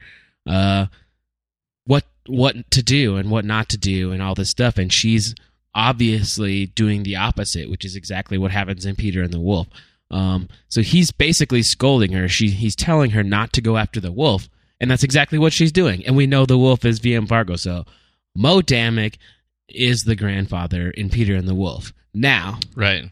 uh, 0.47 0.87
what 1.85 2.05
what 2.27 2.69
to 2.71 2.83
do 2.83 3.17
and 3.17 3.29
what 3.29 3.45
not 3.45 3.69
to 3.69 3.77
do 3.77 4.11
and 4.11 4.21
all 4.21 4.35
this 4.35 4.49
stuff. 4.49 4.77
And 4.77 4.91
she's 4.91 5.33
obviously 5.75 6.67
doing 6.67 7.03
the 7.03 7.15
opposite, 7.15 7.69
which 7.69 7.85
is 7.85 7.95
exactly 7.95 8.37
what 8.37 8.51
happens 8.51 8.85
in 8.85 8.95
Peter 8.95 9.23
and 9.23 9.33
the 9.33 9.39
Wolf. 9.39 9.67
Um, 10.11 10.49
so 10.69 10.81
he's 10.81 11.11
basically 11.11 11.63
scolding 11.63 12.11
her. 12.11 12.27
She 12.27 12.49
he's 12.49 12.75
telling 12.75 13.11
her 13.11 13.23
not 13.23 13.53
to 13.53 13.61
go 13.61 13.77
after 13.77 13.99
the 13.99 14.11
wolf, 14.11 14.47
and 14.79 14.89
that's 14.89 15.03
exactly 15.03 15.39
what 15.39 15.53
she's 15.53 15.71
doing. 15.71 16.05
And 16.05 16.15
we 16.15 16.27
know 16.27 16.45
the 16.45 16.57
wolf 16.57 16.85
is 16.85 16.99
VM 16.99 17.27
Varga, 17.27 17.57
so 17.57 17.85
Moe 18.35 18.61
Dammik 18.61 19.15
is 19.69 20.01
the 20.03 20.15
grandfather 20.15 20.89
in 20.91 21.09
Peter 21.09 21.35
and 21.35 21.47
the 21.47 21.55
Wolf. 21.55 21.93
Now, 22.13 22.59
Right. 22.75 23.09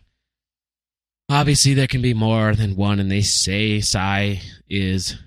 obviously 1.30 1.74
there 1.74 1.88
can 1.88 2.02
be 2.02 2.14
more 2.14 2.56
than 2.56 2.76
one, 2.76 2.99
and 2.99 3.12
they 3.12 3.22
say 3.22 3.80
Sy 3.82 4.41
is 4.70 5.18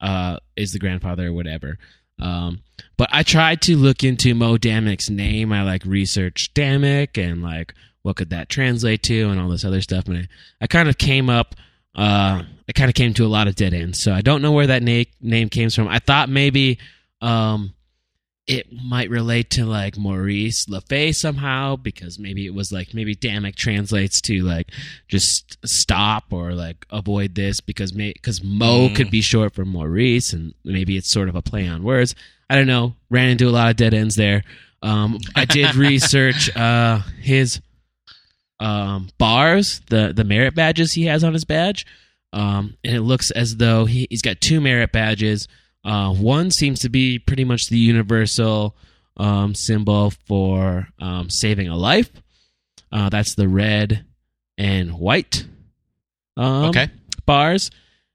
uh 0.00 0.38
is 0.56 0.72
the 0.72 0.78
grandfather 0.78 1.28
or 1.28 1.32
whatever. 1.32 1.78
Um, 2.20 2.62
but 2.96 3.08
I 3.12 3.22
tried 3.22 3.62
to 3.62 3.76
look 3.76 4.02
into 4.04 4.34
Moe 4.34 4.56
Dammik's 4.58 5.08
name. 5.10 5.52
I 5.52 5.62
like 5.62 5.84
researched 5.84 6.54
Dammik 6.54 7.16
and 7.16 7.42
like 7.42 7.74
what 8.02 8.16
could 8.16 8.30
that 8.30 8.48
translate 8.48 9.02
to 9.04 9.28
and 9.30 9.40
all 9.40 9.48
this 9.48 9.64
other 9.64 9.80
stuff. 9.80 10.06
And 10.06 10.18
I, 10.18 10.28
I 10.62 10.66
kind 10.66 10.88
of 10.88 10.98
came 10.98 11.30
up. 11.30 11.54
Uh, 11.94 12.42
I 12.68 12.72
kind 12.74 12.88
of 12.88 12.94
came 12.94 13.12
to 13.14 13.24
a 13.24 13.28
lot 13.28 13.48
of 13.48 13.54
dead 13.56 13.72
ends. 13.74 14.00
So 14.00 14.12
I 14.12 14.20
don't 14.20 14.42
know 14.42 14.52
where 14.52 14.68
that 14.68 14.82
na- 14.82 15.04
name 15.20 15.48
came 15.48 15.70
from. 15.70 15.88
I 15.88 15.98
thought 15.98 16.28
maybe 16.28 16.78
um, 17.20 17.72
it 18.48 18.66
might 18.72 19.10
relate 19.10 19.50
to 19.50 19.64
like 19.66 19.98
Maurice 19.98 20.64
LeFay 20.66 21.14
somehow 21.14 21.76
because 21.76 22.18
maybe 22.18 22.46
it 22.46 22.54
was 22.54 22.72
like 22.72 22.94
maybe 22.94 23.14
Dammik 23.14 23.54
translates 23.56 24.20
to 24.22 24.40
like 24.42 24.68
just 25.06 25.58
stop 25.66 26.32
or 26.32 26.52
like 26.54 26.86
avoid 26.90 27.34
this 27.34 27.60
because 27.60 27.92
because 27.92 28.42
Moe 28.42 28.88
Mm. 28.88 28.96
could 28.96 29.10
be 29.10 29.20
short 29.20 29.54
for 29.54 29.64
Maurice 29.66 30.32
and 30.32 30.54
maybe 30.64 30.96
it's 30.96 31.10
sort 31.12 31.28
of 31.28 31.36
a 31.36 31.42
play 31.42 31.68
on 31.68 31.82
words. 31.82 32.14
I 32.50 32.54
don't 32.56 32.66
know. 32.66 32.94
Ran 33.10 33.28
into 33.28 33.46
a 33.48 33.50
lot 33.50 33.68
of 33.70 33.76
dead 33.76 33.92
ends 33.92 34.16
there. 34.16 34.42
Um, 34.82 35.18
I 35.36 35.44
did 35.44 35.74
research 35.90 36.48
uh, 36.56 37.00
his 37.20 37.60
um, 38.60 39.08
bars, 39.18 39.80
the 39.90 40.12
the 40.14 40.24
merit 40.24 40.54
badges 40.54 40.92
he 40.92 41.04
has 41.04 41.22
on 41.22 41.32
his 41.32 41.44
badge, 41.44 41.86
um, 42.32 42.76
and 42.82 42.96
it 42.96 43.02
looks 43.02 43.30
as 43.30 43.56
though 43.56 43.84
he, 43.84 44.06
he's 44.10 44.22
got 44.22 44.40
two 44.40 44.60
merit 44.60 44.90
badges. 44.92 45.46
Uh, 45.84 46.12
one 46.12 46.50
seems 46.50 46.80
to 46.80 46.88
be 46.88 47.18
pretty 47.18 47.44
much 47.44 47.68
the 47.68 47.78
universal 47.78 48.76
um, 49.16 49.54
symbol 49.54 50.12
for 50.26 50.88
um, 51.00 51.30
saving 51.30 51.68
a 51.68 51.76
life. 51.76 52.10
Uh, 52.92 53.08
that's 53.08 53.34
the 53.34 53.48
red 53.48 54.04
and 54.56 54.92
white 54.98 55.46
um, 56.36 56.66
Okay. 56.66 56.88
bars. 57.26 57.70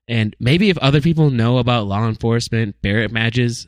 And 0.07 0.35
maybe 0.39 0.69
if 0.69 0.77
other 0.79 1.01
people 1.01 1.29
know 1.29 1.57
about 1.57 1.87
law 1.87 2.07
enforcement 2.07 2.75
merit 2.83 3.13
badges, 3.13 3.67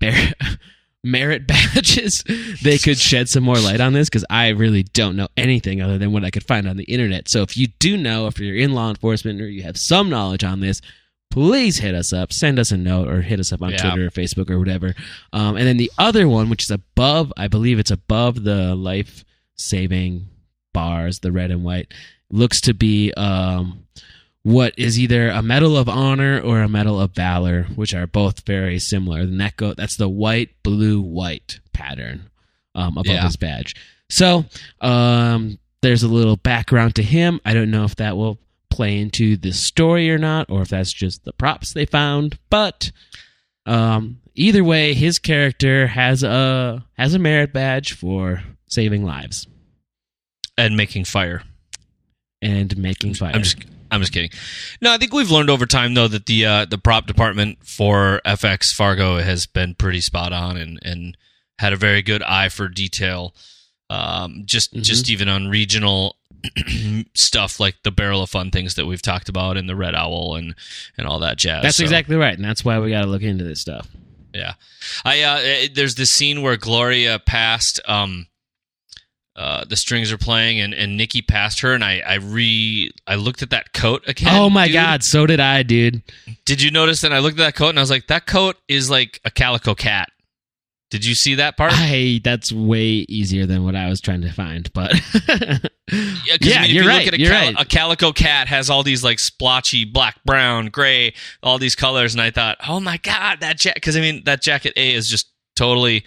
merit, 0.00 0.34
merit 1.04 1.46
badges, 1.46 2.24
they 2.62 2.78
could 2.78 2.98
shed 2.98 3.28
some 3.28 3.44
more 3.44 3.58
light 3.58 3.80
on 3.80 3.92
this 3.92 4.08
because 4.08 4.24
I 4.28 4.48
really 4.48 4.82
don't 4.82 5.16
know 5.16 5.28
anything 5.36 5.80
other 5.80 5.98
than 5.98 6.12
what 6.12 6.24
I 6.24 6.30
could 6.30 6.44
find 6.46 6.68
on 6.68 6.76
the 6.76 6.84
internet. 6.84 7.28
So 7.28 7.42
if 7.42 7.56
you 7.56 7.68
do 7.78 7.96
know, 7.96 8.26
if 8.26 8.40
you're 8.40 8.56
in 8.56 8.72
law 8.74 8.88
enforcement 8.88 9.40
or 9.40 9.48
you 9.48 9.62
have 9.62 9.76
some 9.76 10.10
knowledge 10.10 10.42
on 10.44 10.60
this, 10.60 10.80
please 11.30 11.78
hit 11.78 11.94
us 11.94 12.12
up, 12.12 12.32
send 12.32 12.58
us 12.58 12.70
a 12.70 12.76
note, 12.76 13.08
or 13.08 13.22
hit 13.22 13.40
us 13.40 13.52
up 13.52 13.62
on 13.62 13.70
Yeah. 13.70 13.78
Twitter 13.78 14.06
or 14.06 14.10
Facebook 14.10 14.50
or 14.50 14.58
whatever. 14.58 14.94
Um, 15.32 15.56
and 15.56 15.66
then 15.66 15.76
the 15.76 15.90
other 15.98 16.26
one, 16.28 16.48
which 16.48 16.64
is 16.64 16.70
above, 16.70 17.32
I 17.36 17.48
believe 17.48 17.78
it's 17.78 17.90
above 17.90 18.42
the 18.44 18.74
life 18.74 19.24
saving 19.56 20.28
bars, 20.72 21.20
the 21.20 21.32
red 21.32 21.50
and 21.50 21.64
white, 21.64 21.92
looks 22.30 22.60
to 22.62 22.74
be 22.74 23.12
um, 23.16 23.84
what 24.42 24.74
is 24.78 24.98
either 24.98 25.28
a 25.28 25.42
medal 25.42 25.76
of 25.76 25.88
honor 25.88 26.40
or 26.40 26.60
a 26.62 26.68
medal 26.68 27.00
of 27.00 27.12
valor, 27.12 27.64
which 27.74 27.94
are 27.94 28.06
both 28.06 28.46
very 28.46 28.78
similar. 28.78 29.20
And 29.20 29.40
that 29.40 29.56
go 29.56 29.74
that's 29.74 29.96
the 29.96 30.08
white, 30.08 30.50
blue, 30.62 31.00
white 31.00 31.60
pattern 31.72 32.30
um, 32.74 32.96
above 32.98 33.06
Yeah. 33.06 33.24
his 33.24 33.36
badge. 33.36 33.74
So 34.08 34.44
um, 34.80 35.58
there's 35.82 36.02
a 36.02 36.08
little 36.08 36.36
background 36.36 36.94
to 36.96 37.02
him. 37.02 37.40
I 37.44 37.54
don't 37.54 37.70
know 37.70 37.84
if 37.84 37.96
that 37.96 38.16
will 38.16 38.38
play 38.76 38.98
into 38.98 39.36
the 39.36 39.52
story 39.52 40.10
or 40.10 40.18
not, 40.18 40.50
or 40.50 40.62
if 40.62 40.68
that's 40.68 40.92
just 40.92 41.24
the 41.24 41.32
props 41.32 41.72
they 41.72 41.86
found. 41.86 42.38
But 42.50 42.92
um, 43.64 44.20
either 44.34 44.62
way, 44.62 44.94
his 44.94 45.18
character 45.18 45.86
has 45.86 46.22
a 46.22 46.84
has 46.98 47.14
a 47.14 47.18
merit 47.18 47.52
badge 47.52 47.92
for 47.94 48.42
saving 48.68 49.04
lives 49.04 49.46
And 50.58 50.76
making 50.76 51.04
fire. 51.04 51.42
and 52.42 52.76
making 52.76 53.14
fire. 53.14 53.32
I'm 53.34 53.42
just 53.42 53.56
I'm 53.90 54.00
just 54.00 54.12
kidding. 54.12 54.30
No, 54.82 54.92
I 54.92 54.98
think 54.98 55.12
we've 55.12 55.30
learned 55.30 55.48
over 55.50 55.64
time 55.66 55.94
though 55.94 56.08
that 56.08 56.26
the 56.26 56.44
uh, 56.46 56.64
the 56.66 56.78
prop 56.78 57.06
department 57.06 57.58
for 57.64 58.20
FX 58.26 58.66
Fargo 58.74 59.18
has 59.18 59.46
been 59.46 59.74
pretty 59.74 60.00
spot 60.00 60.32
on 60.32 60.56
and 60.56 60.78
and 60.82 61.16
had 61.58 61.72
a 61.72 61.76
very 61.76 62.02
good 62.02 62.22
eye 62.22 62.48
for 62.50 62.68
detail. 62.68 63.34
Um, 63.88 64.42
just 64.44 64.74
Mhm. 64.74 64.82
just 64.82 65.08
even 65.08 65.28
on 65.28 65.46
regional 65.48 66.15
stuff 67.14 67.58
like 67.60 67.76
the 67.82 67.90
barrel 67.90 68.22
of 68.22 68.30
fun 68.30 68.50
things 68.50 68.74
that 68.74 68.86
we've 68.86 69.02
talked 69.02 69.28
about 69.28 69.56
and 69.56 69.68
the 69.68 69.76
red 69.76 69.94
owl 69.94 70.36
and 70.36 70.54
and 70.96 71.06
all 71.06 71.18
that 71.20 71.36
jazz. 71.38 71.62
that's 71.62 71.76
So, 71.76 71.82
exactly 71.82 72.16
right, 72.16 72.34
and 72.34 72.44
that's 72.44 72.64
why 72.64 72.78
we 72.78 72.90
got 72.90 73.02
to 73.02 73.06
look 73.08 73.22
into 73.22 73.44
this 73.44 73.60
stuff. 73.60 73.88
yeah. 74.34 74.54
I 75.04 75.22
uh, 75.22 75.38
it- 75.42 75.74
there's 75.74 75.94
this 75.96 76.10
scene 76.10 76.42
where 76.42 76.56
Gloria 76.56 77.18
passed 77.18 77.80
um 77.86 78.26
uh, 79.34 79.66
the 79.68 79.76
strings 79.76 80.10
are 80.10 80.16
playing 80.16 80.58
and, 80.60 80.72
and 80.72 80.96
Nikki 80.96 81.20
passed 81.20 81.60
her 81.60 81.74
and 81.74 81.84
I, 81.84 81.98
I 81.98 82.14
re 82.14 82.90
I 83.06 83.16
looked 83.16 83.42
at 83.42 83.50
that 83.50 83.74
coat 83.74 84.02
again. 84.06 84.30
oh 84.32 84.48
my 84.48 84.66
dude. 84.66 84.72
god, 84.74 85.02
so 85.04 85.26
did 85.26 85.40
I, 85.40 85.62
dude. 85.62 86.02
Did 86.46 86.62
you 86.62 86.70
notice 86.70 87.02
that 87.02 87.12
I 87.12 87.18
looked 87.18 87.38
at 87.38 87.44
that 87.44 87.54
coat 87.54 87.68
and 87.70 87.78
I 87.78 87.82
was 87.82 87.90
like, 87.90 88.06
that 88.06 88.26
coat 88.26 88.56
is 88.66 88.88
like 88.88 89.20
a 89.26 89.30
calico 89.30 89.74
cat. 89.74 90.08
Did 90.90 91.04
you 91.04 91.14
see 91.16 91.34
that 91.34 91.56
part? 91.56 91.72
I 91.74 92.20
that's 92.22 92.52
way 92.52 92.84
easier 93.08 93.44
than 93.44 93.64
what 93.64 93.74
I 93.74 93.88
was 93.88 94.00
trying 94.00 94.20
to 94.22 94.30
find, 94.32 94.72
but 94.72 94.92
Yeah, 94.94 95.58
Yeah, 96.40 96.58
I 96.58 96.62
mean, 96.62 96.70
if 96.70 96.70
you're 96.70 96.84
you 96.84 96.88
right, 96.88 97.04
Look 97.04 97.14
at 97.14 97.14
a, 97.14 97.20
you're 97.20 97.30
cal- 97.30 97.46
right. 97.52 97.56
a 97.60 97.64
calico 97.64 98.12
cat 98.12 98.46
has 98.48 98.70
all 98.70 98.82
these 98.84 99.02
like 99.02 99.18
splotchy 99.18 99.84
black, 99.84 100.22
brown, 100.24 100.66
gray, 100.66 101.14
all 101.42 101.58
these 101.58 101.74
colors, 101.74 102.14
and 102.14 102.20
I 102.20 102.30
thought, 102.30 102.58
oh 102.68 102.78
my 102.80 102.98
god, 102.98 103.40
that 103.40 103.58
jacket. 103.58 103.76
Because 103.76 103.96
I 103.96 104.00
mean, 104.00 104.22
that 104.26 104.42
jacket 104.42 104.74
A 104.76 104.94
is 104.94 105.08
just 105.08 105.28
totally 105.56 106.04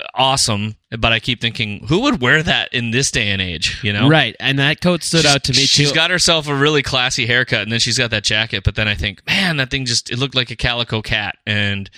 uh, 0.00 0.04
awesome. 0.14 0.76
But 0.98 1.12
I 1.12 1.20
keep 1.20 1.40
thinking, 1.42 1.86
who 1.86 2.00
would 2.02 2.22
wear 2.22 2.42
that 2.42 2.72
in 2.72 2.90
this 2.90 3.10
day 3.10 3.28
and 3.32 3.42
age? 3.42 3.80
You 3.82 3.92
know, 3.92 4.08
right, 4.08 4.34
and 4.40 4.58
that 4.60 4.80
coat 4.80 5.02
stood 5.02 5.22
She's- 5.22 5.34
out 5.34 5.44
to 5.44 5.52
me 5.52 5.58
too. 5.58 5.66
She's 5.66 5.92
got 5.92 6.10
herself 6.10 6.48
a 6.48 6.54
really 6.54 6.82
classy 6.82 7.26
haircut, 7.26 7.60
and 7.62 7.70
then 7.72 7.80
she's 7.80 7.98
got 7.98 8.10
that 8.12 8.24
jacket. 8.24 8.64
But 8.64 8.76
then 8.76 8.88
I 8.88 8.94
think, 8.94 9.26
man, 9.26 9.58
that 9.58 9.70
thing 9.70 9.84
just 9.84 10.10
it 10.10 10.18
looked 10.18 10.34
like 10.34 10.50
a 10.50 10.56
calico 10.56 11.02
cat, 11.02 11.36
and 11.46 11.90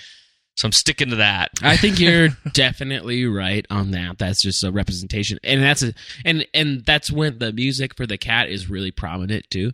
so 0.57 0.65
I'm 0.65 0.71
sticking 0.71 1.11
to 1.11 1.17
that. 1.17 1.51
I 1.61 1.77
think 1.77 1.99
you're 1.99 2.29
definitely 2.53 3.25
right 3.27 3.63
on 3.69 3.91
that. 3.91 4.17
That's 4.17 4.41
just 4.41 4.63
a 4.63 4.71
representation, 4.71 5.37
and 5.43 5.61
that's 5.61 5.83
a 5.83 5.93
and 6.25 6.47
and 6.51 6.83
that's 6.83 7.11
when 7.11 7.37
the 7.37 7.53
music 7.53 7.95
for 7.95 8.07
the 8.07 8.17
cat 8.17 8.49
is 8.49 8.67
really 8.67 8.89
prominent 8.89 9.47
too. 9.51 9.71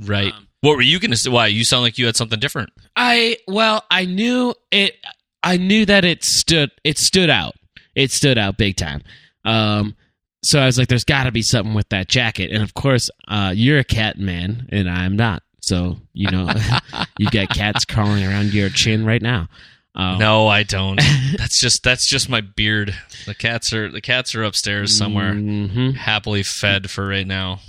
Right. 0.00 0.32
Um, 0.32 0.48
what 0.62 0.76
were 0.76 0.82
you 0.82 0.98
going 0.98 1.10
to 1.10 1.16
say? 1.18 1.28
Why? 1.28 1.48
You 1.48 1.62
sound 1.62 1.82
like 1.82 1.98
you 1.98 2.06
had 2.06 2.16
something 2.16 2.40
different. 2.40 2.70
I 2.96 3.36
well, 3.46 3.84
I 3.90 4.06
knew 4.06 4.54
it. 4.72 4.96
I 5.42 5.58
knew 5.58 5.84
that 5.84 6.06
it 6.06 6.24
stood. 6.24 6.70
It 6.84 6.96
stood 6.96 7.28
out. 7.28 7.54
It 7.94 8.10
stood 8.10 8.38
out 8.38 8.56
big 8.56 8.76
time. 8.76 9.02
Um, 9.44 9.94
so 10.42 10.58
I 10.58 10.64
was 10.64 10.78
like, 10.78 10.88
"There's 10.88 11.04
got 11.04 11.24
to 11.24 11.32
be 11.32 11.42
something 11.42 11.74
with 11.74 11.90
that 11.90 12.08
jacket." 12.08 12.50
And 12.50 12.62
of 12.62 12.72
course, 12.72 13.10
uh, 13.28 13.52
you're 13.54 13.78
a 13.78 13.84
cat 13.84 14.18
man, 14.18 14.70
and 14.72 14.88
I'm 14.88 15.16
not. 15.16 15.42
So 15.60 15.98
you 16.14 16.30
know 16.30 16.50
you 17.18 17.28
got 17.30 17.50
cats 17.50 17.84
crawling 17.84 18.24
around 18.24 18.54
your 18.54 18.70
chin 18.70 19.04
right 19.04 19.20
now. 19.20 19.48
Um, 19.96 20.18
No, 20.18 20.48
I 20.48 20.62
don't. 20.64 20.96
that's 21.38 21.60
just 21.60 21.82
that's 21.84 22.08
just 22.08 22.28
my 22.28 22.40
beard. 22.40 22.94
The 23.26 23.34
cats 23.34 23.72
are 23.72 23.90
the 23.90 24.00
cats 24.00 24.34
are 24.34 24.42
upstairs 24.42 24.96
somewhere, 24.96 25.32
mhm. 25.34 25.94
happily 25.94 26.42
fed 26.42 26.90
for 26.90 27.06
right 27.06 27.26
now. 27.26 27.60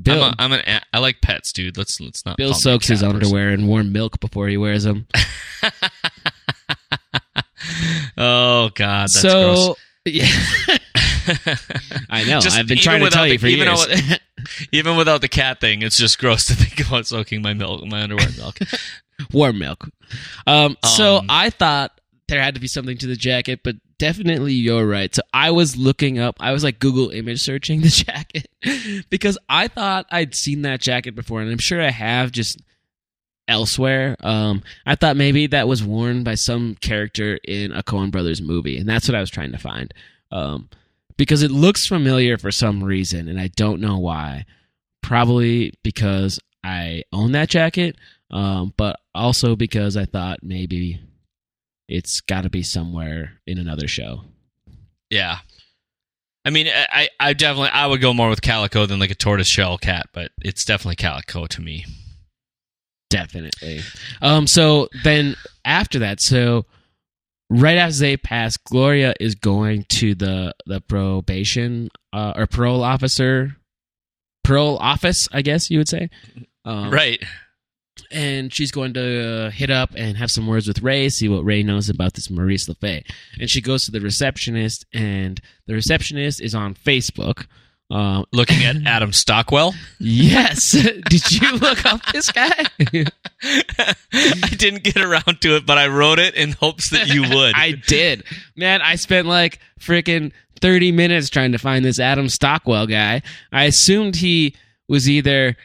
Bill 0.00 0.22
I'm, 0.22 0.30
a, 0.32 0.34
I'm 0.38 0.52
an 0.52 0.60
a- 0.68 0.82
I 0.96 0.98
like 1.00 1.20
pets, 1.20 1.52
dude. 1.52 1.76
Let's 1.76 2.00
let's 2.00 2.24
not. 2.24 2.36
Bill 2.36 2.50
call 2.50 2.54
me 2.54 2.58
a 2.58 2.62
soaks 2.62 2.86
his 2.86 3.02
underwear 3.02 3.50
in 3.50 3.66
warm 3.66 3.90
milk 3.92 4.20
before 4.20 4.46
he 4.46 4.56
wears 4.56 4.84
them. 4.84 5.08
oh 8.16 8.70
God, 8.74 9.08
that's 9.08 9.20
so 9.20 9.76
yeah. 10.04 10.26
I 12.10 12.24
know. 12.24 12.40
Just 12.40 12.56
I've 12.56 12.66
been 12.68 12.78
trying 12.78 13.00
to 13.00 13.04
without 13.04 13.16
tell 13.16 13.24
the- 13.24 13.32
you 13.32 13.38
for 13.38 13.46
even 13.48 13.66
years. 13.68 13.86
though- 13.86 14.16
Even 14.72 14.96
without 14.96 15.20
the 15.20 15.28
cat 15.28 15.60
thing, 15.60 15.82
it's 15.82 15.98
just 15.98 16.18
gross 16.18 16.44
to 16.46 16.54
think 16.54 16.86
about 16.86 17.06
soaking 17.06 17.42
my 17.42 17.52
milk, 17.54 17.84
my 17.84 18.02
underwear 18.02 18.28
in 18.28 18.36
milk. 18.36 18.58
warm 19.32 19.58
milk. 19.58 19.88
Um, 20.46 20.76
so 20.84 21.18
Um, 21.18 21.26
I 21.28 21.50
thought 21.50 22.00
there 22.28 22.42
had 22.42 22.54
to 22.54 22.60
be 22.60 22.68
something 22.68 22.98
to 22.98 23.06
the 23.06 23.16
jacket, 23.16 23.60
but 23.64 23.76
definitely 23.98 24.52
you're 24.52 24.86
right. 24.86 25.14
So 25.14 25.22
I 25.32 25.50
was 25.50 25.76
looking 25.76 26.18
up, 26.18 26.36
I 26.40 26.52
was 26.52 26.62
like 26.62 26.78
Google 26.78 27.10
image 27.10 27.40
searching 27.42 27.80
the 27.82 27.88
jacket 27.88 28.48
because 29.10 29.38
I 29.48 29.68
thought 29.68 30.06
I'd 30.10 30.34
seen 30.34 30.62
that 30.62 30.80
jacket 30.80 31.14
before, 31.14 31.40
and 31.40 31.50
I'm 31.50 31.58
sure 31.58 31.82
I 31.82 31.90
have 31.90 32.30
just 32.32 32.60
elsewhere. 33.48 34.16
Um, 34.20 34.62
I 34.84 34.94
thought 34.94 35.16
maybe 35.16 35.46
that 35.48 35.68
was 35.68 35.82
worn 35.82 36.22
by 36.22 36.34
some 36.34 36.74
character 36.76 37.38
in 37.44 37.72
a 37.72 37.82
Coen 37.82 38.10
Brothers 38.10 38.42
movie, 38.42 38.78
and 38.78 38.88
that's 38.88 39.08
what 39.08 39.14
I 39.14 39.20
was 39.20 39.30
trying 39.30 39.52
to 39.52 39.58
find. 39.58 39.92
Um, 40.30 40.68
because 41.16 41.42
it 41.42 41.50
looks 41.50 41.86
familiar 41.86 42.36
for 42.38 42.50
some 42.52 42.84
reason, 42.84 43.28
and 43.28 43.40
I 43.40 43.48
don't 43.48 43.80
know 43.80 43.98
why. 43.98 44.44
Probably 45.02 45.72
because 45.82 46.38
I 46.62 47.04
own 47.12 47.32
that 47.32 47.48
jacket, 47.48 47.96
um, 48.30 48.72
but 48.76 49.00
also 49.14 49.56
because 49.56 49.96
I 49.96 50.04
thought 50.04 50.40
maybe 50.42 51.00
it's 51.88 52.20
got 52.20 52.42
to 52.42 52.50
be 52.50 52.62
somewhere 52.62 53.40
in 53.46 53.58
another 53.58 53.88
show. 53.88 54.24
Yeah. 55.10 55.38
I 56.44 56.50
mean, 56.50 56.68
I, 56.68 57.08
I 57.18 57.32
definitely 57.32 57.70
I 57.70 57.86
would 57.86 58.00
go 58.00 58.14
more 58.14 58.28
with 58.28 58.42
calico 58.42 58.86
than 58.86 58.98
like 58.98 59.10
a 59.10 59.14
tortoise 59.14 59.48
shell 59.48 59.76
cat, 59.78 60.06
but 60.12 60.30
it's 60.42 60.64
definitely 60.64 60.96
calico 60.96 61.46
to 61.46 61.60
me. 61.60 61.84
Definitely. 63.10 63.80
Um, 64.20 64.46
so 64.46 64.88
then 65.02 65.36
after 65.64 65.98
that, 66.00 66.20
so 66.20 66.66
right 67.50 67.78
as 67.78 67.98
they 67.98 68.16
pass, 68.16 68.56
Gloria 68.56 69.14
is 69.18 69.34
going 69.34 69.84
to 69.90 70.14
the 70.14 70.54
the 70.66 70.80
probation 70.80 71.90
uh, 72.12 72.34
or 72.36 72.46
parole 72.46 72.82
officer, 72.82 73.56
parole 74.44 74.78
office, 74.78 75.28
I 75.32 75.42
guess 75.42 75.70
you 75.70 75.78
would 75.78 75.88
say. 75.88 76.10
Um, 76.64 76.90
right. 76.92 77.22
And 78.10 78.52
she's 78.52 78.70
going 78.70 78.94
to 78.94 79.46
uh, 79.46 79.50
hit 79.50 79.70
up 79.70 79.90
and 79.96 80.16
have 80.16 80.30
some 80.30 80.46
words 80.46 80.66
with 80.66 80.82
Ray, 80.82 81.08
see 81.08 81.28
what 81.28 81.44
Ray 81.44 81.62
knows 81.62 81.88
about 81.88 82.14
this 82.14 82.30
Maurice 82.30 82.68
LeFay. 82.68 83.04
And 83.40 83.48
she 83.50 83.60
goes 83.60 83.84
to 83.84 83.90
the 83.90 84.00
receptionist, 84.00 84.86
and 84.92 85.40
the 85.66 85.74
receptionist 85.74 86.40
is 86.40 86.54
on 86.54 86.74
Facebook. 86.74 87.46
Um, 87.90 88.26
Looking 88.32 88.64
at 88.64 88.76
Adam 88.86 89.12
Stockwell. 89.12 89.72
yes, 89.98 90.72
did 90.72 91.32
you 91.32 91.52
look 91.56 91.86
up 91.86 92.00
this 92.12 92.30
guy? 92.30 92.52
I 93.42 93.94
didn't 94.58 94.82
get 94.82 94.98
around 94.98 95.40
to 95.40 95.56
it, 95.56 95.64
but 95.66 95.78
I 95.78 95.86
wrote 95.86 96.18
it 96.18 96.34
in 96.34 96.52
hopes 96.52 96.90
that 96.90 97.08
you 97.08 97.22
would. 97.22 97.52
I 97.56 97.72
did, 97.86 98.24
man. 98.56 98.82
I 98.82 98.96
spent 98.96 99.26
like 99.26 99.58
freaking 99.80 100.32
thirty 100.60 100.92
minutes 100.92 101.30
trying 101.30 101.52
to 101.52 101.58
find 101.58 101.84
this 101.84 101.98
Adam 101.98 102.28
Stockwell 102.28 102.86
guy. 102.86 103.22
I 103.52 103.64
assumed 103.64 104.16
he 104.16 104.54
was 104.88 105.08
either 105.08 105.56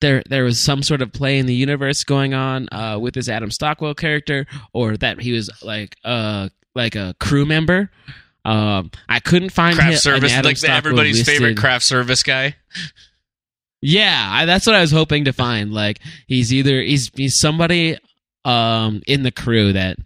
there. 0.00 0.22
There 0.28 0.44
was 0.44 0.62
some 0.62 0.82
sort 0.82 1.02
of 1.02 1.12
play 1.12 1.38
in 1.38 1.46
the 1.46 1.54
universe 1.54 2.04
going 2.04 2.34
on 2.34 2.68
uh, 2.72 2.98
with 3.00 3.14
this 3.14 3.28
Adam 3.28 3.50
Stockwell 3.50 3.94
character, 3.94 4.46
or 4.72 4.96
that 4.96 5.20
he 5.20 5.32
was 5.32 5.50
like 5.62 5.96
uh 6.04 6.48
like 6.74 6.94
a 6.94 7.14
crew 7.20 7.46
member. 7.46 7.90
Um, 8.44 8.92
I 9.08 9.18
couldn't 9.18 9.50
find 9.50 9.74
craft 9.74 9.86
hi- 9.86 9.92
an 9.94 9.98
service, 9.98 10.32
like 10.36 10.44
the, 10.44 10.54
Stockwell 10.54 10.76
everybody's 10.76 11.24
favorite 11.24 11.56
craft 11.56 11.84
service 11.84 12.22
guy. 12.22 12.54
Yeah, 13.82 14.28
I, 14.30 14.46
that's 14.46 14.66
what 14.66 14.74
I 14.74 14.80
was 14.80 14.90
hoping 14.90 15.24
to 15.26 15.32
find. 15.32 15.72
Like 15.72 16.00
he's 16.26 16.52
either 16.52 16.80
he's 16.80 17.10
he's 17.14 17.38
somebody 17.38 17.98
um 18.44 19.02
in 19.06 19.22
the 19.22 19.32
crew 19.32 19.72
that 19.72 19.98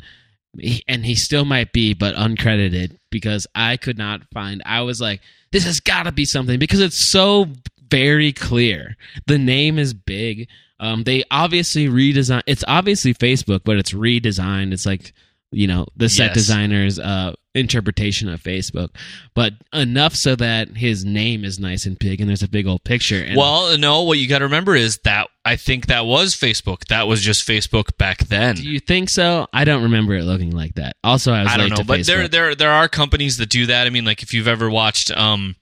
and 0.88 1.04
he 1.04 1.14
still 1.14 1.44
might 1.44 1.72
be 1.72 1.94
but 1.94 2.14
uncredited 2.14 2.96
because 3.10 3.46
I 3.54 3.76
could 3.76 3.98
not 3.98 4.22
find 4.32 4.62
I 4.66 4.82
was 4.82 5.00
like 5.00 5.20
this 5.52 5.64
has 5.64 5.80
got 5.80 6.04
to 6.04 6.12
be 6.12 6.24
something 6.24 6.58
because 6.58 6.80
it's 6.80 7.10
so 7.10 7.46
very 7.90 8.32
clear. 8.32 8.96
The 9.26 9.38
name 9.38 9.78
is 9.78 9.94
big. 9.94 10.48
Um 10.78 11.04
they 11.04 11.24
obviously 11.30 11.88
redesign 11.88 12.42
it's 12.46 12.64
obviously 12.68 13.12
Facebook 13.14 13.62
but 13.64 13.76
it's 13.76 13.92
redesigned. 13.92 14.72
It's 14.72 14.86
like 14.86 15.12
you 15.52 15.66
know 15.66 15.86
the 15.96 16.08
set 16.08 16.26
Yes. 16.28 16.34
designer's 16.34 16.98
uh 16.98 17.34
interpretation 17.56 18.28
of 18.28 18.40
Facebook 18.40 18.90
but 19.34 19.52
enough 19.72 20.14
so 20.14 20.36
that 20.36 20.68
his 20.76 21.04
name 21.04 21.44
is 21.44 21.58
nice 21.58 21.84
and 21.84 21.98
big 21.98 22.20
and 22.20 22.28
there's 22.30 22.44
a 22.44 22.48
big 22.48 22.64
old 22.68 22.84
picture 22.84 23.20
and 23.20 23.36
well, 23.36 23.76
no, 23.76 24.02
what 24.04 24.18
you 24.18 24.28
got 24.28 24.38
to 24.38 24.44
remember 24.44 24.76
is 24.76 24.98
that 24.98 25.26
I 25.44 25.56
think 25.56 25.86
that 25.86 26.06
was 26.06 26.36
Facebook. 26.36 26.84
That 26.90 27.08
was 27.08 27.20
just 27.22 27.48
Facebook 27.48 27.96
back 27.98 28.18
then. 28.28 28.54
Do 28.54 28.62
you 28.62 28.78
think 28.78 29.08
so? 29.10 29.48
I 29.52 29.64
don't 29.64 29.82
remember 29.82 30.14
it 30.14 30.22
looking 30.22 30.50
like 30.52 30.74
that. 30.76 30.94
Also, 31.02 31.32
I 31.32 31.42
was 31.42 31.52
I 31.52 31.56
don't 31.56 31.70
know, 31.70 31.82
but 31.84 32.06
there 32.06 32.28
there 32.28 32.54
there 32.54 32.70
are 32.70 32.88
companies 32.88 33.38
that 33.38 33.48
do 33.48 33.66
that. 33.66 33.86
I 33.88 33.90
mean, 33.90 34.04
like 34.04 34.22
if 34.22 34.32
you've 34.32 34.46
ever 34.46 34.70
watched 34.70 35.10
um 35.10 35.56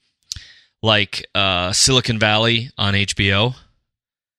like 0.83 1.27
uh 1.35 1.73
Silicon 1.73 2.19
Valley 2.19 2.71
on 2.79 2.95
HBO, 2.95 3.55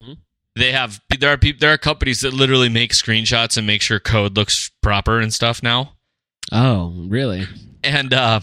Mhm. 0.04 0.18
they 0.56 0.72
have 0.72 1.00
there 1.20 1.32
are 1.34 1.38
people 1.38 1.60
there 1.60 1.74
are 1.74 1.78
companies 1.78 2.22
that 2.22 2.34
literally 2.34 2.70
make 2.70 2.92
screenshots 2.94 3.58
and 3.58 3.68
make 3.68 3.82
sure 3.82 4.00
code 4.00 4.36
looks 4.38 4.70
proper 4.82 5.20
and 5.20 5.34
stuff 5.34 5.62
now. 5.64 5.94
oh, 6.52 7.06
really? 7.08 7.46
And 7.84 8.14
uh 8.14 8.40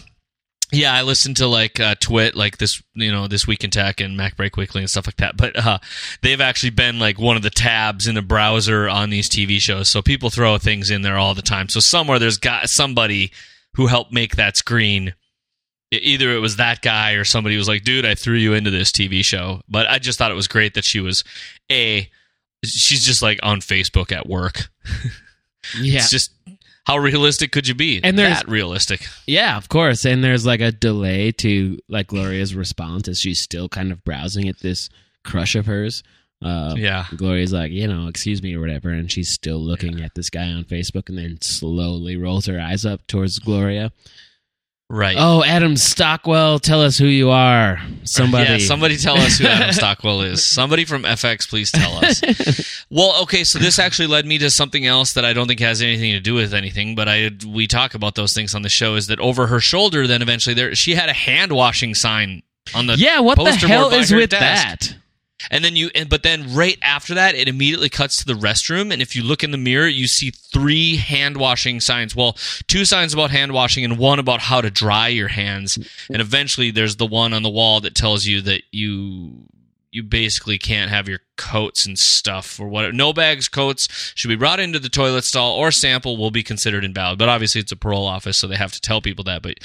yeah, 0.73 0.93
I 0.93 1.03
listened 1.03 1.37
to 1.37 1.47
like 1.47 1.79
uh, 1.79 1.95
Twit, 2.01 2.35
like 2.35 2.57
this, 2.57 2.83
you 2.93 3.09
know, 3.09 3.29
this 3.29 3.47
week 3.47 3.63
in 3.63 3.69
tech 3.69 4.01
and 4.01 4.19
MacBreak 4.19 4.57
Weekly 4.57 4.81
and 4.81 4.89
stuff 4.89 5.07
like 5.07 5.15
that. 5.15 5.37
But 5.37 5.55
uh, 5.57 5.77
they've 6.21 6.41
actually 6.41 6.71
been 6.71 6.99
like 6.99 7.17
one 7.17 7.37
of 7.37 7.41
the 7.41 7.49
tabs 7.49 8.05
in 8.05 8.15
the 8.15 8.21
browser 8.21 8.89
on 8.89 9.09
these 9.09 9.29
TV 9.29 9.61
shows. 9.61 9.89
So 9.89 10.01
people 10.01 10.29
throw 10.29 10.57
things 10.57 10.89
in 10.91 11.03
there 11.03 11.15
all 11.17 11.33
the 11.33 11.41
time. 11.41 11.69
So 11.69 11.79
somewhere 11.79 12.19
there's 12.19 12.37
got 12.37 12.67
somebody 12.67 13.31
who 13.75 13.87
helped 13.87 14.11
make 14.11 14.35
that 14.35 14.57
screen. 14.57 15.13
Either 15.91 16.33
it 16.33 16.39
was 16.39 16.57
that 16.57 16.81
guy 16.81 17.13
or 17.13 17.23
somebody 17.23 17.55
was 17.57 17.67
like, 17.67 17.83
"Dude, 17.83 18.05
I 18.05 18.15
threw 18.15 18.35
you 18.35 18.53
into 18.53 18.71
this 18.71 18.91
TV 18.91 19.23
show." 19.23 19.61
But 19.69 19.87
I 19.87 19.99
just 19.99 20.17
thought 20.17 20.31
it 20.31 20.35
was 20.35 20.47
great 20.47 20.73
that 20.73 20.83
she 20.85 20.99
was 20.99 21.23
a. 21.71 22.09
She's 22.65 23.05
just 23.05 23.21
like 23.21 23.39
on 23.43 23.61
Facebook 23.61 24.11
at 24.11 24.27
work. 24.27 24.69
Yeah, 25.81 25.97
It's 25.99 26.09
just 26.09 26.31
how 26.85 26.97
realistic 26.97 27.51
could 27.51 27.67
you 27.67 27.75
be? 27.75 27.99
And 28.01 28.17
there's- 28.17 28.37
that 28.43 28.47
realistic. 28.49 29.05
yeah, 29.25 29.57
of 29.57 29.67
course. 29.67 30.05
And 30.05 30.23
there's 30.23 30.45
like 30.45 30.61
a 30.61 30.71
delay 30.71 31.31
to 31.33 31.77
like 31.89 32.07
Gloria's 32.07 32.55
response 32.55 33.09
as 33.09 33.19
she's 33.19 33.41
still 33.41 33.67
kind 33.67 33.91
of 33.91 34.01
browsing 34.05 34.47
at 34.47 34.59
this 34.59 34.89
crush 35.25 35.55
of 35.55 35.65
hers. 35.65 36.03
Uh, 36.41 36.73
Yeah. 36.77 37.05
Gloria's 37.17 37.51
like, 37.51 37.71
you 37.73 37.85
know, 37.87 38.07
excuse 38.07 38.41
me 38.41 38.55
or 38.55 38.61
whatever, 38.61 38.89
and 38.91 39.11
she's 39.11 39.29
still 39.29 39.59
looking 39.59 40.01
at 40.01 40.15
this 40.15 40.29
guy 40.29 40.47
on 40.51 40.63
Facebook, 40.63 41.09
and 41.09 41.17
then 41.17 41.37
slowly 41.41 42.15
rolls 42.15 42.45
her 42.45 42.61
eyes 42.61 42.85
up 42.85 43.05
towards 43.07 43.39
Gloria. 43.39 43.91
Right. 44.89 45.17
Oh, 45.19 45.43
Adam 45.43 45.75
Stockwell, 45.75 46.59
tell 46.59 46.81
us 46.81 46.97
who 46.97 47.07
you 47.07 47.29
are. 47.29 47.81
Somebody. 48.05 48.49
Yeah, 48.51 48.57
somebody 48.59 48.95
tell 48.95 49.17
us 49.17 49.37
who 49.37 49.45
Adam 49.45 49.73
Stockwell 49.73 50.21
is. 50.21 50.45
Somebody 50.45 50.85
from 50.85 51.03
FX, 51.03 51.49
please 51.49 51.71
tell 51.71 51.97
us. 51.97 52.85
well, 52.89 53.21
okay, 53.23 53.43
so 53.43 53.59
this 53.59 53.79
actually 53.79 54.07
led 54.07 54.25
me 54.25 54.37
to 54.37 54.49
something 54.49 54.85
else 54.85 55.11
that 55.13 55.25
I 55.25 55.33
don't 55.33 55.47
think 55.47 55.59
has 55.59 55.81
anything 55.81 56.13
to 56.13 56.21
do 56.21 56.33
with 56.35 56.53
anything, 56.53 56.95
but 56.95 57.09
I 57.09 57.31
we 57.45 57.67
talk 57.67 57.95
about 57.95 58.15
those 58.15 58.33
things 58.33 58.55
on 58.55 58.61
the 58.61 58.69
show. 58.69 58.95
Is 58.95 59.07
that 59.07 59.19
over 59.19 59.47
her 59.47 59.59
shoulder? 59.59 60.07
Then 60.07 60.21
eventually, 60.21 60.53
there 60.53 60.73
she 60.73 60.95
had 60.95 61.09
a 61.09 61.13
hand 61.13 61.51
washing 61.51 61.93
sign 61.93 62.43
on 62.73 62.87
the 62.87 62.95
yeah, 62.95 63.19
what 63.19 63.37
the 63.37 63.51
hell 63.67 63.91
is 63.91 64.13
with 64.13 64.29
desk. 64.29 64.41
that? 64.89 64.97
And 65.51 65.63
then 65.63 65.75
you, 65.75 65.89
but 66.09 66.23
then 66.23 66.53
right 66.55 66.77
after 66.81 67.13
that, 67.13 67.35
it 67.35 67.47
immediately 67.47 67.89
cuts 67.89 68.17
to 68.17 68.25
the 68.25 68.33
restroom. 68.33 68.91
And 68.91 69.01
if 69.01 69.15
you 69.15 69.23
look 69.23 69.43
in 69.43 69.51
the 69.51 69.57
mirror, 69.57 69.87
you 69.87 70.07
see 70.07 70.31
three 70.31 70.97
hand 70.97 71.37
washing 71.37 71.79
signs. 71.79 72.15
Well, 72.15 72.37
two 72.67 72.85
signs 72.85 73.13
about 73.13 73.31
hand 73.31 73.53
washing 73.53 73.85
and 73.85 73.97
one 73.97 74.19
about 74.19 74.41
how 74.41 74.61
to 74.61 74.71
dry 74.71 75.09
your 75.09 75.27
hands. 75.27 75.77
And 76.11 76.21
eventually, 76.21 76.71
there's 76.71 76.95
the 76.95 77.05
one 77.05 77.33
on 77.33 77.43
the 77.43 77.49
wall 77.49 77.81
that 77.81 77.95
tells 77.95 78.25
you 78.25 78.41
that 78.41 78.63
you 78.71 79.47
you 79.91 80.03
basically 80.03 80.57
can't 80.57 80.91
have 80.91 81.07
your 81.07 81.21
coats 81.37 81.87
and 81.87 81.97
stuff 81.97 82.59
or 82.59 82.67
whatever. 82.67 82.93
No 82.93 83.13
bags, 83.13 83.47
coats 83.47 83.87
should 84.15 84.27
be 84.27 84.35
brought 84.35 84.59
into 84.59 84.79
the 84.79 84.89
toilet 84.89 85.23
stall 85.23 85.55
or 85.55 85.71
sample 85.71 86.17
will 86.17 86.29
be 86.29 86.43
considered 86.43 86.83
invalid. 86.83 87.17
But 87.17 87.29
obviously, 87.29 87.61
it's 87.61 87.71
a 87.71 87.77
parole 87.77 88.05
office, 88.05 88.37
so 88.37 88.47
they 88.47 88.57
have 88.57 88.73
to 88.73 88.81
tell 88.81 89.01
people 89.01 89.23
that. 89.25 89.41
But 89.41 89.55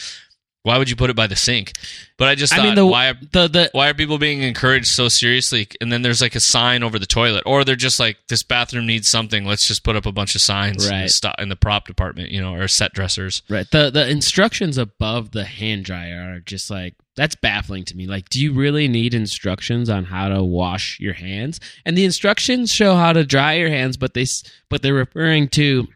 Why 0.65 0.79
would 0.79 0.89
you 0.89 0.95
put 0.95 1.11
it 1.11 1.17
by 1.17 1.27
the 1.27 1.35
sink? 1.35 1.73
But 2.19 2.29
I 2.29 2.37
just 2.37 2.53
I 2.53 2.57
thought, 2.59 2.65
mean, 2.67 2.75
the 2.77 2.87
why 2.87 3.09
are 3.09 3.15
the 3.33 3.49
the 3.49 3.71
why 3.73 3.91
are 3.91 3.95
people 3.95 4.17
being 4.19 4.43
encouraged 4.43 4.87
so 4.93 5.09
seriously? 5.09 5.67
And 5.81 5.91
then 5.93 6.03
there's 6.03 6.21
like 6.21 6.37
a 6.37 6.41
sign 6.41 6.85
over 6.85 7.01
the 7.01 7.07
toilet, 7.07 7.43
or 7.47 7.65
they're 7.65 7.75
just 7.75 7.99
like, 7.99 8.17
this 8.29 8.45
bathroom 8.45 8.87
needs 8.87 9.09
something. 9.09 9.45
Let's 9.45 9.67
just 9.67 9.83
put 9.83 9.97
up 9.97 10.07
a 10.07 10.13
bunch 10.13 10.37
of 10.37 10.41
signs 10.41 10.87
in, 10.87 10.93
Right. 10.93 11.03
the 11.03 11.09
sto- 11.09 11.35
in 11.39 11.49
the 11.49 11.57
prop 11.57 11.89
department, 11.89 12.31
you 12.31 12.41
know, 12.41 12.55
or 12.55 12.69
set 12.69 12.93
dressers. 12.93 13.43
Right. 13.49 13.69
The 13.73 13.91
the 13.91 14.09
instructions 14.09 14.79
above 14.79 15.33
the 15.33 15.45
hand 15.45 15.85
dryer 15.85 16.35
are 16.37 16.41
just 16.41 16.71
like 16.71 16.95
that's 17.17 17.35
baffling 17.35 17.85
to 17.87 17.97
me. 17.97 18.07
Like, 18.07 18.29
do 18.29 18.41
you 18.41 18.53
really 18.53 18.87
need 18.87 19.15
instructions 19.15 19.91
on 19.91 20.05
how 20.05 20.29
to 20.29 20.45
wash 20.45 20.97
your 21.01 21.15
hands? 21.15 21.59
And 21.85 21.99
the 21.99 22.05
instructions 22.05 22.71
show 22.73 22.95
how 22.95 23.13
to 23.13 23.25
dry 23.25 23.55
your 23.55 23.69
hands, 23.69 23.97
but 23.97 24.15
they 24.15 24.27
but 24.71 24.83
they're 24.83 24.95
referring 24.95 25.49
to 25.49 25.89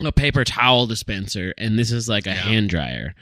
a 0.00 0.12
paper 0.12 0.44
towel 0.44 0.86
dispenser, 0.86 1.52
and 1.58 1.76
this 1.76 1.90
is 1.90 2.08
like 2.08 2.26
a 2.26 2.30
Yeah. 2.30 2.36
hand 2.36 2.70
dryer. 2.70 3.14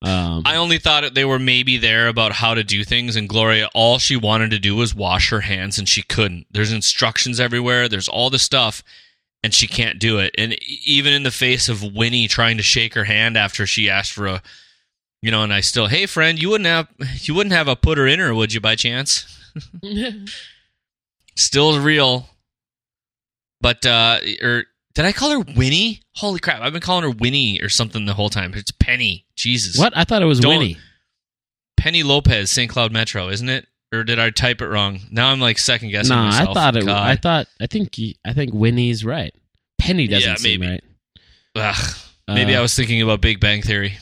Um, 0.00 0.42
I 0.46 0.56
only 0.56 0.78
thought 0.78 1.14
they 1.14 1.24
were 1.24 1.40
maybe 1.40 1.76
there 1.76 2.06
about 2.06 2.32
how 2.32 2.54
to 2.54 2.62
do 2.62 2.84
things, 2.84 3.16
and 3.16 3.28
Gloria, 3.28 3.68
all 3.74 3.98
she 3.98 4.16
wanted 4.16 4.52
to 4.52 4.58
do 4.58 4.76
was 4.76 4.94
wash 4.94 5.30
her 5.30 5.40
hands, 5.40 5.78
and 5.78 5.88
she 5.88 6.02
couldn't. 6.02 6.46
There's 6.50 6.72
instructions 6.72 7.40
everywhere. 7.40 7.88
There's 7.88 8.08
all 8.08 8.30
the 8.30 8.38
stuff, 8.38 8.84
and 9.42 9.52
she 9.52 9.66
can't 9.66 9.98
do 9.98 10.18
it. 10.18 10.34
And 10.38 10.56
even 10.86 11.12
in 11.12 11.24
the 11.24 11.32
face 11.32 11.68
of 11.68 11.82
Winnie 11.82 12.28
trying 12.28 12.58
to 12.58 12.62
shake 12.62 12.94
her 12.94 13.04
hand 13.04 13.36
after 13.36 13.66
she 13.66 13.90
asked 13.90 14.12
for 14.12 14.26
a, 14.28 14.42
you 15.20 15.32
know, 15.32 15.42
and 15.42 15.52
I 15.52 15.60
still, 15.60 15.88
hey 15.88 16.06
friend, 16.06 16.40
you 16.40 16.50
wouldn't 16.50 16.68
have, 16.68 16.88
you 17.22 17.34
wouldn't 17.34 17.54
have 17.54 17.66
a 17.66 17.76
putter 17.76 18.06
in 18.06 18.20
her, 18.20 18.32
would 18.32 18.52
you, 18.52 18.60
by 18.60 18.76
chance? 18.76 19.26
Still 21.36 21.80
real, 21.80 22.28
but 23.60 23.84
uh, 23.84 24.20
or 24.42 24.64
did 24.98 25.06
I 25.06 25.12
call 25.12 25.30
her 25.30 25.38
Winnie? 25.56 26.02
Holy 26.16 26.40
crap! 26.40 26.60
I've 26.60 26.72
been 26.72 26.82
calling 26.82 27.04
her 27.04 27.10
Winnie 27.10 27.60
or 27.62 27.68
something 27.68 28.04
the 28.04 28.14
whole 28.14 28.28
time. 28.30 28.52
It's 28.54 28.72
Penny. 28.72 29.24
Jesus, 29.36 29.78
what 29.78 29.96
I 29.96 30.02
thought 30.02 30.22
it 30.22 30.26
was 30.26 30.40
Don't- 30.40 30.58
Winnie. 30.58 30.76
Penny 31.76 32.02
Lopez, 32.02 32.50
St. 32.50 32.68
Cloud 32.68 32.90
Metro, 32.90 33.28
isn't 33.28 33.48
it? 33.48 33.66
Or 33.94 34.02
did 34.02 34.18
I 34.18 34.30
type 34.30 34.60
it 34.60 34.66
wrong? 34.66 34.98
Now 35.12 35.28
I'm 35.30 35.38
like 35.40 35.58
second 35.60 35.90
guessing 35.90 36.16
No, 36.16 36.24
myself. 36.24 36.48
I 36.50 36.54
thought 36.54 36.76
it. 36.76 36.84
God. 36.86 37.08
I 37.08 37.14
thought. 37.16 37.46
I 37.60 37.66
think. 37.66 37.94
I 38.26 38.32
think 38.32 38.52
Winnie's 38.52 39.04
right. 39.04 39.32
Penny 39.78 40.08
doesn't 40.08 40.28
Yeah, 40.28 40.34
seem 40.36 40.60
right. 40.62 40.84
Ugh, 41.54 41.96
maybe 42.26 42.54
Uh, 42.56 42.58
I 42.58 42.62
was 42.62 42.74
thinking 42.74 43.00
about 43.00 43.20
Big 43.20 43.38
Bang 43.38 43.62
Theory. 43.62 43.96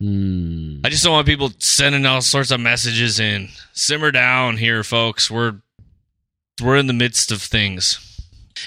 hmm. 0.00 0.80
I 0.84 0.88
just 0.88 1.04
don't 1.04 1.12
want 1.12 1.26
people 1.26 1.52
sending 1.60 2.04
all 2.04 2.20
sorts 2.20 2.50
of 2.50 2.58
messages 2.60 3.20
in. 3.20 3.48
Simmer 3.72 4.10
down 4.10 4.56
here, 4.56 4.82
folks. 4.82 5.30
We're 5.30 5.60
we're 6.60 6.76
in 6.76 6.88
the 6.88 6.92
midst 6.92 7.30
of 7.30 7.40
things. 7.40 8.09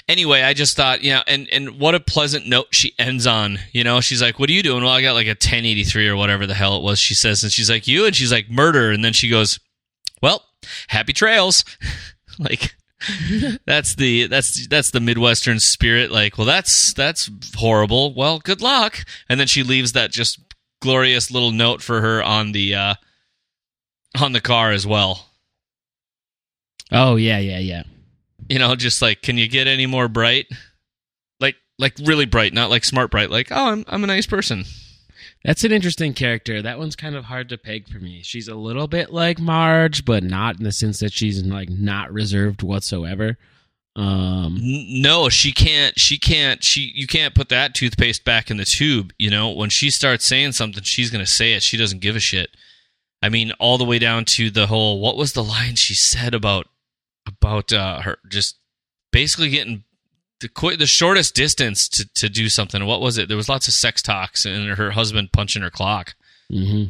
Anyway, 0.08 0.42
I 0.42 0.54
just 0.54 0.76
thought, 0.76 1.02
yeah, 1.02 1.22
and 1.26 1.48
and 1.50 1.78
what 1.78 1.94
a 1.94 2.00
pleasant 2.00 2.46
note 2.46 2.68
she 2.72 2.92
ends 2.98 3.26
on. 3.26 3.58
You 3.72 3.84
know, 3.84 4.00
she's 4.00 4.22
like, 4.22 4.38
"What 4.38 4.48
are 4.48 4.52
you 4.52 4.62
doing?" 4.62 4.82
Well, 4.82 4.92
I 4.92 5.02
got 5.02 5.14
like 5.14 5.26
a 5.26 5.30
1083 5.30 6.08
or 6.08 6.16
whatever 6.16 6.46
the 6.46 6.54
hell 6.54 6.76
it 6.76 6.82
was. 6.82 6.98
She 6.98 7.14
says, 7.14 7.42
and 7.42 7.52
she's 7.52 7.70
like, 7.70 7.86
"You," 7.86 8.06
and 8.06 8.14
she's 8.14 8.32
like, 8.32 8.50
"Murder," 8.50 8.90
and 8.90 9.04
then 9.04 9.12
she 9.12 9.28
goes, 9.28 9.58
"Well, 10.22 10.44
happy 10.88 11.12
trails." 11.12 11.64
like 12.38 12.74
that's 13.66 13.94
the 13.96 14.26
that's 14.26 14.66
that's 14.68 14.90
the 14.90 15.00
midwestern 15.00 15.60
spirit 15.60 16.10
like 16.10 16.38
well 16.38 16.46
that's 16.46 16.92
that's 16.94 17.30
horrible 17.54 18.14
well 18.14 18.38
good 18.38 18.62
luck 18.62 19.04
and 19.28 19.38
then 19.38 19.46
she 19.46 19.62
leaves 19.62 19.92
that 19.92 20.10
just 20.10 20.40
glorious 20.80 21.30
little 21.30 21.52
note 21.52 21.82
for 21.82 22.00
her 22.00 22.22
on 22.22 22.52
the 22.52 22.74
uh 22.74 22.94
on 24.18 24.32
the 24.32 24.40
car 24.40 24.72
as 24.72 24.86
well 24.86 25.28
Oh 26.92 27.16
yeah, 27.16 27.38
yeah, 27.38 27.58
yeah. 27.58 27.82
You 28.48 28.58
know 28.58 28.74
just 28.76 29.00
like 29.02 29.22
can 29.22 29.38
you 29.38 29.48
get 29.48 29.66
any 29.66 29.86
more 29.86 30.08
bright 30.08 30.46
like 31.40 31.56
like 31.78 31.94
really 32.04 32.26
bright 32.26 32.52
not 32.52 32.70
like 32.70 32.84
smart 32.84 33.10
bright 33.10 33.30
like 33.30 33.48
oh 33.50 33.72
i'm, 33.72 33.84
I'm 33.88 34.04
a 34.04 34.08
nice 34.08 34.26
person 34.26 34.64
That's 35.44 35.62
an 35.62 35.72
interesting 35.72 36.14
character. 36.14 36.62
That 36.62 36.78
one's 36.78 36.96
kind 36.96 37.14
of 37.14 37.24
hard 37.24 37.50
to 37.50 37.58
peg 37.58 37.86
for 37.86 37.98
me. 37.98 38.22
She's 38.22 38.48
a 38.48 38.54
little 38.54 38.88
bit 38.88 39.12
like 39.12 39.38
Marge, 39.38 40.06
but 40.06 40.22
not 40.22 40.56
in 40.56 40.64
the 40.64 40.72
sense 40.72 41.00
that 41.00 41.12
she's 41.12 41.44
like 41.44 41.68
not 41.68 42.10
reserved 42.10 42.62
whatsoever. 42.62 43.36
Um, 43.96 44.58
no 44.60 45.28
she 45.28 45.52
can't 45.52 45.96
she 46.00 46.18
can't 46.18 46.64
she 46.64 46.90
you 46.96 47.06
can't 47.06 47.32
put 47.32 47.48
that 47.50 47.74
toothpaste 47.74 48.24
back 48.24 48.50
in 48.50 48.56
the 48.56 48.64
tube 48.64 49.12
you 49.20 49.30
know 49.30 49.52
when 49.52 49.70
she 49.70 49.88
starts 49.88 50.26
saying 50.26 50.50
something 50.50 50.82
she's 50.82 51.10
gonna 51.12 51.26
say 51.26 51.52
it 51.52 51.62
she 51.62 51.76
doesn't 51.76 52.00
give 52.00 52.16
a 52.16 52.20
shit 52.20 52.50
i 53.22 53.28
mean 53.28 53.52
all 53.60 53.78
the 53.78 53.84
way 53.84 54.00
down 54.00 54.24
to 54.26 54.50
the 54.50 54.66
whole 54.66 55.00
what 55.00 55.16
was 55.16 55.34
the 55.34 55.44
line 55.44 55.76
she 55.76 55.94
said 55.94 56.34
about 56.34 56.66
about 57.26 57.72
uh 57.72 58.00
her 58.00 58.18
just 58.28 58.58
basically 59.12 59.48
getting 59.50 59.84
the 60.40 60.48
qu- 60.48 60.76
the 60.76 60.86
shortest 60.86 61.34
distance 61.34 61.88
to 61.88 62.08
to 62.14 62.28
do 62.28 62.48
something 62.48 62.84
what 62.86 63.00
was 63.00 63.16
it 63.18 63.28
there 63.28 63.36
was 63.36 63.48
lots 63.48 63.68
of 63.68 63.74
sex 63.74 64.02
talks 64.02 64.44
and 64.44 64.68
her 64.70 64.90
husband 64.90 65.32
punching 65.32 65.62
her 65.62 65.70
clock 65.70 66.14
mhm. 66.50 66.88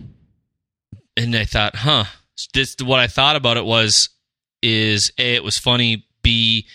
and 1.17 1.37
I 1.37 1.45
thought, 1.45 1.77
huh. 1.77 2.05
This 2.53 2.75
what 2.83 2.99
I 2.99 3.07
thought 3.07 3.37
about 3.37 3.57
it 3.57 3.65
was 3.65 4.09
is 4.61 5.13
a 5.19 5.37
it 5.37 5.45
was 5.45 5.57
funny. 5.57 6.05
B 6.23 6.67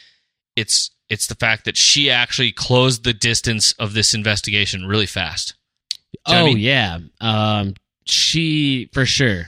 it's 0.56 0.92
it's 1.10 1.28
the 1.28 1.36
fact 1.36 1.66
that 1.66 1.76
she 1.76 2.10
actually 2.10 2.54
closed 2.54 3.04
the 3.04 3.14
distance 3.14 3.74
of 3.78 3.94
this 3.94 4.14
investigation 4.14 4.86
really 4.86 5.06
fast. 5.06 5.56
Do 6.26 6.32
you 6.32 6.34
know 6.34 6.42
Oh 6.42 6.46
I 6.46 6.54
mean? 6.54 6.58
yeah, 6.60 7.00
um, 7.20 7.74
she 8.06 8.90
for 8.94 9.06
sure. 9.06 9.48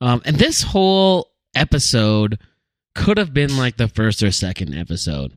Um, 0.00 0.20
and 0.24 0.36
this 0.36 0.62
whole 0.62 1.30
episode 1.54 2.40
could 2.94 3.18
have 3.18 3.32
been 3.32 3.56
like 3.56 3.76
the 3.76 3.88
first 3.88 4.22
or 4.22 4.30
second 4.30 4.74
episode. 4.74 5.36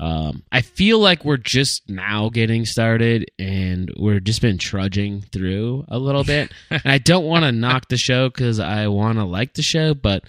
Um, 0.00 0.42
I 0.50 0.60
feel 0.60 0.98
like 0.98 1.24
we're 1.24 1.36
just 1.36 1.88
now 1.88 2.28
getting 2.28 2.64
started 2.64 3.30
and 3.38 3.92
we're 3.96 4.18
just 4.18 4.42
been 4.42 4.58
trudging 4.58 5.22
through 5.22 5.84
a 5.88 5.98
little 5.98 6.24
bit. 6.24 6.50
and 6.70 6.82
I 6.84 6.98
don't 6.98 7.24
want 7.24 7.44
to 7.44 7.52
knock 7.52 7.88
the 7.88 7.96
show 7.96 8.28
because 8.28 8.58
I 8.58 8.88
want 8.88 9.18
to 9.18 9.24
like 9.24 9.54
the 9.54 9.62
show, 9.62 9.94
but 9.94 10.24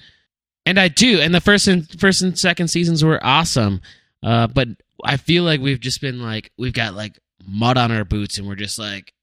and 0.65 0.79
I 0.79 0.87
do. 0.87 1.19
And 1.19 1.33
the 1.33 1.41
first 1.41 1.67
and 1.67 1.87
first 1.99 2.21
and 2.21 2.37
second 2.37 2.67
seasons 2.67 3.03
were 3.03 3.23
awesome. 3.23 3.81
Uh, 4.21 4.47
but 4.47 4.67
I 5.03 5.17
feel 5.17 5.43
like 5.43 5.61
we've 5.61 5.79
just 5.79 6.01
been 6.01 6.21
like 6.21 6.51
we've 6.57 6.73
got 6.73 6.93
like 6.93 7.19
mud 7.47 7.77
on 7.77 7.91
our 7.91 8.05
boots 8.05 8.37
and 8.37 8.47
we're 8.47 8.55
just 8.55 8.79
like 8.79 9.13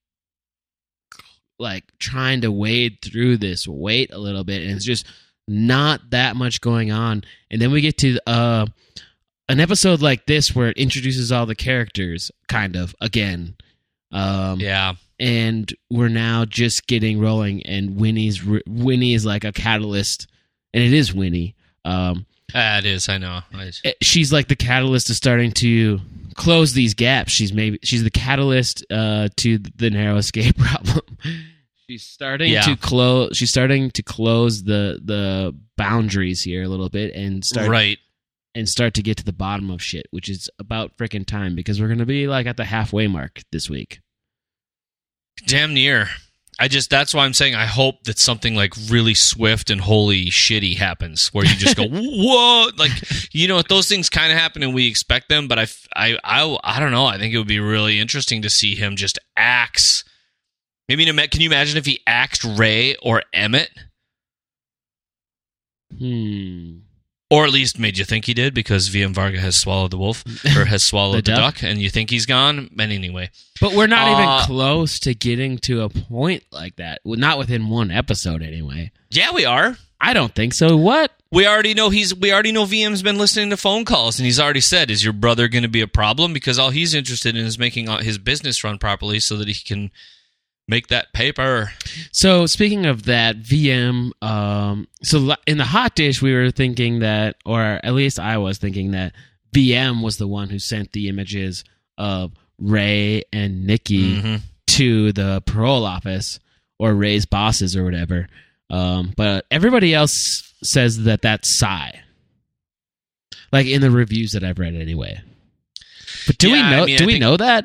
like 1.58 1.84
trying 1.98 2.40
to 2.40 2.52
wade 2.52 2.98
through 3.02 3.36
this 3.36 3.68
weight 3.68 4.12
a 4.12 4.18
little 4.18 4.44
bit 4.44 4.62
and 4.62 4.72
it's 4.72 4.84
just 4.84 5.06
not 5.48 6.00
that 6.10 6.36
much 6.36 6.60
going 6.60 6.90
on 6.92 7.22
and 7.50 7.60
then 7.60 7.70
we 7.72 7.80
get 7.80 7.98
to 7.98 8.18
uh 8.26 8.64
an 9.48 9.60
episode 9.60 10.00
like 10.00 10.24
this 10.26 10.54
where 10.54 10.68
it 10.68 10.76
introduces 10.78 11.32
all 11.32 11.46
the 11.46 11.54
characters 11.54 12.30
kind 12.48 12.76
of 12.76 12.94
again 13.00 13.54
um 14.12 14.60
Yeah. 14.60 14.94
and 15.18 15.72
we're 15.90 16.08
now 16.08 16.44
just 16.44 16.86
getting 16.86 17.20
rolling 17.20 17.62
and 17.66 17.96
winnie's 17.96 18.40
winnie 18.66 19.14
is 19.14 19.26
like 19.26 19.44
a 19.44 19.52
catalyst 19.52 20.28
and 20.72 20.82
it 20.82 20.92
is 20.92 21.12
winnie 21.12 21.54
um 21.84 22.24
Ah, 22.54 22.76
it 22.78 22.84
is, 22.84 23.08
I 23.08 23.16
know. 23.16 23.40
I- 23.54 23.72
eh, 23.82 23.92
she's 24.02 24.30
like 24.30 24.46
the 24.48 24.56
catalyst 24.56 25.06
to 25.06 25.14
starting 25.14 25.52
to 25.52 26.00
close 26.34 26.74
these 26.74 26.92
gaps. 26.92 27.32
She's 27.32 27.50
maybe 27.50 27.78
she's 27.82 28.04
the 28.04 28.10
catalyst 28.10 28.84
uh, 28.90 29.30
to 29.36 29.56
the 29.56 29.88
narrow 29.88 30.18
escape 30.18 30.58
problem. 30.58 31.00
She's 31.92 32.06
starting 32.06 32.50
Yeah. 32.50 32.62
to 32.62 32.76
close. 32.76 33.36
She's 33.36 33.50
starting 33.50 33.90
to 33.92 34.02
close 34.02 34.64
the 34.64 35.00
the 35.04 35.54
boundaries 35.76 36.42
here 36.42 36.62
a 36.62 36.68
little 36.68 36.88
bit 36.88 37.14
and 37.14 37.44
start 37.44 37.68
right. 37.68 37.98
and 38.54 38.68
start 38.68 38.94
to 38.94 39.02
get 39.02 39.18
to 39.18 39.24
the 39.24 39.32
bottom 39.32 39.70
of 39.70 39.82
shit, 39.82 40.06
which 40.10 40.28
is 40.28 40.48
about 40.58 40.96
freaking 40.96 41.26
time 41.26 41.54
because 41.54 41.80
we're 41.80 41.88
gonna 41.88 42.06
be 42.06 42.26
like 42.26 42.46
at 42.46 42.56
the 42.56 42.64
halfway 42.64 43.06
mark 43.06 43.42
this 43.52 43.68
week. 43.68 44.00
Damn 45.46 45.74
near. 45.74 46.08
I 46.60 46.68
just 46.68 46.90
that's 46.90 47.12
why 47.14 47.24
I'm 47.24 47.32
saying 47.34 47.54
I 47.54 47.66
hope 47.66 48.04
that 48.04 48.18
something 48.18 48.54
like 48.54 48.72
really 48.88 49.14
swift 49.14 49.68
and 49.70 49.80
holy 49.80 50.26
shitty 50.26 50.76
happens 50.76 51.28
where 51.32 51.44
you 51.44 51.54
just 51.56 51.76
go 51.76 51.86
whoa 51.90 52.68
like 52.76 52.92
you 53.32 53.48
know 53.48 53.62
those 53.62 53.88
things 53.88 54.10
kind 54.10 54.30
of 54.30 54.38
happen 54.38 54.62
and 54.62 54.74
we 54.74 54.86
expect 54.86 55.28
them 55.30 55.48
but 55.48 55.58
I, 55.58 55.66
I 55.96 56.18
I 56.22 56.58
I 56.62 56.78
don't 56.78 56.92
know 56.92 57.06
I 57.06 57.18
think 57.18 57.34
it 57.34 57.38
would 57.38 57.48
be 57.48 57.58
really 57.58 57.98
interesting 57.98 58.42
to 58.42 58.50
see 58.50 58.74
him 58.76 58.96
just 58.96 59.18
axe 59.34 60.04
maybe 60.96 61.28
can 61.28 61.40
you 61.40 61.48
imagine 61.48 61.76
if 61.76 61.86
he 61.86 62.00
axed 62.06 62.44
Ray 62.44 62.94
or 62.96 63.22
Emmett 63.32 63.70
Hmm. 65.98 66.78
or 67.30 67.44
at 67.44 67.52
least 67.52 67.78
made 67.78 67.98
you 67.98 68.04
think 68.06 68.24
he 68.24 68.32
did 68.34 68.54
because 68.54 68.88
VM 68.88 69.12
Varga 69.12 69.38
has 69.40 69.56
swallowed 69.60 69.90
the 69.90 69.98
wolf 69.98 70.24
or 70.56 70.64
has 70.64 70.84
swallowed 70.84 71.24
the, 71.26 71.32
The 71.32 71.36
duck. 71.36 71.54
duck? 71.56 71.62
and 71.64 71.80
you 71.80 71.90
think 71.90 72.08
he's 72.10 72.24
gone 72.26 72.70
but 72.74 72.88
anyway 72.90 73.30
But 73.60 73.74
we're 73.74 73.86
not 73.86 74.08
Uh, 74.08 74.22
even 74.22 74.46
close 74.46 74.98
to 75.00 75.14
getting 75.14 75.58
to 75.58 75.82
a 75.82 75.88
point 75.90 76.44
like 76.50 76.76
that. 76.76 77.00
Not 77.04 77.38
within 77.38 77.68
one 77.68 77.90
episode, 77.90 78.42
anyway. 78.42 78.90
yeah 79.10 79.32
we 79.32 79.44
are 79.44 79.76
I 80.04 80.14
don't 80.14 80.34
think 80.34 80.52
so. 80.52 80.76
What? 80.76 81.12
We 81.30 81.46
already 81.46 81.74
know 81.74 81.88
he's. 81.88 82.12
We 82.12 82.32
already 82.32 82.50
know 82.50 82.64
VM's 82.64 83.02
been 83.02 83.18
listening 83.18 83.50
to 83.50 83.56
phone 83.56 83.84
calls, 83.84 84.18
and 84.18 84.26
he's 84.26 84.40
already 84.40 84.60
said, 84.60 84.90
"Is 84.90 85.04
your 85.04 85.12
brother 85.12 85.46
going 85.46 85.62
to 85.62 85.68
be 85.68 85.80
a 85.80 85.86
problem?" 85.86 86.32
Because 86.32 86.58
all 86.58 86.70
he's 86.70 86.92
interested 86.92 87.36
in 87.36 87.46
is 87.46 87.56
making 87.56 87.86
his 88.00 88.18
business 88.18 88.64
run 88.64 88.78
properly, 88.78 89.20
so 89.20 89.36
that 89.36 89.46
he 89.46 89.54
can 89.54 89.92
make 90.72 90.88
that 90.88 91.12
paper. 91.12 91.70
So 92.12 92.46
speaking 92.46 92.86
of 92.86 93.04
that, 93.04 93.36
VM. 93.42 94.10
Um, 94.22 94.88
so 95.02 95.34
in 95.46 95.58
the 95.58 95.64
hot 95.64 95.94
dish, 95.94 96.20
we 96.22 96.32
were 96.34 96.50
thinking 96.50 97.00
that, 97.00 97.36
or 97.44 97.60
at 97.62 97.92
least 97.94 98.18
I 98.18 98.38
was 98.38 98.58
thinking 98.58 98.92
that 98.92 99.14
VM 99.54 100.02
was 100.02 100.16
the 100.16 100.26
one 100.26 100.48
who 100.48 100.58
sent 100.58 100.92
the 100.92 101.08
images 101.08 101.62
of 101.98 102.32
Ray 102.58 103.22
and 103.32 103.66
Nikki 103.66 104.16
Mhm. 104.20 104.40
to 104.68 105.12
the 105.12 105.42
parole 105.46 105.84
office, 105.84 106.38
or 106.78 106.94
Ray's 106.94 107.26
bosses 107.26 107.76
or 107.76 107.84
whatever. 107.84 108.28
Um, 108.70 109.12
but 109.16 109.44
everybody 109.50 109.92
else 109.94 110.14
says 110.64 111.02
that 111.04 111.22
that's 111.22 111.58
Sy. 111.58 112.00
Like 113.52 113.66
in 113.66 113.82
the 113.82 113.90
reviews 113.90 114.32
that 114.32 114.42
I've 114.44 114.58
read, 114.58 114.74
anyway. 114.74 115.20
But 116.26 116.38
do 116.38 116.48
Yeah, 116.48 116.54
we 116.54 116.60
I 116.60 116.70
know? 116.70 116.86
mean, 116.86 116.96
do 116.96 117.04
I 117.04 117.06
we 117.06 117.12
think- 117.14 117.20
know 117.20 117.36
that? 117.36 117.64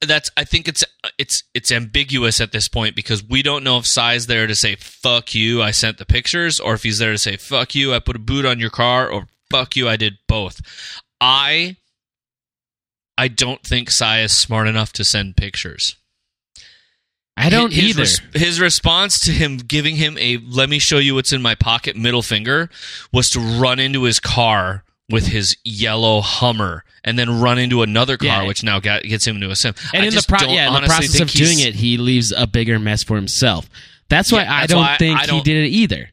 That's 0.00 0.30
I 0.36 0.44
think 0.44 0.68
it's 0.68 0.84
it's 1.18 1.42
it's 1.54 1.72
ambiguous 1.72 2.40
at 2.40 2.52
this 2.52 2.68
point 2.68 2.94
because 2.94 3.24
we 3.24 3.42
don't 3.42 3.64
know 3.64 3.78
if 3.78 3.86
Sy's 3.86 4.26
there 4.26 4.46
to 4.46 4.54
say 4.54 4.76
fuck 4.76 5.34
you, 5.34 5.60
I 5.60 5.72
sent 5.72 5.98
the 5.98 6.06
pictures, 6.06 6.60
or 6.60 6.74
if 6.74 6.84
he's 6.84 6.98
there 6.98 7.12
to 7.12 7.18
say 7.18 7.36
fuck 7.36 7.74
you, 7.74 7.92
I 7.92 7.98
put 7.98 8.14
a 8.16 8.20
boot 8.20 8.46
on 8.46 8.60
your 8.60 8.70
car, 8.70 9.08
or 9.08 9.26
fuck 9.50 9.74
you, 9.74 9.88
I 9.88 9.96
did 9.96 10.18
both. 10.28 10.60
I 11.20 11.76
I 13.16 13.26
don't 13.26 13.62
think 13.64 13.90
Sy 13.90 14.20
is 14.20 14.38
smart 14.38 14.68
enough 14.68 14.92
to 14.94 15.04
send 15.04 15.36
pictures. 15.36 15.96
I 17.36 17.50
don't 17.50 17.72
his, 17.72 17.90
either. 17.90 18.00
res- 18.02 18.20
his 18.34 18.60
response 18.60 19.20
to 19.20 19.32
him 19.32 19.58
giving 19.58 19.96
him 19.96 20.16
a 20.18 20.38
"let 20.38 20.68
me 20.68 20.78
show 20.78 20.98
you 20.98 21.16
what's 21.16 21.32
in 21.32 21.42
my 21.42 21.56
pocket" 21.56 21.96
middle 21.96 22.22
finger 22.22 22.70
was 23.12 23.30
to 23.30 23.40
run 23.40 23.80
into 23.80 24.04
his 24.04 24.20
car 24.20 24.84
with 25.10 25.26
his 25.26 25.56
yellow 25.64 26.20
Hummer 26.20 26.84
and 27.04 27.18
then 27.18 27.40
run 27.40 27.58
into 27.58 27.82
another 27.82 28.16
car, 28.16 28.26
Yeah. 28.42 28.46
which 28.46 28.62
now 28.62 28.78
got, 28.80 29.02
gets 29.04 29.26
him 29.26 29.36
into 29.36 29.50
a 29.50 29.56
sim. 29.56 29.74
and 29.94 30.02
I 30.02 30.06
in 30.06 30.14
the, 30.14 30.24
pro- 30.28 30.48
yeah, 30.48 30.68
in 30.68 30.74
the 30.82 30.86
process 30.86 31.20
of 31.20 31.30
doing 31.30 31.58
it, 31.60 31.74
he 31.74 31.96
leaves 31.96 32.32
a 32.36 32.46
bigger 32.46 32.78
mess 32.78 33.02
for 33.02 33.16
himself. 33.16 33.68
That's 34.08 34.30
why 34.32 34.42
Yeah, 34.42 34.54
I 34.54 34.66
don't 34.66 34.80
why 34.80 34.96
think 34.98 35.18
I 35.18 35.22
he 35.22 35.26
don't- 35.28 35.44
did 35.44 35.64
it 35.64 35.68
either. 35.68 36.10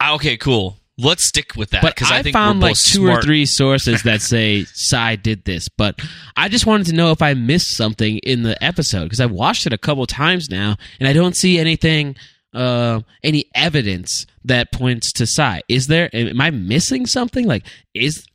Ah, 0.00 0.14
Okay, 0.14 0.36
cool. 0.36 0.78
Let's 0.98 1.24
stick 1.26 1.56
with 1.56 1.70
that 1.70 1.82
because 1.82 2.10
I, 2.10 2.18
I, 2.20 2.22
think 2.22 2.32
found 2.32 2.60
like 2.60 2.74
two 2.74 3.00
smart. 3.04 3.18
or 3.18 3.22
three 3.22 3.44
sources 3.46 4.02
that 4.04 4.22
say 4.22 4.64
Sy 4.72 5.16
did 5.16 5.44
this, 5.44 5.68
but 5.68 6.00
I 6.36 6.48
just 6.48 6.64
wanted 6.64 6.86
to 6.86 6.94
know 6.94 7.10
if 7.10 7.20
I 7.20 7.34
missed 7.34 7.76
something 7.76 8.16
in 8.18 8.44
the 8.44 8.62
episode 8.64 9.04
because 9.04 9.20
I've 9.20 9.30
watched 9.30 9.66
it 9.66 9.74
a 9.74 9.78
couple 9.78 10.06
times 10.06 10.48
now 10.50 10.76
and 10.98 11.06
I 11.06 11.12
don't 11.12 11.36
see 11.36 11.58
anything, 11.58 12.16
uh, 12.56 13.00
any 13.22 13.44
evidence 13.54 14.26
that 14.44 14.72
points 14.72 15.12
to 15.12 15.26
Sy. 15.26 15.62
Is 15.68 15.86
there? 15.86 16.08
Am 16.14 16.40
I 16.40 16.50
missing 16.50 17.06
something? 17.06 17.46
Like, 17.46 17.64
is 17.94 18.26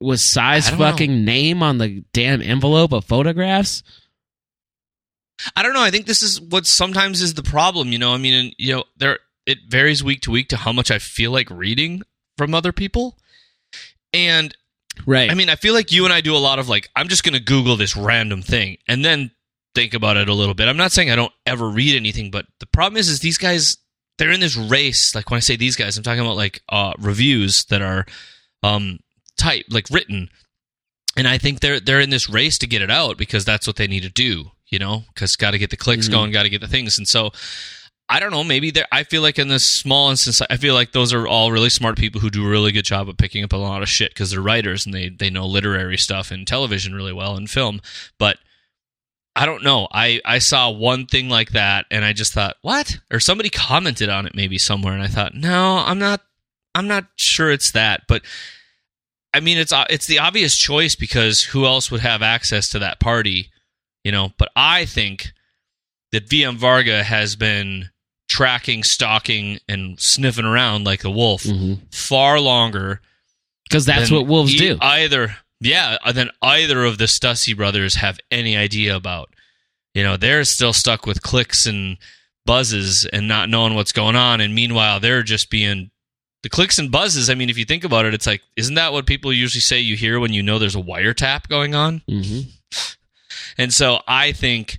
was 0.00 0.22
Sy's 0.24 0.68
don't 0.68 0.78
know. 0.78 0.84
fucking 0.90 1.24
name 1.24 1.62
on 1.62 1.78
the 1.78 2.04
damn 2.12 2.42
envelope 2.42 2.92
of 2.92 3.04
photographs? 3.04 3.82
I 5.54 5.62
don't 5.62 5.72
know. 5.72 5.82
I 5.82 5.90
think 5.90 6.06
this 6.06 6.22
is 6.22 6.40
what 6.40 6.66
sometimes 6.66 7.22
is 7.22 7.34
the 7.34 7.42
problem. 7.42 7.92
You 7.92 7.98
know, 7.98 8.12
I 8.12 8.16
mean, 8.16 8.34
and, 8.34 8.54
you 8.58 8.74
know, 8.74 8.84
there 8.96 9.18
it 9.46 9.58
varies 9.68 10.02
week 10.02 10.20
to 10.22 10.30
week 10.30 10.48
to 10.48 10.56
how 10.56 10.72
much 10.72 10.90
I 10.90 10.98
feel 10.98 11.30
like 11.30 11.48
reading 11.50 12.02
from 12.36 12.54
other 12.54 12.72
people, 12.72 13.16
and 14.12 14.54
Right. 15.06 15.30
I 15.30 15.34
mean, 15.34 15.48
I 15.48 15.54
feel 15.54 15.74
like 15.74 15.92
you 15.92 16.04
and 16.04 16.12
I 16.12 16.20
do 16.20 16.34
a 16.34 16.38
lot 16.38 16.58
of 16.58 16.68
like, 16.68 16.88
I'm 16.96 17.08
just 17.08 17.22
going 17.22 17.34
to 17.34 17.40
Google 17.40 17.76
this 17.76 17.96
random 17.96 18.42
thing 18.42 18.78
and 18.88 19.04
then 19.04 19.30
think 19.78 19.94
about 19.94 20.16
it 20.16 20.28
a 20.28 20.34
little 20.34 20.54
bit. 20.54 20.68
I'm 20.68 20.76
not 20.76 20.92
saying 20.92 21.10
I 21.10 21.16
don't 21.16 21.32
ever 21.46 21.68
read 21.68 21.94
anything, 21.96 22.30
but 22.30 22.46
the 22.60 22.66
problem 22.66 22.98
is, 22.98 23.08
is 23.08 23.20
these 23.20 23.38
guys, 23.38 23.76
they're 24.18 24.30
in 24.32 24.40
this 24.40 24.56
race. 24.56 25.14
Like 25.14 25.30
when 25.30 25.36
I 25.36 25.40
say 25.40 25.56
these 25.56 25.76
guys, 25.76 25.96
I'm 25.96 26.02
talking 26.02 26.20
about 26.24 26.36
like 26.36 26.60
uh, 26.68 26.92
reviews 26.98 27.64
that 27.70 27.80
are 27.82 28.04
um, 28.62 28.98
type, 29.36 29.66
like 29.70 29.86
written. 29.90 30.28
And 31.16 31.26
I 31.28 31.38
think 31.38 31.60
they're 31.60 31.80
they're 31.80 32.00
in 32.00 32.10
this 32.10 32.28
race 32.28 32.58
to 32.58 32.66
get 32.66 32.82
it 32.82 32.90
out 32.90 33.16
because 33.18 33.44
that's 33.44 33.66
what 33.66 33.76
they 33.76 33.86
need 33.86 34.02
to 34.02 34.08
do, 34.08 34.50
you 34.68 34.78
know, 34.78 35.04
because 35.14 35.36
got 35.36 35.52
to 35.52 35.58
get 35.58 35.70
the 35.70 35.76
clicks 35.76 36.08
Mhm. 36.08 36.12
going, 36.12 36.32
got 36.32 36.44
to 36.44 36.48
get 36.48 36.60
the 36.60 36.68
things. 36.68 36.96
And 36.98 37.08
so 37.08 37.30
I 38.08 38.20
don't 38.20 38.30
know. 38.30 38.42
Maybe 38.44 38.70
there. 38.70 38.86
I 38.92 39.02
feel 39.04 39.20
like 39.22 39.38
in 39.38 39.48
this 39.48 39.66
small 39.66 40.10
instance, 40.10 40.40
I 40.48 40.56
feel 40.56 40.74
like 40.74 40.92
those 40.92 41.12
are 41.12 41.26
all 41.26 41.52
really 41.52 41.70
smart 41.70 41.96
people 41.98 42.20
who 42.20 42.30
do 42.30 42.46
a 42.46 42.48
really 42.48 42.72
good 42.72 42.84
job 42.84 43.08
of 43.08 43.16
picking 43.18 43.44
up 43.44 43.52
a 43.52 43.56
lot 43.56 43.82
of 43.82 43.88
shit 43.88 44.10
because 44.10 44.30
they're 44.30 44.40
writers 44.40 44.86
and 44.86 44.94
they 44.94 45.08
they 45.08 45.28
know 45.30 45.46
literary 45.46 45.98
stuff 45.98 46.30
and 46.30 46.46
television 46.46 46.94
really 46.94 47.12
well 47.12 47.36
and 47.36 47.50
film. 47.50 47.80
But 48.18 48.38
I 49.40 49.46
don't 49.46 49.62
know. 49.62 49.86
I 49.92 50.20
I 50.24 50.38
saw 50.38 50.70
one 50.70 51.06
thing 51.06 51.28
like 51.28 51.50
that 51.52 51.86
and 51.90 52.04
I 52.04 52.12
just 52.12 52.32
thought, 52.32 52.56
what? 52.62 52.98
Or 53.12 53.20
somebody 53.20 53.50
commented 53.50 54.08
on 54.08 54.26
it 54.26 54.34
maybe 54.34 54.58
somewhere, 54.58 54.94
and 54.94 55.02
I 55.02 55.06
thought, 55.08 55.34
no, 55.34 55.82
I'm 55.86 55.98
not. 55.98 56.20
I'm 56.74 56.88
not 56.88 57.06
sure 57.16 57.50
it's 57.50 57.72
that, 57.72 58.02
but. 58.08 58.22
I 59.34 59.40
mean, 59.40 59.58
it's 59.58 59.72
it's 59.90 60.06
the 60.06 60.18
obvious 60.20 60.56
choice 60.56 60.96
because 60.96 61.42
who 61.42 61.66
else 61.66 61.90
would 61.90 62.00
have 62.00 62.22
access 62.22 62.70
to 62.70 62.78
that 62.78 62.98
party, 62.98 63.50
you 64.02 64.10
know? 64.10 64.32
But 64.38 64.48
I 64.56 64.86
think 64.86 65.32
that 66.12 66.26
VM 66.28 66.56
Varga 66.56 67.02
has 67.04 67.36
been 67.36 67.90
tracking, 68.28 68.82
stalking, 68.82 69.58
and 69.68 70.00
sniffing 70.00 70.46
around 70.46 70.84
like 70.84 71.04
a 71.04 71.10
wolf 71.10 71.44
far 71.92 72.40
longer. 72.40 73.02
Because 73.68 73.86
Mm-hmm. 73.86 73.98
that's 73.98 74.10
what 74.10 74.26
wolves 74.26 74.54
e- 74.54 74.58
do. 74.58 74.78
Either, 74.80 75.36
yeah, 75.60 75.96
than 76.12 76.30
either 76.42 76.84
of 76.84 76.98
the 76.98 77.04
Stussy 77.04 77.56
brothers 77.56 77.96
have 77.96 78.18
any 78.30 78.56
idea 78.56 78.94
about. 78.94 79.34
You 79.94 80.02
know, 80.02 80.16
they're 80.16 80.44
still 80.44 80.72
stuck 80.72 81.06
with 81.06 81.22
clicks 81.22 81.66
and 81.66 81.96
buzzes 82.46 83.08
and 83.12 83.26
not 83.26 83.48
knowing 83.48 83.74
what's 83.74 83.92
going 83.92 84.16
on. 84.16 84.40
And 84.40 84.54
meanwhile, 84.54 85.00
they're 85.00 85.22
just 85.22 85.50
being 85.50 85.90
the 86.42 86.48
clicks 86.48 86.78
and 86.78 86.92
buzzes. 86.92 87.28
I 87.28 87.34
mean, 87.34 87.50
if 87.50 87.58
you 87.58 87.64
think 87.64 87.84
about 87.84 88.06
it, 88.06 88.14
it's 88.14 88.26
like, 88.26 88.42
isn't 88.56 88.74
that 88.76 88.92
what 88.92 89.06
people 89.06 89.32
usually 89.32 89.60
say 89.60 89.80
you 89.80 89.96
hear 89.96 90.20
when 90.20 90.32
you 90.32 90.42
know 90.42 90.58
there's 90.58 90.76
a 90.76 90.80
wiretap 90.80 91.48
going 91.48 91.74
on? 91.74 92.02
hmm 92.08 92.40
And 93.56 93.72
so 93.72 94.00
I 94.06 94.30
think 94.32 94.78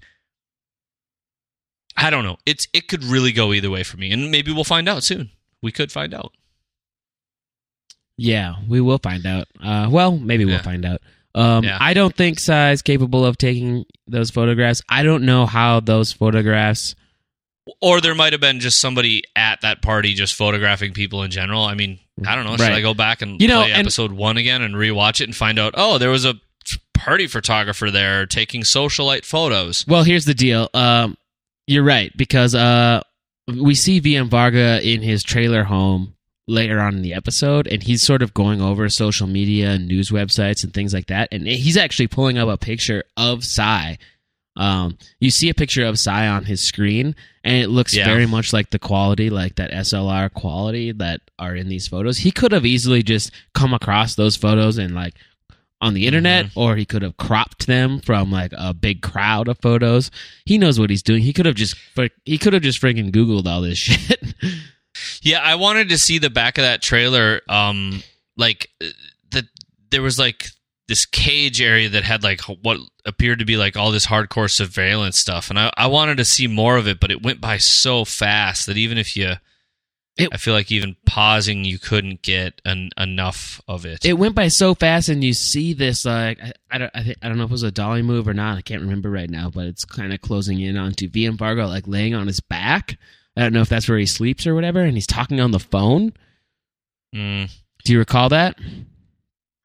I 1.98 2.10
don't 2.10 2.24
know. 2.24 2.38
It's 2.46 2.66
it 2.74 2.88
could 2.88 3.04
really 3.04 3.34
go 3.34 3.52
either 3.52 3.70
way 3.70 3.84
for 3.84 3.98
me, 3.98 4.12
and 4.12 4.32
maybe 4.32 4.54
we'll 4.54 4.64
find 4.64 4.88
out 4.88 5.04
soon. 5.04 5.32
We 5.62 5.74
could 5.74 5.92
find 5.92 6.14
out. 6.14 6.32
Yeah, 8.20 8.56
we 8.68 8.82
will 8.82 8.98
find 9.00 9.26
out. 9.26 9.48
Uh, 9.64 9.88
well, 9.90 10.18
maybe 10.18 10.44
we'll 10.46 10.56
Yeah. 10.56 10.62
find 10.62 10.86
out. 10.86 11.02
Um, 11.36 11.64
Yeah. 11.64 11.78
I 11.80 11.94
don't 11.94 12.16
think 12.16 12.40
Sy 12.40 12.72
is 12.72 12.82
capable 12.82 13.26
of 13.26 13.38
taking 13.38 13.86
those 14.08 14.30
photographs. 14.30 14.82
I 14.90 15.04
don't 15.04 15.24
know 15.24 15.46
how 15.46 15.80
those 15.80 16.12
photographs. 16.12 16.96
Or 17.82 18.02
there 18.02 18.16
might 18.16 18.34
have 18.34 18.42
been 18.42 18.60
just 18.60 18.82
somebody 18.82 19.24
at 19.36 19.62
that 19.62 19.82
party 19.82 20.16
just 20.16 20.34
photographing 20.36 20.92
people 20.94 21.24
in 21.24 21.30
general. 21.32 21.64
I 21.64 21.76
mean, 21.76 22.00
I 22.26 22.36
don't 22.36 22.44
know. 22.46 22.52
Should 22.58 22.62
Right. 22.64 22.74
I 22.74 22.82
go 22.82 22.94
back 22.96 23.22
and 23.22 23.40
You 23.40 23.48
know, 23.48 23.62
play 23.62 23.72
and- 23.72 23.82
episode 23.82 24.12
one 24.12 24.38
again 24.38 24.62
and 24.64 24.74
rewatch 24.76 25.22
it 25.22 25.26
and 25.26 25.36
find 25.36 25.60
out? 25.60 25.76
Oh, 25.78 25.98
there 25.98 26.10
was 26.10 26.26
a 26.26 26.36
party 26.96 27.28
photographer 27.28 27.90
there 27.92 28.26
taking 28.26 28.64
socialite 28.64 29.24
photos. 29.24 29.86
Well, 29.88 30.04
here's 30.04 30.26
the 30.26 30.34
deal. 30.34 30.70
Um, 30.74 31.16
you're 31.68 31.84
right 31.84 32.12
because 32.18 32.56
uh, 32.56 33.02
we 33.48 33.76
see 33.76 34.02
VM 34.02 34.28
Varga 34.30 34.82
in 34.86 35.02
his 35.04 35.24
trailer 35.24 35.64
home 35.64 36.16
later 36.50 36.80
on 36.80 36.96
in 36.96 37.02
the 37.04 37.14
episode, 37.14 37.68
and 37.68 37.84
he's 37.84 38.02
sort 38.06 38.22
of 38.22 38.34
going 38.34 38.62
over 38.62 38.90
social 38.90 39.28
media 39.28 39.70
and 39.72 39.88
news 39.88 40.10
websites 40.10 40.64
and 40.64 40.74
things 40.74 40.94
like 40.94 41.08
that, 41.08 41.30
and 41.32 41.48
he's 41.48 41.78
actually 41.78 42.08
pulling 42.08 42.38
up 42.38 42.50
a 42.50 42.58
picture 42.58 43.04
of 43.16 43.44
Sy. 43.44 43.98
Um, 44.56 44.98
you 45.22 45.30
see 45.32 45.48
a 45.50 45.54
picture 45.54 45.86
of 45.86 45.98
Sy 46.00 46.28
on 46.28 46.44
his 46.46 46.68
screen, 46.68 47.16
and 47.46 47.56
it 47.64 47.70
looks 47.70 47.96
Yeah. 47.96 48.06
very 48.06 48.26
much 48.26 48.52
like 48.52 48.72
the 48.72 48.80
quality, 48.80 49.30
like 49.30 49.56
that 49.56 49.72
SLR 49.72 50.30
quality 50.34 50.92
that 50.94 51.22
are 51.38 51.56
in 51.56 51.70
these 51.70 51.88
photos. 51.88 52.18
He 52.18 52.32
could 52.32 52.52
have 52.52 52.66
easily 52.66 53.02
just 53.04 53.32
come 53.54 53.74
across 53.74 54.16
those 54.16 54.36
photos 54.36 54.78
and 54.78 54.94
like 54.96 55.14
on 55.82 55.94
the 55.94 56.08
internet, 56.08 56.48
Mm-hmm. 56.48 56.60
or 56.60 56.76
he 56.76 56.84
could 56.86 57.04
have 57.04 57.16
cropped 57.16 57.68
them 57.68 58.02
from 58.02 58.32
like 58.32 58.52
a 58.58 58.74
big 58.74 59.02
crowd 59.02 59.48
of 59.48 59.60
photos. 59.62 60.12
He 60.46 60.58
knows 60.58 60.78
what 60.78 60.90
he's 60.90 61.04
doing. 61.04 61.22
He 61.22 61.32
could 61.32 61.46
have 61.46 61.56
just 61.56 61.76
he 62.26 62.38
could 62.38 62.52
have 62.52 62.64
just 62.64 62.82
freaking 62.82 63.12
googled 63.12 63.46
all 63.48 63.62
this 63.62 63.78
shit. 63.88 64.22
Yeah, 65.22 65.40
I 65.44 65.56
wanted 65.56 65.90
to 65.90 65.98
see 65.98 66.18
the 66.20 66.30
back 66.30 66.58
of 66.58 66.64
that 66.64 66.82
trailer. 66.82 67.42
Um, 67.50 68.04
like 68.38 68.70
uh, 68.84 68.88
that, 69.32 69.46
there 69.92 70.02
was 70.02 70.18
like 70.20 70.48
this 70.88 71.06
cage 71.06 71.62
area 71.62 71.90
that 71.90 72.04
had 72.04 72.24
like 72.24 72.42
what 72.42 72.80
appeared 73.06 73.40
to 73.40 73.46
be 73.46 73.58
like 73.58 73.78
all 73.78 73.92
this 73.92 74.08
hardcore 74.08 74.50
surveillance 74.50 75.20
stuff, 75.20 75.50
and 75.50 75.60
I, 75.60 75.72
I 75.78 75.88
wanted 75.88 76.18
to 76.18 76.26
see 76.26 76.48
more 76.48 76.78
of 76.78 76.88
it, 76.88 77.00
but 77.00 77.12
it 77.12 77.22
went 77.24 77.40
by 77.42 77.58
so 77.58 78.06
fast 78.06 78.66
that 78.66 78.78
even 78.78 78.98
if 78.98 79.16
you, 79.16 79.34
It- 80.18 80.30
I 80.32 80.38
feel 80.38 80.54
like 80.54 80.72
even 80.72 80.96
pausing, 81.06 81.64
you 81.64 81.78
couldn't 81.80 82.22
get 82.24 82.60
an, 82.66 82.90
enough 82.98 83.62
of 83.68 83.86
it. 83.86 84.04
it 84.04 84.14
went 84.14 84.34
by 84.36 84.48
so 84.48 84.74
fast, 84.74 85.10
and 85.10 85.24
you 85.24 85.34
see 85.34 85.74
this 85.74 86.06
like 86.06 86.42
I, 86.42 86.54
I 86.72 86.78
don't 86.80 86.92
I, 86.96 87.04
think, 87.04 87.18
I 87.22 87.28
don't 87.30 87.38
know 87.38 87.44
if 87.44 87.52
it 87.52 87.54
was 87.54 87.64
a 87.64 87.72
dolly 87.72 88.02
move 88.02 88.28
or 88.28 88.34
not. 88.34 88.58
I 88.58 88.62
can't 88.62 88.82
remember 88.82 89.12
right 89.12 89.30
now, 89.30 89.50
but 89.50 89.66
it's 89.68 89.86
kind 89.86 90.12
of 90.14 90.22
closing 90.22 90.60
in 90.60 90.76
onto 90.78 91.08
VM 91.10 91.38
Varga 91.38 91.68
like 91.68 91.88
laying 91.88 92.16
on 92.16 92.26
his 92.28 92.40
back. 92.40 92.98
I 93.38 93.42
don't 93.44 93.54
know 93.54 93.62
if 93.62 93.70
that's 93.70 93.88
where 93.88 93.98
he 93.98 94.06
sleeps 94.06 94.46
or 94.46 94.56
whatever, 94.56 94.82
and 94.82 94.94
he's 94.96 95.08
talking 95.08 95.40
on 95.40 95.52
the 95.52 95.60
phone. 95.60 96.14
Mm. 97.16 97.50
Do 97.86 97.94
you 97.94 98.00
recall 98.00 98.30
that? 98.30 98.58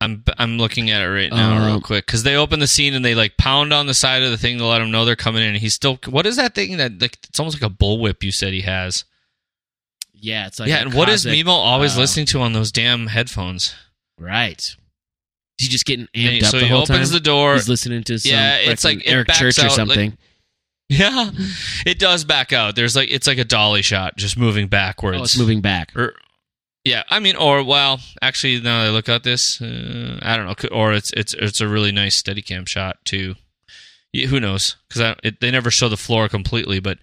I'm 0.01 0.23
I'm 0.37 0.57
looking 0.57 0.91
at 0.91 1.01
it 1.01 1.09
right 1.09 1.31
now, 1.31 1.65
real 1.65 1.75
Um, 1.75 1.81
quick, 1.81 2.05
because 2.05 2.23
they 2.23 2.35
open 2.35 2.59
the 2.59 2.67
scene 2.67 2.93
and 2.93 3.03
they 3.03 3.15
like 3.15 3.37
pound 3.37 3.73
on 3.73 3.87
the 3.87 3.93
side 3.93 4.23
of 4.23 4.31
the 4.31 4.37
thing 4.37 4.57
to 4.57 4.65
let 4.65 4.81
him 4.81 4.91
know 4.91 5.05
they're 5.05 5.15
coming 5.15 5.41
in. 5.41 5.49
And 5.49 5.57
he's 5.57 5.73
still. 5.73 5.99
What 6.07 6.25
is 6.25 6.35
that 6.35 6.53
thing 6.53 6.77
that 6.77 7.01
like? 7.01 7.17
It's 7.27 7.39
almost 7.39 7.61
like 7.61 7.69
a 7.71 7.73
bullwhip. 7.73 8.21
You 8.23 8.31
said 8.31 8.53
he 8.53 8.61
has. 8.61 9.05
Yeah, 10.13 10.47
it's 10.47 10.59
like 10.59 10.69
yeah, 10.69 10.77
and 10.81 10.93
what 10.93 11.07
is 11.09 11.25
Meemo 11.25 11.47
always 11.47 11.97
uh, 11.97 12.01
listening 12.01 12.25
to 12.27 12.41
on 12.41 12.53
those 12.53 12.71
damn 12.71 13.07
headphones? 13.07 13.75
Right. 14.19 14.61
He's 15.57 15.69
just 15.69 15.85
getting 15.85 16.07
amped 16.07 16.29
he- 16.31 16.41
up 16.43 16.51
so 16.51 16.59
the 16.59 16.65
he 16.67 16.73
opens 16.73 17.11
the 17.11 17.19
door. 17.19 17.53
He's 17.53 17.69
listening 17.69 18.03
to 18.05 18.19
some 18.19 18.31
Yeah, 18.31 18.57
it's 18.57 18.83
like 18.83 18.99
it 19.05 19.07
Eric 19.09 19.29
Church 19.29 19.59
out, 19.59 19.65
or 19.65 19.67
like- 19.67 19.75
something. 19.75 20.17
Yeah, 20.87 21.31
it 21.85 21.97
does 21.97 22.23
back 22.23 22.53
out. 22.53 22.75
There's 22.75 22.95
like 22.95 23.09
it's 23.09 23.27
like 23.27 23.39
a 23.39 23.43
dolly 23.43 23.81
shot, 23.81 24.17
just 24.17 24.37
moving 24.37 24.67
backwards. 24.67 25.17
oh, 25.17 25.23
it's 25.23 25.37
moving 25.37 25.61
back. 25.61 25.95
Or, 25.95 26.13
yeah, 26.83 27.01
I 27.09 27.19
mean, 27.19 27.35
or 27.35 27.63
well, 27.63 27.99
actually, 28.21 28.61
now 28.61 28.83
that 28.83 28.87
I 28.87 28.91
look 28.91 29.09
at 29.09 29.23
this, 29.23 29.59
uh, 29.59 30.19
I 30.21 30.37
don't 30.37 30.45
know. 30.45 30.69
Or 30.71 30.93
it's 30.93 31.11
it's 31.13 31.33
it's 31.33 31.59
a 31.59 31.67
really 31.67 31.91
nice 31.91 32.21
Steadicam 32.21 32.67
shot 32.67 32.97
too. 33.03 33.33
Yeah, 34.13 34.27
who 34.27 34.39
knows? 34.39 34.75
Because 34.87 35.15
they 35.41 35.51
never 35.51 35.71
show 35.71 35.89
the 35.89 35.97
floor 35.97 36.29
completely, 36.29 36.79
but 36.79 36.99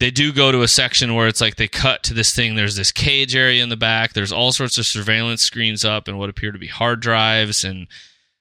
they 0.00 0.10
do 0.10 0.32
go 0.32 0.50
to 0.50 0.62
a 0.62 0.68
section 0.68 1.14
where 1.14 1.28
it's 1.28 1.40
like 1.40 1.56
they 1.56 1.68
cut 1.68 2.02
to 2.04 2.14
this 2.14 2.34
thing. 2.34 2.54
There's 2.54 2.76
this 2.76 2.92
cage 2.92 3.36
area 3.36 3.62
in 3.62 3.68
the 3.68 3.76
back. 3.76 4.12
There's 4.12 4.32
all 4.32 4.52
sorts 4.52 4.78
of 4.78 4.86
surveillance 4.86 5.42
screens 5.42 5.84
up 5.84 6.08
and 6.08 6.18
what 6.18 6.28
appear 6.28 6.52
to 6.52 6.58
be 6.58 6.66
hard 6.66 7.00
drives 7.00 7.64
and 7.64 7.86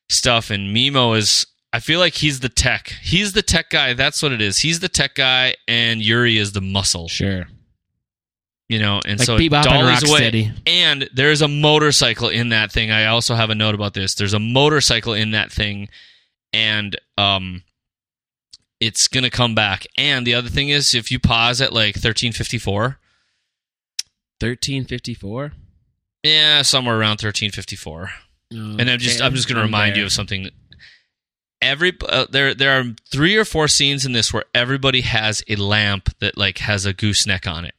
stuff. 0.10 0.50
And 0.50 0.76
Meemo 0.76 1.18
is, 1.18 1.46
I 1.76 1.80
feel 1.80 2.00
like 2.00 2.14
he's 2.14 2.40
the 2.40 2.48
tech. 2.48 2.88
He's 3.02 3.34
the 3.34 3.42
tech 3.42 3.70
guy. 3.70 3.92
That's 3.92 4.24
what 4.24 4.32
it 4.32 4.42
is. 4.42 4.60
He's 4.60 4.80
the 4.80 4.88
tech 4.88 5.14
guy, 5.14 5.56
and 5.68 6.02
Yuri 6.02 6.38
is 6.38 6.54
the 6.54 6.62
muscle. 6.62 7.10
Sure. 7.10 7.48
You 8.70 8.80
know, 8.80 9.02
and 9.06 9.20
Like 9.20 9.26
so 9.26 9.38
Bebop 9.38 9.68
and 9.68 10.10
away. 10.10 10.22
Rocksteady. 10.22 10.58
And 10.66 11.10
there's 11.14 11.42
a 11.42 11.50
motorcycle 11.50 12.30
in 12.30 12.48
that 12.50 12.72
thing. 12.72 12.92
I 12.92 13.08
also 13.08 13.36
have 13.36 13.50
a 13.50 13.56
note 13.56 13.76
about 13.76 13.94
this. 13.94 14.16
There's 14.16 14.32
a 14.34 14.40
motorcycle 14.40 15.12
in 15.12 15.32
that 15.32 15.52
thing, 15.52 15.90
and 16.54 16.96
um, 17.18 17.64
it's 18.80 19.10
gonna 19.10 19.30
come 19.30 19.54
back. 19.54 19.86
And 19.98 20.26
the 20.26 20.34
other 20.34 20.48
thing 20.48 20.70
is, 20.70 20.96
if 20.96 21.12
you 21.12 21.20
pause 21.20 21.60
at 21.60 21.74
like 21.74 21.96
1354, 21.96 23.00
1354. 24.40 25.52
yeah, 26.24 26.62
somewhere 26.62 26.96
around 26.96 27.20
1354, 27.22 28.12
and 28.52 28.90
I'm 28.90 29.00
just 29.00 29.22
I'm 29.22 29.36
just 29.36 29.50
gonna 29.50 29.62
remind 29.62 29.98
you 29.98 30.06
of 30.06 30.14
something. 30.14 30.50
Every 31.62 31.94
uh, 32.08 32.26
there 32.30 32.54
there 32.54 32.80
are 32.80 32.84
three 33.10 33.38
or 33.38 33.46
four 33.46 33.68
scenes 33.68 34.06
in 34.06 34.12
this 34.12 34.34
where 34.34 34.44
everybody 34.54 35.02
has 35.02 35.44
a 35.48 35.56
lamp 35.56 36.10
that 36.20 36.38
like 36.38 36.60
has 36.60 36.86
a 36.86 36.94
gooseneck 36.94 37.48
on 37.48 37.66
it. 37.66 37.74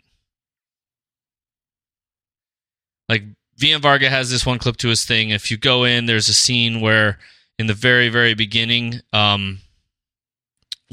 Like 3.09 3.25
VM 3.59 3.81
Varga 3.81 4.11
has 4.11 4.31
this 4.31 4.45
one 4.45 4.59
clip 4.59 4.77
to 4.79 4.89
his 4.89 5.05
thing. 5.05 5.31
If 5.31 5.51
you 5.51 5.57
go 5.57 5.85
in, 5.85 6.07
there's 6.07 6.29
a 6.29 6.35
scene 6.35 6.81
where 6.81 7.19
in 7.59 7.67
the 7.67 7.75
very 7.75 8.09
very 8.09 8.35
beginning, 8.35 9.01
um, 9.13 9.61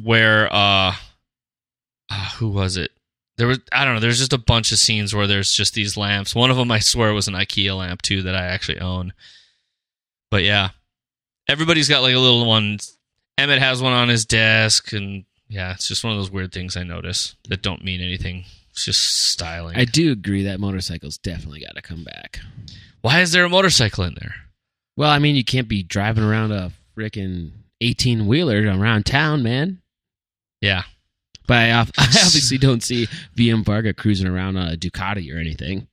where 0.02 0.52
uh, 0.54 0.96
uh 2.10 2.30
who 2.38 2.50
was 2.50 2.78
it? 2.78 2.92
There 3.38 3.48
was 3.48 3.60
I 3.72 3.86
don't 3.86 3.96
know. 3.96 4.00
There's 4.00 4.20
just 4.20 4.34
a 4.34 4.38
bunch 4.38 4.72
of 4.72 4.78
scenes 4.78 5.16
where 5.16 5.28
there's 5.28 5.52
just 5.52 5.74
these 5.74 5.98
lamps. 5.98 6.36
One 6.36 6.52
of 6.52 6.58
them 6.58 6.72
I 6.72 6.80
swear 6.80 7.14
was 7.14 7.28
an 7.28 7.34
IKEA 7.34 7.78
lamp 7.78 8.02
too 8.02 8.22
that 8.24 8.36
I 8.36 8.46
actually 8.46 8.80
own. 8.80 9.14
But 10.30 10.44
yeah, 10.44 10.70
everybody's 11.48 11.90
got 11.90 12.02
like 12.02 12.16
a 12.16 12.20
little 12.20 12.46
one. 12.46 12.80
Emmett 13.38 13.60
has 13.60 13.82
one 13.82 13.94
on 13.94 14.10
his 14.10 14.26
desk, 14.26 14.94
and 14.94 15.26
yeah, 15.50 15.74
it's 15.74 15.88
just 15.88 16.04
one 16.04 16.14
of 16.14 16.20
those 16.20 16.32
weird 16.32 16.52
things 16.52 16.78
I 16.78 16.84
notice 16.84 17.36
that 17.50 17.62
don't 17.62 17.84
mean 17.84 18.02
anything. 18.02 18.46
It's 18.72 18.86
just 18.86 19.02
styling. 19.32 19.76
I 19.76 19.86
do 19.86 20.12
agree 20.12 20.44
that 20.44 20.60
motorcycles 20.60 21.18
definitely 21.18 21.62
got 21.62 21.76
to 21.76 21.82
come 21.82 22.04
back. 22.04 22.40
Why 23.02 23.22
is 23.22 23.32
there 23.32 23.46
a 23.46 23.50
motorcycle 23.50 24.04
in 24.04 24.16
there? 24.16 24.36
Well, 24.96 25.10
I 25.10 25.20
mean, 25.20 25.36
you 25.36 25.44
can't 25.44 25.68
be 25.68 25.84
driving 25.84 26.24
around 26.24 26.52
a 26.52 26.72
freaking 26.98 27.52
18 27.82 28.28
wheeler 28.28 28.62
around 28.66 29.06
town, 29.06 29.44
man. 29.44 29.82
Yeah, 30.62 30.84
But 31.48 31.58
I, 31.58 31.70
I 31.98 32.06
obviously 32.06 32.58
don't 32.58 32.82
see 32.82 33.08
VM 33.36 33.66
Varga 33.66 33.94
cruising 33.94 34.28
around 34.28 34.56
on 34.58 34.70
a 34.70 34.78
Ducati 34.78 35.34
or 35.34 35.38
anything. 35.40 35.88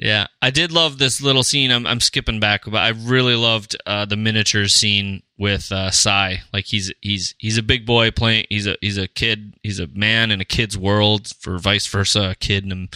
Yeah. 0.00 0.26
I 0.40 0.50
did 0.50 0.72
love 0.72 0.98
this 0.98 1.20
little 1.20 1.42
scene. 1.42 1.70
I'm, 1.70 1.86
I'm 1.86 2.00
skipping 2.00 2.40
back, 2.40 2.62
but 2.64 2.78
I 2.78 2.88
really 2.88 3.36
loved 3.36 3.76
uh, 3.86 4.06
the 4.06 4.16
miniatures 4.16 4.72
scene 4.74 5.22
with 5.38 5.70
uh, 5.70 5.90
Sy. 5.90 6.40
Like 6.52 6.66
he's 6.66 6.92
he's 7.00 7.34
he's 7.38 7.58
a 7.58 7.62
big 7.62 7.86
boy 7.86 8.10
playing. 8.10 8.46
He's 8.48 8.66
a 8.66 8.76
he's 8.80 8.98
a 8.98 9.08
kid. 9.08 9.54
He's 9.62 9.78
a 9.78 9.86
man 9.88 10.30
in 10.30 10.40
a 10.40 10.44
kid's 10.44 10.76
world, 10.76 11.28
for 11.40 11.58
vice 11.58 11.86
versa, 11.86 12.30
a 12.30 12.34
kid 12.34 12.64
in 12.64 12.72
a, 12.72 12.88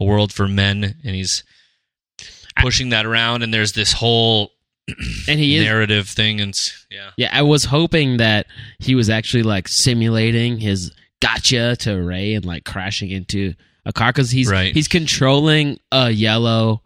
a 0.00 0.04
world 0.04 0.32
for 0.32 0.48
men, 0.48 0.96
and 1.04 1.14
he's 1.14 1.44
pushing 2.60 2.88
that 2.90 3.06
around. 3.06 3.42
And 3.42 3.52
there's 3.52 3.72
this 3.72 3.92
whole 3.92 4.52
And 5.28 5.38
he 5.38 5.56
is 5.56 5.64
narrative 5.64 6.08
thing, 6.08 6.40
and 6.40 6.54
yeah, 6.90 7.10
Yeah, 7.16 7.30
I 7.32 7.42
was 7.42 7.64
hoping 7.64 8.16
that 8.18 8.46
he 8.78 8.94
was 8.94 9.10
actually 9.10 9.42
like 9.42 9.68
simulating 9.68 10.58
his 10.58 10.92
gotcha 11.20 11.76
to 11.76 11.94
Ray 11.94 12.34
and 12.34 12.44
like 12.44 12.64
crashing 12.64 13.10
into 13.10 13.54
a 13.88 13.92
car 13.92 14.12
because 14.12 14.30
he's 14.30 14.48
Right. 14.48 14.72
he's 14.72 14.86
controlling 14.86 15.80
a 15.90 16.10
yellow 16.10 16.82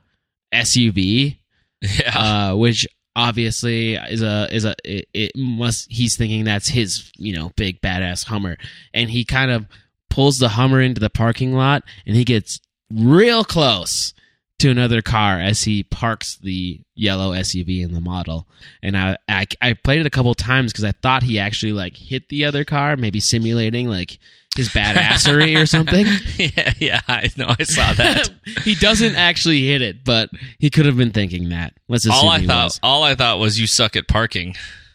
SUV, 0.55 1.37
yeah, 1.83 2.19
uh, 2.51 2.57
which 2.57 2.87
obviously 3.15 3.95
is 3.95 4.23
a 4.23 4.49
is 4.55 4.65
a 4.65 4.75
it, 4.85 5.07
it 5.13 5.33
must 5.37 5.87
he's 5.91 6.17
thinking 6.17 6.45
that's 6.45 6.69
his 6.71 7.13
you 7.19 7.35
know 7.37 7.53
big 7.57 7.81
badass 7.83 8.25
Hummer, 8.27 8.57
and 8.95 9.11
he 9.11 9.25
kind 9.25 9.51
of 9.51 9.67
pulls 10.09 10.39
the 10.39 10.51
Hummer 10.51 10.81
into 10.81 11.01
the 11.01 11.11
parking 11.11 11.55
lot 11.55 11.83
and 12.07 12.17
he 12.17 12.25
gets 12.25 12.61
real 12.93 13.45
close 13.45 14.13
to 14.59 14.71
another 14.71 15.01
car 15.03 15.41
as 15.41 15.63
he 15.65 15.83
parks 15.83 16.37
the 16.37 16.81
yellow 16.95 17.33
SUV 17.33 17.83
in 17.83 17.95
the 17.95 18.01
model. 18.01 18.47
And 18.83 18.97
I 18.97 19.17
I, 19.29 19.47
I 19.61 19.73
played 19.73 20.01
it 20.01 20.07
a 20.07 20.11
couple 20.11 20.35
times 20.35 20.71
because 20.73 20.85
I 20.85 20.93
thought 20.93 21.23
he 21.23 21.39
actually 21.39 21.73
like 21.73 21.97
hit 21.97 22.29
the 22.29 22.45
other 22.45 22.65
car, 22.65 22.97
maybe 22.97 23.19
simulating 23.21 23.89
like 23.89 24.19
his 24.57 24.69
badassery 24.71 25.61
or 25.61 25.67
something. 25.67 26.07
yeah, 26.39 26.73
yeah. 26.79 27.01
I 27.09 27.31
know. 27.37 27.55
I 27.59 27.63
saw 27.65 27.93
that. 27.95 28.31
he 28.65 28.75
doesn't 28.75 29.15
actually 29.17 29.67
hit 29.67 29.83
it, 29.83 30.05
but 30.05 30.31
he 30.59 30.71
could 30.71 30.87
have 30.87 30.97
been 30.97 31.11
thinking 31.13 31.49
that. 31.51 31.75
Let's 31.89 32.07
assume 32.07 32.27
all 32.27 32.29
I 32.31 32.45
thought, 32.47 32.65
was. 32.65 32.81
all 32.83 33.03
I 33.03 33.15
thought 33.15 33.39
was 33.39 33.59
you 33.61 33.67
suck 33.67 33.97
at 33.97 34.09
parking. 34.09 34.55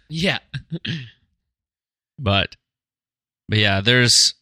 Yeah. 0.09 0.39
But, 2.19 2.55
but 3.49 3.57
yeah, 3.59 3.81
there's, 3.81 4.33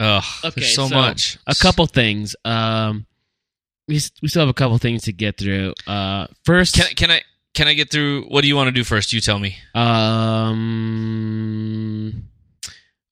ugh, 0.00 0.22
Okay, 0.44 0.60
there's 0.60 0.74
so, 0.74 0.88
so 0.88 0.94
much. 0.94 1.38
a 1.46 1.54
couple 1.54 1.86
things. 1.86 2.34
Um, 2.44 3.06
we 3.88 4.00
we 4.20 4.28
still 4.28 4.42
have 4.42 4.48
a 4.48 4.54
couple 4.54 4.76
things 4.78 5.02
to 5.04 5.12
get 5.12 5.38
through. 5.38 5.72
Uh, 5.86 6.26
first, 6.44 6.74
Can 6.74 6.86
can 6.96 7.10
I 7.12 7.22
can 7.54 7.68
I 7.68 7.74
get 7.74 7.88
through? 7.90 8.24
What 8.24 8.42
do 8.42 8.48
you 8.48 8.56
want 8.56 8.66
to 8.66 8.72
do 8.72 8.82
first? 8.82 9.12
You 9.12 9.20
tell 9.20 9.38
me. 9.38 9.56
um, 10.86 12.24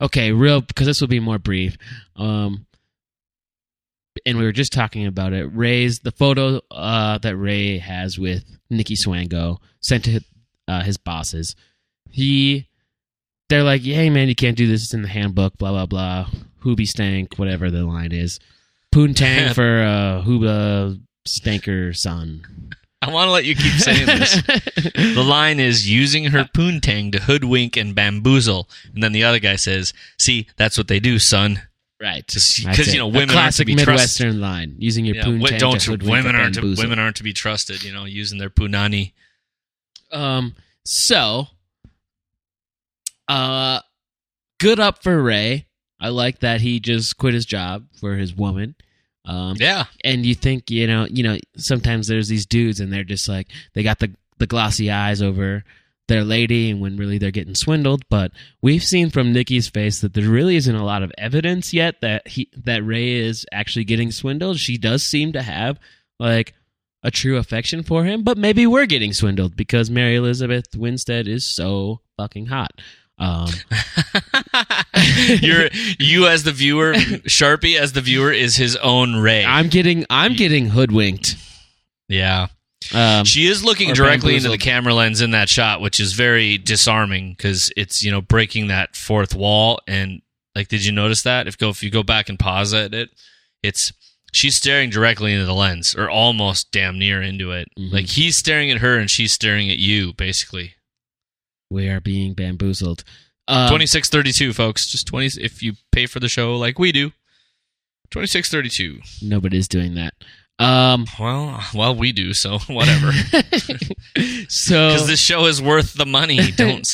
okay, 0.00 0.32
real 0.32 0.60
because 0.60 0.86
this 0.86 1.00
will 1.00 1.08
be 1.08 1.20
more 1.20 1.38
brief. 1.38 1.76
Um, 2.16 2.66
and 4.24 4.38
we 4.38 4.44
were 4.44 4.52
just 4.52 4.72
talking 4.72 5.06
about 5.06 5.32
it. 5.32 5.44
Ray's 5.46 6.00
the 6.00 6.12
photo 6.12 6.60
uh, 6.70 7.18
that 7.18 7.36
Ray 7.36 7.78
has 7.78 8.18
with 8.18 8.44
Nikki 8.70 8.94
Swango 8.94 9.58
sent 9.80 10.04
to 10.04 10.20
uh, 10.68 10.82
his 10.82 10.96
bosses. 10.96 11.56
He, 12.10 12.68
they're 13.48 13.64
like, 13.64 13.82
"Hey 13.82 14.10
man, 14.10 14.28
you 14.28 14.34
can't 14.34 14.56
do 14.56 14.66
this. 14.66 14.84
It's 14.84 14.94
in 14.94 15.02
the 15.02 15.08
handbook." 15.08 15.58
Blah 15.58 15.72
blah 15.72 15.86
blah. 15.86 16.26
Hoobie 16.62 16.86
stank, 16.86 17.36
whatever 17.36 17.70
the 17.70 17.84
line 17.84 18.12
is. 18.12 18.40
Poontang 18.94 19.52
for 19.54 19.82
uh, 19.82 20.22
Hooba 20.22 21.00
stanker 21.28 21.94
son. 21.94 22.70
I 23.08 23.12
want 23.12 23.28
to 23.28 23.32
let 23.32 23.44
you 23.44 23.54
keep 23.54 23.72
saying 23.74 24.06
this. 24.06 24.42
the 25.14 25.24
line 25.24 25.60
is 25.60 25.88
using 25.90 26.26
her 26.26 26.44
poontang 26.44 27.12
to 27.12 27.20
hoodwink 27.20 27.76
and 27.76 27.94
bamboozle, 27.94 28.68
and 28.92 29.02
then 29.02 29.12
the 29.12 29.24
other 29.24 29.38
guy 29.38 29.56
says, 29.56 29.92
"See, 30.18 30.46
that's 30.56 30.78
what 30.78 30.88
they 30.88 31.00
do, 31.00 31.18
son." 31.18 31.62
right, 32.00 32.26
because 32.26 32.92
you 32.92 32.98
know 32.98 33.06
women 33.06 33.30
aren't 33.36 33.54
to 33.56 33.64
classic 33.64 33.66
be 33.66 33.74
trusted. 33.74 34.26
Midwestern 34.26 34.40
line 34.40 34.74
using 34.78 35.04
your 35.04 35.16
Yeah, 35.16 35.24
poontang 35.24 35.58
don't 35.58 35.80
to 35.80 35.90
hoodwink 35.92 36.24
women 36.24 36.36
aren't 36.36 36.54
to, 36.56 36.74
women 36.76 36.98
aren't 36.98 37.16
to 37.16 37.22
be 37.22 37.32
trusted. 37.32 37.82
You 37.82 37.92
know, 37.92 38.04
using 38.04 38.38
their 38.38 38.50
punani. 38.50 39.12
Um. 40.12 40.54
So, 40.86 41.46
uh, 43.28 43.80
good 44.60 44.78
up 44.78 45.02
for 45.02 45.22
Ray. 45.22 45.66
I 45.98 46.08
like 46.08 46.40
that 46.40 46.60
he 46.60 46.80
just 46.80 47.16
quit 47.16 47.32
his 47.32 47.46
job 47.46 47.86
for 47.98 48.16
his 48.16 48.34
woman. 48.34 48.74
Um, 49.24 49.56
Yeah, 49.58 49.84
and 50.04 50.24
you 50.26 50.34
think 50.34 50.70
you 50.70 50.86
know, 50.86 51.06
you 51.10 51.22
know, 51.22 51.38
sometimes 51.56 52.06
there's 52.08 52.28
these 52.28 52.46
dudes 52.46 52.80
and 52.80 52.92
they're 52.92 53.04
just 53.04 53.28
like 53.28 53.48
they 53.74 53.82
got 53.82 53.98
the 53.98 54.14
the 54.38 54.46
glossy 54.46 54.90
eyes 54.90 55.22
over 55.22 55.64
their 56.06 56.24
lady, 56.24 56.70
and 56.70 56.80
when 56.80 56.96
really 56.96 57.16
they're 57.18 57.30
getting 57.30 57.54
swindled. 57.54 58.02
But 58.10 58.32
we've 58.60 58.82
seen 58.82 59.10
from 59.10 59.32
Nikki's 59.32 59.68
face 59.68 60.00
that 60.00 60.12
there 60.14 60.28
really 60.28 60.56
isn't 60.56 60.74
a 60.74 60.84
lot 60.84 61.02
of 61.02 61.12
evidence 61.16 61.72
yet 61.72 62.00
that 62.02 62.28
he 62.28 62.50
that 62.64 62.84
Ray 62.84 63.14
is 63.14 63.46
actually 63.52 63.84
getting 63.84 64.10
swindled. 64.10 64.58
She 64.58 64.76
does 64.76 65.02
seem 65.02 65.32
to 65.32 65.42
have 65.42 65.78
like 66.18 66.54
a 67.02 67.10
true 67.10 67.36
affection 67.36 67.82
for 67.82 68.04
him, 68.04 68.22
but 68.22 68.38
maybe 68.38 68.66
we're 68.66 68.86
getting 68.86 69.12
swindled 69.12 69.56
because 69.56 69.90
Mary 69.90 70.16
Elizabeth 70.16 70.74
Winstead 70.76 71.28
is 71.28 71.54
so 71.54 72.00
fucking 72.16 72.46
hot. 72.46 72.80
Um, 73.18 73.48
you're 75.40 75.68
you 75.98 76.26
as 76.26 76.42
the 76.42 76.52
viewer, 76.52 76.94
Sharpie 76.94 77.78
as 77.78 77.92
the 77.92 78.00
viewer 78.00 78.32
is 78.32 78.56
his 78.56 78.76
own 78.76 79.16
Ray. 79.16 79.44
I'm 79.44 79.68
getting 79.68 80.04
I'm 80.10 80.34
getting 80.34 80.68
hoodwinked. 80.70 81.36
yeah, 82.08 82.48
Um, 82.92 83.24
she 83.24 83.46
is 83.46 83.64
looking 83.64 83.92
directly 83.94 84.36
into 84.36 84.48
the 84.50 84.58
camera 84.58 84.94
lens 84.94 85.20
in 85.20 85.30
that 85.32 85.48
shot, 85.48 85.80
which 85.80 86.00
is 86.00 86.12
very 86.12 86.58
disarming 86.58 87.30
because 87.36 87.72
it's 87.76 88.02
you 88.02 88.10
know 88.10 88.20
breaking 88.20 88.68
that 88.68 88.96
fourth 88.96 89.34
wall. 89.34 89.80
And 89.86 90.20
like, 90.54 90.68
did 90.68 90.84
you 90.84 90.92
notice 90.92 91.22
that? 91.22 91.46
If 91.46 91.56
go 91.58 91.70
if 91.70 91.82
you 91.82 91.90
go 91.90 92.02
back 92.02 92.28
and 92.28 92.38
pause 92.38 92.74
at 92.74 92.94
it, 92.94 93.10
it's 93.62 93.92
she's 94.32 94.56
staring 94.56 94.90
directly 94.90 95.32
into 95.32 95.46
the 95.46 95.54
lens, 95.54 95.94
or 95.96 96.10
almost 96.10 96.72
damn 96.72 96.98
near 96.98 97.22
into 97.22 97.52
it. 97.52 97.68
Mhm. 97.78 97.92
Like 97.92 98.06
he's 98.06 98.38
staring 98.38 98.70
at 98.70 98.78
her 98.78 98.98
and 98.98 99.08
she's 99.08 99.32
staring 99.32 99.70
at 99.70 99.78
you, 99.78 100.12
basically. 100.14 100.74
We 101.74 101.88
are 101.88 102.00
being 102.00 102.32
bamboozled. 102.34 103.04
Um, 103.48 103.68
Twenty 103.68 103.86
six 103.86 104.08
thirty 104.08 104.32
two, 104.32 104.52
folks. 104.54 104.90
Just 104.90 105.06
twenty 105.06 105.26
if 105.42 105.62
you 105.62 105.74
pay 105.92 106.06
for 106.06 106.20
the 106.20 106.28
show 106.28 106.56
like 106.56 106.78
we 106.78 106.92
do. 106.92 107.12
Twenty 108.10 108.26
six 108.28 108.48
thirty 108.50 108.68
two. 108.70 109.00
Nobody's 109.20 109.68
doing 109.68 109.94
that. 109.96 110.14
Um, 110.58 111.06
Well, 111.18 111.60
well, 111.74 111.94
we 111.96 112.12
do, 112.12 112.32
so 112.32 112.58
whatever. 112.68 113.10
so 114.48 114.88
Because 114.88 115.06
this 115.08 115.20
show 115.20 115.46
is 115.46 115.60
worth 115.60 115.94
the 115.94 116.06
money. 116.06 116.38
Don't 116.56 116.88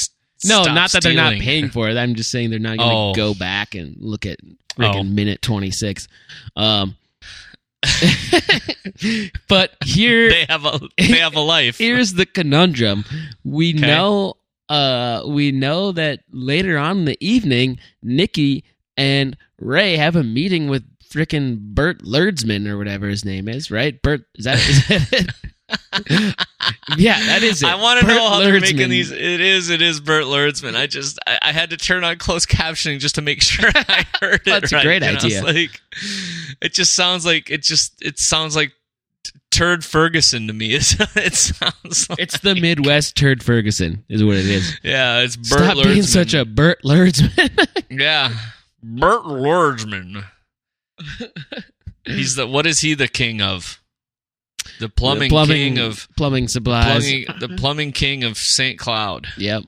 No, 0.44 0.64
not 0.64 0.90
that 0.92 1.02
they're 1.02 1.12
not 1.14 1.34
paying 1.34 1.68
for 1.68 1.88
it. 1.90 1.96
I'm 1.98 2.14
just 2.14 2.30
saying 2.30 2.48
they're 2.50 2.58
not 2.58 2.78
going 2.78 2.88
to 2.88 2.94
Oh. 2.96 3.12
go 3.14 3.34
back 3.34 3.74
and 3.74 3.96
look 4.00 4.24
at 4.26 4.38
freaking 4.78 5.00
Oh. 5.00 5.02
minute 5.04 5.42
26. 5.42 6.08
Um, 6.56 6.96
but 9.48 9.76
here, 9.84 10.30
They 10.30 10.46
have 10.48 10.64
a 10.64 10.80
they 10.96 11.18
have 11.18 11.34
a 11.36 11.40
life. 11.40 11.78
here's 11.78 12.14
the 12.14 12.26
conundrum. 12.26 13.04
We 13.44 13.70
Okay. 13.74 13.80
know, 13.86 14.34
uh, 14.70 15.24
we 15.26 15.50
know 15.50 15.90
that 15.92 16.20
later 16.30 16.78
on 16.78 16.98
in 16.98 17.04
the 17.04 17.18
evening, 17.20 17.78
Nikki 18.02 18.64
and 18.96 19.36
Ray 19.58 19.96
have 19.96 20.14
a 20.14 20.22
meeting 20.22 20.68
with 20.68 20.84
freaking 21.10 21.58
Bert 21.58 22.02
Lerdsman 22.02 22.68
or 22.68 22.78
whatever 22.78 23.08
his 23.08 23.24
name 23.24 23.48
is, 23.48 23.70
right? 23.70 24.00
Bert, 24.00 24.22
is 24.36 24.44
that, 24.44 24.58
is 24.58 24.86
that 24.88 25.12
it? 25.12 25.30
yeah, 26.96 27.18
that 27.26 27.42
is 27.42 27.64
it. 27.64 27.68
I 27.68 27.74
want 27.74 27.98
to 28.00 28.06
Bert 28.06 28.14
know 28.14 28.28
how 28.28 28.38
they're 28.38 28.60
making 28.60 28.88
these. 28.90 29.10
It 29.10 29.40
is, 29.40 29.70
it 29.70 29.82
is 29.82 30.00
Bert 30.00 30.24
Lerdsman. 30.24 30.76
I 30.76 30.86
just, 30.86 31.18
I, 31.26 31.38
I 31.42 31.52
had 31.52 31.70
to 31.70 31.76
turn 31.76 32.04
on 32.04 32.16
closed 32.18 32.48
captioning 32.48 33.00
just 33.00 33.16
to 33.16 33.22
make 33.22 33.42
sure 33.42 33.70
I 33.74 34.06
heard 34.20 34.34
it. 34.34 34.44
That's 34.44 34.72
a 34.72 34.76
right. 34.76 34.84
great 34.84 35.02
And 35.02 35.18
I 35.18 35.24
was 35.24 35.24
idea. 35.24 35.42
like, 35.42 35.80
it 36.62 36.74
just 36.74 36.94
sounds 36.94 37.26
like 37.26 37.50
it 37.50 37.64
just, 37.64 38.00
it 38.02 38.20
sounds 38.20 38.54
like 38.54 38.72
Turd 39.50 39.84
Ferguson 39.84 40.46
to 40.46 40.52
me. 40.52 40.74
It's, 40.74 40.94
it 41.16 41.34
sounds. 41.34 42.08
Like, 42.08 42.18
It's 42.20 42.38
the 42.40 42.54
Midwest 42.54 43.16
Turd 43.16 43.42
Ferguson, 43.42 44.04
is 44.08 44.22
what 44.24 44.36
it 44.36 44.46
is. 44.46 44.78
yeah, 44.82 45.20
it's 45.20 45.36
Bert 45.36 45.46
Stop 45.72 45.84
being 45.84 46.02
such 46.02 46.34
a 46.34 46.44
Bert 46.44 46.82
Lerdsman. 46.84 47.68
yeah, 47.90 48.32
Bert 48.82 49.24
Lerdsman. 49.24 50.24
He's 52.04 52.36
the 52.36 52.46
what 52.46 52.66
is 52.66 52.80
he 52.80 52.94
the 52.94 53.08
king 53.08 53.40
of? 53.42 53.80
The 54.78 54.88
plumbing, 54.88 55.30
king 55.30 55.78
of 55.78 56.08
plumbing 56.16 56.48
supplies. 56.48 57.02
plumbing, 57.04 57.26
the 57.40 57.48
plumbing 57.56 57.92
king 57.92 58.24
of 58.24 58.38
St. 58.38 58.78
Cloud. 58.78 59.26
Yep. 59.36 59.64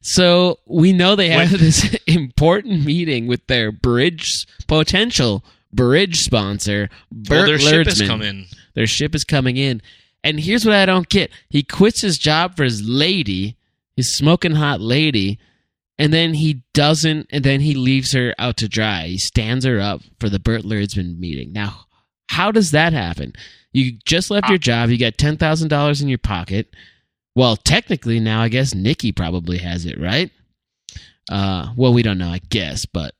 So 0.00 0.58
we 0.66 0.92
know 0.92 1.14
they 1.14 1.28
have 1.28 1.52
With- 1.52 1.60
this 1.60 1.96
important 2.06 2.84
meeting 2.84 3.26
with 3.26 3.46
their 3.46 3.70
bridge 3.70 4.46
potential 4.66 5.44
bridge 5.72 6.20
sponsor, 6.20 6.88
Bert 7.12 7.30
well, 7.30 7.46
their 7.46 7.58
ship 7.58 7.86
has 7.86 8.02
come 8.02 8.22
in. 8.22 8.46
Their 8.74 8.86
ship 8.86 9.14
is 9.14 9.24
coming 9.24 9.56
in, 9.56 9.82
and 10.22 10.40
here's 10.40 10.64
what 10.64 10.74
I 10.74 10.86
don't 10.86 11.08
get: 11.08 11.30
he 11.48 11.62
quits 11.62 12.00
his 12.00 12.18
job 12.18 12.56
for 12.56 12.64
his 12.64 12.82
lady, 12.82 13.56
his 13.96 14.16
smoking 14.16 14.54
hot 14.54 14.80
lady, 14.80 15.38
and 15.98 16.12
then 16.12 16.34
he 16.34 16.62
doesn't, 16.72 17.28
and 17.30 17.44
then 17.44 17.60
he 17.60 17.74
leaves 17.74 18.12
her 18.12 18.34
out 18.38 18.56
to 18.58 18.68
dry. 18.68 19.06
He 19.06 19.18
stands 19.18 19.64
her 19.64 19.80
up 19.80 20.02
for 20.18 20.28
the 20.28 20.40
Bert 20.40 20.62
Lerdsman 20.62 21.18
meeting. 21.18 21.52
Now, 21.52 21.86
how 22.28 22.50
does 22.50 22.72
that 22.72 22.92
happen? 22.92 23.32
You 23.72 23.98
just 24.04 24.30
left 24.30 24.48
your 24.48 24.58
job. 24.58 24.90
You 24.90 24.98
got 24.98 25.18
ten 25.18 25.36
thousand 25.36 25.68
dollars 25.68 26.00
in 26.00 26.08
your 26.08 26.18
pocket. 26.18 26.74
Well, 27.36 27.56
technically 27.56 28.20
now, 28.20 28.42
I 28.42 28.48
guess 28.48 28.74
Nikki 28.74 29.10
probably 29.12 29.58
has 29.58 29.86
it, 29.86 30.00
right? 30.00 30.30
Uh, 31.30 31.72
well, 31.76 31.92
we 31.92 32.02
don't 32.02 32.18
know, 32.18 32.28
I 32.28 32.40
guess, 32.48 32.86
but 32.86 33.14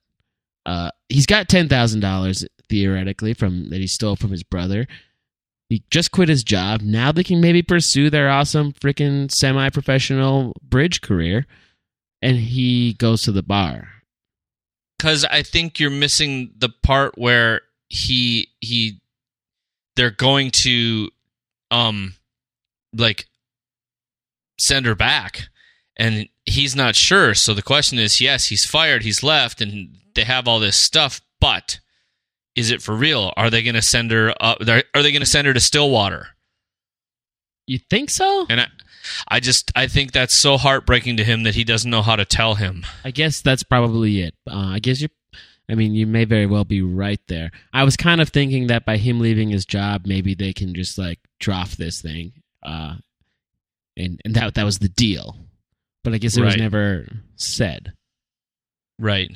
uh, 0.67 0.91
he's 1.09 1.27
got 1.27 1.49
ten 1.49 1.69
thousand 1.69 2.01
dollars 2.01 2.45
theoretically 2.69 3.35
from 3.35 3.71
that 3.71 3.81
he 3.81 3.87
stole 3.87 4.17
from 4.17 4.31
his 4.31 4.43
brother. 4.43 4.87
He 5.75 5.83
just 5.91 6.13
quit 6.13 6.29
his 6.29 6.45
job. 6.45 6.83
Now 6.83 7.11
they 7.11 7.25
can 7.25 7.41
maybe 7.41 7.61
pursue 7.61 8.09
their 8.09 8.31
awesome 8.31 8.73
freaking 8.75 9.29
semi-professional 9.29 10.53
bridge 10.63 11.01
career, 11.01 11.47
and 12.23 12.37
he 12.37 12.93
goes 12.93 13.23
to 13.23 13.33
the 13.33 13.43
bar. 13.43 13.89
because 14.97 15.25
I 15.25 15.43
think 15.43 15.81
you're 15.81 15.91
missing 15.91 16.53
the 16.57 16.69
part 16.69 17.19
where 17.19 17.63
he 17.89 18.51
he 18.61 19.01
they're 19.97 20.13
going 20.13 20.53
to 20.63 21.11
um 21.73 22.15
like 22.97 23.27
send 24.61 24.87
her 24.87 24.95
back 24.95 25.49
and 25.97 26.29
he's 26.47 26.77
not 26.77 26.95
sure 26.95 27.35
so 27.35 27.53
the 27.53 27.63
question 27.63 27.99
is 27.99 28.21
yes 28.21 28.47
he's 28.47 28.65
fired 28.65 29.03
he's 29.03 29.25
left 29.25 29.61
and 29.61 29.97
they 30.15 30.23
have 30.23 30.47
all 30.47 30.61
this 30.61 30.81
stuff 30.81 31.21
but 31.41 31.81
is 32.57 32.71
it 32.71 32.83
for 32.83 32.95
real 32.95 33.33
are 33.37 33.51
they 33.51 33.63
going 33.63 33.75
to 33.75 33.83
send 33.83 34.11
her 34.11 34.33
up 34.41 34.59
are 34.61 35.03
they 35.03 35.13
going 35.13 35.21
to 35.21 35.27
send 35.27 35.47
her 35.47 35.53
to 35.55 35.61
stillwater 35.61 36.29
You 37.67 37.79
think 37.79 38.11
so? 38.11 38.47
and 38.49 38.61
I, 38.61 38.67
I 39.29 39.41
just 39.41 39.71
i 39.77 39.87
think 39.87 40.13
that's 40.13 40.37
so 40.37 40.57
heartbreaking 40.57 41.17
to 41.19 41.25
him 41.25 41.43
that 41.45 41.55
he 41.55 41.65
doesn't 41.65 41.91
know 41.91 42.03
how 42.03 42.17
to 42.17 42.25
tell 42.25 42.55
him 42.55 42.85
I 43.05 43.11
guess 43.11 43.41
that's 43.43 43.63
probably 43.63 44.21
it. 44.23 44.35
Uh, 44.51 44.71
I 44.75 44.79
guess 44.79 45.01
you. 45.01 45.09
I 45.67 45.75
mean, 45.77 45.95
you 45.95 46.07
may 46.07 46.25
very 46.27 46.45
well 46.45 46.65
be 46.65 46.83
right 46.83 47.21
there. 47.27 47.51
I 47.73 47.85
was 47.85 47.97
kind 47.97 48.21
of 48.21 48.29
thinking 48.29 48.67
that 48.67 48.85
by 48.85 48.99
him 48.99 49.19
leaving 49.21 49.49
his 49.49 49.65
job, 49.65 50.03
maybe 50.07 50.35
they 50.35 50.53
can 50.53 50.75
just 50.75 50.99
like 50.99 51.19
drop 51.41 51.71
this 51.71 52.03
thing, 52.03 52.33
uh, 52.63 52.97
and 53.97 54.21
and 54.27 54.35
that 54.35 54.55
that 54.55 54.65
was 54.65 54.79
the 54.79 54.91
deal. 54.91 55.39
But 56.03 56.13
I 56.13 56.19
guess 56.19 56.37
it 56.37 56.43
was 56.45 56.57
never 56.59 57.07
said. 57.37 57.95
right 58.99 59.31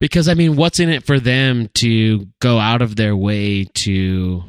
Because 0.00 0.28
I 0.28 0.34
mean, 0.34 0.56
what's 0.56 0.80
in 0.80 0.90
it 0.90 1.04
for 1.04 1.18
them 1.18 1.68
to 1.74 2.26
go 2.40 2.58
out 2.58 2.82
of 2.82 2.96
their 2.96 3.16
way 3.16 3.64
to 3.74 4.42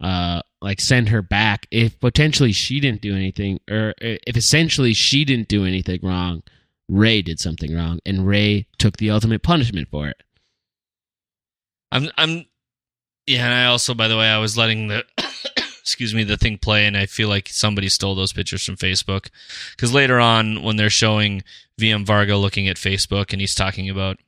uh 0.00 0.42
like 0.62 0.80
send 0.80 1.08
her 1.08 1.22
back 1.22 1.66
if 1.70 1.98
potentially 2.00 2.52
she 2.52 2.80
didn't 2.80 3.02
do 3.02 3.14
anything 3.14 3.60
or 3.68 3.94
if 4.00 4.36
essentially 4.36 4.94
she 4.94 5.24
didn't 5.24 5.48
do 5.48 5.64
anything 5.64 6.00
wrong, 6.02 6.42
Ray 6.88 7.22
did 7.22 7.40
something 7.40 7.74
wrong 7.74 7.98
and 8.06 8.26
Ray 8.26 8.66
took 8.78 8.96
the 8.96 9.10
ultimate 9.10 9.42
punishment 9.42 9.88
for 9.90 10.08
it. 10.08 10.22
I'm 11.90 12.08
I'm 12.16 12.46
yeah, 13.26 13.44
and 13.44 13.54
I 13.54 13.66
also 13.66 13.94
by 13.94 14.08
the 14.08 14.16
way 14.16 14.28
I 14.28 14.38
was 14.38 14.56
letting 14.56 14.88
the 14.88 15.04
excuse 15.80 16.14
me 16.14 16.24
the 16.24 16.36
thing 16.36 16.58
play 16.58 16.86
and 16.86 16.96
I 16.96 17.06
feel 17.06 17.28
like 17.28 17.48
somebody 17.48 17.88
stole 17.88 18.14
those 18.14 18.32
pictures 18.32 18.64
from 18.64 18.76
Facebook 18.76 19.28
cuz 19.76 19.92
later 19.92 20.20
on 20.20 20.62
when 20.62 20.76
they're 20.76 20.90
showing 20.90 21.42
VM 21.80 22.06
Varga 22.06 22.36
looking 22.36 22.68
at 22.68 22.76
Facebook 22.76 23.32
and 23.32 23.40
he's 23.40 23.54
talking 23.54 23.90
about 23.90 24.18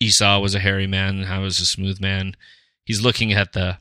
Esau 0.00 0.40
was 0.40 0.54
a 0.54 0.60
hairy 0.60 0.86
man 0.86 1.20
and 1.20 1.26
I 1.26 1.38
was 1.38 1.60
a 1.60 1.66
smooth 1.66 2.00
man. 2.00 2.34
He's 2.84 3.02
looking 3.02 3.32
at 3.32 3.52
the 3.52 3.78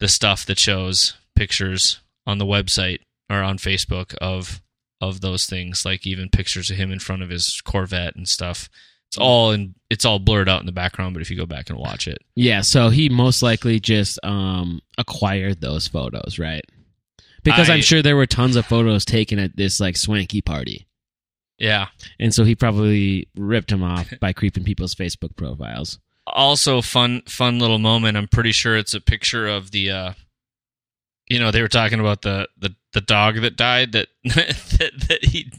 the 0.00 0.08
stuff 0.08 0.44
that 0.46 0.58
shows 0.58 1.14
pictures 1.36 2.00
on 2.26 2.38
the 2.38 2.46
website 2.46 3.00
or 3.30 3.42
on 3.42 3.58
Facebook 3.58 4.14
of 4.16 4.60
of 5.00 5.20
those 5.20 5.46
things 5.46 5.84
like 5.84 6.06
even 6.06 6.30
pictures 6.30 6.70
of 6.70 6.76
him 6.76 6.90
in 6.90 6.98
front 6.98 7.22
of 7.22 7.28
his 7.28 7.60
Corvette 7.64 8.16
and 8.16 8.26
stuff. 8.26 8.68
It's 9.08 9.18
all 9.18 9.52
in 9.52 9.74
it's 9.90 10.04
all 10.04 10.18
blurred 10.18 10.48
out 10.48 10.60
in 10.60 10.66
the 10.66 10.72
background 10.72 11.14
but 11.14 11.20
if 11.20 11.30
you 11.30 11.36
go 11.36 11.46
back 11.46 11.70
and 11.70 11.78
watch 11.78 12.08
it 12.08 12.18
Yeah, 12.34 12.62
so 12.62 12.88
he 12.88 13.08
most 13.08 13.42
likely 13.42 13.78
just 13.78 14.18
um 14.24 14.80
acquired 14.98 15.60
those 15.60 15.86
photos, 15.86 16.38
right? 16.38 16.64
Because 17.44 17.68
I, 17.68 17.74
am 17.74 17.82
sure 17.82 18.00
there 18.00 18.16
were 18.16 18.26
tons 18.26 18.56
of 18.56 18.64
photos 18.64 19.04
taken 19.04 19.38
at 19.38 19.54
this 19.54 19.78
like 19.78 19.98
swanky 19.98 20.40
party. 20.40 20.86
Yeah. 21.58 21.88
And 22.18 22.34
so 22.34 22.44
he 22.44 22.54
probably 22.54 23.28
ripped 23.36 23.70
him 23.70 23.82
off 23.82 24.12
by 24.20 24.32
creeping 24.34 24.64
people's 24.64 24.94
Facebook 24.94 25.36
profiles. 25.36 25.98
Also, 26.26 26.80
fun, 26.80 27.22
fun 27.28 27.58
little 27.58 27.78
moment. 27.78 28.16
I'm 28.16 28.28
pretty 28.28 28.52
sure 28.52 28.76
it's 28.76 28.94
a 28.94 29.00
picture 29.00 29.46
of 29.46 29.70
the, 29.70 29.90
uh, 29.90 30.12
you 31.28 31.38
know, 31.38 31.50
they 31.50 31.62
were 31.62 31.68
talking 31.68 32.00
about 32.00 32.22
the 32.22 32.48
the, 32.58 32.74
the 32.92 33.00
dog 33.00 33.40
that 33.40 33.56
died. 33.56 33.92
That, 33.92 34.08
that 34.24 34.92
that 35.08 35.24
he 35.24 35.50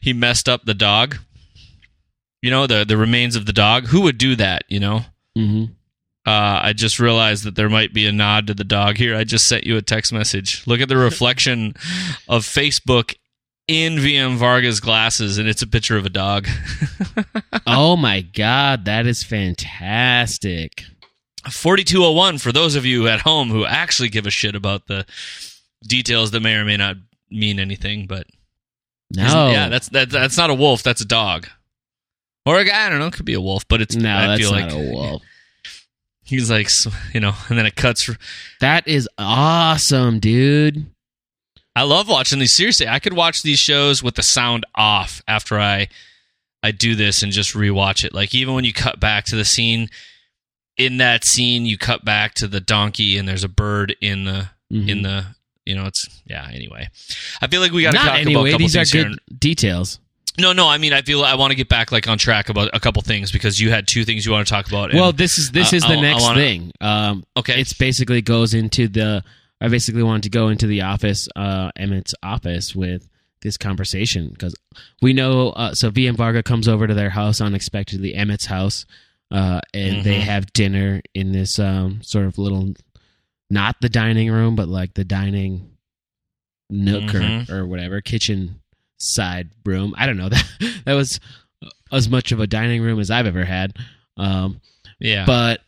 he 0.00 0.12
messed 0.12 0.48
up 0.48 0.64
the 0.64 0.74
dog. 0.74 1.16
You 2.42 2.50
know, 2.50 2.66
the 2.66 2.84
the 2.84 2.96
remains 2.96 3.36
of 3.36 3.46
the 3.46 3.52
dog. 3.52 3.86
Who 3.86 4.02
would 4.02 4.18
do 4.18 4.36
that? 4.36 4.64
You 4.68 4.80
know. 4.80 5.00
hmm 5.36 5.64
Uh, 6.26 6.60
I 6.62 6.72
just 6.72 6.98
realized 7.00 7.44
that 7.44 7.54
there 7.56 7.68
might 7.68 7.92
be 7.92 8.06
a 8.06 8.12
nod 8.12 8.46
to 8.46 8.54
the 8.54 8.64
dog 8.64 8.96
here. 8.96 9.16
I 9.16 9.24
just 9.24 9.46
sent 9.46 9.66
you 9.66 9.76
a 9.76 9.82
text 9.82 10.12
message. 10.12 10.64
Look 10.66 10.80
at 10.80 10.88
the 10.88 10.96
reflection 11.08 11.74
of 12.28 12.44
Facebook 12.44 13.14
in 13.70 13.96
VM 13.98 14.36
Varga's 14.36 14.80
glasses, 14.80 15.38
and 15.38 15.48
it's 15.48 15.62
a 15.62 15.66
picture 15.66 15.96
of 15.96 16.04
a 16.04 16.08
dog. 16.10 16.48
oh 17.68 17.96
my 17.96 18.20
god, 18.20 18.84
that 18.86 19.06
is 19.06 19.22
fantastic. 19.22 20.82
4201 21.48 22.38
for 22.38 22.50
those 22.52 22.74
of 22.74 22.84
you 22.84 23.06
at 23.08 23.20
home 23.20 23.48
who 23.48 23.64
actually 23.64 24.08
give 24.08 24.26
a 24.26 24.30
shit 24.30 24.54
about 24.56 24.88
the 24.88 25.06
details 25.86 26.32
that 26.32 26.40
may 26.40 26.54
or 26.56 26.64
may 26.66 26.76
not 26.76 26.96
mean 27.30 27.58
anything 27.58 28.06
but 28.06 28.26
No. 29.10 29.48
yeah 29.50 29.70
that's 29.70 29.88
that, 29.90 30.10
that's 30.10 30.36
not 30.36 30.50
a 30.50 30.54
wolf 30.54 30.82
that's 30.82 31.00
a 31.00 31.06
dog 31.06 31.46
or 32.44 32.58
a 32.58 32.64
guy 32.66 32.84
i 32.84 32.90
don't 32.90 32.98
know 32.98 33.06
it 33.06 33.14
could 33.14 33.24
be 33.24 33.32
a 33.32 33.40
wolf 33.40 33.66
but 33.68 33.80
it's 33.80 33.96
no, 33.96 34.14
i 34.14 34.26
that's 34.26 34.40
feel 34.42 34.52
not 34.52 34.64
like 34.64 34.72
a 34.74 34.90
wolf. 34.92 35.22
he's 36.24 36.50
like 36.50 36.68
you 37.14 37.20
know 37.20 37.32
and 37.48 37.56
then 37.56 37.64
it 37.64 37.74
cuts 37.74 38.10
That 38.60 38.86
is 38.86 39.08
awesome, 39.16 40.18
dude. 40.20 40.90
I 41.80 41.82
love 41.84 42.08
watching 42.08 42.38
these 42.38 42.54
seriously 42.54 42.86
i 42.86 42.98
could 42.98 43.12
watch 43.14 43.42
these 43.42 43.58
shows 43.58 44.02
with 44.02 44.14
the 44.14 44.22
sound 44.22 44.64
off 44.74 45.22
after 45.26 45.58
i 45.58 45.88
i 46.62 46.70
do 46.70 46.94
this 46.94 47.22
and 47.22 47.32
just 47.32 47.54
rewatch 47.54 48.04
it 48.04 48.12
like 48.14 48.34
even 48.34 48.54
when 48.54 48.64
you 48.64 48.72
cut 48.72 49.00
back 49.00 49.24
to 49.24 49.36
the 49.36 49.44
scene 49.44 49.88
in 50.76 50.98
that 50.98 51.24
scene 51.24 51.66
you 51.66 51.76
cut 51.78 52.04
back 52.04 52.34
to 52.34 52.46
the 52.46 52.60
donkey 52.60 53.16
and 53.16 53.28
there's 53.28 53.44
a 53.44 53.48
bird 53.48 53.94
in 54.00 54.24
the 54.24 54.48
Mhm. 54.72 54.88
in 54.88 55.02
the 55.02 55.24
you 55.66 55.74
know 55.74 55.86
it's 55.86 56.06
yeah 56.26 56.48
anyway 56.52 56.88
i 57.42 57.46
feel 57.48 57.60
like 57.60 57.72
we 57.72 57.82
got 57.82 57.90
to 57.92 57.96
talk 57.98 58.06
about 58.06 58.20
a 58.20 58.24
couple 58.50 58.58
these 58.58 58.76
are 58.76 58.80
things 58.84 58.92
here 58.92 59.04
good 59.08 59.18
details. 59.38 59.98
no 60.38 60.52
no 60.52 60.68
i 60.68 60.78
mean 60.78 60.92
i 60.92 61.02
feel 61.02 61.24
i 61.24 61.34
want 61.34 61.50
to 61.50 61.56
get 61.56 61.68
back 61.68 61.90
like 61.90 62.06
on 62.08 62.18
track 62.18 62.48
about 62.48 62.70
a 62.72 62.78
couple 62.78 63.02
things 63.02 63.32
because 63.32 63.58
you 63.58 63.70
had 63.70 63.88
two 63.88 64.04
things 64.04 64.24
you 64.24 64.30
want 64.32 64.46
to 64.46 64.50
talk 64.52 64.68
about 64.68 64.90
and- 64.90 64.98
well, 65.00 65.12
this 65.12 65.38
is 65.38 65.50
this 65.50 65.72
uh, 65.72 65.76
is 65.76 65.82
the 65.82 65.88
I- 65.88 65.96
I 65.96 66.00
next 66.00 66.22
wanna- 66.22 66.40
thing. 66.40 66.72
Um 66.80 67.24
okay 67.36 67.60
it's 67.60 67.72
basically 67.72 68.22
goes 68.22 68.54
into 68.54 68.86
the 68.86 69.24
I 69.60 69.68
basically 69.68 70.02
wanted 70.02 70.22
to 70.24 70.30
go 70.30 70.48
into 70.48 70.66
the 70.66 70.82
office, 70.82 71.28
uh 71.36 71.70
Emmett's 71.76 72.14
office 72.22 72.74
with 72.74 73.08
this 73.42 73.56
conversation 73.56 74.28
because 74.30 74.54
we 75.02 75.12
know. 75.12 75.50
Uh, 75.50 75.74
so 75.74 75.90
VM 75.90 76.14
Varga 76.16 76.42
comes 76.42 76.68
over 76.68 76.86
to 76.86 76.94
their 76.94 77.10
house 77.10 77.40
unexpectedly, 77.40 78.14
Emmett's 78.14 78.46
house, 78.46 78.84
uh, 79.30 79.60
and 79.72 80.04
they 80.04 80.18
Mhm. 80.18 80.24
have 80.24 80.52
dinner 80.52 81.00
in 81.14 81.32
this 81.32 81.58
um, 81.58 82.02
sort 82.02 82.26
of 82.26 82.36
little, 82.36 82.74
not 83.48 83.76
the 83.80 83.88
dining 83.88 84.30
room, 84.30 84.56
but 84.56 84.68
like 84.68 84.92
the 84.94 85.04
dining 85.04 85.70
nook 86.68 87.04
Mhm. 87.04 87.48
or, 87.50 87.60
or 87.60 87.66
whatever 87.66 88.00
kitchen 88.00 88.60
side 88.98 89.48
room. 89.64 89.94
I 89.96 90.06
don't 90.06 90.18
know 90.18 90.28
that 90.28 90.46
that 90.84 90.94
was 90.94 91.18
as 91.92 92.08
much 92.08 92.32
of 92.32 92.40
a 92.40 92.46
dining 92.46 92.82
room 92.82 93.00
as 93.00 93.10
I've 93.10 93.26
ever 93.26 93.44
had. 93.44 93.74
Um, 94.16 94.60
Yeah. 94.98 95.24
but 95.24 95.62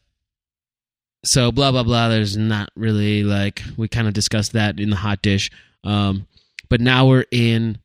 so 1.25 1.53
blah 1.53 1.71
blah 1.71 1.83
blah. 1.83 2.09
There's 2.09 2.37
not 2.37 2.71
really 2.77 3.23
like 3.25 3.63
we 3.77 3.89
kind 3.89 4.09
of 4.09 4.15
discussed 4.15 4.53
that 4.53 4.79
in 4.81 4.91
the 4.91 4.97
hot 4.97 5.23
dish. 5.23 5.51
Um, 5.85 6.27
but 6.69 6.81
now 6.81 7.07
we're 7.07 7.27
in 7.31 7.79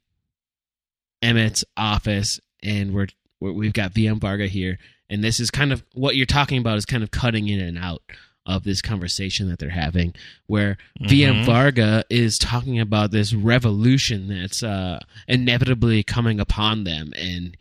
Emmett's 1.22 1.66
office, 1.76 2.40
and 2.64 2.94
we're, 2.94 3.08
we're 3.40 3.52
we've 3.54 3.74
got 3.74 3.94
VM 3.94 4.20
Varga 4.20 4.48
here, 4.48 4.78
and 5.10 5.24
this 5.24 5.40
is 5.40 5.50
kind 5.52 5.72
of 5.74 5.84
what 5.94 6.16
you're 6.16 6.26
talking 6.26 6.60
about 6.60 6.78
is 6.78 6.86
kind 6.86 7.04
of 7.04 7.12
cutting 7.12 7.48
in 7.48 7.60
and 7.60 7.78
out 7.78 8.02
of 8.46 8.64
this 8.64 8.82
conversation 8.82 9.50
that 9.50 9.60
they're 9.60 9.70
having, 9.70 10.14
where 10.46 10.78
VM 11.02 11.42
Mhm. 11.42 11.46
Varga 11.46 12.06
is 12.10 12.38
talking 12.38 12.80
about 12.80 13.12
this 13.12 13.34
revolution 13.34 14.30
that's 14.30 14.64
uh, 14.64 15.00
inevitably 15.28 16.02
coming 16.04 16.40
upon 16.40 16.84
them, 16.86 17.12
and 17.18 17.58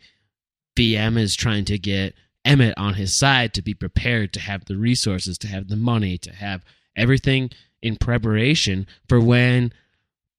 VM 0.77 1.17
is 1.17 1.35
trying 1.35 1.65
to 1.65 1.77
get 1.77 2.13
Emmett 2.47 2.77
on 2.77 2.93
his 2.93 3.19
side 3.19 3.53
to 3.53 3.61
be 3.61 3.73
prepared 3.73 4.31
to 4.33 4.39
have 4.39 4.65
the 4.65 4.77
resources, 4.77 5.37
to 5.39 5.47
have 5.47 5.67
the 5.67 5.75
money, 5.75 6.17
to 6.19 6.31
have 6.31 6.63
everything 6.95 7.49
in 7.81 7.97
preparation 7.97 8.87
for 9.07 9.19
when 9.19 9.71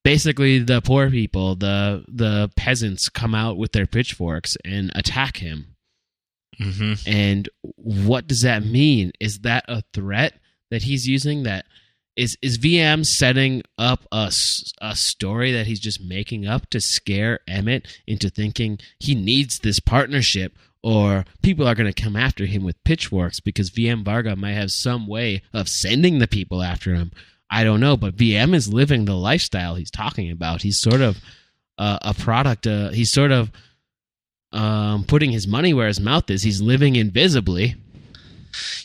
basically 0.03 0.59
the 0.59 0.81
poor 0.81 1.09
people, 1.09 1.55
the 1.55 2.03
the 2.07 2.49
peasants 2.55 3.09
come 3.09 3.35
out 3.35 3.57
with 3.57 3.71
their 3.73 3.85
pitchforks 3.85 4.57
and 4.65 4.91
attack 4.95 5.37
him. 5.37 5.75
hmm 6.57 6.93
And 7.05 7.47
what 7.75 8.27
does 8.27 8.41
that 8.41 8.65
mean? 8.65 9.11
Is 9.19 9.39
that 9.39 9.65
a 9.67 9.83
threat 9.93 10.33
that 10.71 10.83
he's 10.83 11.05
using? 11.07 11.43
That 11.43 11.65
is 12.15 12.37
is 12.41 12.57
VM 12.57 13.05
setting 13.05 13.61
up 13.77 14.05
a, 14.11 14.31
a 14.81 14.95
story 14.95 15.51
that 15.53 15.67
he's 15.67 15.79
just 15.79 16.01
making 16.03 16.47
up 16.47 16.69
to 16.71 16.81
scare 16.81 17.39
Emmett 17.47 17.87
into 18.07 18.29
thinking 18.29 18.79
he 18.99 19.15
needs 19.15 19.59
this 19.59 19.79
partnership, 19.79 20.57
or 20.83 21.25
people 21.41 21.67
are 21.67 21.75
going 21.75 21.91
to 21.91 22.01
come 22.01 22.15
after 22.15 22.45
him 22.45 22.63
with 22.63 22.81
pitchforks 22.83 23.39
because 23.39 23.69
VM 23.69 24.03
Varga 24.05 24.35
might 24.35 24.53
have 24.53 24.71
some 24.71 25.07
way 25.07 25.41
of 25.53 25.67
sending 25.67 26.19
the 26.19 26.27
people 26.27 26.61
after 26.63 26.95
him. 26.95 27.11
I 27.49 27.63
don't 27.63 27.79
know, 27.79 27.97
but 27.97 28.15
VM 28.15 28.53
is 28.53 28.71
living 28.71 29.05
the 29.05 29.15
lifestyle 29.15 29.75
he's 29.75 29.91
talking 29.91 30.31
about. 30.31 30.61
He's 30.61 30.79
sort 30.79 31.01
of 31.01 31.17
uh, 31.77 31.97
a 32.01 32.13
product. 32.13 32.67
Uh, 32.67 32.89
he's 32.89 33.11
sort 33.11 33.31
of 33.31 33.51
um, 34.51 35.03
putting 35.03 35.31
his 35.31 35.47
money 35.47 35.73
where 35.73 35.87
his 35.87 35.99
mouth 35.99 36.29
is. 36.29 36.43
He's 36.43 36.61
living 36.61 36.95
invisibly. 36.95 37.75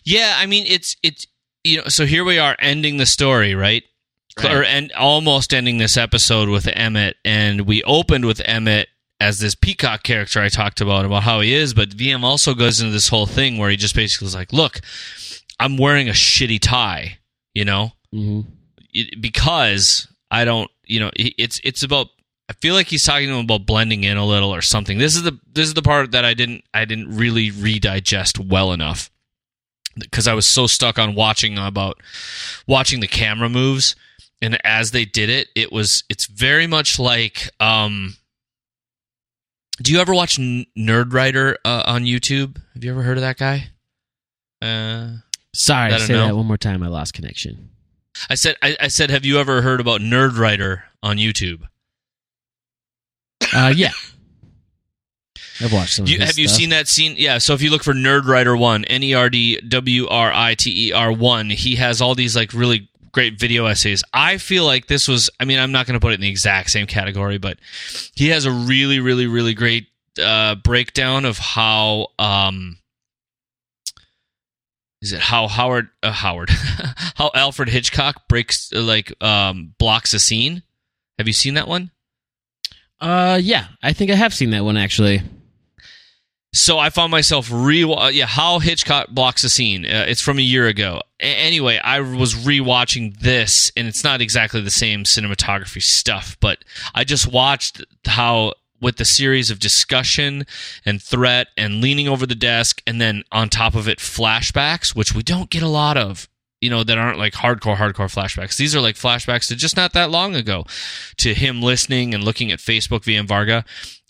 Yeah, 0.04 0.34
I 0.38 0.46
mean 0.46 0.66
it's 0.66 0.96
it's 1.02 1.26
you 1.62 1.78
know 1.78 1.84
so 1.88 2.04
here 2.06 2.24
we 2.24 2.38
are 2.38 2.56
ending 2.58 2.98
the 2.98 3.06
story 3.06 3.54
right, 3.54 3.82
Right. 4.38 4.52
or 4.52 4.62
and 4.64 4.92
almost 4.92 5.54
ending 5.54 5.78
this 5.78 5.96
episode 5.96 6.48
with 6.48 6.68
Emmett, 6.70 7.16
and 7.24 7.62
we 7.62 7.82
opened 7.84 8.24
with 8.26 8.40
Emmett 8.44 8.88
as 9.20 9.38
this 9.38 9.54
peacock 9.54 10.02
character 10.02 10.40
I 10.40 10.48
talked 10.48 10.80
about 10.80 11.04
about 11.04 11.22
how 11.22 11.40
he 11.40 11.54
is, 11.54 11.72
but 11.74 11.90
VM 11.90 12.22
also 12.24 12.54
goes 12.54 12.80
into 12.80 12.92
this 12.92 13.08
whole 13.08 13.26
thing 13.26 13.58
where 13.58 13.70
he 13.70 13.76
just 13.76 13.94
basically 13.94 14.26
is 14.26 14.34
like, 14.34 14.52
look, 14.52 14.80
I'm 15.60 15.76
wearing 15.76 16.08
a 16.08 16.12
shitty 16.12 16.60
tie, 16.60 17.18
you 17.54 17.64
know, 17.64 17.92
hmm 18.12 18.40
it- 18.92 19.20
because 19.20 20.06
I 20.30 20.44
don't, 20.44 20.70
you 20.84 21.00
know, 21.00 21.10
it- 21.16 21.34
it's 21.38 21.60
it's 21.64 21.82
about. 21.82 22.08
I 22.48 22.52
feel 22.60 22.74
like 22.74 22.88
he's 22.88 23.04
talking 23.04 23.28
to 23.28 23.34
him 23.34 23.44
about 23.46 23.64
blending 23.64 24.04
in 24.04 24.18
a 24.18 24.26
little 24.26 24.54
or 24.54 24.60
something. 24.60 24.98
This 24.98 25.16
is 25.16 25.22
the 25.22 25.38
this 25.50 25.66
is 25.66 25.74
the 25.74 25.80
part 25.82 26.10
that 26.10 26.24
I 26.26 26.34
didn't 26.34 26.64
I 26.74 26.84
didn't 26.84 27.16
really 27.16 27.50
redigest 27.50 28.38
well 28.38 28.72
enough 28.72 29.10
because 29.98 30.28
I 30.28 30.34
was 30.34 30.46
so 30.46 30.66
stuck 30.66 30.98
on 30.98 31.14
watching 31.14 31.56
about 31.56 32.00
watching 32.66 33.00
the 33.00 33.06
camera 33.08 33.48
moves 33.48 33.96
and 34.42 34.58
as 34.64 34.90
they 34.90 35.04
did 35.06 35.30
it, 35.30 35.48
it 35.54 35.72
was 35.72 36.02
it's 36.10 36.26
very 36.26 36.66
much 36.66 36.98
like. 36.98 37.48
um 37.60 38.16
Do 39.82 39.92
you 39.92 40.00
ever 40.00 40.14
watch 40.14 40.38
N- 40.38 40.66
Nerd 40.78 41.12
Writer 41.12 41.58
uh, 41.64 41.82
on 41.86 42.04
YouTube? 42.04 42.60
Have 42.74 42.84
you 42.84 42.90
ever 42.90 43.02
heard 43.02 43.16
of 43.16 43.22
that 43.22 43.38
guy? 43.38 43.70
Uh, 44.62 45.16
Sorry, 45.54 45.92
I 45.92 45.98
say 45.98 46.12
know. 46.14 46.28
that 46.28 46.36
one 46.36 46.46
more 46.46 46.56
time. 46.56 46.82
I 46.82 46.88
lost 46.88 47.14
connection. 47.14 47.70
I 48.30 48.34
said, 48.36 48.56
I, 48.62 48.76
I 48.80 48.88
said, 48.88 49.10
have 49.10 49.24
you 49.24 49.38
ever 49.38 49.62
heard 49.62 49.80
about 49.80 50.00
Nerd 50.00 50.38
Writer 50.38 50.84
on 51.02 51.16
YouTube? 51.16 51.62
Uh, 53.52 53.72
yeah, 53.74 53.90
I've 55.60 55.72
watched 55.72 55.94
some. 55.94 56.06
You, 56.06 56.16
of 56.16 56.20
his 56.22 56.30
have 56.30 56.38
you 56.38 56.48
seen 56.48 56.70
that 56.70 56.88
scene? 56.88 57.14
Yeah. 57.16 57.38
So 57.38 57.54
if 57.54 57.62
you 57.62 57.70
look 57.70 57.84
for 57.84 57.92
Nerd 57.92 58.26
Writer 58.26 58.56
One, 58.56 58.84
N 58.84 59.02
E 59.02 59.14
R 59.14 59.28
D 59.30 59.60
W 59.60 60.08
R 60.08 60.32
I 60.32 60.54
T 60.54 60.88
E 60.88 60.92
R 60.92 61.12
One, 61.12 61.50
he 61.50 61.76
has 61.76 62.00
all 62.00 62.14
these 62.14 62.34
like 62.34 62.52
really 62.52 62.88
great 63.14 63.38
video 63.38 63.64
essays. 63.64 64.04
I 64.12 64.36
feel 64.36 64.66
like 64.66 64.88
this 64.88 65.08
was. 65.08 65.30
I 65.40 65.46
mean, 65.46 65.58
I'm 65.58 65.72
not 65.72 65.86
going 65.86 65.94
to 65.94 66.00
put 66.00 66.12
it 66.12 66.16
in 66.16 66.20
the 66.20 66.28
exact 66.28 66.70
same 66.70 66.86
category, 66.86 67.38
but 67.38 67.58
he 68.14 68.28
has 68.28 68.44
a 68.44 68.50
really, 68.50 69.00
really, 69.00 69.26
really 69.26 69.54
great 69.54 69.86
uh, 70.22 70.56
breakdown 70.56 71.24
of 71.24 71.38
how. 71.38 72.08
Um, 72.18 72.78
is 75.00 75.12
it 75.12 75.20
how 75.20 75.48
Howard 75.48 75.88
uh, 76.02 76.12
Howard 76.12 76.50
how 77.14 77.30
Alfred 77.34 77.68
Hitchcock 77.68 78.26
breaks 78.28 78.70
like 78.72 79.12
um, 79.22 79.74
blocks 79.78 80.12
a 80.12 80.18
scene? 80.18 80.62
Have 81.18 81.26
you 81.26 81.32
seen 81.32 81.54
that 81.54 81.68
one? 81.68 81.90
Uh, 83.00 83.38
yeah, 83.40 83.68
I 83.82 83.92
think 83.92 84.10
I 84.10 84.14
have 84.14 84.34
seen 84.34 84.50
that 84.50 84.64
one 84.64 84.76
actually. 84.76 85.22
So 86.56 86.78
I 86.78 86.88
found 86.90 87.10
myself 87.10 87.48
re 87.52 87.82
uh, 87.82 88.08
yeah 88.08 88.26
how 88.26 88.60
Hitchcock 88.60 89.08
blocks 89.10 89.42
a 89.42 89.50
scene. 89.50 89.84
Uh, 89.84 90.06
it's 90.06 90.20
from 90.20 90.38
a 90.38 90.42
year 90.42 90.68
ago. 90.68 91.00
A- 91.20 91.24
anyway, 91.24 91.80
I 91.82 91.98
was 91.98 92.34
rewatching 92.34 93.18
this, 93.18 93.72
and 93.76 93.88
it's 93.88 94.04
not 94.04 94.20
exactly 94.20 94.60
the 94.60 94.70
same 94.70 95.02
cinematography 95.02 95.82
stuff, 95.82 96.36
but 96.38 96.64
I 96.94 97.02
just 97.02 97.26
watched 97.26 97.84
how 98.06 98.54
with 98.80 98.98
the 98.98 99.04
series 99.04 99.50
of 99.50 99.58
discussion 99.58 100.46
and 100.86 101.02
threat 101.02 101.48
and 101.56 101.80
leaning 101.80 102.06
over 102.06 102.24
the 102.24 102.36
desk, 102.36 102.80
and 102.86 103.00
then 103.00 103.24
on 103.32 103.48
top 103.48 103.74
of 103.74 103.88
it 103.88 103.98
flashbacks, 103.98 104.94
which 104.94 105.12
we 105.12 105.24
don't 105.24 105.50
get 105.50 105.62
a 105.62 105.68
lot 105.68 105.96
of. 105.96 106.28
You 106.60 106.70
know 106.70 106.84
that 106.84 106.96
aren't 106.96 107.18
like 107.18 107.34
hardcore, 107.34 107.76
hardcore 107.76 108.08
flashbacks. 108.08 108.56
These 108.56 108.76
are 108.76 108.80
like 108.80 108.94
flashbacks 108.94 109.48
to 109.48 109.56
just 109.56 109.76
not 109.76 109.92
that 109.94 110.10
long 110.10 110.36
ago, 110.36 110.64
to 111.16 111.34
him 111.34 111.60
listening 111.60 112.14
and 112.14 112.22
looking 112.22 112.52
at 112.52 112.60
Facebook 112.60 113.00
VM 113.00 113.26
Varga. 113.26 113.64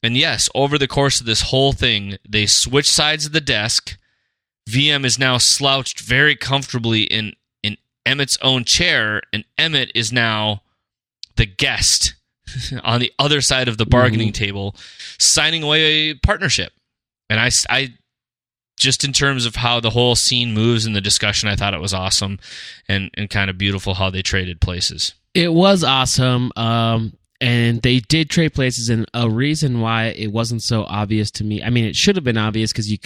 And 0.05 0.19
yes, 0.19 0.51
over 0.55 0.77
the 0.77 0.87
course 0.87 1.19
of 1.19 1.27
this 1.27 1.41
whole 1.41 1.73
thing, 1.73 2.19
they 2.29 2.45
switch 2.45 2.91
sides 2.91 3.25
of 3.25 3.33
the 3.33 3.41
desk. 3.41 3.97
VM 4.69 5.03
is 5.05 5.19
now 5.19 5.39
slouched 5.39 6.01
very 6.01 6.37
comfortably 6.37 7.05
in 7.05 7.33
in 7.63 7.79
Emmett's 8.05 8.37
own 8.43 8.65
chair, 8.65 9.23
and 9.33 9.45
Emmett 9.57 9.91
is 9.95 10.13
now 10.13 10.63
the 11.37 11.47
guest 11.47 12.15
on 12.85 13.01
the 13.01 13.13
other 13.19 13.41
side 13.41 13.67
of 13.67 13.79
the 13.79 13.87
bargaining 13.87 14.33
table, 14.33 14.77
signing 15.19 15.63
away 15.63 16.11
a 16.11 16.15
partnership. 16.15 16.75
And 17.31 17.41
I, 17.41 17.51
I 17.71 17.95
just 18.79 19.05
in 19.05 19.15
terms 19.15 19.47
of 19.47 19.57
how 19.57 19.81
the 19.81 19.91
whole 19.91 20.17
scene 20.17 20.53
moves 20.53 20.85
in 20.85 20.93
the 20.93 21.01
discussion, 21.01 21.49
I 21.49 21.57
thought 21.57 21.73
it 21.73 21.81
was 21.81 21.95
awesome 21.95 22.39
and 22.89 23.11
and 23.15 23.31
kind 23.31 23.49
of 23.49 23.57
beautiful 23.57 23.95
how 23.95 24.11
they 24.11 24.21
traded 24.21 24.61
places. 24.61 25.15
It 25.33 25.55
was 25.55 25.83
awesome. 25.83 26.53
Um, 26.57 27.17
and 27.41 27.83
they 27.83 28.01
did 28.01 28.31
trade 28.31 28.55
places, 28.55 28.89
and 28.89 29.07
a 29.15 29.29
reason 29.29 29.81
why 29.81 30.07
it 30.07 30.33
wasn't 30.33 30.63
so 30.63 30.85
obvious 30.85 31.31
to 31.33 31.45
me. 31.45 31.63
I 31.63 31.71
mean, 31.71 31.85
it 31.85 31.97
should 31.97 32.17
have 32.17 32.25
been 32.25 32.39
obvious 32.39 32.73
because 32.73 32.91
you. 32.91 32.99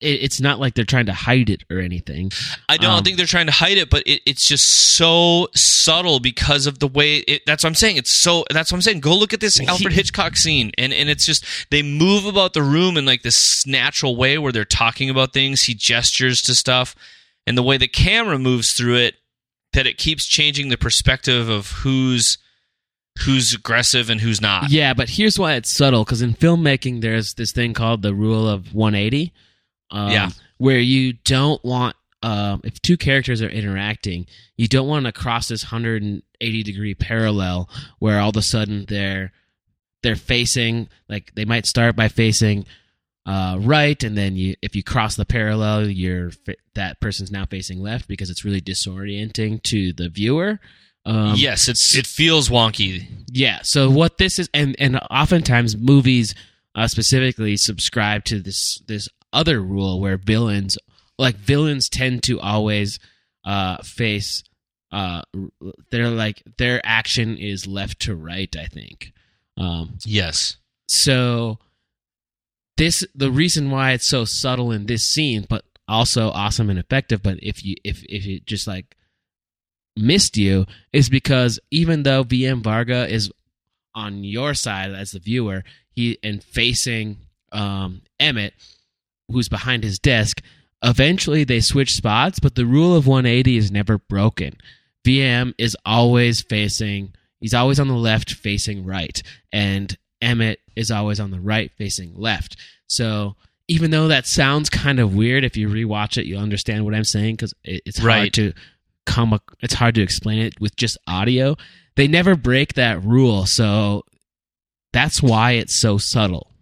It, 0.00 0.22
it's 0.22 0.40
not 0.40 0.60
like 0.60 0.74
they're 0.74 0.84
trying 0.84 1.06
to 1.06 1.12
hide 1.12 1.50
it 1.50 1.64
or 1.68 1.80
anything. 1.80 2.30
I 2.68 2.76
don't 2.76 2.98
Um, 2.98 3.02
think 3.02 3.16
they're 3.16 3.26
trying 3.26 3.46
to 3.46 3.52
hide 3.52 3.78
it, 3.78 3.90
but 3.90 4.04
it, 4.06 4.22
it's 4.26 4.46
just 4.46 4.94
so 4.96 5.48
subtle 5.56 6.20
because 6.20 6.68
of 6.68 6.78
the 6.78 6.86
way 6.86 7.16
it, 7.16 7.42
that's 7.46 7.64
what 7.64 7.70
I'm 7.70 7.74
saying. 7.74 7.96
It's 7.96 8.22
so 8.22 8.44
that's 8.50 8.70
what 8.70 8.76
I'm 8.76 8.82
saying. 8.82 9.00
Go 9.00 9.16
look 9.16 9.32
at 9.32 9.40
this 9.40 9.58
Alfred 9.60 9.92
Hitchcock 9.92 10.36
scene, 10.36 10.70
and 10.78 10.92
and 10.92 11.08
it's 11.08 11.26
just 11.26 11.44
they 11.70 11.82
move 11.82 12.26
about 12.26 12.52
the 12.52 12.62
room 12.62 12.96
in 12.96 13.06
like 13.06 13.22
this 13.22 13.66
natural 13.66 14.14
way 14.14 14.38
where 14.38 14.52
they're 14.52 14.64
talking 14.64 15.10
about 15.10 15.32
things. 15.32 15.62
He 15.62 15.74
gestures 15.74 16.42
to 16.42 16.54
stuff, 16.54 16.94
and 17.44 17.58
the 17.58 17.62
way 17.64 17.76
the 17.76 17.88
camera 17.88 18.38
moves 18.38 18.72
through 18.72 18.96
it, 18.96 19.16
that 19.72 19.88
it 19.88 19.98
keeps 19.98 20.28
changing 20.28 20.68
the 20.68 20.78
perspective 20.78 21.48
of 21.48 21.72
who's 21.72 22.38
who's 23.24 23.54
aggressive 23.54 24.10
and 24.10 24.20
who's 24.20 24.40
not. 24.40 24.70
Yeah, 24.70 24.94
but 24.94 25.08
here's 25.08 25.38
why 25.38 25.54
it's 25.54 25.76
subtle 25.76 26.04
because 26.04 26.22
in 26.22 26.34
filmmaking, 26.34 27.00
there's 27.00 27.34
this 27.34 27.52
thing 27.52 27.74
called 27.74 28.02
the 28.02 28.14
rule 28.14 28.48
of 28.48 28.74
180. 28.74 29.32
Um, 29.90 30.10
Yeah. 30.10 30.30
Where 30.58 30.78
you 30.78 31.12
don't 31.12 31.64
want, 31.64 31.94
um, 32.22 32.60
if 32.64 32.82
two 32.82 32.96
characters 32.96 33.40
are 33.42 33.48
interacting, 33.48 34.26
you 34.56 34.66
don't 34.66 34.88
want 34.88 35.06
to 35.06 35.12
cross 35.12 35.48
this 35.48 35.64
180 35.64 36.62
degree 36.64 36.94
parallel 36.94 37.68
where 38.00 38.18
all 38.18 38.30
of 38.30 38.36
a 38.36 38.42
sudden 38.42 38.86
they're 38.88 39.32
they're 40.02 40.16
facing 40.16 40.88
like 41.08 41.32
they 41.34 41.44
might 41.44 41.66
start 41.66 41.94
by 41.96 42.08
facing 42.08 42.64
uh, 43.28 43.58
right, 43.60 44.02
and 44.04 44.16
then 44.16 44.36
you 44.36 44.54
if 44.62 44.74
you 44.74 44.82
cross 44.82 45.14
the 45.14 45.26
parallel, 45.26 45.86
you're 45.86 46.30
that 46.74 46.98
person's 46.98 47.30
now 47.30 47.44
facing 47.44 47.78
left 47.78 48.08
because 48.08 48.30
it's 48.30 48.42
really 48.42 48.60
disorienting 48.60 49.62
to 49.64 49.92
the 49.92 50.08
viewer. 50.08 50.58
Um, 51.04 51.34
yes, 51.36 51.68
it's 51.68 51.96
it 51.96 52.06
feels 52.06 52.48
wonky. 52.48 53.06
Yeah. 53.32 53.60
So 53.62 53.90
what 53.90 54.18
this 54.18 54.38
is, 54.38 54.48
and 54.52 54.76
and 54.78 54.98
oftentimes 55.10 55.76
movies 55.76 56.34
uh, 56.74 56.86
specifically 56.88 57.56
subscribe 57.56 58.24
to 58.26 58.40
this 58.40 58.80
this 58.86 59.08
other 59.32 59.60
rule 59.60 60.00
where 60.00 60.16
villains, 60.18 60.76
like 61.18 61.36
villains, 61.36 61.88
tend 61.88 62.22
to 62.24 62.40
always 62.40 62.98
uh, 63.44 63.78
face. 63.82 64.42
Uh, 64.90 65.22
they're 65.90 66.08
like 66.10 66.42
their 66.58 66.80
action 66.84 67.36
is 67.38 67.66
left 67.66 68.00
to 68.00 68.14
right. 68.14 68.54
I 68.56 68.66
think. 68.66 69.12
Um, 69.56 69.98
Yes. 70.04 70.56
so 70.88 71.58
this 72.76 73.04
the 73.14 73.30
reason 73.30 73.70
why 73.70 73.90
it's 73.92 74.06
so 74.08 74.24
subtle 74.24 74.70
in 74.70 74.86
this 74.86 75.02
scene 75.02 75.44
but 75.48 75.64
also 75.88 76.28
awesome 76.30 76.70
and 76.70 76.78
effective 76.78 77.22
but 77.24 77.38
if 77.42 77.64
you 77.64 77.74
if 77.82 78.04
if 78.08 78.24
it 78.24 78.46
just 78.46 78.68
like 78.68 78.94
missed 79.98 80.36
you 80.36 80.64
is 80.92 81.08
because 81.08 81.58
even 81.70 82.02
though 82.04 82.24
VM 82.24 82.62
Varga 82.62 83.06
is 83.12 83.30
on 83.94 84.24
your 84.24 84.54
side 84.54 84.92
as 84.92 85.10
the 85.12 85.18
viewer 85.18 85.64
he 85.90 86.18
and 86.22 86.42
facing 86.42 87.18
um 87.52 88.02
Emmett 88.20 88.54
who's 89.30 89.48
behind 89.48 89.82
his 89.82 89.98
desk 89.98 90.40
eventually 90.82 91.42
they 91.44 91.60
switch 91.60 91.94
spots 91.94 92.38
but 92.38 92.54
the 92.54 92.64
rule 92.66 92.94
of 92.94 93.06
180 93.06 93.56
is 93.56 93.70
never 93.72 93.98
broken 93.98 94.54
VM 95.04 95.52
is 95.58 95.76
always 95.84 96.42
facing 96.42 97.12
he's 97.40 97.54
always 97.54 97.80
on 97.80 97.88
the 97.88 97.94
left 97.94 98.32
facing 98.34 98.84
right 98.84 99.22
and 99.52 99.96
Emmett 100.20 100.60
is 100.76 100.90
always 100.90 101.20
on 101.20 101.30
the 101.30 101.38
right 101.40 101.70
facing 101.78 102.12
left. 102.16 102.56
So 102.88 103.36
even 103.68 103.92
though 103.92 104.08
that 104.08 104.26
sounds 104.26 104.68
kind 104.68 104.98
of 104.98 105.14
weird, 105.14 105.44
if 105.44 105.56
you 105.56 105.68
rewatch 105.68 106.18
it, 106.18 106.26
you'll 106.26 106.42
understand 106.42 106.84
what 106.84 106.92
I'm 106.92 107.04
saying 107.04 107.36
because 107.36 107.54
it, 107.62 107.82
it's 107.86 107.98
hard 107.98 108.06
Right. 108.08 108.32
to 108.32 108.52
come. 109.08 109.38
It's 109.60 109.74
hard 109.74 109.94
to 109.96 110.02
explain 110.02 110.38
it 110.40 110.60
with 110.60 110.76
just 110.76 110.98
audio. 111.06 111.56
They 111.96 112.06
never 112.06 112.36
break 112.36 112.74
that 112.74 113.02
rule, 113.02 113.46
so 113.46 114.04
that's 114.92 115.20
why 115.22 115.52
it's 115.52 115.74
so 115.80 115.98
subtle. 115.98 116.52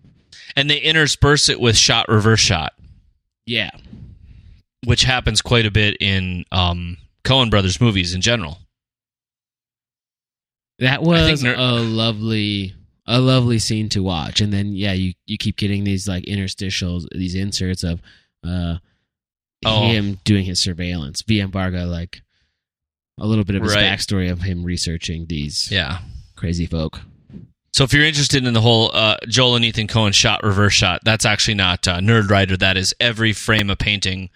And 0.56 0.70
they 0.70 0.78
intersperse 0.78 1.48
it 1.48 1.60
with 1.60 1.76
shot 1.76 2.08
reverse 2.08 2.40
shot, 2.40 2.72
Yeah, 3.44 3.70
which 4.84 5.02
happens 5.04 5.42
quite 5.42 5.66
a 5.66 5.70
bit 5.70 5.96
in 6.00 6.44
um 6.52 6.96
Coen 7.24 7.50
Brothers 7.50 7.80
movies 7.80 8.14
in 8.14 8.20
general. 8.20 8.58
that 10.78 11.02
was 11.02 11.42
ner- 11.42 11.54
a 11.56 11.72
lovely, 11.80 12.74
a 13.06 13.18
lovely 13.20 13.58
scene 13.58 13.88
to 13.90 14.02
watch. 14.02 14.40
And 14.40 14.52
then 14.52 14.72
yeah, 14.72 14.92
you 14.92 15.14
you 15.26 15.38
keep 15.38 15.56
getting 15.56 15.84
these 15.84 16.06
like 16.08 16.24
interstitials, 16.24 17.06
these 17.12 17.34
inserts 17.34 17.82
of 17.82 18.00
uh 18.46 18.76
Oh. 19.64 19.88
him 19.88 20.20
doing 20.24 20.44
his 20.44 20.62
surveillance. 20.62 21.22
VM 21.22 21.50
Varga 21.50 21.86
like 21.86 22.20
a 23.18 23.26
little 23.26 23.44
bit 23.44 23.56
of 23.56 23.62
his 23.62 23.74
Right. 23.74 23.84
backstory 23.84 24.30
of 24.30 24.42
him 24.42 24.62
researching 24.64 25.26
these 25.26 25.70
Yeah. 25.70 25.98
crazy 26.36 26.66
folk. 26.66 27.00
So 27.72 27.84
if 27.84 27.92
you're 27.92 28.04
interested 28.06 28.44
in 28.46 28.54
the 28.54 28.60
whole 28.62 28.90
uh, 28.94 29.16
Joel 29.28 29.56
and 29.56 29.64
Ethan 29.64 29.86
Coen 29.86 30.14
shot 30.14 30.42
reverse 30.42 30.72
shot, 30.72 31.02
that's 31.04 31.24
actually 31.26 31.54
not 31.54 31.86
uh, 31.86 31.98
Nerd 32.00 32.30
Writer. 32.30 32.56
That 32.56 32.76
is 32.78 32.94
every 33.00 33.32
frame 33.34 33.68
a 33.68 33.76
painting, 33.76 34.30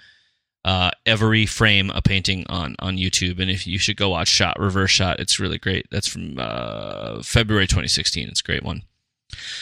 uh, 0.63 0.91
every 1.07 1.47
frame 1.47 1.91
a 1.95 2.03
painting 2.03 2.45
on 2.49 2.77
on 2.81 2.99
YouTube. 2.99 3.39
And 3.41 3.51
if 3.51 3.67
you 3.67 3.79
should 3.79 3.97
go 3.97 4.11
watch 4.11 4.29
Shot 4.29 4.59
Reverse 4.61 4.91
Shot, 4.91 5.21
it's 5.21 5.41
really 5.41 5.57
great. 5.59 5.87
That's 5.91 6.07
from 6.07 6.37
uh, 6.39 7.23
February 7.23 7.67
2016. 7.67 8.29
It's 8.29 8.41
a 8.41 8.45
great 8.45 8.63
one. 8.63 8.83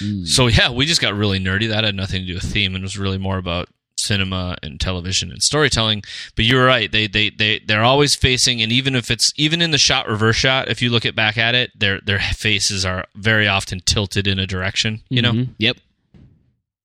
Mm. 0.00 0.26
So 0.26 0.48
yeah, 0.48 0.70
we 0.72 0.84
just 0.84 1.00
got 1.00 1.14
really 1.14 1.38
nerdy. 1.38 1.68
That 1.68 1.84
had 1.84 1.94
nothing 1.94 2.22
to 2.22 2.26
do 2.26 2.34
with 2.34 2.52
theme, 2.52 2.74
and 2.74 2.82
was 2.82 2.98
really 2.98 3.18
more 3.18 3.38
about 3.38 3.68
cinema 4.08 4.56
and 4.62 4.80
television 4.80 5.30
and 5.30 5.42
storytelling. 5.42 6.02
But 6.34 6.44
you're 6.46 6.64
right; 6.66 6.90
they 6.90 7.06
they 7.06 7.30
they 7.30 7.60
they're 7.60 7.84
always 7.84 8.14
facing, 8.16 8.60
and 8.62 8.72
even 8.72 8.94
if 8.96 9.10
it's 9.10 9.32
even 9.36 9.62
in 9.62 9.70
the 9.70 9.78
shot 9.78 10.08
reverse 10.08 10.36
shot, 10.36 10.68
if 10.68 10.82
you 10.82 10.90
look 10.90 11.04
it 11.04 11.14
back 11.14 11.36
at 11.38 11.54
it, 11.54 11.70
their 11.78 12.00
their 12.00 12.18
faces 12.18 12.84
are 12.84 13.04
very 13.14 13.46
often 13.46 13.80
tilted 13.84 14.26
in 14.26 14.38
a 14.38 14.46
direction. 14.46 15.02
You 15.08 15.22
know. 15.22 15.32
Mhm. 15.32 15.48
Yep. 15.58 15.76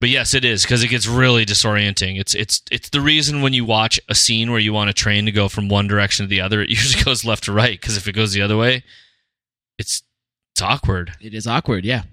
But 0.01 0.09
yes, 0.09 0.33
it 0.33 0.43
is 0.43 0.63
because 0.63 0.83
it 0.83 0.89
gets 0.89 1.07
really 1.07 1.45
disorienting. 1.45 2.19
It's 2.19 2.35
it's 2.35 2.61
it's 2.69 2.89
the 2.89 2.99
reason 2.99 3.41
when 3.41 3.53
you 3.53 3.63
watch 3.63 4.01
a 4.09 4.15
scene 4.15 4.51
where 4.51 4.59
you 4.59 4.73
want 4.73 4.89
a 4.89 4.93
train 4.93 5.25
to 5.25 5.31
go 5.31 5.47
from 5.47 5.69
one 5.69 5.87
direction 5.87 6.25
to 6.25 6.29
the 6.29 6.41
other, 6.41 6.61
it 6.61 6.69
usually 6.69 7.01
goes 7.09 7.23
left 7.23 7.45
to 7.45 7.53
right. 7.53 7.79
Because 7.79 7.95
if 7.95 8.05
it 8.07 8.11
goes 8.11 8.33
the 8.33 8.41
other 8.41 8.57
way, 8.57 8.83
it's 9.79 10.03
it's 10.53 10.61
awkward. 10.61 11.13
It 11.21 11.33
is 11.33 11.47
awkward, 11.47 11.85
yeah. 11.85 12.03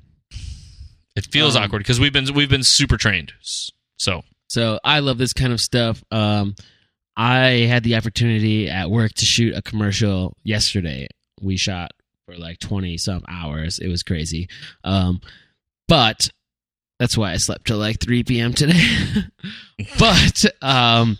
It 1.16 1.26
feels 1.32 1.56
Um, 1.56 1.64
awkward 1.64 1.78
because 1.80 1.98
we've 1.98 2.12
been 2.12 2.32
we've 2.32 2.48
been 2.48 2.62
super 2.62 2.96
trained. 2.96 3.32
So 3.96 4.22
So 4.50 4.80
I 4.82 4.98
love 4.98 5.16
this 5.16 5.32
kind 5.32 5.52
of 5.52 5.60
stuff. 5.60 6.02
Um, 6.10 6.56
I 7.16 7.68
had 7.68 7.84
the 7.84 7.94
opportunity 7.94 8.68
at 8.68 8.90
work 8.90 9.12
to 9.12 9.24
shoot 9.24 9.54
a 9.54 9.62
commercial 9.62 10.36
yesterday. 10.42 11.06
We 11.40 11.56
shot 11.56 11.92
for 12.26 12.36
like 12.36 12.58
twenty 12.58 12.98
some 12.98 13.22
hours. 13.28 13.78
It 13.78 13.86
was 13.86 14.02
crazy, 14.02 14.48
um, 14.82 15.20
but 15.86 16.30
that's 16.98 17.16
why 17.16 17.30
I 17.30 17.36
slept 17.36 17.68
till 17.68 17.78
like 17.78 18.00
three 18.00 18.24
p.m. 18.24 18.52
today. 18.52 18.82
but 20.00 20.44
um, 20.60 21.16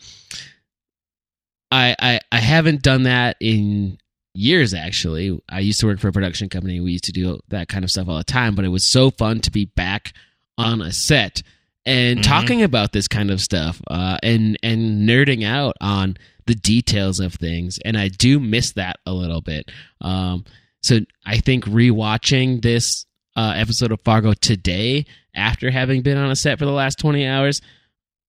I, 1.71 1.95
I 2.01 2.21
I 2.33 2.39
haven't 2.39 2.83
done 2.83 3.05
that 3.05 3.37
in 3.39 3.99
years. 4.35 4.75
Actually, 4.75 5.41
I 5.49 5.61
used 5.61 5.79
to 5.81 5.87
work 5.87 6.01
for 6.01 6.09
a 6.09 6.13
production 6.13 6.49
company. 6.49 6.81
We 6.81 6.93
used 6.93 7.05
to 7.05 7.13
do 7.13 7.39
that 7.49 7.69
kind 7.69 7.85
of 7.85 7.91
stuff 7.91 8.09
all 8.09 8.19
the 8.19 8.25
time. 8.25 8.57
But 8.57 8.65
it 8.65 8.71
was 8.71 8.91
so 8.91 9.13
fun 9.13 9.39
to 9.43 9.53
be 9.53 9.67
back 9.67 10.15
on 10.59 10.83
a 10.83 10.91
set 10.91 11.43
and 11.87 12.19
Mhm. 12.19 12.23
talking 12.23 12.63
about 12.63 12.93
this 12.93 13.09
kind 13.09 13.31
of 13.31 13.41
stuff 13.41 13.81
uh, 13.89 14.19
and 14.23 14.59
and 14.63 15.09
nerding 15.09 15.45
out 15.45 15.77
on 15.81 16.17
the 16.47 16.55
details 16.55 17.21
of 17.21 17.35
things 17.35 17.79
and 17.85 17.97
i 17.97 18.09
do 18.09 18.39
miss 18.41 18.73
that 18.73 18.97
a 19.07 19.13
little 19.13 19.41
bit 19.41 19.71
um, 20.01 20.45
so 20.83 20.99
i 21.25 21.39
think 21.39 21.65
rewatching 21.65 22.61
this 22.63 23.07
uh, 23.37 23.53
episode 23.57 23.93
of 23.93 24.01
fargo 24.03 24.33
today 24.35 25.05
after 25.35 25.71
having 25.71 26.03
been 26.03 26.17
on 26.19 26.31
a 26.31 26.37
set 26.37 26.59
for 26.59 26.65
the 26.65 26.73
last 26.73 26.99
20 26.99 27.27
hours 27.27 27.61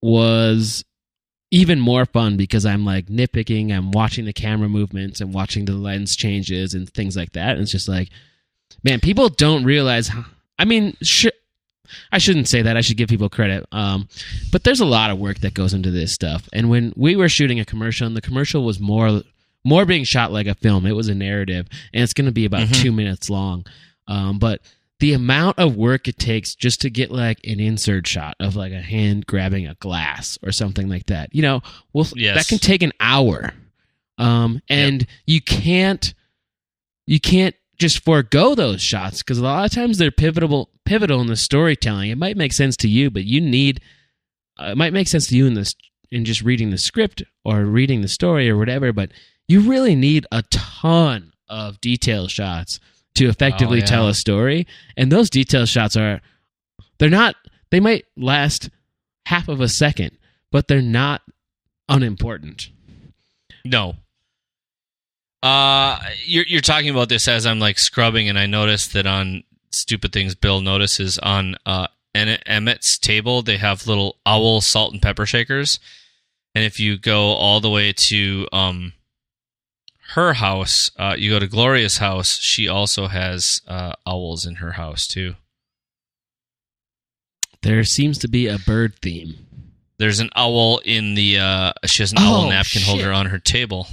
was 0.02 0.84
even 1.52 1.80
more 1.80 2.06
fun 2.06 2.38
because 2.38 2.66
i'm 2.66 2.86
like 2.86 3.08
nitpicking 3.08 3.76
i'm 3.76 3.92
watching 3.92 4.26
the 4.26 4.34
camera 4.34 4.70
movements 4.70 5.20
and 5.22 5.34
watching 5.34 5.66
the 5.66 5.74
lens 5.74 6.16
changes 6.16 6.74
and 6.74 6.90
things 6.94 7.16
like 7.18 7.32
that 7.34 7.52
and 7.52 7.62
it's 7.62 7.72
just 7.72 7.90
like 7.90 8.10
man 8.84 9.00
people 9.00 9.30
don't 9.30 9.64
realize 9.64 10.08
how, 10.08 10.24
i 10.60 10.66
mean 10.66 10.96
sh- 11.04 11.28
I 12.12 12.18
shouldn't 12.18 12.48
say 12.48 12.62
that. 12.62 12.78
I 12.78 12.82
should 12.82 12.98
give 12.98 13.10
people 13.10 13.30
credit. 13.30 13.66
Um, 13.72 14.08
but 14.52 14.64
there's 14.64 14.80
a 14.80 14.86
lot 14.86 15.10
of 15.12 15.20
work 15.20 15.40
that 15.40 15.54
goes 15.54 15.74
into 15.74 15.92
this 15.92 16.14
stuff. 16.14 16.48
And 16.54 16.70
when 16.70 16.94
we 16.96 17.16
were 17.16 17.30
shooting 17.30 17.60
a 17.60 17.66
commercial, 17.66 18.08
and 18.08 18.16
the 18.16 18.22
commercial 18.22 18.64
was 18.64 18.80
more 18.80 19.22
more 19.64 19.86
being 19.86 20.04
shot 20.04 20.32
like 20.32 20.48
a 20.48 20.56
film, 20.56 20.86
it 20.88 20.94
was 20.96 21.08
a 21.08 21.14
narrative, 21.16 21.68
and 21.94 22.02
it's 22.04 22.14
going 22.14 22.26
to 22.26 22.32
be 22.32 22.46
about 22.46 22.68
Mhm. 22.68 22.82
two 22.82 22.92
minutes 22.92 23.30
long. 23.30 23.64
Um, 24.08 24.40
but 24.40 24.60
the 25.00 25.14
amount 25.14 25.60
of 25.60 25.76
work 25.76 26.08
it 26.08 26.18
takes 26.18 26.56
just 26.56 26.82
to 26.82 26.90
get 26.90 27.12
like 27.12 27.40
an 27.46 27.60
insert 27.60 28.08
shot 28.08 28.36
of 28.40 28.56
like 28.56 28.72
a 28.72 28.82
hand 28.82 29.26
grabbing 29.28 29.68
a 29.68 29.76
glass 29.76 30.38
or 30.44 30.52
something 30.52 30.90
like 30.90 31.06
that, 31.08 31.34
you 31.34 31.42
know, 31.44 31.62
well, 31.94 32.08
Yes. 32.16 32.36
that 32.38 32.48
can 32.48 32.58
take 32.60 32.82
an 32.84 32.92
hour. 33.00 33.54
Um, 34.18 34.62
and 34.70 35.06
you 35.26 35.42
can't 35.42 36.14
you 37.08 37.20
can't 37.20 37.56
just 37.82 38.04
forego 38.06 38.56
those 38.56 38.82
shots 38.82 39.22
because 39.22 39.38
a 39.40 39.44
lot 39.44 39.66
of 39.66 39.72
times 39.72 39.98
they're 39.98 40.12
pivotal 40.12 40.70
pivotal 40.86 41.20
in 41.20 41.28
the 41.28 41.36
storytelling. 41.36 42.10
It 42.12 42.18
might 42.18 42.38
make 42.38 42.54
sense 42.54 42.78
to 42.78 42.88
you, 42.88 43.10
but 43.10 43.26
you 43.26 43.42
need 43.42 43.82
uh, 44.60 44.72
it 44.72 44.78
might 44.78 44.94
make 44.94 45.08
sense 45.10 45.28
to 45.28 45.36
you 45.36 45.48
in 45.48 45.56
this 45.56 45.76
in 46.12 46.24
just 46.24 46.42
reading 46.42 46.70
the 46.70 46.78
script 46.78 47.24
or 47.44 47.66
reading 47.66 48.02
the 48.02 48.08
story 48.08 48.50
or 48.50 48.58
whatever. 48.58 48.94
But 48.94 49.12
you 49.48 49.62
really 49.62 49.96
need 49.96 50.26
a 50.32 50.44
ton 50.52 51.34
of 51.50 51.82
detail 51.82 52.28
shots 52.28 52.80
to 53.16 53.28
effectively 53.28 53.80
Oh, 53.80 53.82
yeah. 53.82 53.86
tell 53.86 54.08
a 54.08 54.14
story, 54.14 54.68
and 54.96 55.12
those 55.12 55.30
detail 55.30 55.66
shots 55.66 55.98
are 55.98 56.22
they're 57.00 57.10
not 57.10 57.36
they 57.72 57.80
might 57.80 58.06
last 58.16 58.70
half 59.26 59.48
of 59.50 59.60
a 59.60 59.68
second, 59.68 60.18
but 60.52 60.68
they're 60.68 60.82
not 60.82 61.22
unimportant. 61.90 62.70
No. 63.66 63.96
Uh, 65.44 66.00
you're 66.26 66.46
you're 66.48 66.62
talking 66.62 66.90
about 66.90 67.10
this 67.10 67.28
as 67.28 67.46
I'm 67.46 67.60
like 67.60 67.80
scrubbing, 67.80 68.30
and 68.30 68.38
I 68.38 68.46
noticed 68.46 68.94
that 68.94 69.08
on 69.08 69.44
stupid 69.72 70.12
things 70.14 70.36
Bill 70.36 70.62
notices 70.62 71.18
on 71.18 71.56
uh 71.66 71.88
Emmett's 72.14 72.98
table 73.00 73.42
they 73.42 73.56
have 73.58 73.88
little 73.88 74.18
owl 74.26 74.60
salt 74.62 74.92
and 74.94 75.02
pepper 75.02 75.26
shakers, 75.26 75.80
and 76.54 76.64
if 76.66 76.80
you 76.80 76.98
go 76.98 77.22
all 77.32 77.60
the 77.60 77.70
way 77.70 77.94
to 78.10 78.48
um 78.52 78.94
her 80.10 80.34
house, 80.34 80.90
uh, 81.00 81.16
you 81.18 81.32
go 81.32 81.40
to 81.40 81.48
Gloria's 81.48 81.98
house, 81.98 82.38
she 82.42 82.68
also 82.68 83.08
has 83.08 83.62
uh, 83.66 83.94
owls 84.06 84.46
in 84.46 84.56
her 84.56 84.74
house 84.74 85.08
too. 85.08 85.36
There 87.62 87.84
seems 87.86 88.18
to 88.20 88.28
be 88.28 88.48
a 88.48 88.58
bird 88.60 88.96
theme. 89.02 89.48
There's 90.00 90.20
an 90.20 90.30
owl 90.36 90.80
in 90.84 91.14
the 91.14 91.40
uh, 91.40 91.74
she 91.86 92.04
has 92.04 92.12
an 92.12 92.18
Oh, 92.20 92.42
owl 92.44 92.50
napkin 92.50 92.82
shit. 92.82 92.90
holder 92.90 93.12
on 93.14 93.28
her 93.28 93.40
table. 93.40 93.88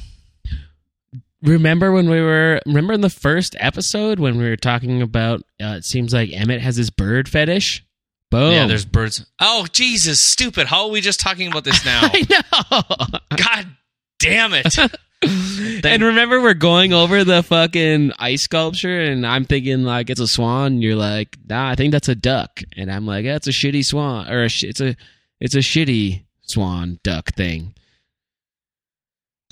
Remember 1.43 1.93
when 1.93 2.11
we 2.11 2.21
were 2.21 2.61
remember 2.67 2.93
in 2.93 3.01
the 3.01 3.11
first 3.11 3.55
episode 3.61 4.19
when 4.19 4.39
we 4.39 4.49
were 4.49 4.57
talking 4.57 5.03
about 5.03 5.41
uh, 5.63 5.77
it 5.79 5.85
seems 5.85 6.13
like 6.13 6.31
Emmett 6.33 6.61
has 6.61 6.77
his 6.77 6.91
bird 6.91 7.29
fetish? 7.29 7.85
Boom. 8.31 8.53
Yeah, 8.53 8.67
there's 8.67 8.85
birds. 8.85 9.25
Oh 9.39 9.67
Jesus, 9.73 10.21
stupid! 10.21 10.67
How 10.67 10.85
are 10.85 10.91
we 10.91 11.01
just 11.01 11.21
talking 11.21 11.49
about 11.49 11.65
this 11.65 11.85
now? 11.85 12.01
I 12.13 12.27
know. 12.29 13.37
God 13.37 13.69
damn 14.19 14.53
it! 14.53 14.77
and 15.85 16.03
remember, 16.03 16.41
we're 16.41 16.55
going 16.55 16.93
over 16.93 17.25
the 17.25 17.43
fucking 17.43 18.13
ice 18.19 18.43
sculpture, 18.43 19.01
and 19.01 19.27
I'm 19.27 19.45
thinking 19.45 19.83
like 19.85 20.11
it's 20.11 20.21
a 20.21 20.29
swan. 20.29 20.73
And 20.75 20.83
you're 20.83 20.97
like, 20.97 21.39
nah, 21.49 21.71
I 21.71 21.75
think 21.75 21.93
that's 21.93 22.09
a 22.09 22.15
duck, 22.15 22.63
and 22.77 22.91
I'm 22.93 23.07
like, 23.07 23.25
that's 23.25 23.47
a 23.47 23.51
shitty 23.51 23.85
swan, 23.85 24.31
or 24.31 24.45
a 24.45 24.49
sh- 24.49 24.65
it's 24.65 24.81
a 24.81 24.95
it's 25.41 25.55
a 25.55 25.59
shitty 25.59 26.25
swan 26.43 26.99
duck 27.03 27.33
thing. 27.35 27.75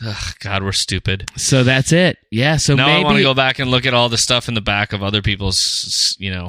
Ugh, 0.04 0.34
God, 0.40 0.62
we're 0.62 0.72
stupid. 0.72 1.30
So 1.36 1.64
that's 1.64 1.92
it. 1.92 2.18
Yeah. 2.30 2.56
So 2.58 2.74
now 2.74 2.86
maybe 2.86 3.00
I 3.00 3.04
want 3.04 3.16
to 3.16 3.22
go 3.22 3.34
back 3.34 3.58
and 3.58 3.70
look 3.70 3.86
at 3.86 3.94
all 3.94 4.08
the 4.08 4.18
stuff 4.18 4.48
in 4.48 4.54
the 4.54 4.60
back 4.60 4.92
of 4.92 5.02
other 5.02 5.22
people's, 5.22 6.16
you 6.18 6.30
know. 6.30 6.48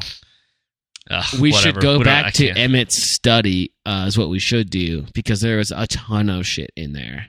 ugh, 1.09 1.25
we 1.39 1.51
whatever. 1.51 1.79
should 1.79 1.81
go 1.81 2.03
back 2.03 2.33
to. 2.33 2.47
Emmett's 2.49 3.13
study. 3.13 3.71
Uh, 3.85 4.05
is 4.07 4.17
what 4.17 4.29
we 4.29 4.39
should 4.39 4.69
do 4.69 5.05
because 5.13 5.39
there 5.39 5.59
is 5.59 5.71
a 5.71 5.87
ton 5.87 6.29
of 6.29 6.45
shit 6.45 6.71
in 6.75 6.91
there. 6.93 7.27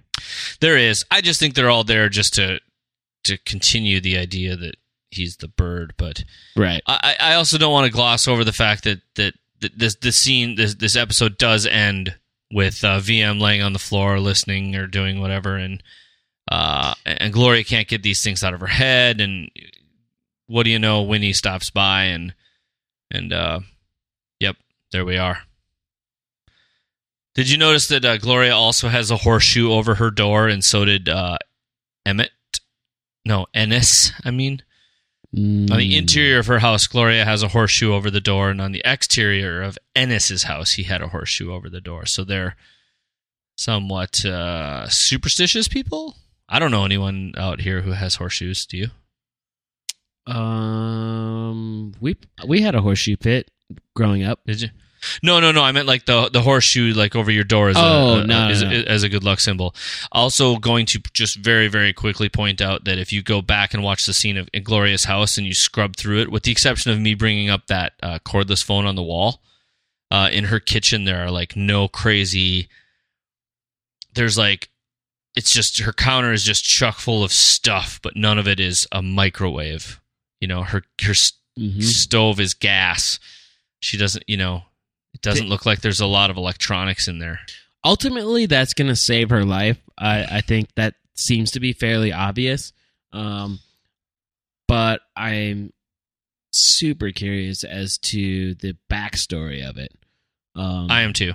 There 0.61 0.77
is. 0.77 1.05
I 1.11 1.21
just 1.21 1.39
think 1.39 1.55
they're 1.55 1.71
all 1.71 1.85
there 1.85 2.09
just 2.09 2.35
to 2.35 2.59
to 3.25 3.39
continue 3.39 4.01
the 4.01 4.19
idea 4.19 4.57
that 4.57 4.77
he's 5.11 5.37
the 5.37 5.49
bird. 5.49 5.95
But 5.97 6.25
Right. 6.57 6.83
I, 6.87 7.17
I 7.21 7.35
also 7.35 7.59
don't 7.59 7.73
want 7.73 7.87
to 7.87 7.93
gloss 7.93 8.27
over 8.27 8.43
the 8.43 8.53
fact 8.53 8.85
that 8.85 9.01
that, 9.15 9.35
that 9.61 9.79
this 9.79 9.95
this 9.97 10.17
scene 10.17 10.57
this 10.57 10.75
this 10.75 10.97
episode 10.97 11.39
does 11.39 11.65
end 11.65 12.17
with 12.51 12.83
uh, 12.83 12.99
VM 12.99 13.41
laying 13.41 13.63
on 13.63 13.73
the 13.73 13.79
floor 13.79 14.19
listening 14.19 14.75
or 14.75 14.87
doing 14.89 15.21
whatever, 15.21 15.57
and 15.57 15.83
uh, 16.51 16.95
and 17.05 17.33
Gloria 17.33 17.65
can't 17.65 17.89
get 17.89 18.03
these 18.03 18.23
things 18.23 18.43
out 18.43 18.55
of 18.55 18.61
her 18.61 18.67
head, 18.67 19.21
and 19.21 19.51
what 20.47 20.63
do 20.65 20.71
you 20.71 20.79
know? 20.79 21.03
Winnie 21.03 21.33
stops 21.33 21.71
by, 21.71 22.05
and 22.05 22.35
and 23.11 23.33
uh, 23.33 23.61
yep, 24.41 24.57
there 24.93 25.05
we 25.05 25.17
are. 25.19 25.39
Did 27.35 27.51
you 27.51 27.59
notice 27.59 27.87
that 27.89 28.05
uh, 28.05 28.17
Gloria 28.19 28.55
also 28.55 28.89
has 28.89 29.11
a 29.11 29.17
horseshoe 29.19 29.71
over 29.71 29.95
her 29.97 30.11
door, 30.11 30.49
and 30.49 30.65
so 30.65 30.85
did 30.85 31.09
uh, 31.09 31.39
Emmett? 32.05 32.31
No, 33.25 33.47
Ennis. 33.55 34.13
I 34.25 34.31
mean, 34.31 34.63
on 35.37 35.67
the 35.67 35.93
Mm. 35.93 35.99
interior 35.99 36.39
of 36.39 36.47
her 36.47 36.61
house, 36.61 36.87
Gloria 36.87 37.25
has 37.25 37.43
a 37.43 37.49
horseshoe 37.49 37.93
over 37.93 38.11
the 38.11 38.21
door, 38.21 38.49
and 38.51 38.61
on 38.61 38.73
the 38.73 38.83
exterior 38.85 39.61
of 39.63 39.79
Ennis's 39.95 40.45
house, 40.45 40.73
he 40.73 40.85
had 40.85 41.03
a 41.03 41.09
horseshoe 41.09 41.53
over 41.53 41.69
the 41.69 41.83
door. 41.83 42.07
So 42.07 42.25
they're 42.25 42.57
somewhat 43.57 44.25
uh, 44.25 44.89
superstitious 44.89 45.69
people. 45.69 46.17
I 46.49 46.59
don't 46.59 46.71
know 46.71 46.85
anyone 46.85 47.35
out 47.37 47.61
here 47.61 47.83
who 47.83 47.93
has 47.93 48.15
horseshoes. 48.17 48.65
Do 48.67 48.77
you? 48.79 48.89
Um, 50.27 51.93
we 52.01 52.17
we 52.47 52.61
had 52.63 52.75
a 52.75 52.81
horseshoe 52.83 53.17
pit 53.17 53.51
growing 53.95 54.23
up. 54.23 54.41
Did 54.47 54.63
you? 54.63 54.69
No, 55.23 55.39
no, 55.41 55.53
no. 55.53 55.63
I 55.63 55.73
meant 55.73 55.87
like 55.87 56.07
the 56.07 56.29
the 56.29 56.43
horseshoe 56.43 56.93
like 56.93 57.15
over 57.15 57.31
your 57.31 57.45
door 57.45 57.69
as 57.69 57.77
Oh, 57.79 58.17
a, 58.17 58.21
a- 58.23 58.27
no, 58.27 58.49
is 58.49 58.63
no, 58.63 58.71
no. 58.71 58.77
as 58.87 59.03
a 59.05 59.09
good 59.09 59.25
luck 59.25 59.41
symbol. 59.41 59.75
Also, 60.11 60.57
going 60.57 60.87
to 60.87 61.01
just 61.13 61.39
very 61.39 61.69
very 61.69 61.93
quickly 61.93 62.29
point 62.29 62.61
out 62.61 62.85
that 62.85 62.99
if 62.99 63.13
you 63.13 63.23
go 63.23 63.41
back 63.41 63.75
and 63.75 63.83
watch 63.83 64.07
the 64.07 64.13
scene 64.13 64.37
of 64.37 64.49
in 64.53 64.65
Gloria's 64.65 65.05
house 65.05 65.39
and 65.39 65.47
you 65.47 65.55
scrub 65.55 65.97
through 65.97 66.21
it, 66.23 66.31
with 66.33 66.43
the 66.43 66.53
exception 66.53 66.91
of 66.91 66.99
me 66.99 67.15
bringing 67.15 67.49
up 67.49 67.67
that 67.69 67.93
uh, 68.03 68.19
cordless 68.25 68.63
phone 68.65 68.87
on 68.87 68.97
the 68.97 69.03
wall, 69.03 69.41
uh, 70.11 70.29
in 70.33 70.45
her 70.45 70.61
kitchen 70.61 71.05
there 71.05 71.25
are 71.25 71.31
like 71.31 71.57
no 71.57 71.89
crazy. 71.89 72.69
There's 74.15 74.37
like, 74.37 74.69
it's 75.39 75.53
just 75.53 75.79
her 75.79 75.93
counter 75.93 76.33
is 76.33 76.43
just 76.43 76.65
chock 76.65 76.97
full 76.97 77.23
of 77.23 77.33
stuff, 77.33 78.01
but 78.03 78.17
none 78.17 78.39
of 78.39 78.49
it 78.49 78.59
is 78.59 78.89
a 78.91 79.01
microwave. 79.01 80.01
You 80.41 80.49
know, 80.49 80.65
her 80.65 80.83
her 81.03 81.15
Mhm. 81.59 81.83
stove 81.83 82.41
is 82.41 82.55
gas. 82.55 83.21
She 83.81 83.97
doesn't, 83.97 84.25
you 84.27 84.37
know, 84.37 84.65
it 85.15 85.23
doesn't 85.23 85.49
look 85.49 85.65
like 85.65 85.81
there's 85.81 86.01
a 86.01 86.07
lot 86.07 86.31
of 86.31 86.37
electronics 86.37 87.07
in 87.07 87.21
there. 87.21 87.39
Ultimately, 87.85 88.47
that's 88.47 88.75
going 88.75 88.89
to 88.89 88.97
save 88.97 89.31
her 89.31 89.45
life. 89.45 89.79
I 89.97 90.39
I 90.39 90.41
think 90.41 90.75
that 90.75 90.95
seems 91.15 91.53
to 91.53 91.61
be 91.61 91.73
fairly 91.73 92.13
obvious. 92.13 92.73
Um, 93.13 93.61
but 94.67 95.01
I'm 95.17 95.73
super 96.53 97.11
curious 97.13 97.63
as 97.63 97.97
to 97.99 98.55
the 98.55 98.77
backstory 98.91 99.65
of 99.69 99.77
it. 99.79 99.93
Um, 100.57 100.91
I 100.91 101.03
am 101.03 101.13
too. 101.13 101.35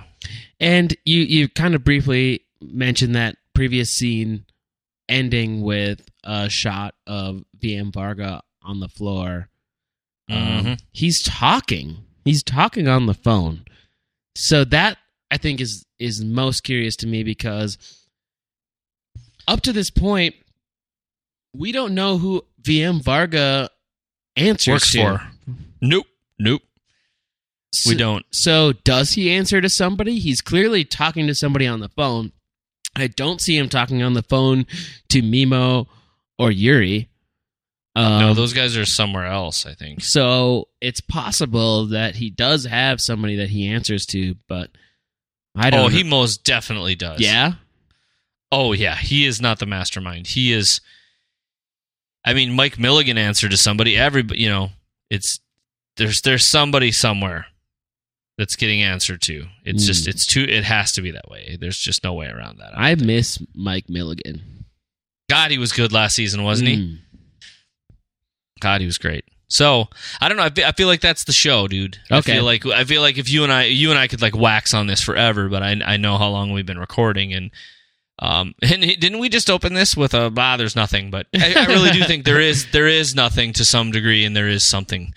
And 0.60 0.94
you 1.04 1.22
you 1.22 1.48
kind 1.48 1.74
of 1.74 1.84
briefly 1.84 2.44
mentioned 2.60 3.14
that 3.14 3.36
previous 3.54 3.90
scene 3.90 4.44
ending 5.08 5.62
with 5.62 6.08
a 6.24 6.48
shot 6.48 6.94
of 7.06 7.44
VM 7.58 7.92
Varga 7.92 8.42
on 8.62 8.80
the 8.80 8.88
floor. 8.88 9.48
Um, 10.30 10.38
Mhm. 10.64 10.80
He's 10.92 11.22
talking. 11.22 12.04
He's 12.24 12.42
talking 12.42 12.88
on 12.88 13.06
the 13.06 13.14
phone. 13.14 13.64
So 14.36 14.64
that 14.64 14.98
I 15.30 15.36
think 15.36 15.60
is 15.60 15.84
is 15.98 16.24
most 16.24 16.62
curious 16.64 16.96
to 16.96 17.06
me 17.06 17.22
because 17.22 17.78
up 19.46 19.60
to 19.62 19.72
this 19.72 19.90
point, 19.90 20.34
we 21.54 21.70
don't 21.72 21.94
know 21.94 22.18
who 22.18 22.44
VM 22.62 23.00
Varga 23.02 23.70
answers 24.36 24.72
Works 24.72 24.92
to. 24.92 24.98
for. 24.98 25.28
Nope. 25.80 26.06
Nope. 26.38 26.62
We 27.86 27.94
don't. 27.96 28.24
so 28.32 28.72
does 28.72 29.12
he 29.12 29.30
answer 29.30 29.60
to 29.60 29.68
somebody? 29.68 30.18
He's 30.18 30.40
clearly 30.40 30.84
talking 30.84 31.26
to 31.26 31.34
somebody 31.34 31.66
on 31.66 31.80
the 31.80 31.88
phone. 31.90 32.32
I 32.96 33.08
don't 33.08 33.40
see 33.40 33.56
him 33.56 33.68
talking 33.68 34.02
on 34.02 34.14
the 34.14 34.22
phone 34.22 34.66
to 35.10 35.22
Meemo 35.22 35.86
or 36.38 36.50
Yuri. 36.50 37.08
Um, 37.96 38.20
no, 38.20 38.34
those 38.34 38.52
guys 38.52 38.76
are 38.76 38.84
somewhere 38.84 39.26
else. 39.26 39.66
I 39.66 39.74
think. 39.74 40.02
so 40.02 40.68
it's 40.80 41.00
possible 41.00 41.86
that 41.86 42.16
he 42.16 42.30
does 42.30 42.64
have 42.64 43.00
somebody 43.00 43.36
that 43.36 43.50
he 43.50 43.68
answers 43.68 44.04
to, 44.06 44.34
but 44.48 44.70
I 45.54 45.70
don't. 45.70 45.80
Oh, 45.80 45.82
know. 45.84 45.88
he 45.88 46.02
most 46.02 46.44
definitely 46.44 46.94
does. 46.96 47.20
yeah. 47.20 47.54
Oh, 48.50 48.72
yeah. 48.72 48.94
He 48.94 49.26
is 49.26 49.40
not 49.40 49.58
the 49.58 49.66
mastermind. 49.66 50.28
He 50.28 50.52
is. 50.52 50.80
I 52.24 52.34
mean, 52.34 52.52
Mike 52.52 52.78
Milligan 52.78 53.18
answered 53.18 53.50
to 53.50 53.56
somebody. 53.56 53.96
Everybody, 53.96 54.40
you 54.40 54.48
know, 54.48 54.70
it's 55.10 55.40
there's 55.96 56.20
there's 56.22 56.48
somebody 56.48 56.92
somewhere 56.92 57.46
that's 58.38 58.56
getting 58.56 58.82
answered 58.82 59.22
to. 59.22 59.46
It's 59.64 59.86
just 59.86 60.04
Hmm. 60.04 60.10
it's 60.10 60.26
too. 60.26 60.42
It 60.44 60.64
has 60.64 60.92
to 60.92 61.02
be 61.02 61.10
that 61.12 61.28
way. 61.30 61.56
There's 61.60 61.78
just 61.78 62.02
no 62.04 62.14
way 62.14 62.26
around 62.26 62.58
that. 62.58 62.72
I 62.76 62.94
miss 62.96 63.38
Mike 63.54 63.88
Milligan, 63.88 64.64
God, 65.30 65.50
he 65.50 65.58
was 65.58 65.72
good 65.72 65.92
last 65.92 66.16
season, 66.16 66.42
wasn't 66.42 66.68
he? 66.68 66.76
Mm. 66.76 66.98
God, 68.60 68.80
he 68.80 68.86
was 68.86 68.98
great. 68.98 69.24
So 69.48 69.88
I 70.20 70.28
don't 70.28 70.36
know. 70.36 70.44
I 70.44 70.50
feel, 70.50 70.66
I 70.66 70.72
feel 70.72 70.88
like 70.88 71.00
that's 71.00 71.24
the 71.24 71.32
show, 71.32 71.68
dude. 71.68 71.98
I 72.10 72.18
Okay. 72.18 72.32
feel 72.34 72.44
like 72.44 72.66
I 72.66 72.84
feel 72.84 73.02
like 73.02 73.18
if 73.18 73.30
you 73.30 73.44
and 73.44 73.52
I, 73.52 73.64
you 73.64 73.90
and 73.90 73.98
I 73.98 74.08
could 74.08 74.22
like 74.22 74.36
wax 74.36 74.74
on 74.74 74.86
this 74.86 75.00
forever, 75.02 75.48
but 75.48 75.62
I 75.62 75.80
I 75.84 75.96
know 75.96 76.18
how 76.18 76.28
long 76.28 76.52
we've 76.52 76.66
been 76.66 76.78
recording, 76.78 77.32
and 77.34 77.50
um, 78.18 78.54
and 78.62 78.82
didn't 78.82 79.18
we 79.18 79.28
just 79.28 79.50
open 79.50 79.74
this 79.74 79.96
with 79.96 80.14
a 80.14 80.30
bah? 80.30 80.56
There's 80.56 80.76
nothing, 80.76 81.10
but 81.10 81.26
I, 81.34 81.54
I 81.56 81.66
really 81.66 81.90
do 81.90 82.04
think 82.06 82.24
there 82.24 82.40
is 82.40 82.66
there 82.72 82.88
is 82.88 83.14
nothing 83.14 83.52
to 83.54 83.64
some 83.64 83.90
degree, 83.90 84.24
and 84.24 84.34
there 84.34 84.48
is 84.48 84.66
something, 84.66 85.12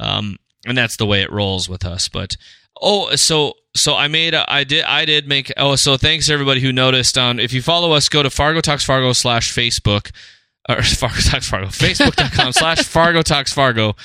um, 0.00 0.38
and 0.66 0.76
that's 0.76 0.96
the 0.96 1.06
way 1.06 1.22
it 1.22 1.32
rolls 1.32 1.68
with 1.68 1.84
us. 1.84 2.08
But 2.08 2.36
oh, 2.80 3.14
so 3.16 3.54
so 3.74 3.94
I 3.94 4.08
made 4.08 4.34
a, 4.34 4.50
I 4.50 4.64
did 4.64 4.84
I 4.84 5.04
did 5.04 5.28
make 5.28 5.52
oh 5.56 5.76
so 5.76 5.96
thanks 5.96 6.30
everybody 6.30 6.60
who 6.60 6.72
noticed 6.72 7.16
on 7.16 7.38
if 7.38 7.52
you 7.52 7.62
follow 7.62 7.92
us 7.92 8.08
go 8.08 8.22
to 8.22 8.30
Fargo 8.30 8.60
Talks 8.60 8.84
Fargo 8.84 9.12
slash 9.12 9.54
Facebook 9.54 10.10
or 10.68 10.82
Fargo 10.82 11.20
Talks 11.20 11.48
Fargo, 11.48 11.66
Facebook.com 11.66 12.52
slash 12.52 12.82
Fargo 12.84 13.22
Talks 13.22 13.52
Fargo. 13.52 13.96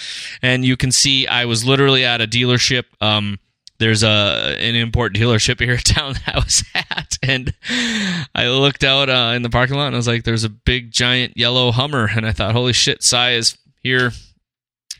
And 0.41 0.63
you 0.63 0.77
can 0.77 0.91
see 0.91 1.27
I 1.27 1.45
was 1.45 1.65
literally 1.65 2.05
at 2.05 2.21
a 2.21 2.27
dealership. 2.27 2.85
Um, 3.01 3.39
there's 3.79 4.03
a 4.03 4.55
an 4.59 4.75
import 4.75 5.13
dealership 5.13 5.59
here 5.59 5.73
in 5.73 5.79
town 5.79 6.13
that 6.13 6.35
I 6.35 6.39
was 6.39 6.63
at. 6.73 7.17
And 7.21 7.53
I 8.33 8.47
looked 8.47 8.83
out 8.83 9.09
uh, 9.09 9.33
in 9.35 9.41
the 9.41 9.49
parking 9.49 9.75
lot 9.75 9.87
and 9.87 9.95
I 9.95 9.97
was 9.97 10.07
like, 10.07 10.23
there's 10.23 10.43
a 10.43 10.49
big 10.49 10.91
giant 10.91 11.37
yellow 11.37 11.71
Hummer. 11.71 12.09
And 12.15 12.25
I 12.25 12.31
thought, 12.31 12.53
holy 12.53 12.73
shit, 12.73 13.03
Sy 13.03 13.33
is 13.33 13.57
here. 13.81 14.11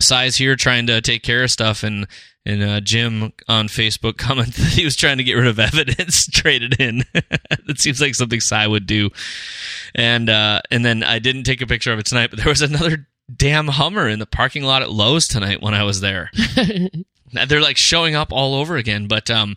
Sy's 0.03 0.35
here 0.35 0.55
trying 0.55 0.88
to 0.88 1.01
take 1.01 1.23
care 1.23 1.43
of 1.43 1.51
stuff. 1.51 1.84
And 1.84 2.07
and 2.45 2.61
uh, 2.61 2.81
Jim 2.81 3.31
on 3.47 3.67
Facebook 3.67 4.17
commented 4.17 4.55
that 4.55 4.73
he 4.73 4.84
was 4.84 4.95
trying 4.95 5.17
to 5.17 5.23
get 5.23 5.34
rid 5.35 5.47
of 5.47 5.59
evidence 5.59 6.27
traded 6.31 6.80
in. 6.80 7.03
that 7.13 7.80
seems 7.80 8.01
like 8.01 8.15
something 8.15 8.39
Sy 8.41 8.67
would 8.67 8.85
do. 8.85 9.09
And 9.95 10.30
uh, 10.30 10.61
and 10.69 10.84
then 10.84 11.03
I 11.03 11.19
didn't 11.19 11.43
take 11.43 11.61
a 11.61 11.67
picture 11.67 11.93
of 11.93 11.99
it 11.99 12.05
tonight, 12.05 12.30
but 12.30 12.39
there 12.39 12.49
was 12.49 12.61
another 12.61 13.07
damn 13.34 13.69
Hummer 13.69 14.09
in 14.09 14.19
the 14.19 14.25
parking 14.25 14.63
lot 14.63 14.81
at 14.81 14.91
Lowe's 14.91 15.27
tonight 15.27 15.61
when 15.61 15.73
I 15.73 15.84
was 15.84 16.01
there. 16.01 16.30
They're 17.47 17.61
like 17.61 17.77
showing 17.77 18.13
up 18.13 18.31
all 18.31 18.53
over 18.53 18.75
again. 18.77 19.07
But 19.07 19.31
um, 19.31 19.55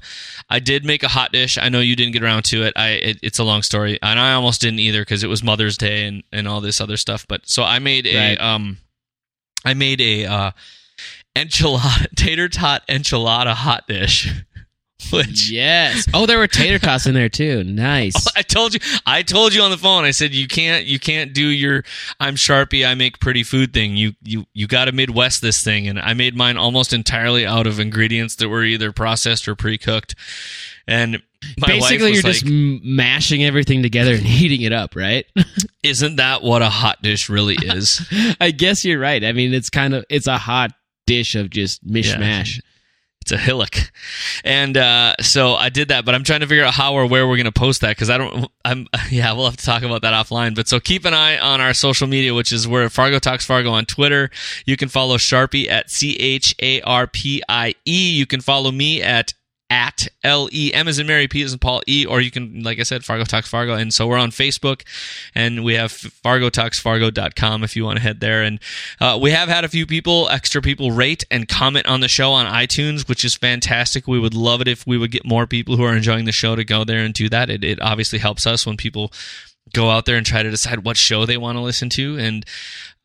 I 0.48 0.60
did 0.60 0.82
make 0.84 1.02
a 1.02 1.08
hot 1.08 1.32
dish. 1.32 1.58
I 1.58 1.68
know 1.68 1.80
you 1.80 1.94
didn't 1.94 2.12
get 2.14 2.22
around 2.22 2.44
to 2.46 2.62
it. 2.62 2.72
I 2.74 2.90
it, 2.92 3.18
it's 3.22 3.38
a 3.38 3.44
long 3.44 3.60
story, 3.62 3.98
and 4.00 4.18
I 4.18 4.32
almost 4.32 4.62
didn't 4.62 4.78
either 4.78 5.02
because 5.02 5.22
it 5.22 5.26
was 5.26 5.42
Mother's 5.42 5.76
Day 5.76 6.06
and 6.06 6.22
and 6.32 6.48
all 6.48 6.60
this 6.62 6.80
other 6.80 6.96
stuff. 6.96 7.26
But 7.28 7.42
so 7.44 7.64
I 7.64 7.78
made 7.80 8.06
a 8.06 8.16
Right. 8.16 8.40
um, 8.40 8.78
I 9.66 9.74
made 9.74 10.00
a 10.00 10.24
uh, 10.24 10.50
enchilada 11.34 12.06
tater 12.16 12.48
tot 12.48 12.86
enchilada 12.88 13.52
hot 13.52 13.88
dish, 13.88 14.32
which 15.12 15.50
yes. 15.50 16.06
Oh, 16.14 16.24
there 16.24 16.38
were 16.38 16.46
tater 16.46 16.78
tots 16.78 17.06
in 17.06 17.14
there 17.14 17.28
too. 17.28 17.64
Nice. 17.64 18.26
I 18.36 18.42
told 18.42 18.74
you. 18.74 18.80
I 19.04 19.22
told 19.22 19.52
you 19.52 19.62
on 19.62 19.72
the 19.72 19.76
phone. 19.76 20.04
I 20.04 20.12
said 20.12 20.32
you 20.32 20.46
can't. 20.46 20.86
You 20.86 21.00
can't 21.00 21.34
do 21.34 21.48
your 21.48 21.82
"I'm 22.20 22.36
Charpie, 22.36 22.86
I 22.86 22.94
make 22.94 23.18
pretty 23.18 23.42
food" 23.42 23.74
thing. 23.74 23.96
You 23.96 24.12
you 24.22 24.46
you 24.54 24.68
got 24.68 24.84
to 24.84 24.92
Midwest 24.92 25.42
this 25.42 25.64
thing, 25.64 25.88
and 25.88 25.98
I 25.98 26.14
made 26.14 26.36
mine 26.36 26.56
almost 26.56 26.92
entirely 26.92 27.44
out 27.44 27.66
of 27.66 27.80
ingredients 27.80 28.36
that 28.36 28.48
were 28.48 28.62
either 28.62 28.92
processed 28.92 29.48
or 29.48 29.56
pre 29.56 29.78
cooked. 29.78 30.14
And 30.86 31.20
My 31.58 31.68
Basically, 31.68 32.12
you're 32.12 32.22
just 32.22 32.44
like, 32.44 32.52
m- 32.52 32.80
mashing 32.82 33.44
everything 33.44 33.82
together 33.82 34.12
and 34.12 34.22
heating 34.22 34.62
it 34.62 34.72
up, 34.72 34.96
right? 34.96 35.26
isn't 35.82 36.16
that 36.16 36.42
what 36.42 36.62
a 36.62 36.68
hot 36.68 37.02
dish 37.02 37.28
really 37.28 37.56
is? 37.60 38.06
I 38.40 38.50
guess 38.50 38.84
you're 38.84 39.00
right. 39.00 39.24
I 39.24 39.32
mean, 39.32 39.54
it's 39.54 39.70
kind 39.70 39.94
of 39.94 40.04
it's 40.10 40.26
a 40.26 40.38
hot 40.38 40.72
dish 41.06 41.34
of 41.34 41.50
just 41.50 41.86
mishmash. 41.86 42.60
It's 43.26 43.32
a 43.32 43.38
hillock. 43.38 43.74
And 44.44 44.76
uh, 44.76 45.16
so 45.20 45.54
I 45.54 45.68
did 45.68 45.88
that, 45.88 46.04
but 46.04 46.14
I'm 46.14 46.22
trying 46.22 46.42
to 46.42 46.46
figure 46.46 46.62
out 46.62 46.74
how 46.74 46.94
or 46.94 47.06
where 47.06 47.26
we're 47.26 47.34
going 47.34 47.46
to 47.46 47.50
post 47.50 47.80
that 47.80 47.88
because 47.88 48.08
I 48.08 48.18
don't, 48.18 48.48
I'm, 48.64 48.86
yeah, 49.10 49.32
we'll 49.32 49.46
have 49.46 49.56
to 49.56 49.64
talk 49.64 49.82
about 49.82 50.02
that 50.02 50.14
offline. 50.14 50.54
But 50.54 50.68
so 50.68 50.78
keep 50.78 51.04
an 51.04 51.12
eye 51.12 51.36
on 51.36 51.60
our 51.60 51.74
social 51.74 52.06
media, 52.06 52.34
which 52.34 52.52
is 52.52 52.68
we're 52.68 52.88
Fargo 52.88 53.18
Talks 53.18 53.44
Fargo 53.44 53.72
on 53.72 53.84
Twitter. 53.84 54.30
You 54.64 54.76
can 54.76 54.88
follow 54.88 55.16
Charpie 55.16 55.68
at 55.68 55.90
C 55.90 56.14
H 56.14 56.54
A 56.62 56.80
R 56.82 57.08
P 57.08 57.42
I 57.48 57.74
E. 57.84 58.12
You 58.12 58.26
can 58.26 58.40
follow 58.40 58.70
me 58.70 59.02
at 59.02 59.34
at 59.68 60.06
L 60.22 60.48
E 60.52 60.72
M 60.72 60.86
as 60.86 60.98
in 60.98 61.06
Mary 61.06 61.26
P 61.26 61.42
as 61.42 61.52
in 61.52 61.58
Paul 61.58 61.82
E, 61.88 62.06
or 62.06 62.20
you 62.20 62.30
can, 62.30 62.62
like 62.62 62.78
I 62.78 62.84
said, 62.84 63.04
Fargo 63.04 63.24
Talks 63.24 63.48
Fargo. 63.48 63.74
And 63.74 63.92
so 63.92 64.06
we're 64.06 64.18
on 64.18 64.30
Facebook 64.30 64.82
and 65.34 65.64
we 65.64 65.74
have 65.74 65.90
Fargo 65.92 66.50
Talks 66.50 66.80
fargotalksfargo.com 66.82 67.64
if 67.64 67.76
you 67.76 67.84
want 67.84 67.96
to 67.98 68.02
head 68.02 68.20
there. 68.20 68.42
And 68.42 68.60
uh, 69.00 69.18
we 69.20 69.30
have 69.30 69.48
had 69.48 69.64
a 69.64 69.68
few 69.68 69.86
people, 69.86 70.28
extra 70.30 70.62
people, 70.62 70.90
rate 70.90 71.24
and 71.30 71.48
comment 71.48 71.86
on 71.86 72.00
the 72.00 72.08
show 72.08 72.32
on 72.32 72.46
iTunes, 72.46 73.08
which 73.08 73.24
is 73.24 73.34
fantastic. 73.34 74.06
We 74.06 74.18
would 74.18 74.34
love 74.34 74.60
it 74.60 74.68
if 74.68 74.86
we 74.86 74.98
would 74.98 75.10
get 75.10 75.24
more 75.24 75.46
people 75.46 75.76
who 75.76 75.84
are 75.84 75.96
enjoying 75.96 76.24
the 76.24 76.32
show 76.32 76.56
to 76.56 76.64
go 76.64 76.84
there 76.84 77.00
and 77.00 77.14
do 77.14 77.28
that. 77.28 77.50
It, 77.50 77.64
it 77.64 77.80
obviously 77.80 78.18
helps 78.18 78.46
us 78.46 78.66
when 78.66 78.76
people 78.76 79.12
go 79.72 79.90
out 79.90 80.06
there 80.06 80.16
and 80.16 80.24
try 80.24 80.42
to 80.42 80.50
decide 80.50 80.84
what 80.84 80.96
show 80.96 81.26
they 81.26 81.36
want 81.36 81.56
to 81.56 81.62
listen 81.62 81.88
to. 81.90 82.18
And 82.18 82.44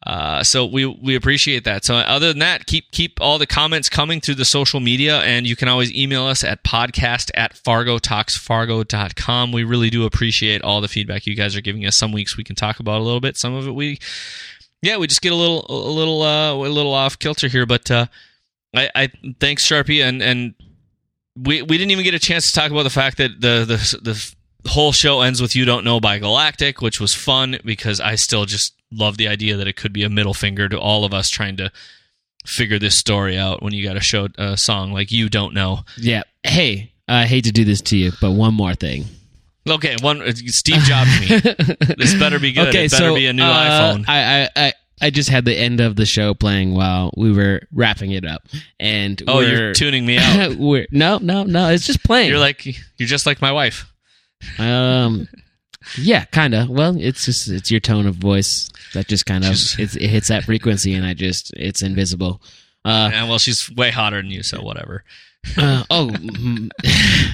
uh, 0.06 0.42
so 0.44 0.66
we 0.66 0.86
we 0.86 1.16
appreciate 1.16 1.64
that. 1.66 1.86
So 1.86 1.96
other 1.96 2.30
than 2.30 2.40
that, 2.40 2.66
keep 2.66 2.90
keep 2.92 3.22
all 3.22 3.38
the 3.38 3.46
comments 3.46 3.88
coming 3.88 4.20
through 4.20 4.36
the 4.36 4.46
social 4.46 4.80
media, 4.80 5.20
and 5.20 5.46
you 5.46 5.56
can 5.56 5.68
always 5.68 5.94
email 5.94 6.26
us 6.26 6.44
at 6.44 6.64
podcast 6.64 7.30
at 7.36 7.54
fargotalksfargo.com. 7.54 9.52
We 9.52 9.64
really 9.64 9.92
do 9.92 10.06
appreciate 10.06 10.64
all 10.64 10.82
the 10.82 10.88
feedback 10.88 11.28
you 11.28 11.36
guys 11.36 11.56
are 11.56 11.62
giving 11.62 11.86
us. 11.86 11.98
Some 11.98 12.12
weeks 12.12 12.36
we 12.36 12.44
can 12.44 12.56
talk 12.56 12.80
about 12.80 13.00
a 13.00 13.04
little 13.04 13.22
bit. 13.22 13.38
Some 13.38 13.54
of 13.54 13.68
it 13.68 13.76
we, 13.76 14.00
yeah, 14.82 14.98
we 14.98 15.06
just 15.06 15.22
get 15.22 15.34
a 15.34 15.36
little 15.36 15.68
a 15.70 15.92
little 15.92 16.24
uh, 16.24 16.54
a 16.54 16.56
little 16.56 16.94
off 16.94 17.20
kilter 17.20 17.48
here. 17.48 17.68
But 17.68 17.92
uh, 17.92 18.08
I, 18.76 18.90
I 18.96 19.12
thanks 19.40 19.68
Charpie 19.68 20.02
and 20.02 20.24
and 20.24 20.56
we 21.36 21.62
we 21.62 21.78
didn't 21.78 21.92
even 21.92 22.04
get 22.04 22.16
a 22.16 22.20
chance 22.20 22.52
to 22.52 22.60
talk 22.60 22.72
about 22.72 22.84
the 22.84 22.90
fact 22.90 23.18
that 23.18 23.40
the 23.40 23.66
the 23.66 24.00
the 24.02 24.34
whole 24.68 24.92
show 24.92 25.22
ends 25.22 25.42
with 25.42 25.56
"You 25.56 25.66
Don't 25.66 25.84
Know" 25.84 26.00
by 26.00 26.20
Galactic, 26.20 26.82
which 26.82 27.00
was 27.00 27.14
fun 27.14 27.60
because 27.66 28.00
I 28.00 28.16
still 28.16 28.46
just 28.46 28.74
love 28.92 29.18
the 29.18 29.28
idea 29.28 29.58
that 29.58 29.68
it 29.68 29.76
could 29.76 29.94
be 29.94 30.04
a 30.04 30.10
middle 30.10 30.34
finger 30.34 30.68
to 30.70 30.80
all 30.80 31.06
of 31.06 31.14
us 31.14 31.30
trying 31.30 31.58
to 31.58 31.72
figure 32.46 32.80
this 32.80 32.98
story 32.98 33.38
out 33.38 33.62
when 33.62 33.74
you 33.74 33.84
got 33.84 33.98
a 33.98 34.02
show 34.02 34.28
a 34.38 34.58
song 34.58 34.92
like 34.94 35.12
"You 35.12 35.30
Don't 35.30 35.54
Know." 35.54 35.80
Yeah. 35.98 36.24
Hey, 36.44 36.94
I 37.08 37.26
hate 37.26 37.44
to 37.46 37.52
do 37.52 37.66
this 37.66 37.82
to 37.82 37.98
you, 37.98 38.12
but 38.22 38.32
one 38.32 38.54
more 38.54 38.76
thing. 38.76 39.06
Okay, 39.70 39.96
one 40.02 40.24
Steve 40.36 40.82
Jobs 40.82 41.20
me. 41.20 41.28
this 41.98 42.16
better 42.16 42.40
be 42.40 42.52
good. 42.52 42.70
Okay, 42.70 42.86
it 42.86 42.92
better 42.92 43.10
so 43.10 43.16
be 43.16 43.28
a 43.28 43.34
new 43.34 43.44
uh, 43.44 43.94
iPhone. 43.94 44.06
I, 44.08 44.44
I, 44.44 44.50
I, 44.56 44.74
I 45.02 45.10
just 45.12 45.30
had 45.30 45.46
the 45.46 45.56
end 45.56 45.80
of 45.80 45.96
the 45.96 46.06
show 46.06 46.34
playing 46.34 46.74
while 46.74 47.12
we 47.16 47.32
were 47.32 47.62
wrapping 47.72 48.12
it 48.12 48.26
up, 48.26 48.48
and 48.80 49.22
oh, 49.28 49.38
we're, 49.38 49.50
you're 49.50 49.74
tuning 49.74 50.06
me 50.06 50.18
out. 50.18 50.58
no, 50.92 51.20
no, 51.20 51.44
no. 51.44 51.70
It's 51.70 51.86
just 51.86 52.04
playing. 52.04 52.30
You're 52.30 52.40
like 52.40 52.66
you're 52.66 53.08
just 53.08 53.26
like 53.26 53.42
my 53.42 53.52
wife. 53.52 53.91
Um, 54.60 55.28
yeah, 55.98 56.26
kind 56.26 56.54
of. 56.54 56.70
Well, 56.70 56.96
it's 57.00 57.26
just 57.26 57.50
it's 57.50 57.72
your 57.72 57.80
tone 57.80 58.06
of 58.08 58.16
voice 58.16 58.70
that 58.94 59.08
just 59.08 59.26
kind 59.26 59.44
of 59.44 59.52
it's, 59.52 59.96
it 59.96 60.10
hits 60.10 60.28
that 60.30 60.44
frequency, 60.44 60.94
and 60.94 61.06
I 61.06 61.14
just 61.14 61.52
it's 61.56 61.82
invisible. 61.82 62.42
Uh, 62.86 63.10
Yeah, 63.12 63.28
well, 63.30 63.38
she's 63.40 63.70
way 63.76 63.92
hotter 63.92 64.18
than 64.22 64.32
you, 64.32 64.44
so 64.44 64.62
whatever. 64.62 65.04
uh, 65.58 65.84
oh, 65.90 66.08
mm, 66.14 66.70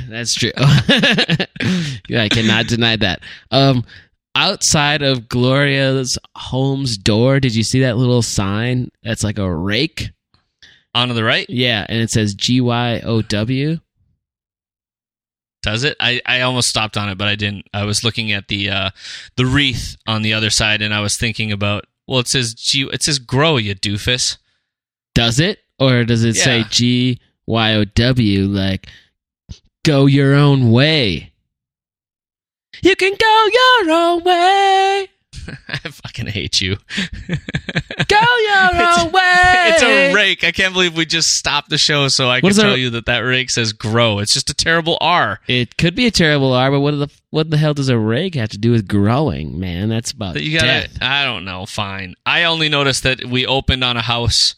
that's 0.10 0.34
true. 0.34 0.52
yeah, 2.10 2.24
I 2.24 2.30
cannot 2.30 2.68
deny 2.68 2.96
that. 2.98 3.22
Um, 3.52 3.84
outside 4.36 5.02
of 5.02 5.28
Gloria's 5.28 6.18
home's 6.36 6.98
door, 6.98 7.40
did 7.40 7.56
you 7.56 7.64
see 7.64 7.82
that 7.82 7.98
little 7.98 8.22
sign? 8.22 8.92
That's 9.04 9.24
like 9.24 9.38
a 9.40 9.54
rake. 9.54 10.10
On 10.96 11.10
to 11.10 11.14
the 11.14 11.24
right, 11.24 11.46
Yeah, 11.50 11.86
and 11.90 12.00
it 12.02 12.10
says 12.10 12.34
G 12.34 12.60
Y 12.62 13.02
O 13.04 13.22
W. 13.22 13.78
does 15.68 15.84
it? 15.84 15.98
I, 16.00 16.22
I 16.26 16.40
almost 16.42 16.70
stopped 16.70 16.96
on 16.96 17.10
it, 17.10 17.18
but 17.18 17.28
I 17.28 17.36
didn't. 17.36 17.68
I 17.74 17.84
was 17.84 18.02
looking 18.02 18.32
at 18.32 18.48
the 18.48 18.70
uh, 18.70 18.90
the 19.36 19.46
wreath 19.46 19.98
on 20.08 20.22
the 20.22 20.34
other 20.34 20.50
side, 20.50 20.82
and 20.82 20.94
I 20.94 21.02
was 21.02 21.18
thinking 21.18 21.52
about. 21.52 21.86
Well, 22.08 22.20
it 22.20 22.30
says 22.30 22.54
G. 22.54 22.88
It 22.94 23.04
says 23.04 23.20
grow, 23.20 23.58
you 23.58 23.76
doofus. 23.76 24.38
Does 25.14 25.42
it, 25.42 25.60
or 25.78 26.06
does 26.06 26.24
it 26.24 26.36
say 26.36 26.64
G 26.70 27.20
Y 27.46 27.74
O 27.74 27.84
W? 27.84 28.46
Like, 28.46 28.88
go 29.84 30.06
your 30.06 30.36
own 30.36 30.72
way. 30.72 31.34
You 32.82 32.96
can 32.96 33.14
go 33.20 33.48
your 33.52 33.92
own 33.92 34.24
way. 34.24 35.10
I 35.68 35.78
fucking 35.78 36.28
hate 36.28 36.62
you. 36.62 36.76
Go 37.28 38.18
your 38.18 38.70
It's- 38.76 39.04
own 39.04 39.12
way. 39.12 39.24
It's 39.70 39.84
a 39.84 40.14
rake. 40.14 40.44
I 40.44 40.52
can't 40.52 40.74
believe 40.74 40.96
we 40.96 41.06
just 41.06 41.28
stopped 41.30 41.70
the 41.70 41.78
show 41.78 42.08
so 42.08 42.30
I 42.30 42.40
What 42.40 42.54
can 42.54 42.62
tell 42.62 42.72
our- 42.72 42.78
you 42.78 42.90
that 42.92 43.06
that 43.06 43.20
rake 43.20 43.50
says 43.50 43.74
grow. 43.74 44.20
It's 44.20 44.34
just 44.34 44.50
a 44.50 44.54
terrible 44.54 44.98
R. 45.02 45.40
It 45.48 45.78
could 45.78 45.94
be 45.96 46.08
a 46.08 46.12
terrible 46.12 46.54
R, 46.54 46.72
but 46.72 46.80
what 46.80 46.92
the 46.92 47.10
what 47.32 47.50
the 47.50 47.58
hell 47.58 47.74
does 47.74 47.90
a 47.90 47.98
rake 47.98 48.36
have 48.36 48.50
to 48.50 48.58
do 48.58 48.72
with 48.72 48.88
growing, 48.88 49.60
man? 49.60 49.90
That's 49.90 50.12
about 50.12 50.42
you 50.42 50.58
gotta. 50.58 50.88
death. 50.88 50.98
I 51.02 51.26
don't 51.26 51.44
know. 51.46 51.66
Fine. 51.66 52.16
I 52.26 52.46
only 52.46 52.70
noticed 52.70 53.04
that 53.04 53.26
we 53.26 53.46
opened 53.46 53.84
on 53.84 53.98
a 53.98 54.02
house 54.02 54.56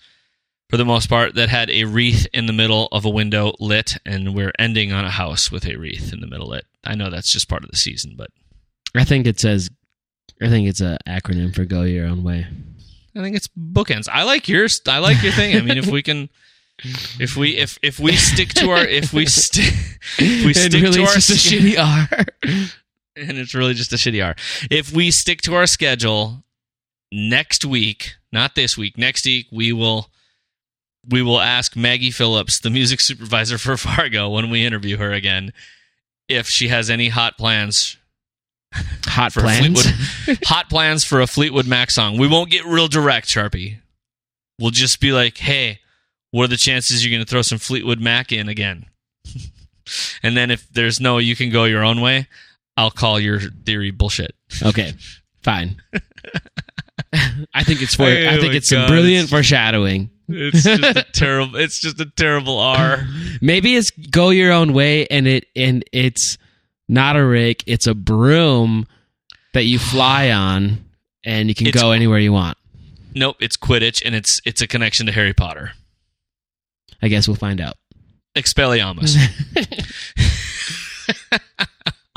for 0.69 0.77
the 0.77 0.85
most 0.85 1.10
part 1.10 1.34
that 1.35 1.49
had 1.49 1.69
a 1.72 1.85
wreath 1.85 2.27
in 2.31 2.45
the 2.45 2.53
middle 2.53 2.88
of 2.91 3.03
a 3.03 3.10
window 3.10 3.53
lit, 3.60 3.97
and 4.06 4.35
we're 4.35 4.53
ending 4.60 4.91
on 4.91 5.03
a 5.06 5.10
house 5.10 5.51
with 5.51 5.65
a 5.65 5.76
wreath 5.76 6.14
in 6.14 6.22
the 6.22 6.27
middle 6.27 6.49
lit. 6.49 6.65
I 6.85 6.93
know 6.95 7.10
that's 7.10 7.34
just 7.34 7.49
part 7.49 7.64
of 7.64 7.72
the 7.72 7.77
season, 7.77 8.14
but 8.15 8.30
I 8.95 9.03
think 9.03 9.26
it 9.26 9.39
says. 9.39 9.69
I 10.41 10.49
think 10.49 10.68
it's 10.68 10.81
an 10.81 10.97
acronym 11.07 11.53
for 11.53 11.65
"Go 11.65 11.84
Your 11.84 12.07
Own 12.07 12.23
Way." 12.23 12.47
I 13.15 13.22
think 13.22 13.35
it's 13.35 13.47
bookends. 13.47 14.07
I 14.11 14.23
like 14.23 14.47
yours. 14.47 14.81
I 14.88 14.99
like 14.99 15.22
your 15.23 15.31
thing. 15.31 15.56
I 15.56 15.61
mean, 15.61 15.77
if 15.77 15.88
we 15.88 16.01
can. 16.01 16.30
If 17.19 17.35
we 17.35 17.57
if 17.57 17.77
if 17.81 17.99
we 17.99 18.15
stick 18.15 18.53
to 18.53 18.69
our 18.69 18.85
if 18.85 19.11
we 19.11 19.26
stick 19.26 19.73
if 20.18 20.45
we 20.45 20.53
stick 20.53 20.81
really, 20.81 20.93
to 20.93 21.01
our 21.01 21.14
just 21.14 21.30
a 21.30 21.34
shitty 21.34 21.77
R. 21.77 22.07
and 23.18 23.38
it's 23.38 23.53
really 23.53 23.73
just 23.73 23.91
a 23.91 23.97
shitty 23.97 24.26
R. 24.26 24.34
If 24.72 24.93
we 24.93 25.11
stick 25.11 25.41
to 25.41 25.56
our 25.56 25.68
schedule, 25.68 26.41
next 27.11 27.65
week, 27.65 28.15
not 28.31 28.56
this 28.56 28.77
week, 28.77 28.97
next 28.97 29.26
week 29.26 29.47
we 29.51 29.73
will 29.73 30.10
we 31.07 31.22
will 31.22 31.39
ask 31.39 31.76
Maggie 31.76 32.11
Phillips, 32.11 32.60
the 32.60 32.69
music 32.69 32.99
supervisor 33.01 33.57
for 33.57 33.77
Fargo, 33.77 34.30
when 34.30 34.49
we 34.49 34.65
interview 34.65 34.97
her 34.97 35.11
again, 35.11 35.53
if 36.27 36.47
she 36.47 36.68
has 36.68 36.89
any 36.89 37.10
hot 37.10 37.38
plans 37.38 37.97
Hot 38.73 39.33
plans. 39.33 39.85
Hot 40.45 40.69
plans 40.69 41.03
for 41.03 41.21
a 41.21 41.27
Fleetwood 41.27 41.67
Mac 41.67 41.91
song. 41.91 42.17
We 42.17 42.27
won't 42.27 42.51
get 42.51 42.65
real 42.65 42.87
direct, 42.87 43.27
Charpie. 43.27 43.79
We'll 44.59 44.71
just 44.71 44.99
be 44.99 45.11
like, 45.11 45.37
"Hey, 45.37 45.79
what 46.31 46.43
are 46.45 46.47
the 46.47 46.57
chances 46.57 47.03
you're 47.03 47.11
going 47.11 47.25
to 47.25 47.29
throw 47.29 47.41
some 47.41 47.57
Fleetwood 47.57 47.99
Mac 47.99 48.31
in 48.31 48.47
again?" 48.49 48.85
and 50.23 50.37
then 50.37 50.51
if 50.51 50.67
there's 50.71 50.99
no, 50.99 51.17
you 51.17 51.35
can 51.35 51.49
go 51.49 51.63
your 51.63 51.83
own 51.83 52.01
way. 52.01 52.27
I'll 52.77 52.91
call 52.91 53.19
your 53.19 53.39
theory 53.39 53.91
bullshit. 53.91 54.35
Okay, 54.63 54.93
fine. 55.41 55.81
I 57.53 57.63
think 57.63 57.81
it's 57.81 57.95
for. 57.95 58.03
Oh 58.03 58.07
I 58.07 58.37
think 58.37 58.51
my 58.51 58.57
it's 58.57 58.71
God, 58.71 58.87
brilliant 58.87 59.25
it's- 59.25 59.29
foreshadowing. 59.29 60.11
It's 60.31 60.63
just 60.63 60.83
a 60.83 61.03
terrible. 61.11 61.55
It's 61.55 61.79
just 61.79 61.99
a 61.99 62.05
terrible 62.05 62.59
R. 62.59 63.03
Maybe 63.41 63.75
it's 63.75 63.89
go 63.89 64.29
your 64.29 64.51
own 64.51 64.73
way, 64.73 65.07
and 65.07 65.27
it 65.27 65.45
and 65.55 65.83
it's 65.91 66.37
not 66.90 67.16
a 67.16 67.26
rake. 67.26 67.64
It's 67.68 67.88
a 67.88 67.94
broom 67.94 68.86
that 69.53 69.64
you 69.64 69.80
fly 69.80 70.32
on, 70.32 70.84
and 71.24 71.48
you 71.48 71.56
can 71.56 71.68
It's- 71.68 71.82
go 71.82 71.91
anywhere 71.91 72.20
you 72.20 72.34
want. 72.34 72.57
Nope, 73.16 73.38
it's 73.40 73.57
Quidditch, 73.57 74.03
and 74.06 74.14
it's 74.14 74.40
it's 74.45 74.61
a 74.61 74.68
connection 74.68 75.06
to 75.07 75.11
Harry 75.11 75.34
Potter. 75.34 75.72
I 77.02 77.07
guess 77.07 77.28
we'll 77.28 77.38
find 77.38 77.60
out. 77.61 77.76
Expelliarmus. 78.36 79.16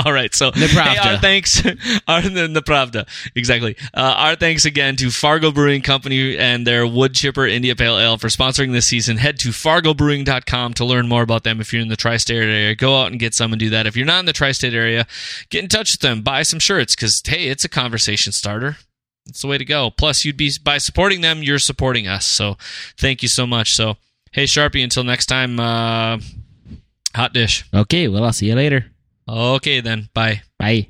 All 0.07 0.13
right, 0.13 0.35
so 0.35 0.51
Nepravda. 0.53 0.85
hey, 0.85 1.11
our 1.11 1.19
thanks, 1.19 1.65
our 2.09 2.23
the 2.23 2.49
Nepravda, 2.49 3.07
exactly. 3.35 3.77
Uh, 3.95 4.15
our 4.17 4.37
thanks 4.37 4.65
again 4.65 4.97
to 4.97 5.11
Fargo 5.11 5.53
Brewing 5.53 5.83
Company 5.83 6.37
and 6.39 6.67
their 6.67 6.87
Wood 6.87 7.15
Chipper 7.15 7.47
India 7.47 7.77
Pale 7.77 7.99
Ale 7.99 8.19
for 8.19 8.29
sponsoring 8.29 8.73
this 8.73 8.87
season. 8.87 9.19
Head 9.19 9.39
to 9.41 9.49
fargobrewing.com 9.49 10.75
to 10.75 10.85
learn 10.85 11.09
more 11.09 11.23
about 11.23 11.45
them. 11.45 11.61
If 11.61 11.73
you're 11.73 11.83
in 11.83 11.89
the 11.89 11.97
tri-state 11.97 12.37
area, 12.37 12.75
go 12.75 13.01
out 13.01 13.11
and 13.11 13.21
get 13.21 13.35
some 13.35 13.53
and 13.53 13.61
do 13.61 13.71
that. 13.71 13.87
If 13.87 13.97
you're 13.97 14.07
not 14.07 14.21
in 14.21 14.27
the 14.27 14.33
tri-state 14.33 14.75
area, 14.75 15.07
get 15.51 15.63
in 15.63 15.69
touch 15.69 15.93
with 15.93 16.01
them, 16.01 16.23
buy 16.23 16.43
some 16.43 16.59
shirts 16.59 16.95
because 16.95 17.23
hey, 17.25 17.49
it's 17.49 17.65
a 17.65 17.69
conversation 17.69 18.33
starter. 18.33 18.77
It's 19.27 19.43
the 19.43 19.49
way 19.49 19.59
to 19.59 19.65
go. 19.65 19.91
Plus, 19.91 20.25
you'd 20.25 20.37
be 20.37 20.51
by 20.63 20.79
supporting 20.79 21.21
them, 21.21 21.43
you're 21.43 21.59
supporting 21.59 22.09
us. 22.09 22.27
So, 22.27 22.57
thank 22.99 23.23
you 23.23 23.29
so 23.29 23.47
much. 23.47 23.71
So, 23.71 23.97
hey, 24.33 24.47
Charpie, 24.47 24.83
until 24.83 25.05
next 25.05 25.27
time, 25.27 25.61
uh, 25.61 26.19
hot 27.15 27.33
dish. 27.33 27.65
Okay, 27.73 28.09
well, 28.09 28.25
I'll 28.25 28.33
see 28.33 28.47
you 28.47 28.57
later. 28.57 28.92
Okay, 29.33 29.81
then. 29.81 30.11
Bye. 30.13 30.43
Bye. 30.59 30.89